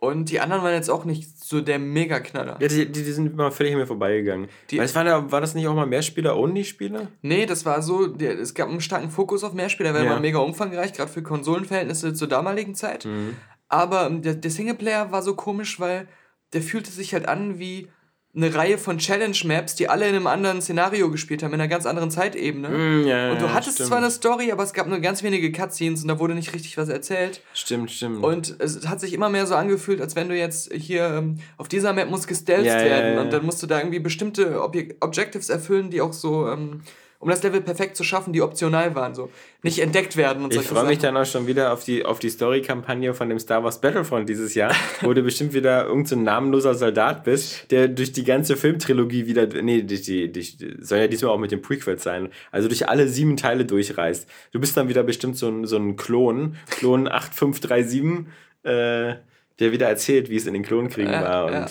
Und 0.00 0.30
die 0.30 0.40
anderen 0.40 0.62
waren 0.62 0.72
jetzt 0.72 0.88
auch 0.88 1.04
nicht 1.04 1.44
so 1.44 1.60
der 1.60 1.78
Mega-Knaller. 1.78 2.56
Ja, 2.58 2.68
die, 2.68 2.90
die, 2.90 3.02
die, 3.04 3.12
sind 3.12 3.34
immer 3.34 3.52
völlig 3.52 3.74
an 3.74 3.80
mir 3.80 3.86
vorbeigegangen. 3.86 4.48
Die, 4.70 4.78
Weil 4.78 4.86
es 4.86 4.94
war, 4.94 5.04
da, 5.04 5.30
war 5.30 5.42
das 5.42 5.54
nicht 5.54 5.68
auch 5.68 5.74
mal 5.74 5.86
Mehrspieler-Only-Spieler? 5.86 7.08
Nee, 7.20 7.44
das 7.44 7.66
war 7.66 7.82
so, 7.82 8.06
der, 8.06 8.38
es 8.38 8.54
gab 8.54 8.70
einen 8.70 8.80
starken 8.80 9.10
Fokus 9.10 9.44
auf 9.44 9.52
Mehrspieler, 9.52 9.92
weil 9.92 10.06
ja. 10.06 10.12
war 10.12 10.20
mega 10.20 10.38
umfangreich, 10.38 10.94
gerade 10.94 11.12
für 11.12 11.22
Konsolenverhältnisse 11.22 12.14
zur 12.14 12.28
damaligen 12.28 12.74
Zeit. 12.74 13.04
Mhm. 13.04 13.36
Aber 13.68 14.08
der, 14.08 14.36
der 14.36 14.50
Singleplayer 14.50 15.12
war 15.12 15.20
so 15.22 15.36
komisch, 15.36 15.78
weil 15.78 16.08
der 16.54 16.62
fühlte 16.62 16.90
sich 16.90 17.12
halt 17.12 17.28
an 17.28 17.58
wie 17.58 17.88
eine 18.34 18.54
Reihe 18.54 18.78
von 18.78 18.98
Challenge-Maps, 18.98 19.74
die 19.74 19.88
alle 19.88 20.08
in 20.08 20.14
einem 20.14 20.28
anderen 20.28 20.62
Szenario 20.62 21.10
gespielt 21.10 21.42
haben, 21.42 21.52
in 21.52 21.60
einer 21.60 21.68
ganz 21.68 21.84
anderen 21.84 22.12
Zeitebene. 22.12 22.68
Mm, 22.68 23.06
ja, 23.06 23.32
und 23.32 23.42
du 23.42 23.52
hattest 23.52 23.74
stimmt. 23.74 23.88
zwar 23.88 23.98
eine 23.98 24.10
Story, 24.10 24.52
aber 24.52 24.62
es 24.62 24.72
gab 24.72 24.86
nur 24.86 25.00
ganz 25.00 25.24
wenige 25.24 25.50
Cutscenes 25.50 26.02
und 26.02 26.08
da 26.08 26.20
wurde 26.20 26.34
nicht 26.34 26.54
richtig 26.54 26.76
was 26.76 26.88
erzählt. 26.88 27.42
Stimmt, 27.54 27.90
stimmt. 27.90 28.22
Und 28.22 28.54
es 28.60 28.86
hat 28.86 29.00
sich 29.00 29.14
immer 29.14 29.30
mehr 29.30 29.46
so 29.46 29.56
angefühlt, 29.56 30.00
als 30.00 30.14
wenn 30.14 30.28
du 30.28 30.36
jetzt 30.36 30.72
hier 30.72 31.06
ähm, 31.06 31.38
auf 31.56 31.66
dieser 31.66 31.92
Map 31.92 32.08
muss 32.08 32.28
gestelzt 32.28 32.66
ja, 32.66 32.76
werden 32.76 33.14
ja, 33.14 33.20
und 33.20 33.32
dann 33.32 33.44
musst 33.44 33.62
du 33.64 33.66
da 33.66 33.78
irgendwie 33.78 33.98
bestimmte 33.98 34.62
Ob 34.62 34.76
Objectives 35.00 35.48
erfüllen, 35.48 35.90
die 35.90 36.00
auch 36.00 36.12
so 36.12 36.48
ähm, 36.48 36.82
um 37.20 37.28
das 37.28 37.42
Level 37.42 37.60
perfekt 37.60 37.96
zu 37.96 38.02
schaffen, 38.02 38.32
die 38.32 38.40
optional 38.40 38.94
waren, 38.94 39.14
so 39.14 39.30
nicht 39.62 39.78
entdeckt 39.78 40.16
werden 40.16 40.42
und 40.42 40.54
so. 40.54 40.60
Ich 40.60 40.66
freue 40.66 40.86
mich 40.86 40.98
dann 40.98 41.18
auch 41.18 41.26
schon 41.26 41.46
wieder 41.46 41.70
auf 41.70 41.84
die, 41.84 42.04
auf 42.06 42.18
die 42.18 42.30
Story-Kampagne 42.30 43.12
von 43.12 43.28
dem 43.28 43.38
Star 43.38 43.62
Wars 43.62 43.82
Battlefront 43.82 44.26
dieses 44.26 44.54
Jahr, 44.54 44.74
wo 45.02 45.12
du 45.12 45.22
bestimmt 45.22 45.52
wieder 45.52 45.84
irgendein 45.84 46.06
so 46.06 46.16
namenloser 46.16 46.74
Soldat 46.74 47.24
bist, 47.24 47.70
der 47.70 47.88
durch 47.88 48.12
die 48.12 48.24
ganze 48.24 48.56
Filmtrilogie 48.56 49.26
wieder, 49.26 49.46
nee, 49.62 49.82
durch 49.82 50.00
die, 50.00 50.32
durch, 50.32 50.56
soll 50.78 50.98
ja 50.98 51.08
diesmal 51.08 51.32
auch 51.32 51.38
mit 51.38 51.52
dem 51.52 51.60
Prequel 51.60 51.98
sein, 51.98 52.30
also 52.52 52.68
durch 52.68 52.88
alle 52.88 53.06
sieben 53.06 53.36
Teile 53.36 53.66
durchreist. 53.66 54.26
Du 54.52 54.58
bist 54.58 54.74
dann 54.78 54.88
wieder 54.88 55.02
bestimmt 55.02 55.36
so 55.36 55.48
ein, 55.48 55.66
so 55.66 55.76
ein 55.76 55.96
Klon, 55.96 56.56
Klon 56.70 57.06
8537, 57.12 58.26
äh, 58.62 59.16
der 59.58 59.72
wieder 59.72 59.88
erzählt, 59.88 60.30
wie 60.30 60.36
es 60.36 60.46
in 60.46 60.54
den 60.54 60.62
Klonkriegen 60.62 61.12
ja, 61.12 61.22
war 61.22 61.46
und, 61.46 61.52
ja. 61.52 61.66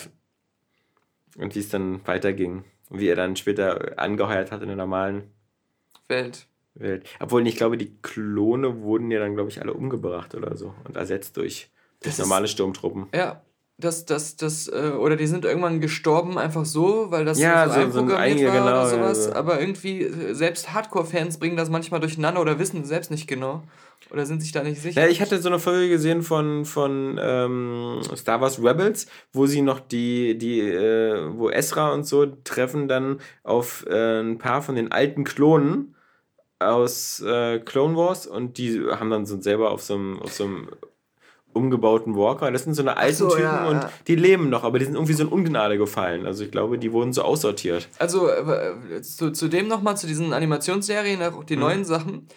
und 1.38 1.56
wie 1.56 1.58
es 1.58 1.68
dann 1.68 2.06
weiterging. 2.06 2.62
Und 2.88 3.00
wie 3.00 3.08
er 3.08 3.16
dann 3.16 3.36
später 3.36 3.98
angeheuert 3.98 4.50
hat 4.50 4.62
in 4.62 4.68
der 4.68 4.76
normalen 4.76 5.24
Welt. 6.10 6.46
Welt. 6.74 7.04
Obwohl, 7.18 7.46
ich 7.46 7.56
glaube, 7.56 7.76
die 7.78 7.92
Klone 8.02 8.82
wurden 8.82 9.10
ja 9.10 9.18
dann, 9.18 9.34
glaube 9.34 9.48
ich, 9.50 9.60
alle 9.60 9.72
umgebracht 9.74 10.34
oder 10.34 10.56
so 10.56 10.74
und 10.86 10.96
ersetzt 10.96 11.36
durch, 11.36 11.70
durch 12.02 12.18
normale 12.18 12.46
Sturmtruppen. 12.48 13.06
Ja, 13.14 13.40
dass 13.78 14.04
das, 14.04 14.36
das, 14.36 14.68
äh, 14.68 14.92
oder 14.98 15.16
die 15.16 15.26
sind 15.26 15.44
irgendwann 15.46 15.80
gestorben 15.80 16.36
einfach 16.38 16.66
so, 16.66 17.06
weil 17.10 17.24
das 17.24 17.40
Ja, 17.40 17.66
so 17.68 17.80
so- 17.86 17.90
so 17.90 18.00
ein 18.00 18.10
einige, 18.12 18.48
war 18.48 18.54
oder 18.54 18.64
genau, 18.64 18.86
sowas. 18.88 19.18
also- 19.26 19.32
Aber 19.32 19.58
irgendwie, 19.60 20.02
äh, 20.02 20.34
selbst 20.34 20.72
Hardcore-Fans 20.74 21.38
bringen 21.38 21.56
das 21.56 21.70
manchmal 21.70 21.98
durcheinander 22.00 22.40
oder 22.42 22.58
wissen 22.58 22.84
selbst 22.84 23.10
nicht 23.10 23.26
genau. 23.26 23.62
Oder 24.12 24.26
sind 24.26 24.40
sich 24.42 24.52
da 24.52 24.62
nicht 24.62 24.80
sicher. 24.80 25.02
Ja, 25.02 25.08
ich 25.08 25.20
hatte 25.20 25.40
so 25.40 25.48
eine 25.48 25.58
Folge 25.58 25.88
gesehen 25.88 26.22
von, 26.22 26.64
von 26.64 27.18
ähm, 27.22 28.00
Star 28.16 28.40
Wars 28.40 28.58
Rebels, 28.62 29.06
wo 29.32 29.46
sie 29.46 29.62
noch 29.62 29.78
die, 29.80 30.36
die 30.36 30.60
äh, 30.60 31.30
wo 31.36 31.48
Ezra 31.50 31.92
und 31.92 32.04
so 32.06 32.26
treffen 32.44 32.88
dann 32.88 33.20
auf 33.44 33.86
äh, 33.88 34.20
ein 34.20 34.38
paar 34.38 34.62
von 34.62 34.74
den 34.74 34.90
alten 34.92 35.24
Klonen 35.24 35.94
aus 36.60 37.20
äh, 37.20 37.58
Clone 37.60 37.96
Wars 37.96 38.26
und 38.26 38.58
die 38.58 38.80
haben 38.90 39.10
dann 39.10 39.26
so 39.26 39.40
selber 39.40 39.70
auf 39.70 39.82
so 39.82 39.94
einem, 39.94 40.18
auf 40.20 40.32
so 40.32 40.44
einem 40.44 40.68
umgebauten 41.52 42.14
Walker. 42.16 42.50
Das 42.52 42.62
sind 42.64 42.74
so 42.74 42.82
eine 42.82 42.96
alten 42.96 43.16
so, 43.16 43.28
Typen 43.30 43.42
ja, 43.42 43.68
und 43.68 43.76
ja. 43.82 43.90
die 44.06 44.14
leben 44.14 44.50
noch, 44.50 44.62
aber 44.62 44.78
die 44.78 44.84
sind 44.84 44.94
irgendwie 44.94 45.14
so 45.14 45.24
in 45.24 45.28
Ungnade 45.30 45.78
gefallen. 45.78 46.26
Also 46.26 46.44
ich 46.44 46.50
glaube, 46.52 46.78
die 46.78 46.92
wurden 46.92 47.12
so 47.12 47.22
aussortiert. 47.22 47.88
Also 47.98 48.28
äh, 48.28 49.02
zu, 49.02 49.32
zu 49.32 49.48
dem 49.48 49.66
nochmal, 49.66 49.96
zu 49.96 50.06
diesen 50.06 50.32
Animationsserien, 50.32 51.22
auch 51.22 51.40
Mhm. 51.40 51.46
die 51.46 51.56
neuen 51.56 51.84
Sachen. 51.84 52.28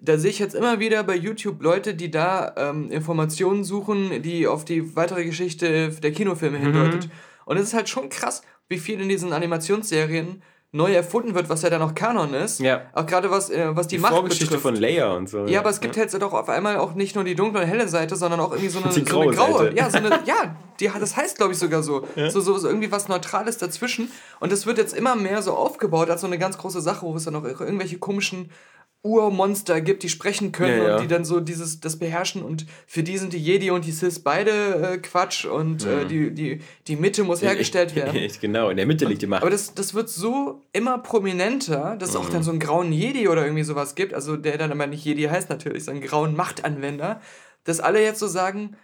Da 0.00 0.18
sehe 0.18 0.30
ich 0.30 0.38
jetzt 0.38 0.54
immer 0.54 0.78
wieder 0.80 1.02
bei 1.02 1.16
YouTube 1.16 1.62
Leute, 1.62 1.94
die 1.94 2.10
da 2.10 2.54
ähm, 2.56 2.90
Informationen 2.90 3.64
suchen, 3.64 4.22
die 4.22 4.46
auf 4.46 4.64
die 4.64 4.94
weitere 4.94 5.24
Geschichte 5.24 5.88
der 5.90 6.12
Kinofilme 6.12 6.58
Mhm. 6.58 6.62
hindeutet. 6.62 7.08
Und 7.46 7.56
es 7.56 7.68
ist 7.68 7.74
halt 7.74 7.88
schon 7.88 8.10
krass, 8.10 8.42
wie 8.68 8.78
viel 8.78 9.00
in 9.00 9.08
diesen 9.08 9.32
Animationsserien 9.32 10.42
neu 10.70 10.92
erfunden 10.92 11.34
wird, 11.34 11.48
was 11.48 11.62
ja 11.62 11.70
dann 11.70 11.80
auch 11.80 11.94
Kanon 11.94 12.34
ist. 12.34 12.60
Ja. 12.60 12.82
Auch 12.92 13.06
gerade 13.06 13.30
was, 13.30 13.48
äh, 13.48 13.74
was 13.74 13.88
die, 13.88 13.96
Die 13.96 14.02
Macht 14.02 14.12
Vorgeschichte 14.12 14.44
betrifft. 14.46 14.62
von 14.62 14.76
Leia 14.76 15.14
und 15.14 15.28
so. 15.28 15.46
Ja, 15.46 15.60
aber 15.60 15.70
es 15.70 15.80
gibt 15.80 15.96
jetzt 15.96 16.20
doch 16.20 16.32
auf 16.34 16.48
einmal 16.50 16.76
auch 16.76 16.94
nicht 16.94 17.14
nur 17.14 17.24
die 17.24 17.34
dunkle 17.34 17.62
und 17.62 17.66
helle 17.66 17.88
Seite, 17.88 18.16
sondern 18.16 18.40
auch 18.40 18.50
irgendwie 18.50 18.68
so 18.68 18.80
eine, 18.80 18.88
Die 18.94 19.08
so 19.08 19.20
eine 19.20 19.30
graue 19.30 19.50
graue. 19.50 19.64
Seite. 19.64 19.76
Ja, 19.76 19.90
so 19.90 19.98
eine, 19.98 20.10
ja 20.26 20.56
die, 20.80 20.90
das 21.00 21.16
heißt, 21.16 21.38
glaube 21.38 21.52
ich, 21.52 21.58
sogar 21.58 21.82
so. 21.82 22.06
So, 22.14 22.40
so. 22.40 22.58
so 22.58 22.68
irgendwie 22.68 22.92
was 22.92 23.08
Neutrales 23.08 23.58
dazwischen. 23.58 24.10
Und 24.40 24.52
das 24.52 24.66
wird 24.66 24.78
jetzt 24.78 24.94
immer 24.94 25.16
mehr 25.16 25.42
so 25.42 25.54
aufgebaut 25.54 26.10
als 26.10 26.20
so 26.20 26.26
eine 26.26 26.38
ganz 26.38 26.58
große 26.58 26.80
Sache, 26.80 27.06
wo 27.06 27.16
es 27.16 27.24
dann 27.24 27.34
auch 27.34 27.44
irgendwelche 27.44 27.98
komischen 27.98 28.50
Urmonster 29.02 29.80
gibt, 29.80 30.02
die 30.02 30.08
sprechen 30.08 30.50
können 30.50 30.78
Ja, 30.78 30.88
ja. 30.88 30.96
und 30.96 31.02
die 31.02 31.06
dann 31.06 31.24
so 31.24 31.40
dieses 31.40 31.80
das 31.80 31.98
beherrschen. 31.98 32.42
Und 32.42 32.66
für 32.86 33.02
die 33.02 33.16
sind 33.16 33.32
die 33.32 33.38
Jedi 33.38 33.70
und 33.70 33.84
die 33.84 33.92
Sith 33.92 34.18
beide 34.20 34.50
äh, 34.94 34.98
Quatsch. 34.98 35.44
Und 35.44 35.86
äh, 35.86 36.04
die, 36.06 36.32
die, 36.32 36.60
die 36.86 36.96
Mitte 36.96 37.22
muss 37.22 37.40
hergestellt 37.40 37.94
werden. 37.94 38.20
genau, 38.40 38.70
in 38.70 38.76
der 38.76 38.86
Mitte 38.86 39.04
liegt 39.04 39.22
die 39.22 39.26
Macht. 39.26 39.42
Aber 39.42 39.50
das, 39.50 39.74
das 39.74 39.94
wird 39.94 40.08
so 40.08 40.62
immer 40.72 40.98
prominenter, 40.98 41.96
dass 41.96 42.10
es 42.10 42.16
auch 42.16 42.28
dann 42.28 42.42
so 42.42 42.50
einen 42.50 42.60
grauen 42.60 42.92
Jedi 42.92 43.28
oder 43.28 43.44
irgendwie 43.44 43.64
sowas 43.64 43.94
gibt, 43.94 44.14
also 44.14 44.36
der 44.36 44.58
dann 44.58 44.72
aber 44.72 44.86
nicht 44.86 45.04
Jedi 45.04 45.22
heißt 45.22 45.48
natürlich, 45.48 45.84
so 45.84 45.92
einen 45.92 46.00
grauen 46.00 46.34
Machtanwender, 46.34 47.20
dass 47.64 47.80
alle 47.80 48.02
jetzt 48.02 48.18
so 48.18 48.26
sagen, 48.26 48.76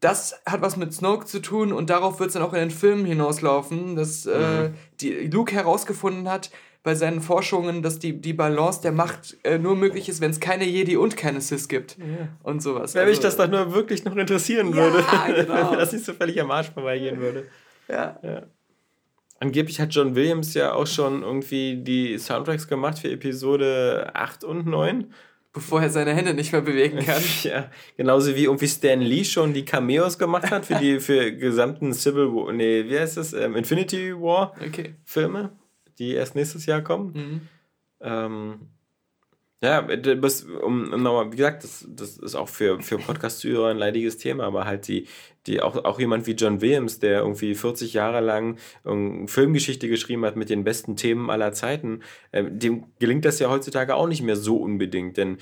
das 0.00 0.40
hat 0.44 0.60
was 0.60 0.76
mit 0.76 0.92
Snoke 0.92 1.24
zu 1.24 1.40
tun 1.40 1.72
und 1.72 1.88
darauf 1.88 2.20
wird 2.20 2.28
es 2.28 2.34
dann 2.34 2.42
auch 2.42 2.52
in 2.52 2.60
den 2.60 2.70
Filmen 2.70 3.06
hinauslaufen, 3.06 3.96
dass 3.96 4.26
äh, 4.26 4.70
die 5.00 5.28
Luke 5.28 5.54
herausgefunden 5.54 6.28
hat 6.30 6.50
bei 6.86 6.94
seinen 6.94 7.20
Forschungen, 7.20 7.82
dass 7.82 7.98
die, 7.98 8.20
die 8.20 8.32
Balance 8.32 8.80
der 8.80 8.92
Macht 8.92 9.36
äh, 9.42 9.58
nur 9.58 9.74
möglich 9.76 10.08
ist, 10.08 10.20
wenn 10.20 10.30
es 10.30 10.38
keine 10.40 10.64
Jedi 10.64 10.96
und 10.96 11.16
keine 11.16 11.40
Sith 11.40 11.68
gibt 11.68 11.98
und 12.44 12.62
sowas. 12.62 12.94
Wenn 12.94 13.06
mich 13.08 13.16
Also, 13.18 13.28
das 13.28 13.36
doch 13.36 13.48
nur 13.50 13.74
wirklich 13.74 14.04
noch 14.04 14.14
interessieren 14.16 14.70
Ja, 14.70 14.76
würde. 14.76 15.04
genau. 15.34 15.72
Wenn 15.72 15.78
das 15.80 15.92
nicht 15.92 16.04
so 16.04 16.12
völlig 16.14 16.40
am 16.40 16.50
Arsch 16.50 16.70
vorbeigehen 16.70 17.18
würde. 17.20 17.44
ja. 17.88 18.18
Angeblich 19.38 19.80
hat 19.80 19.92
John 19.94 20.14
Williams 20.14 20.54
ja 20.54 20.72
auch 20.72 20.86
schon 20.86 21.22
irgendwie 21.22 21.76
die 21.76 22.16
Soundtracks 22.18 22.68
gemacht 22.68 23.00
für 23.00 23.10
Episode 23.10 24.10
8 24.14 24.44
und 24.44 24.66
9. 24.66 25.12
Bevor 25.52 25.82
er 25.82 25.90
seine 25.90 26.14
Hände 26.14 26.34
nicht 26.34 26.52
mehr 26.52 26.60
bewegen 26.62 27.00
kann. 27.00 27.20
Ja, 27.42 27.70
genauso 27.96 28.34
wie 28.36 28.44
irgendwie 28.44 28.68
Stan 28.68 29.00
Lee 29.00 29.24
schon 29.24 29.52
die 29.52 29.64
Cameos 29.64 30.18
gemacht 30.18 30.50
hat 30.50 30.66
für 30.66 30.76
die 30.76 31.00
für 31.00 31.32
gesamten 31.32 31.92
Civil 31.92 32.28
War, 32.32 32.52
nee, 32.52 32.84
wie 32.88 32.98
heißt 32.98 33.16
das? 33.16 33.32
Ähm, 33.32 33.56
Infinity 33.56 34.14
War 34.14 34.52
Okay. 34.64 34.94
Filme, 35.04 35.50
die 35.98 36.14
erst 36.14 36.34
nächstes 36.34 36.66
Jahr 36.66 36.82
kommen. 36.82 37.12
Mhm. 37.12 37.40
Ähm, 38.00 38.68
ja, 39.62 39.82
das, 39.82 40.42
um, 40.42 40.92
um 40.92 41.02
nochmal, 41.02 41.32
wie 41.32 41.36
gesagt, 41.36 41.64
das, 41.64 41.86
das 41.88 42.18
ist 42.18 42.34
auch 42.34 42.48
für, 42.48 42.80
für 42.82 42.98
Podcast-Zuhörer 42.98 43.70
ein 43.70 43.78
leidiges 43.78 44.18
Thema, 44.18 44.44
aber 44.44 44.66
halt 44.66 44.86
die, 44.86 45.08
die 45.46 45.62
auch, 45.62 45.84
auch 45.84 45.98
jemand 45.98 46.26
wie 46.26 46.32
John 46.32 46.60
Williams, 46.60 46.98
der 46.98 47.20
irgendwie 47.20 47.54
40 47.54 47.92
Jahre 47.94 48.20
lang 48.20 48.56
ähm, 48.84 49.28
Filmgeschichte 49.28 49.88
geschrieben 49.88 50.24
hat 50.24 50.36
mit 50.36 50.50
den 50.50 50.64
besten 50.64 50.96
Themen 50.96 51.30
aller 51.30 51.52
Zeiten, 51.52 52.00
ähm, 52.32 52.58
dem 52.58 52.84
gelingt 52.98 53.24
das 53.24 53.38
ja 53.38 53.50
heutzutage 53.50 53.94
auch 53.94 54.08
nicht 54.08 54.22
mehr 54.22 54.36
so 54.36 54.56
unbedingt, 54.56 55.16
denn 55.16 55.38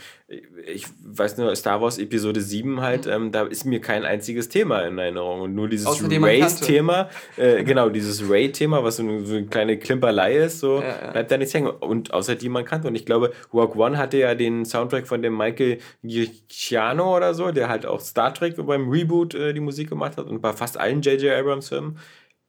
ich 0.67 0.87
weiß 1.05 1.37
nur, 1.39 1.55
Star 1.55 1.81
Wars 1.81 1.99
Episode 1.99 2.41
7 2.41 2.81
halt, 2.81 3.07
ähm, 3.07 3.33
da 3.33 3.43
ist 3.45 3.65
mir 3.65 3.81
kein 3.81 4.05
einziges 4.05 4.49
Thema 4.49 4.81
in 4.83 4.99
Erinnerung 4.99 5.43
und 5.43 5.55
nur 5.55 5.69
dieses 5.69 5.87
Race-Thema, 5.87 7.09
äh, 7.37 7.63
genau, 7.65 7.89
dieses 7.89 8.29
Ray-Thema, 8.29 8.83
was 8.83 8.97
so 8.97 9.03
eine, 9.03 9.25
so 9.25 9.35
eine 9.35 9.47
kleine 9.47 9.79
Klimperlei 9.79 10.37
ist, 10.37 10.61
so, 10.61 10.81
Ja, 10.81 10.89
ja. 10.89 11.11
bleibt 11.13 11.31
da 11.31 11.37
nichts 11.37 11.55
hängen. 11.55 11.69
Und 11.69 12.13
außer 12.13 12.35
die 12.35 12.49
man 12.49 12.65
kannte. 12.65 12.89
Und 12.89 12.95
ich 12.95 13.07
glaube, 13.07 13.33
Rogue 13.53 13.77
One 13.83 13.99
hatte 13.99 14.19
ja 14.19 14.35
den 14.35 14.65
Soundtrack 14.65 15.07
von 15.07 15.23
dem 15.23 15.37
Michael 15.37 15.79
Giacchino 16.03 17.17
oder 17.17 17.35
so, 17.35 17.51
der 17.51 17.69
halt 17.69 17.87
auch 17.87 18.01
Star 18.01 18.33
Trek 18.35 18.55
beim 18.57 18.89
Reboot 18.89 19.35
äh, 19.35 19.53
die 19.53 19.61
Musik 19.61 19.93
gemacht 19.95 20.17
hat 20.17 20.27
und 20.27 20.41
bei 20.41 20.53
fast 20.53 20.77
allen 20.79 21.01
J.J. 21.03 21.33
Abrams-Filmen, 21.39 21.99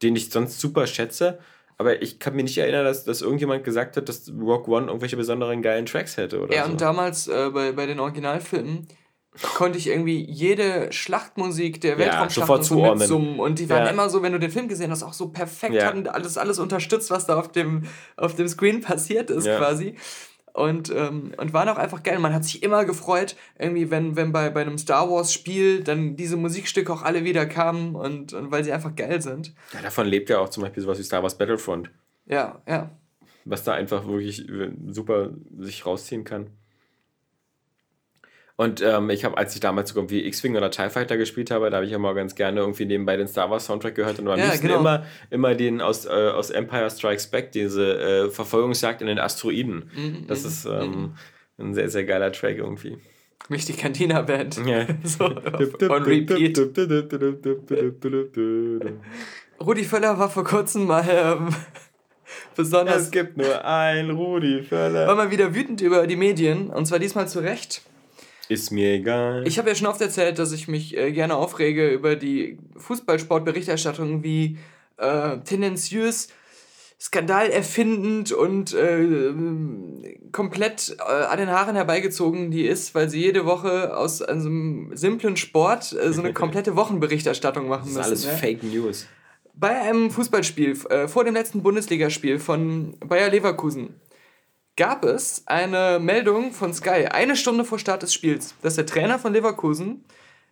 den 0.04 0.16
ich 0.16 0.30
sonst 0.30 0.60
super 0.60 0.86
schätze. 0.88 1.39
Aber 1.78 2.02
ich 2.02 2.20
kann 2.20 2.36
mir 2.36 2.43
nicht 2.43 2.58
erinnern, 2.58 2.86
dass, 2.86 3.04
dass 3.04 3.22
irgendjemand 3.22 3.64
gesagt 3.66 3.98
hat, 3.98 4.08
dass 4.08 4.30
Rogue 4.30 4.74
One 4.74 4.88
irgendwelche 4.88 5.18
besonderen 5.18 5.62
geilen 5.62 5.86
Tracks 5.86 6.16
hätte 6.16 6.39
oder 6.41 6.54
Ja, 6.56 6.66
so. 6.66 6.72
und 6.72 6.80
damals 6.82 7.28
äh, 7.28 7.50
bei, 7.54 7.72
bei 7.74 7.86
den 7.86 8.00
Originalfilmen 8.00 8.88
konnte 9.56 9.78
ich 9.78 9.88
irgendwie 9.88 10.24
jede 10.24 10.93
Schlachtmusik 10.93 11.82
der 11.82 11.98
Weltraumschlacht 11.98 12.48
sofort 12.48 12.60
und 12.60 12.66
so 12.66 12.93
mitsummen. 12.93 13.39
Und 13.41 13.60
die 13.60 13.70
waren 13.70 13.84
Ja. 13.84 13.91
immer 13.91 14.10
so, 14.10 14.22
wenn 14.24 14.32
du 14.32 14.39
den 14.39 14.52
Film 14.52 14.70
gesehen 14.70 14.91
hast, 14.91 15.04
auch 15.04 15.12
so 15.12 15.28
perfekt, 15.30 15.74
Ja. 15.74 15.88
hatten 15.88 16.08
alles, 16.08 16.38
alles 16.38 16.60
unterstützt, 16.60 17.12
was 17.12 17.26
da 17.26 17.38
auf 17.38 17.52
dem, 17.52 17.84
auf 18.16 18.36
dem 18.36 18.48
Screen 18.48 18.80
passiert 18.80 19.30
ist 19.30 19.46
Ja. 19.46 19.58
quasi. 19.58 19.96
Und, 20.56 20.89
ähm, 20.89 21.34
und 21.36 21.51
waren 21.51 21.68
auch 21.68 21.76
einfach 21.78 22.01
geil. 22.01 22.18
Man 22.20 22.34
hat 22.34 22.45
sich 22.45 22.64
immer 22.64 22.86
gefreut, 22.86 23.36
irgendwie, 23.60 23.91
wenn, 23.91 24.16
wenn 24.16 24.32
bei, 24.32 24.49
bei 24.49 24.62
einem 24.62 24.78
Star 24.78 25.10
Wars-Spiel 25.10 25.84
dann 25.84 26.16
diese 26.16 26.38
Musikstücke 26.38 26.93
auch 26.93 27.01
alle 27.01 27.26
wieder 27.26 27.45
kamen 27.45 27.93
und, 27.93 28.32
und 28.32 28.51
weil 28.51 28.64
sie 28.64 28.72
einfach 28.72 28.95
geil 28.95 29.22
sind. 29.22 29.53
ja, 29.74 29.82
davon 29.82 30.08
lebt 30.08 30.30
ja 30.30 30.39
auch 30.39 30.47
zum 30.47 30.64
Beispiel 30.64 30.82
sowas 30.82 30.97
wie 30.97 31.03
Star 31.03 31.22
Wars 31.24 31.38
Battlefront, 31.38 31.89
Ja, 32.26 32.62
ja. 32.66 32.89
was 33.43 33.66
da 33.66 33.74
einfach 33.74 34.08
wirklich 34.08 34.47
äh, 34.47 34.72
super 34.88 35.32
sich 35.60 35.86
rausziehen 35.86 36.24
kann. 36.24 36.47
Und 38.58 38.82
ähm, 38.82 39.10
ich 39.10 39.26
habe, 39.26 39.38
als 39.38 39.53
ich 39.53 39.60
damals 39.60 39.89
sogar 39.89 40.10
wie 40.10 40.26
X-Wing 40.28 40.56
oder 40.56 40.72
TIE 40.72 40.89
Fighter 40.89 41.18
gespielt 41.18 41.51
habe, 41.51 41.70
da 41.70 41.76
habe 41.78 41.86
ich 41.86 41.91
immer 41.91 42.14
ganz 42.14 42.36
gerne 42.36 42.62
irgendwie 42.62 42.86
nebenbei 42.86 43.18
den 43.18 43.28
Star 43.28 43.49
Wars 43.49 43.66
Soundtrack 43.66 43.95
gehört 43.95 44.18
und 44.20 44.30
am 44.30 44.39
Ja, 44.39 44.45
liebsten 44.45 44.68
genau. 44.68 44.80
immer, 44.80 45.06
immer 45.30 45.56
den 45.56 45.82
aus, 45.82 46.06
äh, 46.06 46.10
aus 46.10 46.51
Empire 46.51 46.89
Strikes 46.89 47.28
Back, 47.28 47.51
diese 47.51 47.99
äh, 47.99 48.30
Verfolgungsjagd 48.30 49.01
in 49.01 49.08
den 49.08 49.20
Asteroiden. 49.20 49.91
Mhm, 49.93 50.28
Das 50.28 50.43
mhm, 50.43 50.47
ist 50.47 50.66
ähm, 50.66 51.14
ein 51.60 51.74
sehr, 51.74 51.89
sehr 51.89 52.06
geiler 52.06 52.32
Track 52.32 52.58
irgendwie. 52.58 52.97
Mich 53.49 53.66
die 53.66 53.74
Cantina-Band. 53.74 54.62
Ja. 54.66 54.86
So, 55.03 55.26
on 55.89 56.03
repeat. 56.03 56.58
Rudi 59.62 59.84
Völler 59.84 60.18
war 60.18 60.30
vor 60.30 60.43
kurzem 60.43 60.86
mal 60.86 61.06
ähm, 61.10 61.49
besonders 62.56 63.03
Es 63.03 63.12
gibt 63.12 63.38
nur 63.38 63.64
ein 63.66 64.10
Rudi 64.12 64.60
war 64.72 64.89
Völler. 64.89 65.16
mal 65.16 65.32
wieder 65.32 65.53
wütend 65.53 65.82
über 65.82 66.08
die 66.08 66.16
Medien 66.16 66.70
und 66.70 66.86
zwar 66.86 66.99
diesmal 66.99 67.28
zu 67.28 67.39
Recht. 67.39 67.82
Ist 68.50 68.72
mir 68.72 68.93
egal. 68.93 69.43
Ich 69.48 69.58
habe 69.58 69.70
ja 69.70 69.76
schon 69.76 69.88
oft 69.88 70.02
erzählt, 70.02 70.38
dass 70.39 70.52
ich 70.52 70.68
mich 70.68 70.96
äh, 70.98 71.12
gerne 71.12 71.36
aufrege 71.36 71.89
über 71.89 72.16
die 72.16 72.58
Fußballsportberichterstattung, 72.78 74.24
wie 74.24 74.58
äh, 74.98 75.38
tendenziös, 75.39 76.30
skandalerfindend 77.00 78.32
und 78.32 78.74
äh, 78.74 79.34
komplett 80.32 80.96
äh, 81.00 81.04
an 81.04 81.38
den 81.38 81.50
Haaren 81.50 81.76
herbeigezogen 81.76 82.52
die 82.52 82.66
ist, 82.66 82.96
weil 82.96 83.10
sie 83.10 83.22
jede 83.22 83.46
Woche 83.46 83.96
aus 83.98 84.22
einem 84.22 84.91
simplen 84.96 85.38
Sport 85.38 85.93
äh, 85.93 86.14
so 86.14 86.22
eine 86.22 86.34
komplette 86.34 86.76
Wochenberichterstattung 86.76 87.68
machen 87.68 87.93
das 87.93 88.10
ist 88.10 88.26
müssen. 88.26 88.30
alles 88.30 88.41
ja. 88.41 88.48
Fake 88.48 88.64
News. 88.64 89.08
Bei 89.54 89.82
einem 89.82 90.12
Fußballspiel 90.12 90.78
äh, 90.89 91.08
vor 91.08 91.24
dem 91.24 91.34
letzten 91.34 91.64
Bundesligaspiel 91.64 92.39
von 92.39 92.98
Bayer 93.00 93.30
Leverkusen 93.30 93.96
gab 94.78 95.05
es 95.05 95.43
eine 95.45 95.99
Meldung 95.99 96.51
von 96.51 96.73
Sky, 96.73 97.07
eine 97.07 97.36
Stunde 97.36 97.65
vor 97.65 97.80
Start 97.80 98.03
des 98.03 98.13
Spiels, 98.13 98.55
dass 98.61 98.76
der 98.76 98.86
Trainer 98.86 99.19
von 99.19 99.34
Leverkusen 99.34 100.03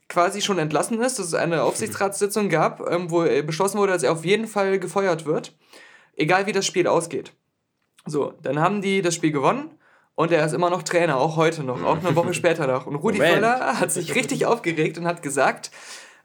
quasi 0.10 0.42
schon 0.42 0.60
entlassen 0.60 1.02
ist, 1.02 1.20
dass 1.20 1.28
es 1.28 1.34
eine 1.34 1.64
Aufsichtsratssitzung 1.64 2.50
gab, 2.50 2.90
ähm, 2.90 3.10
wo 3.10 3.24
beschlossen 3.44 3.78
wurde, 3.78 3.94
dass 3.94 4.04
er 4.04 4.12
auf 4.12 4.26
jeden 4.26 4.48
Fall 4.48 4.80
gefeuert 4.80 5.26
wird, 5.26 5.54
egal 6.16 6.46
wie 6.46 6.52
das 6.52 6.66
Spiel 6.66 6.88
ausgeht. 6.88 7.34
So, 8.06 8.34
dann 8.42 8.60
haben 8.60 8.82
die 8.82 9.02
das 9.02 9.16
Spiel 9.16 9.32
gewonnen 9.32 9.72
und 10.16 10.32
er 10.32 10.46
ist 10.46 10.54
immer 10.54 10.70
noch 10.70 10.84
Trainer, 10.84 11.18
auch 11.18 11.38
heute 11.38 11.64
noch, 11.64 11.84
auch 11.84 11.98
eine 11.98 12.16
Woche 12.16 12.34
später 12.34 12.68
noch. 12.68 12.86
Und 12.86 12.96
Rudi 12.96 13.18
Moment. 13.18 13.36
Völler 13.36 13.80
hat 13.80 13.92
sich 13.92 14.14
richtig 14.16 14.46
aufgeregt 14.46 14.98
und 14.98 15.08
hat 15.08 15.24
gesagt, 15.24 15.72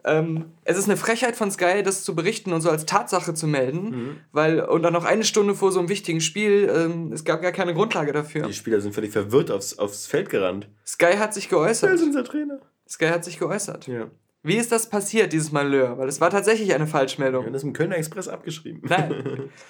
ähm, 0.04 0.52
es 0.64 0.78
ist 0.78 0.84
eine 0.86 0.96
Frechheit 0.96 1.36
von 1.36 1.50
Sky, 1.50 1.82
das 1.82 2.04
zu 2.04 2.14
berichten 2.14 2.52
und 2.52 2.60
so 2.60 2.70
als 2.70 2.86
Tatsache 2.86 3.34
zu 3.34 3.46
melden, 3.46 4.20
weil 4.32 4.60
und 4.60 4.82
dann 4.82 4.92
noch 4.92 5.04
eine 5.04 5.24
Stunde 5.24 5.54
vor 5.54 5.72
so 5.72 5.80
einem 5.80 5.88
wichtigen 5.88 6.20
Spiel, 6.20 6.70
ähm, 6.74 7.12
es 7.12 7.24
gab 7.24 7.42
gar 7.42 7.52
keine 7.52 7.74
Grundlage 7.74 8.12
dafür. 8.12 8.46
Die 8.46 8.54
Spieler 8.54 8.80
sind 8.80 8.94
völlig 8.94 9.10
verwirrt 9.12 9.50
aufs, 9.50 9.78
aufs 9.78 10.06
Feld 10.06 10.30
gerannt. 10.30 10.68
Sky 10.86 11.14
hat 11.18 11.34
sich 11.34 11.50
Wer 11.50 11.58
geäußert. 11.58 11.94
ist 11.94 12.02
unser 12.02 12.24
Trainer? 12.24 12.60
Sky 12.88 13.06
hat 13.06 13.24
sich 13.24 13.38
geäußert. 13.38 13.86
Ja. 13.88 14.06
Wie 14.42 14.56
ist 14.56 14.70
das 14.72 14.88
passiert, 14.88 15.32
dieses 15.32 15.50
Malheur? 15.52 15.98
Weil 15.98 16.08
es 16.08 16.20
war 16.20 16.30
tatsächlich 16.30 16.72
eine 16.72 16.86
Falschmeldung. 16.86 17.42
Wir 17.42 17.46
haben 17.46 17.52
das 17.52 17.64
im 17.64 17.72
Kölner 17.72 17.96
Express 17.96 18.28
abgeschrieben. 18.28 18.82
Nein. 18.88 19.50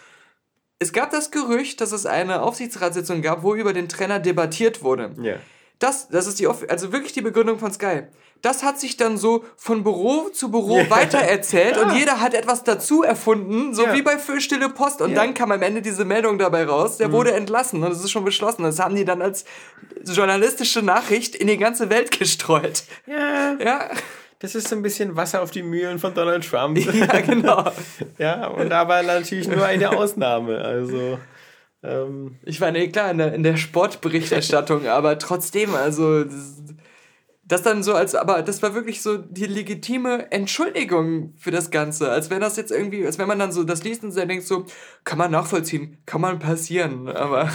Es 0.81 0.93
gab 0.93 1.11
das 1.11 1.33
Gerücht, 1.33 1.81
dass 1.81 1.91
es 1.91 2.07
eine 2.07 2.41
Aufsichtsratssitzung 2.43 3.20
gab, 3.20 3.43
wo 3.43 3.55
über 3.57 3.72
den 3.72 3.89
Trainer 3.89 4.20
debattiert 4.20 4.83
wurde. 4.83 5.12
ja. 5.20 5.35
Das, 5.81 6.09
das 6.09 6.26
ist 6.26 6.41
die, 6.41 6.47
also 6.49 6.93
wirklich 6.93 7.12
die 7.12 7.20
Begründung 7.20 7.61
von 7.61 7.72
Sky. 7.72 8.03
Das 8.43 8.62
hat 8.62 8.78
sich 8.78 8.97
dann 8.97 9.16
so 9.16 9.45
von 9.57 9.82
Büro 9.82 10.28
zu 10.32 10.51
Büro 10.51 10.76
weitererzählt 10.89 11.76
und 11.76 11.93
jeder 11.97 12.20
hat 12.20 12.34
etwas 12.34 12.62
dazu 12.62 13.03
erfunden, 13.03 13.74
so 13.74 13.84
Ja. 13.84 13.95
wie 13.95 14.03
bei 14.03 14.16
Stille 14.39 14.68
Post. 14.68 15.01
Und 15.03 15.11
Ja. 15.11 15.16
dann 15.16 15.34
kam 15.34 15.51
am 15.51 15.61
Ende 15.62 15.82
diese 15.82 16.05
Meldung 16.05 16.39
dabei 16.39 16.64
raus, 16.64 16.99
der 16.99 17.11
wurde 17.11 17.32
entlassen 17.32 17.82
und 17.82 17.91
es 17.91 17.99
ist 18.03 18.11
schon 18.12 18.24
beschlossen. 18.24 18.62
Das 18.62 18.78
haben 18.78 18.95
die 18.95 19.05
dann 19.05 19.22
als 19.22 19.45
journalistische 20.05 20.82
Nachricht 20.82 21.34
in 21.34 21.47
die 21.49 21.57
ganze 21.59 21.91
Welt 21.91 22.11
gestreut. 22.18 22.84
Ja. 23.07 23.55
Ja, 23.62 23.91
Das 24.41 24.55
ist 24.55 24.68
so 24.68 24.76
ein 24.76 24.82
bisschen 24.82 25.16
Wasser 25.16 25.43
auf 25.43 25.51
die 25.51 25.64
Mühlen 25.64 25.99
von 25.99 26.14
Donald 26.14 26.49
Trump. 26.49 26.78
ja 26.95 27.20
genau. 27.20 27.64
ja, 28.18 28.47
und 28.47 28.72
aber 28.72 29.03
natürlich 29.03 29.49
nur 29.49 29.64
eine 29.64 29.91
Ausnahme. 29.91 30.59
Also, 30.59 31.18
ähm, 31.82 32.36
Ich 32.45 32.61
meine, 32.61 32.89
klar, 32.89 33.11
in 33.11 33.18
der, 33.18 33.34
in 33.34 33.43
der 33.43 33.57
Sportberichterstattung, 33.57 34.86
aber 34.86 35.18
trotzdem, 35.18 35.74
also 35.74 36.22
das, 36.24 36.62
das 37.49 37.63
dann 37.63 37.83
so 37.83 37.95
als, 37.95 38.15
aber 38.15 38.43
das 38.43 38.63
war 38.63 38.75
wirklich 38.75 39.03
so 39.03 39.17
die 39.17 39.47
legitime 39.47 40.31
Entschuldigung 40.31 41.35
für 41.37 41.51
das 41.51 41.71
Ganze, 41.71 42.11
als 42.11 42.31
wenn 42.31 42.41
das 42.41 42.57
jetzt 42.57 42.71
irgendwie, 42.71 43.05
als 43.05 43.19
wenn 43.19 43.27
man 43.27 43.39
dann 43.39 43.53
so 43.53 43.65
das 43.65 43.83
liest 43.85 44.05
und 44.05 44.15
dann 44.17 44.29
denkt 44.29 44.47
so, 44.47 44.67
kann 45.05 45.19
man 45.19 45.31
nachvollziehen, 45.31 45.99
kann 46.07 46.21
man 46.21 46.39
passieren, 46.39 47.09
aber 47.09 47.51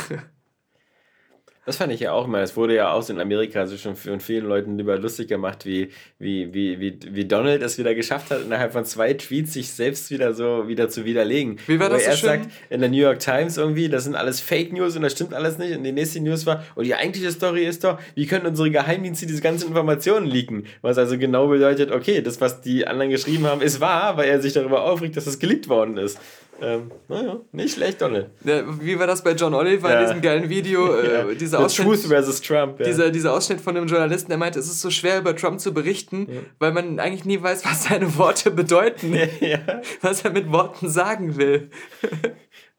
das 1.66 1.78
fand 1.78 1.94
ich 1.94 2.02
ja 2.02 2.12
auch 2.12 2.26
immer. 2.26 2.40
Es 2.40 2.58
wurde 2.58 2.76
ja 2.76 2.92
auch 2.92 3.08
in 3.10 3.22
Amerika 3.22 3.62
also 3.62 3.78
schon 3.78 3.96
von 3.96 4.20
vielen 4.20 4.46
Leuten 4.46 4.78
lieber 4.78 4.98
lustig 4.98 5.30
gemacht, 5.30 5.66
wie, 5.66 5.90
wie, 6.20 6.54
wie, 6.54 6.80
wie, 6.80 7.00
wie 7.12 7.26
Donald 7.26 7.62
es 7.62 7.78
wieder 7.78 7.96
geschafft 7.96 8.32
hat, 8.32 8.42
innerhalb 8.44 8.74
von 8.74 8.84
zwei 8.84 9.14
Tweets 9.14 9.54
sich 9.54 9.72
selbst 9.72 10.12
wieder 10.12 10.34
so 10.34 10.68
wieder 10.68 10.90
zu 10.90 11.06
widerlegen. 11.06 11.60
Wie 11.68 11.80
war 11.80 11.90
Wo 11.90 11.94
das 11.94 12.04
er 12.04 12.16
so 12.18 12.28
sagt, 12.28 12.50
in 12.70 12.82
der 12.82 12.90
New 12.90 12.98
York 12.98 13.20
Times 13.20 13.58
irgendwie, 13.58 13.88
das 13.88 14.04
sind 14.04 14.16
alles 14.16 14.42
Fake 14.42 14.74
News 14.74 14.98
und 14.98 15.04
das 15.04 15.14
stimmt 15.14 15.34
alles 15.34 15.58
nicht. 15.58 15.76
Und 15.76 15.84
die 15.84 15.94
nächste 15.94 16.20
News 16.20 16.46
war, 16.46 16.64
und 16.76 16.84
die 16.86 16.96
eigentliche 16.96 17.32
Story 17.32 17.66
ist 17.66 17.86
doch, 17.86 17.98
wie 18.16 18.26
können 18.28 18.46
unsere 18.46 18.70
Geheimdienste 18.70 19.26
diese 19.26 19.42
ganzen 19.42 19.70
Informationen 19.70 20.26
leaken? 20.26 20.66
Was 20.82 20.98
also 20.98 21.18
genau 21.18 21.48
bedeutet, 21.48 21.92
okay, 21.92 22.22
das, 22.22 22.42
was 22.42 22.60
die 22.60 22.86
anderen 22.86 23.10
geschrieben 23.10 23.46
haben, 23.46 23.62
ist 23.62 23.80
wahr, 23.80 24.18
weil 24.18 24.28
er 24.28 24.42
sich 24.42 24.52
darüber 24.52 24.84
aufregt, 24.84 25.16
dass 25.16 25.28
es 25.28 25.40
geleakt 25.40 25.70
worden 25.70 25.98
ist. 25.98 26.20
Ähm, 26.66 26.92
naja, 27.10 27.42
nicht 27.52 27.74
schlecht, 27.76 28.02
Donald. 28.02 28.28
Ja, 28.46 28.64
wie 28.80 28.98
war 28.98 29.06
das 29.06 29.22
bei 29.22 29.32
John 29.34 29.54
Oliver 29.54 29.90
Ja. 29.92 30.00
in 30.00 30.06
diesem 30.06 30.22
geilen 30.22 30.50
Video? 30.50 30.96
Ja. 31.04 31.30
Äh, 31.30 31.36
dieser, 31.36 31.60
Ausschnitt, 31.60 31.88
Truth 31.88 32.00
versus 32.08 32.42
Trump. 32.42 32.80
Ja. 32.80 32.86
dieser, 32.86 33.10
dieser 33.10 33.34
Ausschnitt 33.34 33.60
von 33.60 33.76
einem 33.76 33.88
Journalisten, 33.88 34.30
der 34.30 34.38
meinte, 34.38 34.60
es 34.60 34.68
ist 34.68 34.80
so 34.80 34.90
schwer 34.90 35.20
über 35.20 35.36
Trump 35.36 35.60
zu 35.60 35.74
berichten, 35.74 36.28
weil 36.60 36.72
man 36.72 37.00
eigentlich 37.00 37.26
nie 37.26 37.42
weiß, 37.42 37.66
was 37.66 37.84
seine 37.86 38.18
Worte 38.18 38.52
bedeuten, 38.52 39.14
was 40.02 40.24
er 40.24 40.32
mit 40.32 40.52
Worten 40.52 40.90
sagen 40.90 41.38
will. 41.38 41.70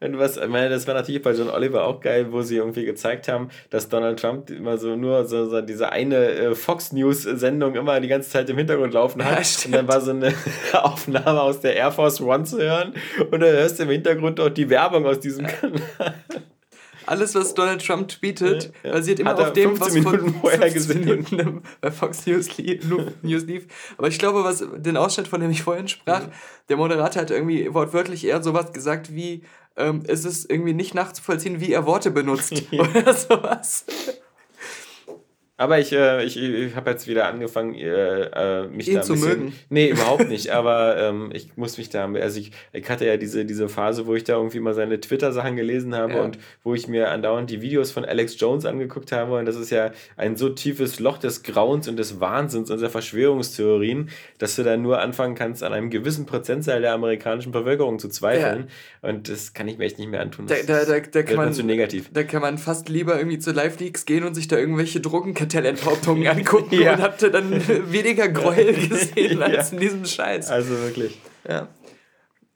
Und 0.04 0.18
was, 0.18 0.36
ich 0.36 0.48
meine, 0.48 0.68
das 0.68 0.86
war 0.86 0.94
natürlich 0.94 1.22
bei 1.22 1.32
John 1.32 1.48
Oliver 1.48 1.84
auch 1.84 2.00
geil, 2.00 2.30
wo 2.30 2.42
sie 2.42 2.56
irgendwie 2.56 2.84
gezeigt 2.84 3.26
haben, 3.26 3.48
dass 3.70 3.88
Donald 3.88 4.20
Trump 4.20 4.50
immer 4.50 4.76
so 4.76 4.96
nur 4.96 5.24
so, 5.24 5.48
so 5.48 5.62
diese 5.62 5.90
eine 5.90 6.16
äh, 6.16 6.54
Fox 6.54 6.92
News-Sendung 6.92 7.74
immer 7.74 7.98
die 8.00 8.08
ganze 8.08 8.28
Zeit 8.28 8.50
im 8.50 8.58
Hintergrund 8.58 8.92
laufen 8.92 9.24
hat. 9.24 9.38
Ja, 9.38 9.66
und 9.66 9.72
dann 9.72 9.88
war 9.88 10.00
so 10.02 10.10
eine 10.10 10.34
Aufnahme 10.74 11.40
aus 11.40 11.60
der 11.60 11.74
Air 11.76 11.90
Force 11.90 12.20
One 12.20 12.44
zu 12.44 12.58
hören. 12.58 12.92
Und 13.18 13.40
dann 13.40 13.50
hörst 13.52 13.78
du 13.78 13.84
im 13.84 13.90
Hintergrund 13.90 14.38
auch 14.40 14.50
die 14.50 14.68
Werbung 14.68 15.06
aus 15.06 15.20
diesem 15.20 15.46
Kanal. 15.46 15.80
Alles, 17.06 17.34
was 17.34 17.54
Donald 17.54 17.84
Trump 17.84 18.08
tweetet, 18.08 18.72
Ja, 18.82 18.90
ja. 18.90 18.96
basiert 18.96 19.20
immer 19.20 19.30
Hat 19.30 19.38
er 19.38 19.46
auf 19.48 19.52
dem, 19.52 19.76
15 19.76 20.04
was 20.04 20.12
Minuten 20.12 20.34
vorher 20.40 20.70
15 20.70 20.74
gesehen. 20.74 21.26
Minuten 21.30 21.62
bei 21.80 21.90
Fox 21.90 22.26
News, 22.26 22.56
li 22.56 22.80
News 23.22 23.44
lief. 23.44 23.66
Aber 23.98 24.08
ich 24.08 24.18
glaube, 24.18 24.44
was 24.44 24.64
den 24.76 24.96
Ausschnitt, 24.96 25.28
von 25.28 25.40
dem 25.40 25.50
ich 25.50 25.62
vorhin 25.62 25.88
sprach, 25.88 26.22
der 26.68 26.76
Moderator 26.76 27.22
hat 27.22 27.30
irgendwie 27.30 27.72
wortwörtlich 27.72 28.26
eher 28.26 28.42
sowas 28.42 28.72
gesagt 28.72 29.14
wie, 29.14 29.42
ähm, 29.76 30.02
es 30.06 30.24
ist 30.24 30.50
irgendwie 30.50 30.74
nicht 30.74 30.94
nachzuvollziehen, 30.94 31.60
wie 31.60 31.72
er 31.72 31.86
Worte 31.86 32.10
benutzt 32.10 32.62
oder 32.72 33.14
sowas. 33.14 33.84
Aber 35.56 35.78
ich, 35.78 35.92
äh, 35.92 36.24
ich, 36.24 36.36
ich 36.36 36.74
habe 36.74 36.90
jetzt 36.90 37.06
wieder 37.06 37.28
angefangen, 37.28 37.76
äh, 37.76 38.22
äh, 38.62 38.66
mich 38.66 38.88
Ihn 38.88 38.94
da 38.94 39.00
ein 39.00 39.06
zu 39.06 39.12
bisschen, 39.12 39.28
mögen. 39.28 39.52
Nee, 39.68 39.90
überhaupt 39.90 40.28
nicht. 40.28 40.50
Aber 40.50 40.96
ähm, 40.98 41.30
ich 41.32 41.56
muss 41.56 41.78
mich 41.78 41.90
da, 41.90 42.10
also 42.12 42.40
ich, 42.40 42.50
ich 42.72 42.90
hatte 42.90 43.06
ja 43.06 43.16
diese, 43.16 43.44
diese 43.44 43.68
Phase, 43.68 44.06
wo 44.08 44.16
ich 44.16 44.24
da 44.24 44.32
irgendwie 44.34 44.58
mal 44.58 44.74
seine 44.74 44.98
Twitter-Sachen 44.98 45.54
gelesen 45.54 45.94
habe 45.94 46.14
Ja. 46.14 46.22
und 46.22 46.38
wo 46.64 46.74
ich 46.74 46.88
mir 46.88 47.10
andauernd 47.12 47.50
die 47.50 47.62
Videos 47.62 47.92
von 47.92 48.04
Alex 48.04 48.34
Jones 48.40 48.64
angeguckt 48.66 49.12
habe. 49.12 49.38
Und 49.38 49.46
das 49.46 49.54
ist 49.54 49.70
ja 49.70 49.92
ein 50.16 50.36
so 50.36 50.48
tiefes 50.48 50.98
Loch 50.98 51.18
des 51.18 51.44
Grauens 51.44 51.86
und 51.86 51.98
des 51.98 52.18
Wahnsinns 52.18 52.68
und 52.72 52.80
der 52.80 52.90
Verschwörungstheorien, 52.90 54.08
dass 54.38 54.56
du 54.56 54.64
da 54.64 54.76
nur 54.76 55.00
anfangen 55.00 55.34
kannst, 55.36 55.62
an 55.62 55.72
einem 55.72 55.90
gewissen 55.90 56.26
Prozentzahl 56.26 56.80
der 56.80 56.92
amerikanischen 56.94 57.52
Bevölkerung 57.52 57.98
zu 57.98 58.08
zweifeln. 58.08 58.68
Und 59.02 59.28
das 59.28 59.52
kann 59.54 59.68
ich 59.68 59.78
mir 59.78 59.84
echt 59.84 59.98
nicht 59.98 60.10
mehr 60.10 60.20
antun. 60.20 60.46
Da, 60.46 60.54
Das 60.56 60.66
da, 60.66 60.78
da, 60.84 60.98
da, 61.00 61.14
wird 61.14 61.26
kann 61.26 61.36
man, 61.36 61.52
zu 61.52 61.62
negativ. 61.62 62.10
da 62.12 62.22
kann 62.24 62.42
man 62.42 62.58
fast 62.58 62.88
lieber 62.88 63.16
irgendwie 63.16 63.38
zu 63.38 63.52
Live-Leaks 63.52 64.04
gehen 64.06 64.24
und 64.24 64.34
sich 64.34 64.48
da 64.48 64.56
irgendwelche 64.56 65.00
Drogenkartellenthauptungen 65.48 66.26
angucken 66.38 66.80
Ja. 66.80 66.94
und 66.94 67.02
habt 67.02 67.22
ihr 67.22 67.30
dann 67.30 67.52
weniger 67.92 68.28
Gräuel 68.28 68.72
gesehen 68.88 69.42
als 69.42 69.72
in 69.72 69.80
diesem 69.80 70.04
Scheiß. 70.04 70.50
Also 70.50 70.70
wirklich. 70.78 71.18
Ja. 71.48 71.68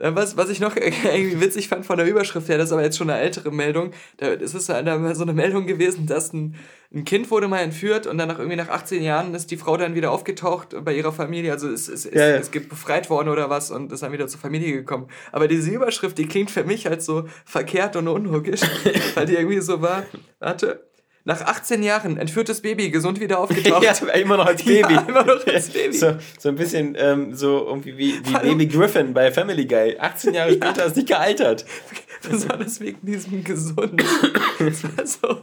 Äh, 0.00 0.14
Was, 0.14 0.36
was 0.36 0.48
ich 0.48 0.60
noch 0.60 0.76
irgendwie 0.76 1.40
witzig 1.40 1.68
fand 1.68 1.84
von 1.84 1.96
der 1.96 2.06
Überschrift 2.06 2.48
her, 2.48 2.56
das 2.58 2.68
ist 2.68 2.72
aber 2.72 2.82
jetzt 2.82 2.96
schon 2.96 3.10
eine 3.10 3.20
ältere 3.20 3.50
Meldung. 3.52 3.92
Da 4.18 4.28
ist 4.28 4.54
es 4.54 4.66
so 4.66 4.72
eine, 4.72 5.14
so 5.14 5.22
eine 5.22 5.32
Meldung 5.32 5.66
gewesen, 5.66 6.06
dass 6.06 6.32
ein, 6.32 6.54
ein 6.94 7.04
Kind 7.04 7.30
wurde 7.30 7.48
mal 7.48 7.58
entführt 7.58 8.06
und 8.06 8.16
dann 8.16 8.28
nach 8.28 8.38
irgendwie 8.38 8.56
nach 8.56 8.68
18 8.68 9.02
Jahren 9.02 9.34
ist 9.34 9.50
die 9.50 9.56
Frau 9.56 9.76
dann 9.76 9.94
wieder 9.94 10.10
aufgetaucht 10.12 10.68
bei 10.84 10.94
ihrer 10.94 11.12
Familie. 11.12 11.52
Also 11.52 11.68
es 11.68 11.88
ist, 11.88 12.06
es, 12.06 12.14
Ja, 12.14 12.28
ja. 12.28 12.36
es 12.36 12.50
gibt 12.50 12.68
befreit 12.70 13.10
worden 13.10 13.28
oder 13.28 13.50
was 13.50 13.70
und 13.70 13.92
ist 13.92 14.02
dann 14.02 14.12
wieder 14.12 14.26
zur 14.28 14.40
Familie 14.40 14.72
gekommen. 14.72 15.08
Aber 15.32 15.48
diese 15.48 15.70
Überschrift, 15.70 16.16
die 16.16 16.26
klingt 16.28 16.50
für 16.50 16.64
mich 16.64 16.88
als 16.88 17.04
so 17.04 17.24
verkehrt 17.44 17.96
und 17.96 18.08
unlogisch, 18.08 18.60
weil 19.14 19.26
die 19.26 19.34
irgendwie 19.34 19.60
so 19.60 19.82
war, 19.82 20.04
warte. 20.38 20.87
Nach 21.28 21.42
18 21.42 21.82
Jahren 21.82 22.16
entführtes 22.16 22.62
Baby, 22.62 22.90
gesund 22.90 23.20
wieder 23.20 23.38
aufgetaucht. 23.40 23.82
Ja, 23.82 23.92
immer 24.14 24.38
noch 24.38 24.46
als 24.46 24.62
Baby. 24.64 24.94
Ja, 24.94 25.02
immer 25.06 25.26
noch 25.26 25.46
als 25.46 25.68
Baby. 25.74 25.94
So, 25.94 26.16
so 26.38 26.48
ein 26.48 26.54
bisschen 26.54 26.96
ähm, 26.98 27.34
so 27.34 27.66
irgendwie 27.66 27.98
wie, 27.98 28.14
wie. 28.24 28.32
Baby 28.32 28.66
Griffin 28.66 29.12
bei 29.12 29.30
Family 29.30 29.66
Guy. 29.66 29.98
18 29.98 30.32
Jahre 30.32 30.54
später 30.54 30.86
ist 30.86 30.96
nicht 30.96 31.08
gealtert. 31.08 31.66
Besonders 32.26 32.80
wegen 32.80 32.98
diesem 33.02 33.44
Gesund. 33.44 34.02
Das 34.58 34.84
war 34.84 35.06
so. 35.06 35.40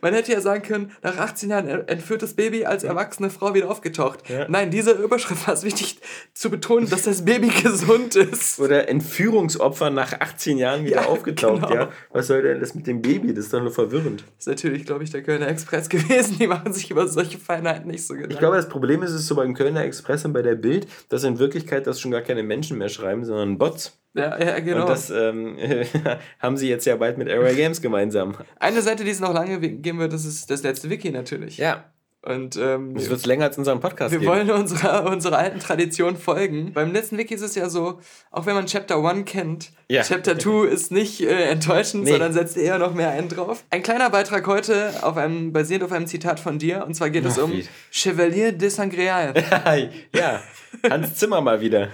Man 0.00 0.14
hätte 0.14 0.32
ja 0.32 0.40
sagen 0.40 0.62
können, 0.62 0.92
nach 1.02 1.16
18 1.18 1.50
Jahren 1.50 1.68
entführtes 1.88 2.34
Baby 2.34 2.64
als 2.64 2.84
erwachsene 2.84 3.30
Frau 3.30 3.54
wieder 3.54 3.70
aufgetaucht. 3.70 4.28
Ja. 4.28 4.46
Nein, 4.48 4.70
diese 4.70 4.92
Überschrift 4.92 5.46
war 5.46 5.54
es 5.54 5.64
wichtig 5.64 5.98
zu 6.34 6.50
betonen, 6.50 6.88
dass 6.88 7.02
das 7.02 7.24
Baby 7.24 7.48
gesund 7.62 8.16
ist. 8.16 8.58
Oder 8.60 8.88
Entführungsopfer 8.88 9.90
nach 9.90 10.12
18 10.20 10.58
Jahren 10.58 10.84
wieder 10.84 11.02
Ja, 11.02 11.06
aufgetaucht. 11.06 11.62
genau. 11.68 11.74
Ja? 11.74 11.88
Was 12.12 12.28
soll 12.28 12.42
denn 12.42 12.60
das 12.60 12.74
mit 12.74 12.86
dem 12.86 13.02
Baby? 13.02 13.34
Das 13.34 13.46
ist 13.46 13.52
doch 13.54 13.60
nur 13.60 13.72
verwirrend. 13.72 14.24
Das 14.36 14.46
ist 14.46 14.48
natürlich, 14.48 14.84
glaube 14.86 15.04
ich, 15.04 15.10
der 15.10 15.22
Kölner 15.22 15.48
Express 15.48 15.88
gewesen. 15.88 16.38
Die 16.38 16.46
machen 16.46 16.72
sich 16.72 16.90
über 16.90 17.08
solche 17.08 17.38
Feinheiten 17.38 17.90
nicht 17.90 18.06
so 18.06 18.14
Gedanken. 18.14 18.32
Ich 18.32 18.38
glaube, 18.38 18.56
das 18.56 18.68
Problem 18.68 19.02
ist 19.02 19.10
es 19.12 19.26
so 19.26 19.34
beim 19.34 19.54
Kölner 19.54 19.84
Express 19.84 20.24
und 20.24 20.32
bei 20.32 20.42
der 20.42 20.54
Bild, 20.54 20.86
dass 21.08 21.24
in 21.24 21.38
Wirklichkeit 21.38 21.86
das 21.86 22.00
schon 22.00 22.10
gar 22.10 22.22
keine 22.22 22.42
Menschen 22.42 22.78
mehr 22.78 22.88
schreiben, 22.88 23.24
sondern 23.24 23.58
Bots. 23.58 23.98
Ja, 24.18 24.38
ja, 24.38 24.60
genau. 24.60 24.82
Und 24.82 24.88
das 24.90 25.10
ähm, 25.10 25.56
haben 26.38 26.56
sie 26.56 26.68
jetzt 26.68 26.84
ja 26.86 26.96
bald 26.96 27.18
mit 27.18 27.28
Area 27.28 27.52
Games 27.54 27.80
gemeinsam. 27.80 28.34
Eine 28.58 28.82
Seite, 28.82 29.04
die 29.04 29.10
es 29.10 29.20
noch 29.20 29.32
lange 29.32 29.58
geben 29.60 29.98
wird, 29.98 30.12
das 30.12 30.24
ist 30.24 30.50
das 30.50 30.62
letzte 30.62 30.90
Wiki 30.90 31.10
natürlich. 31.10 31.58
Ja. 31.58 31.84
Und 32.20 32.56
ähm, 32.56 32.94
Das 32.94 33.08
wird 33.08 33.20
es 33.20 33.26
länger 33.26 33.44
als 33.44 33.56
unseren 33.58 33.78
Podcast 33.78 34.10
Wir 34.10 34.18
geben. 34.18 34.30
wollen 34.30 34.50
unserer, 34.50 35.06
unserer 35.10 35.38
alten 35.38 35.60
Tradition 35.60 36.16
folgen. 36.16 36.72
Beim 36.72 36.92
letzten 36.92 37.16
Wiki 37.16 37.32
ist 37.32 37.42
es 37.42 37.54
ja 37.54 37.68
so, 37.68 38.00
auch 38.32 38.44
wenn 38.44 38.54
man 38.56 38.66
Chapter 38.66 38.96
1 38.96 39.24
kennt, 39.24 39.70
Ja. 39.88 40.02
Chapter 40.02 40.36
2 40.36 40.66
ist 40.72 40.90
nicht 40.90 41.20
äh, 41.22 41.44
enttäuschend, 41.44 42.04
Nee. 42.04 42.10
sondern 42.10 42.32
setzt 42.32 42.56
eher 42.56 42.78
noch 42.78 42.92
mehr 42.92 43.10
einen 43.10 43.28
drauf. 43.28 43.62
Ein 43.70 43.84
kleiner 43.84 44.10
Beitrag 44.10 44.44
heute, 44.48 44.92
auf 45.02 45.16
einem, 45.16 45.52
basierend 45.52 45.84
auf 45.84 45.92
einem 45.92 46.08
Zitat 46.08 46.40
von 46.40 46.58
dir, 46.58 46.84
und 46.84 46.94
zwar 46.94 47.08
geht 47.10 47.24
es 47.24 47.38
Ach, 47.38 47.44
um 47.44 47.52
wie. 47.52 47.66
Chevalier 47.92 48.50
de 48.50 48.68
Sangreal. 48.68 49.32
ja, 50.12 50.42
Hans 50.90 51.14
Zimmer 51.14 51.40
mal 51.40 51.60
wieder. 51.60 51.88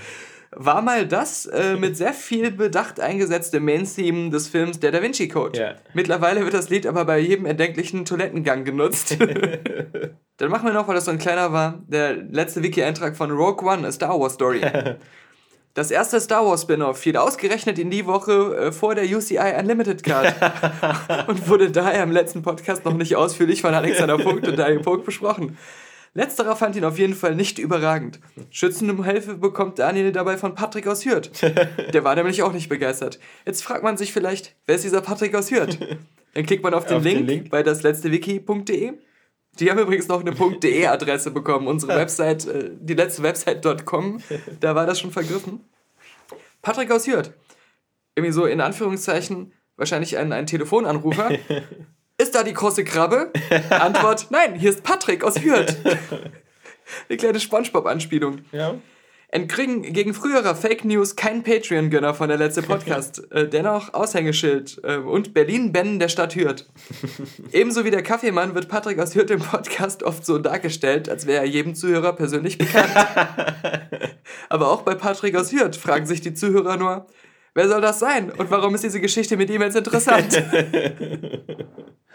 War 0.56 0.82
mal 0.82 1.06
das 1.06 1.46
äh, 1.46 1.76
mit 1.78 1.96
sehr 1.96 2.12
viel 2.12 2.50
Bedacht 2.50 3.00
eingesetzte 3.00 3.60
Main-Theme 3.60 4.30
des 4.30 4.48
Films 4.48 4.80
Der 4.80 4.92
Da 4.92 5.02
Vinci 5.02 5.28
Code. 5.28 5.58
Ja. 5.58 5.74
Mittlerweile 5.94 6.42
wird 6.42 6.54
das 6.54 6.70
Lied 6.70 6.86
aber 6.86 7.04
bei 7.04 7.18
jedem 7.18 7.46
erdenklichen 7.46 8.04
Toilettengang 8.04 8.64
genutzt. 8.64 9.16
Dann 10.36 10.50
machen 10.50 10.66
wir 10.66 10.72
noch, 10.72 10.88
weil 10.88 10.94
das 10.94 11.04
so 11.04 11.10
ein 11.10 11.18
kleiner 11.18 11.52
war, 11.52 11.82
der 11.86 12.14
letzte 12.14 12.62
Wiki-Eintrag 12.62 13.16
von 13.16 13.30
Rogue 13.30 13.68
One, 13.68 13.86
A 13.86 13.92
Star 13.92 14.18
Wars 14.18 14.34
Story. 14.34 14.62
Das 15.76 15.90
erste 15.90 16.20
Star 16.20 16.46
Wars 16.46 16.62
Spin-off 16.62 16.98
fiel 16.98 17.16
ausgerechnet 17.16 17.80
in 17.80 17.90
die 17.90 18.06
Woche 18.06 18.56
äh, 18.56 18.70
vor 18.70 18.94
der 18.94 19.06
UCI 19.06 19.54
Unlimited 19.58 20.04
Card 20.04 20.32
und 21.26 21.48
wurde 21.48 21.72
daher 21.72 22.04
im 22.04 22.12
letzten 22.12 22.42
Podcast 22.42 22.84
noch 22.84 22.94
nicht 22.94 23.16
ausführlich 23.16 23.60
von 23.60 23.74
Alexander 23.74 24.20
Vogt 24.20 24.46
und 24.46 24.56
Daniel 24.56 24.84
Vogt 24.84 25.04
besprochen. 25.04 25.58
Letzterer 26.16 26.54
fand 26.54 26.76
ihn 26.76 26.84
auf 26.84 26.98
jeden 26.98 27.14
Fall 27.14 27.34
nicht 27.34 27.58
überragend. 27.58 28.20
Schützenhilfe 28.50 29.34
bekommt 29.34 29.80
Daniel 29.80 30.12
dabei 30.12 30.36
von 30.38 30.54
Patrick 30.54 30.86
aus 30.86 31.04
Hürth. 31.04 31.30
Der 31.92 32.04
war 32.04 32.14
nämlich 32.14 32.42
auch 32.42 32.52
nicht 32.52 32.68
begeistert. 32.68 33.18
Jetzt 33.44 33.64
fragt 33.64 33.82
man 33.82 33.96
sich 33.96 34.12
vielleicht, 34.12 34.54
wer 34.66 34.76
ist 34.76 34.84
dieser 34.84 35.00
Patrick 35.00 35.34
aus 35.34 35.50
Hürth? 35.50 35.76
Dann 36.34 36.46
klickt 36.46 36.62
man 36.62 36.72
auf 36.72 36.86
den, 36.86 36.96
Auf 36.98 37.02
den 37.02 37.16
Link, 37.16 37.28
Link. 37.28 37.50
bei 37.50 37.64
dasletztewiki.de 37.64 38.92
Die 39.58 39.70
haben 39.70 39.78
übrigens 39.78 40.06
noch 40.06 40.20
eine 40.20 40.32
.de-Adresse 40.32 41.32
bekommen. 41.32 41.66
Unsere 41.66 41.96
Website, 41.96 42.46
äh, 42.46 42.70
die 42.78 42.94
letzte 42.94 43.24
Website.com, 43.24 44.20
da 44.60 44.74
war 44.76 44.86
das 44.86 45.00
schon 45.00 45.10
vergriffen. 45.10 45.64
Patrick 46.62 46.92
aus 46.92 47.08
Hürth. 47.08 47.32
Irgendwie 48.14 48.32
so 48.32 48.46
in 48.46 48.60
Anführungszeichen 48.60 49.52
wahrscheinlich 49.76 50.16
ein, 50.16 50.32
ein 50.32 50.46
Telefonanrufer. 50.46 51.30
Ist 52.34 52.40
da 52.40 52.42
die 52.42 52.52
große 52.52 52.82
Krabbe? 52.82 53.30
Antwort, 53.70 54.26
nein, 54.30 54.56
hier 54.56 54.70
ist 54.70 54.82
Patrick 54.82 55.22
aus 55.22 55.40
Hürth. 55.40 55.76
Eine 57.08 57.16
kleine 57.16 57.38
Spongebob-Anspielung. 57.38 58.40
Ja. 58.50 58.74
Entkriegen 59.28 59.82
gegen 59.82 60.14
früherer 60.14 60.56
Fake 60.56 60.84
News 60.84 61.14
kein 61.14 61.44
Patreon-Gönner 61.44 62.12
von 62.12 62.26
der 62.26 62.36
letzte 62.36 62.62
Podcast. 62.62 63.22
äh, 63.30 63.48
dennoch 63.48 63.94
Aushängeschild 63.94 64.80
äh, 64.82 64.96
und 64.96 65.32
Berlin-Ben 65.32 66.00
der 66.00 66.08
Stadt 66.08 66.34
Hürth. 66.34 66.66
Ebenso 67.52 67.84
wie 67.84 67.92
der 67.92 68.02
Kaffeemann 68.02 68.56
wird 68.56 68.68
Patrick 68.68 68.98
aus 68.98 69.14
Hürth 69.14 69.30
im 69.30 69.38
Podcast 69.38 70.02
oft 70.02 70.26
so 70.26 70.38
dargestellt, 70.38 71.08
als 71.08 71.28
wäre 71.28 71.44
er 71.44 71.48
jedem 71.48 71.76
Zuhörer 71.76 72.14
persönlich 72.14 72.58
bekannt. 72.58 72.90
Aber 74.48 74.72
auch 74.72 74.82
bei 74.82 74.96
Patrick 74.96 75.36
aus 75.36 75.52
Hürth 75.52 75.76
fragen 75.76 76.06
sich 76.06 76.20
die 76.20 76.34
Zuhörer 76.34 76.78
nur, 76.78 77.06
wer 77.54 77.68
soll 77.68 77.80
das 77.80 77.98
sein 77.98 78.30
und 78.30 78.50
warum 78.50 78.74
ist 78.74 78.84
diese 78.84 79.00
Geschichte 79.00 79.36
mit 79.36 79.50
ihm 79.50 79.62
jetzt 79.62 79.76
interessant? 79.76 80.42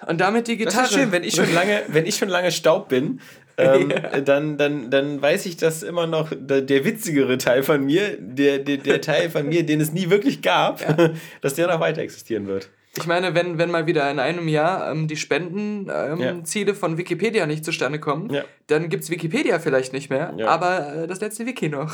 und 0.08 0.22
damit 0.22 0.48
die 0.48 0.58
Gitarre. 0.58 0.84
Das 0.84 0.92
ist 0.92 0.98
schön, 0.98 1.12
wenn 1.12 1.24
ich 1.24 1.36
schon 1.36 1.54
lange, 1.54 1.84
wenn 1.88 2.06
ich 2.06 2.16
schon 2.18 2.30
lange 2.30 2.52
Staub 2.52 2.90
bin, 2.90 3.20
ähm, 3.60 3.94
dann, 4.26 4.58
dann, 4.58 4.90
dann 4.90 5.22
weiß 5.22 5.46
ich, 5.46 5.58
dass 5.58 5.84
immer 5.84 6.08
noch 6.08 6.32
der, 6.34 6.62
der 6.62 6.86
witzigere 6.86 7.38
Teil 7.38 7.64
von 7.64 7.84
mir, 7.84 8.18
der, 8.20 8.60
der, 8.60 8.78
der 8.78 9.02
Teil 9.02 9.30
von 9.30 9.48
mir, 9.48 9.66
den 9.66 9.82
es 9.82 9.92
nie 9.92 10.10
wirklich 10.10 10.42
gab, 10.42 10.82
dass 11.42 11.56
der 11.56 11.68
noch 11.68 11.80
weiter 11.80 12.02
existieren 12.02 12.48
wird. 12.48 12.70
Ich 12.98 13.06
meine, 13.06 13.36
wenn, 13.36 13.58
wenn 13.60 13.70
mal 13.70 13.86
wieder 13.86 14.10
in 14.10 14.20
einem 14.20 14.48
Jahr 14.48 14.92
ähm, 14.92 15.08
die 15.08 15.16
Spendenziele 15.16 16.30
ähm, 16.32 16.44
Ziele 16.46 16.74
von 16.74 16.98
Wikipedia 16.98 17.46
nicht 17.46 17.64
zustande 17.64 18.00
kommen, 18.00 18.32
Ja. 18.34 18.44
dann 18.68 18.90
gibt 18.90 19.04
es 19.04 19.10
Wikipedia 19.12 19.60
vielleicht 19.60 19.94
nicht 19.94 20.10
mehr, 20.10 20.34
Ja. 20.38 20.48
aber 20.48 20.96
äh, 21.04 21.08
das 21.08 21.22
letzte 21.22 21.46
Wiki 21.46 21.70
noch. 21.70 21.94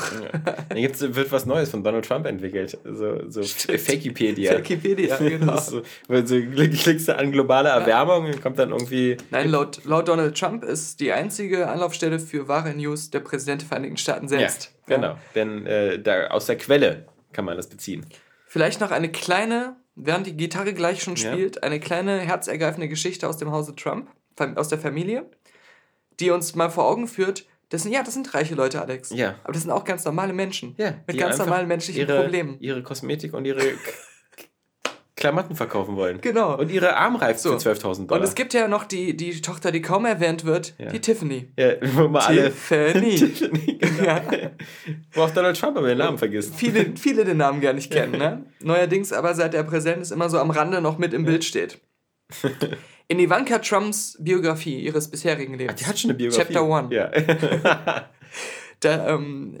Dann 0.68 0.78
gibt's, 0.78 1.02
wird 1.02 1.30
was 1.30 1.44
Neues 1.44 1.68
von 1.70 1.84
Donald 1.84 2.06
Trump 2.06 2.26
entwickelt. 2.26 2.78
So, 2.84 3.20
so 3.28 3.42
Fakipedia. 3.42 4.56
Wikipedia, 4.58 5.16
genau. 5.18 5.56
so, 5.60 5.82
weil 6.08 6.26
so 6.26 6.34
klick- 6.36 6.78
klickst 6.78 7.08
du 7.08 7.16
an 7.16 7.30
globale 7.30 7.68
Erwärmung 7.68 8.26
und 8.26 8.42
kommt 8.42 8.58
dann 8.58 8.70
irgendwie. 8.70 9.16
Nein, 9.30 9.50
laut, 9.50 9.84
laut 9.84 10.08
Donald 10.08 10.36
Trump 10.38 10.64
ist 10.64 11.00
die 11.00 11.12
einzige 11.12 11.68
Anlaufstelle 11.68 12.18
für 12.18 12.48
wahre 12.48 12.74
News 12.74 13.10
der 13.10 13.20
Präsident 13.20 13.60
der 13.62 13.68
Vereinigten 13.68 13.98
Staaten 13.98 14.28
selbst. 14.28 14.72
Ja, 14.88 14.96
genau. 14.96 15.18
Denn 15.34 15.66
äh, 15.66 15.98
da, 16.00 16.28
aus 16.28 16.46
der 16.46 16.56
Quelle 16.56 17.04
kann 17.32 17.44
man 17.44 17.56
das 17.56 17.68
beziehen. 17.68 18.06
Vielleicht 18.46 18.80
noch 18.80 18.90
eine 18.92 19.10
kleine, 19.10 19.76
während 19.96 20.26
die 20.26 20.36
Gitarre 20.36 20.74
gleich 20.74 21.02
schon 21.02 21.16
Ja. 21.16 21.32
spielt, 21.32 21.62
eine 21.62 21.80
kleine 21.80 22.20
herzergreifende 22.20 22.88
Geschichte 22.88 23.28
aus 23.28 23.38
dem 23.38 23.50
Hause 23.50 23.74
Trump, 23.74 24.08
aus 24.54 24.68
der 24.68 24.78
Familie, 24.78 25.28
die 26.20 26.30
uns 26.30 26.54
mal 26.54 26.70
vor 26.70 26.84
Augen 26.84 27.08
führt, 27.08 27.46
das 27.70 27.82
sind, 27.82 27.92
ja, 27.92 28.02
das 28.04 28.14
sind 28.14 28.32
reiche 28.32 28.54
Leute, 28.54 28.80
Alex. 28.80 29.10
Ja. 29.10 29.34
Aber 29.42 29.52
das 29.52 29.62
sind 29.62 29.72
auch 29.72 29.84
ganz 29.84 30.04
normale 30.04 30.32
Menschen. 30.32 30.74
Ja, 30.78 30.94
Mit 31.06 31.18
ganz 31.18 31.38
normalen 31.38 31.66
menschlichen 31.66 32.02
ihre, 32.02 32.22
Problemen. 32.22 32.60
Ihre 32.60 32.82
Kosmetik 32.82 33.34
und 33.34 33.44
ihre 33.44 33.60
Klamotten 35.16 35.56
verkaufen 35.56 35.96
wollen. 35.96 36.20
Genau. 36.20 36.58
Und 36.58 36.70
ihre 36.70 36.94
Armreifen 36.96 37.38
So. 37.40 37.58
für 37.58 37.70
12.000 37.70 38.06
Dollar. 38.06 38.20
Und 38.20 38.28
es 38.28 38.34
gibt 38.34 38.52
ja 38.52 38.68
noch 38.68 38.84
die, 38.84 39.16
die 39.16 39.40
Tochter, 39.40 39.72
die 39.72 39.80
kaum 39.80 40.04
erwähnt 40.04 40.44
wird, 40.44 40.74
Ja. 40.78 40.90
die 40.90 41.00
Tiffany. 41.00 41.48
ja, 41.58 41.72
wo 41.94 42.08
man 42.08 42.22
alle. 42.22 42.44
Tiffany. 42.44 43.14
Tiffany, 43.16 43.78
genau. 43.80 44.04
Ja. 44.04 44.22
Wo 45.12 45.22
auch 45.22 45.30
Donald 45.30 45.58
Trump 45.58 45.78
aber 45.78 45.88
den 45.88 45.98
Namen 45.98 46.18
vergisst. 46.18 46.54
viele, 46.54 46.92
viele 46.96 47.24
den 47.24 47.38
Namen 47.38 47.60
gar 47.62 47.72
nicht 47.72 47.90
kennen. 47.90 48.12
Ne? 48.18 48.44
Neuerdings 48.60 49.12
aber, 49.12 49.34
seit 49.34 49.54
er 49.54 49.62
präsent 49.64 50.02
ist, 50.02 50.10
immer 50.10 50.28
so 50.28 50.38
am 50.38 50.50
Rande 50.50 50.80
noch 50.82 50.98
mit 50.98 51.14
im 51.14 51.24
Bild 51.24 51.44
steht. 51.44 51.78
In 53.08 53.18
Ivanka 53.18 53.58
Trumps 53.60 54.18
Biografie 54.20 54.80
ihres 54.80 55.08
bisherigen 55.10 55.54
Lebens. 55.54 55.80
Die 55.80 55.86
hat 55.86 55.98
schon 55.98 56.10
eine 56.10 56.18
Biografie. 56.18 56.52
Chapter 56.52 56.64
One. 56.68 56.94
Ja. 56.94 57.10
Da 58.80 59.14
ähm, 59.14 59.58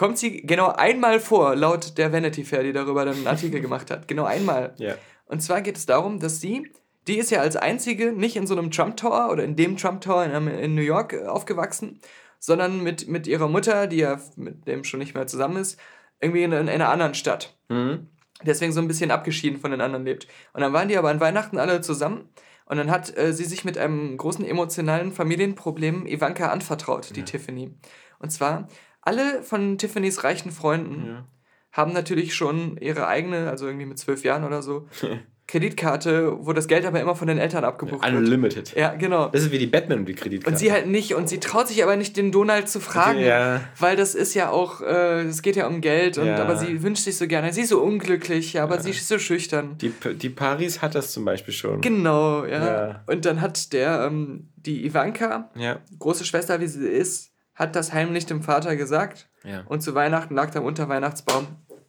kommt 0.00 0.16
sie 0.16 0.40
genau 0.40 0.68
einmal 0.68 1.20
vor, 1.20 1.54
laut 1.54 1.98
der 1.98 2.10
Vanity 2.10 2.42
Fair, 2.42 2.62
die 2.62 2.72
darüber 2.72 3.04
dann 3.04 3.16
einen 3.16 3.26
Artikel 3.26 3.60
gemacht 3.60 3.90
hat. 3.90 4.08
Genau 4.08 4.24
einmal. 4.24 4.72
ja. 4.78 4.94
Und 5.26 5.42
zwar 5.42 5.60
geht 5.60 5.76
es 5.76 5.84
darum, 5.84 6.20
dass 6.20 6.40
sie, 6.40 6.72
die 7.06 7.18
ist 7.18 7.30
ja 7.30 7.42
als 7.42 7.54
einzige 7.54 8.10
nicht 8.10 8.34
in 8.34 8.46
so 8.46 8.56
einem 8.56 8.70
Trump 8.70 8.96
Tower 8.96 9.28
oder 9.30 9.44
in 9.44 9.56
dem 9.56 9.76
Trump 9.76 10.00
Tower 10.00 10.24
in, 10.24 10.46
in 10.48 10.74
New 10.74 10.80
York 10.80 11.12
äh, 11.12 11.26
aufgewachsen, 11.26 12.00
sondern 12.38 12.82
mit, 12.82 13.08
mit 13.08 13.26
ihrer 13.26 13.46
Mutter, 13.46 13.86
die 13.88 13.98
ja 13.98 14.18
mit 14.36 14.66
dem 14.66 14.84
schon 14.84 15.00
nicht 15.00 15.14
mehr 15.14 15.26
zusammen 15.26 15.58
ist, 15.58 15.78
irgendwie 16.18 16.44
in, 16.44 16.52
in 16.52 16.70
einer 16.70 16.88
anderen 16.88 17.12
Stadt. 17.12 17.58
Mhm. 17.68 18.08
Deswegen 18.42 18.72
so 18.72 18.80
ein 18.80 18.88
bisschen 18.88 19.10
abgeschieden 19.10 19.60
von 19.60 19.70
den 19.70 19.82
anderen 19.82 20.06
lebt. 20.06 20.28
Und 20.54 20.62
dann 20.62 20.72
waren 20.72 20.88
die 20.88 20.96
aber 20.96 21.10
an 21.10 21.20
Weihnachten 21.20 21.58
alle 21.58 21.82
zusammen. 21.82 22.30
Und 22.64 22.78
dann 22.78 22.90
hat 22.90 23.14
äh, 23.18 23.34
sie 23.34 23.44
sich 23.44 23.66
mit 23.66 23.76
einem 23.76 24.16
großen 24.16 24.46
emotionalen 24.46 25.12
Familienproblem 25.12 26.06
Ivanka 26.06 26.50
anvertraut, 26.50 27.14
die 27.14 27.22
Tiffany. 27.22 27.74
Und 28.18 28.30
zwar, 28.30 28.66
alle 29.02 29.42
von 29.42 29.78
Tiffany's 29.78 30.24
reichen 30.24 30.50
Freunden 30.52 31.06
Ja. 31.06 31.24
haben 31.72 31.92
natürlich 31.92 32.34
schon 32.34 32.76
ihre 32.78 33.06
eigene, 33.06 33.48
also 33.50 33.66
irgendwie 33.66 33.86
mit 33.86 33.98
zwölf 33.98 34.24
Jahren 34.24 34.44
oder 34.44 34.62
so, 34.62 34.88
Kreditkarte, 35.50 36.36
wo 36.46 36.52
das 36.52 36.68
Geld 36.68 36.84
aber 36.86 37.00
immer 37.00 37.16
von 37.16 37.26
den 37.26 37.38
Eltern 37.38 37.64
abgebucht 37.64 38.04
wird. 38.04 38.14
Unlimited. 38.14 38.72
Ja, 38.76 38.94
genau. 38.94 39.28
Das 39.30 39.42
ist 39.42 39.50
wie 39.50 39.58
die 39.58 39.66
Batman 39.66 39.98
und 40.00 40.06
die 40.06 40.14
Kreditkarte. 40.14 40.54
Und 40.54 40.56
sie 40.58 40.70
halt 40.70 40.86
nicht, 40.86 41.14
und 41.14 41.28
sie 41.28 41.40
traut 41.40 41.66
sich 41.66 41.82
aber 41.82 41.96
nicht, 41.96 42.16
den 42.16 42.30
Donald 42.30 42.68
zu 42.68 42.78
fragen, 42.78 43.18
Ja. 43.18 43.60
weil 43.76 43.96
das 43.96 44.14
ist 44.14 44.34
ja 44.34 44.50
auch, 44.50 44.80
äh, 44.80 45.22
es 45.22 45.42
geht 45.42 45.56
ja 45.56 45.66
um 45.66 45.80
Geld, 45.80 46.18
und, 46.18 46.26
Ja. 46.28 46.36
aber 46.36 46.56
sie 46.56 46.84
wünscht 46.84 47.02
sich 47.02 47.16
so 47.16 47.26
gerne, 47.26 47.52
sie 47.52 47.62
ist 47.62 47.70
so 47.70 47.80
unglücklich, 47.82 48.52
ja, 48.52 48.62
aber 48.62 48.78
sie 48.80 48.90
ist 48.90 49.08
so 49.08 49.18
schüchtern. 49.18 49.76
Die, 49.78 49.92
die 50.14 50.28
Paris 50.30 50.82
hat 50.82 50.94
das 50.94 51.10
zum 51.10 51.24
Beispiel 51.24 51.52
schon. 51.52 51.80
Genau, 51.80 52.44
ja. 52.44 52.66
Ja. 52.88 53.04
Und 53.08 53.24
dann 53.24 53.40
hat 53.40 53.72
der, 53.72 54.04
ähm, 54.06 54.50
die 54.54 54.86
Ivanka, 54.86 55.50
Ja. 55.56 55.80
große 55.98 56.24
Schwester, 56.24 56.60
wie 56.60 56.68
sie 56.68 56.86
ist, 56.86 57.29
hat 57.60 57.76
das 57.76 57.92
heimlich 57.92 58.26
dem 58.26 58.42
Vater 58.42 58.74
gesagt. 58.74 59.28
Ja. 59.44 59.62
Und 59.66 59.82
zu 59.82 59.94
Weihnachten 59.94 60.34
lag 60.34 60.50
da 60.50 60.60
unter 60.60 60.88
Weihnachtsbaum 60.88 61.46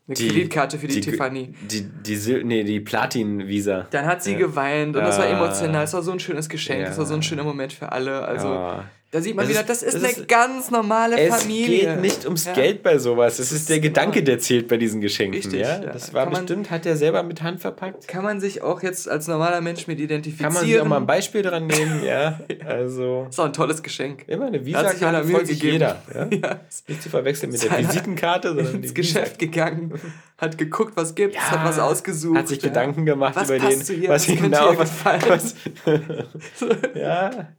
eine 0.07 0.15
Die- 0.15 0.27
Kreditkarte 0.27 0.77
für 0.77 0.87
die, 0.87 0.95
die- 0.99 1.01
Tiffany. 1.11 1.53
Die, 1.69 1.81
die, 1.83 2.15
Sil 2.19 2.43
nee, 2.43 2.63
die 2.63 2.79
Platin-Visa. 2.81 3.87
Dann 3.91 4.05
hat 4.05 4.21
sie 4.21 4.33
Ja. 4.33 4.37
geweint 4.39 4.95
und 4.97 5.03
das 5.03 5.17
war 5.17 5.25
Ah. 5.25 5.29
emotional. 5.29 5.81
Das 5.81 5.93
war 5.93 6.01
so 6.03 6.11
ein 6.11 6.19
schönes 6.19 6.49
Geschenk. 6.49 6.81
Ja. 6.81 6.87
Das 6.87 6.97
war 6.97 7.05
so 7.05 7.13
ein 7.13 7.23
schöner 7.23 7.43
Moment 7.43 7.71
für 7.73 7.91
alle. 7.91 8.21
Also 8.25 8.47
Ja. 8.47 8.83
Da 9.11 9.19
sieht 9.21 9.35
man 9.35 9.43
Das 9.45 9.49
wieder, 9.51 9.59
ist- 9.61 9.69
das 9.69 9.83
ist 9.83 9.93
das 9.95 10.03
eine 10.03 10.11
ist- 10.13 10.27
ganz 10.29 10.71
normale 10.71 11.19
Es 11.19 11.35
Familie. 11.35 11.91
geht 11.95 12.01
nicht 12.01 12.23
ums 12.25 12.45
Ja. 12.45 12.53
Geld 12.53 12.81
bei 12.81 12.97
sowas. 12.97 13.39
Es 13.39 13.51
ist 13.51 13.67
der 13.69 13.75
ist- 13.77 13.81
Gedanke, 13.83 14.23
der 14.23 14.39
zählt 14.39 14.67
bei 14.69 14.77
diesen 14.77 15.01
Geschenken. 15.01 15.35
Richtig, 15.41 15.59
ja? 15.61 15.79
Das 15.79 16.13
war 16.13 16.25
man- 16.29 16.45
bestimmt, 16.45 16.71
hat 16.71 16.85
er 16.85 16.95
selber 16.95 17.21
mit 17.23 17.41
Hand 17.41 17.59
verpackt. 17.59 18.07
Kann 18.07 18.23
man 18.23 18.39
sich 18.39 18.61
auch 18.61 18.81
jetzt 18.81 19.09
als 19.09 19.27
normaler 19.27 19.59
Mensch 19.61 19.85
mit 19.87 19.99
identifizieren. 19.99 20.45
Kann 20.51 20.53
man 20.61 20.65
sich 20.65 20.79
auch 20.79 20.85
mal 20.85 20.97
ein 20.97 21.05
Beispiel 21.05 21.41
dran 21.41 21.67
nehmen, 21.67 22.03
ja. 22.05 22.39
Also 22.65 23.27
ist 23.29 23.39
auch 23.39 23.45
ein 23.45 23.53
tolles 23.53 23.83
Geschenk. 23.83 24.23
immer 24.27 24.45
eine 24.47 24.65
Visa-Karte 24.65 25.27
freut 25.27 25.45
sich 25.47 25.59
gegeben. 25.59 25.73
jeder. 25.73 26.01
Ja? 26.15 26.27
Ja. 26.49 26.59
Nicht 26.87 27.03
zu 27.03 27.09
verwechseln 27.09 27.51
mit 27.51 27.61
der 27.61 27.77
Visitenkarte, 27.79 28.55
sondern 28.55 28.75
ins 28.81 28.93
Geschäft 28.93 29.37
gegangen, 29.39 29.93
hat 30.37 30.57
geguckt, 30.57 30.93
was 30.95 31.15
gibt's, 31.15 31.35
Ja, 31.35 31.51
hat 31.51 31.65
was 31.65 31.77
ausgesucht. 31.79 32.37
Hat 32.37 32.47
sich. 32.47 32.59
Gedanken 32.61 33.05
gemacht 33.05 33.35
Was 33.35 33.49
über 33.49 33.59
den, 33.59 33.79
was 33.79 33.89
Was 34.07 34.25
genau 34.27 34.77
was, 34.77 34.91
was 35.27 35.55
Ja. 36.95 37.49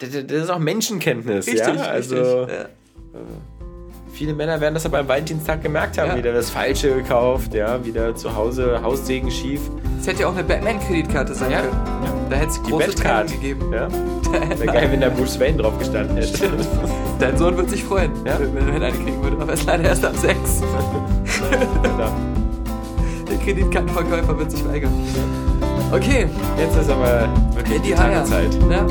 Das, 0.00 0.10
das 0.26 0.44
ist 0.44 0.50
auch 0.50 0.58
Menschenkenntnis, 0.58 1.46
Richtig, 1.46 1.66
ja. 1.76 1.82
Also 1.82 2.16
richtig. 2.16 2.56
Ja. 2.58 2.64
viele 4.12 4.34
Männer 4.34 4.60
werden 4.60 4.74
das 4.74 4.86
aber 4.86 4.98
am 5.00 5.08
Valentinstag 5.08 5.62
gemerkt 5.62 5.98
haben, 5.98 6.10
Ja. 6.12 6.16
wieder 6.16 6.32
das 6.32 6.50
Falsche 6.50 6.94
gekauft, 6.94 7.54
ja, 7.54 7.84
wieder 7.84 8.14
zu 8.16 8.34
Hause 8.34 8.80
Haussegen 8.82 9.30
schief. 9.30 9.60
Es 10.00 10.06
hätte 10.06 10.22
ja 10.22 10.28
auch 10.28 10.34
eine 10.34 10.44
Batman-Kreditkarte 10.44 11.34
sein 11.34 11.50
Ja. 11.50 11.60
können. 11.60 11.76
Da 12.30 12.36
hätte 12.36 12.50
es 12.50 12.62
große. 12.62 12.94
Tränen 12.94 13.26
gegeben. 13.26 13.72
Ja. 13.72 13.88
Wäre 14.58 14.66
geil, 14.66 14.88
wenn 14.92 15.00
da 15.00 15.08
Bruce 15.10 15.38
Wayne 15.40 15.58
drauf 15.58 15.78
gestanden 15.78 16.16
hätte. 16.16 16.48
Dein 17.18 17.36
Sohn 17.36 17.56
wird 17.56 17.68
sich 17.70 17.84
freuen, 17.84 18.12
Ja. 18.24 18.38
wenn 18.40 18.68
er 18.68 18.74
eine 18.76 18.92
kriegen 18.92 19.22
würde. 19.22 19.36
Aber 19.36 19.48
er 19.48 19.54
ist 19.54 19.66
leider 19.66 19.84
erst 19.84 20.04
ab 20.04 20.16
sechs. 20.16 20.62
Genau. 21.82 22.10
Der 23.28 23.36
Kreditkartenverkäufer 23.38 24.38
wird 24.38 24.50
sich 24.50 24.66
weigern. 24.68 24.92
Okay, 25.92 26.26
Jetzt 26.58 26.76
ist 26.76 26.90
aber 26.90 27.28
wirklich 27.54 27.80
die. 27.82 27.96
Haie. 27.96 28.12
Ja. 28.70 28.86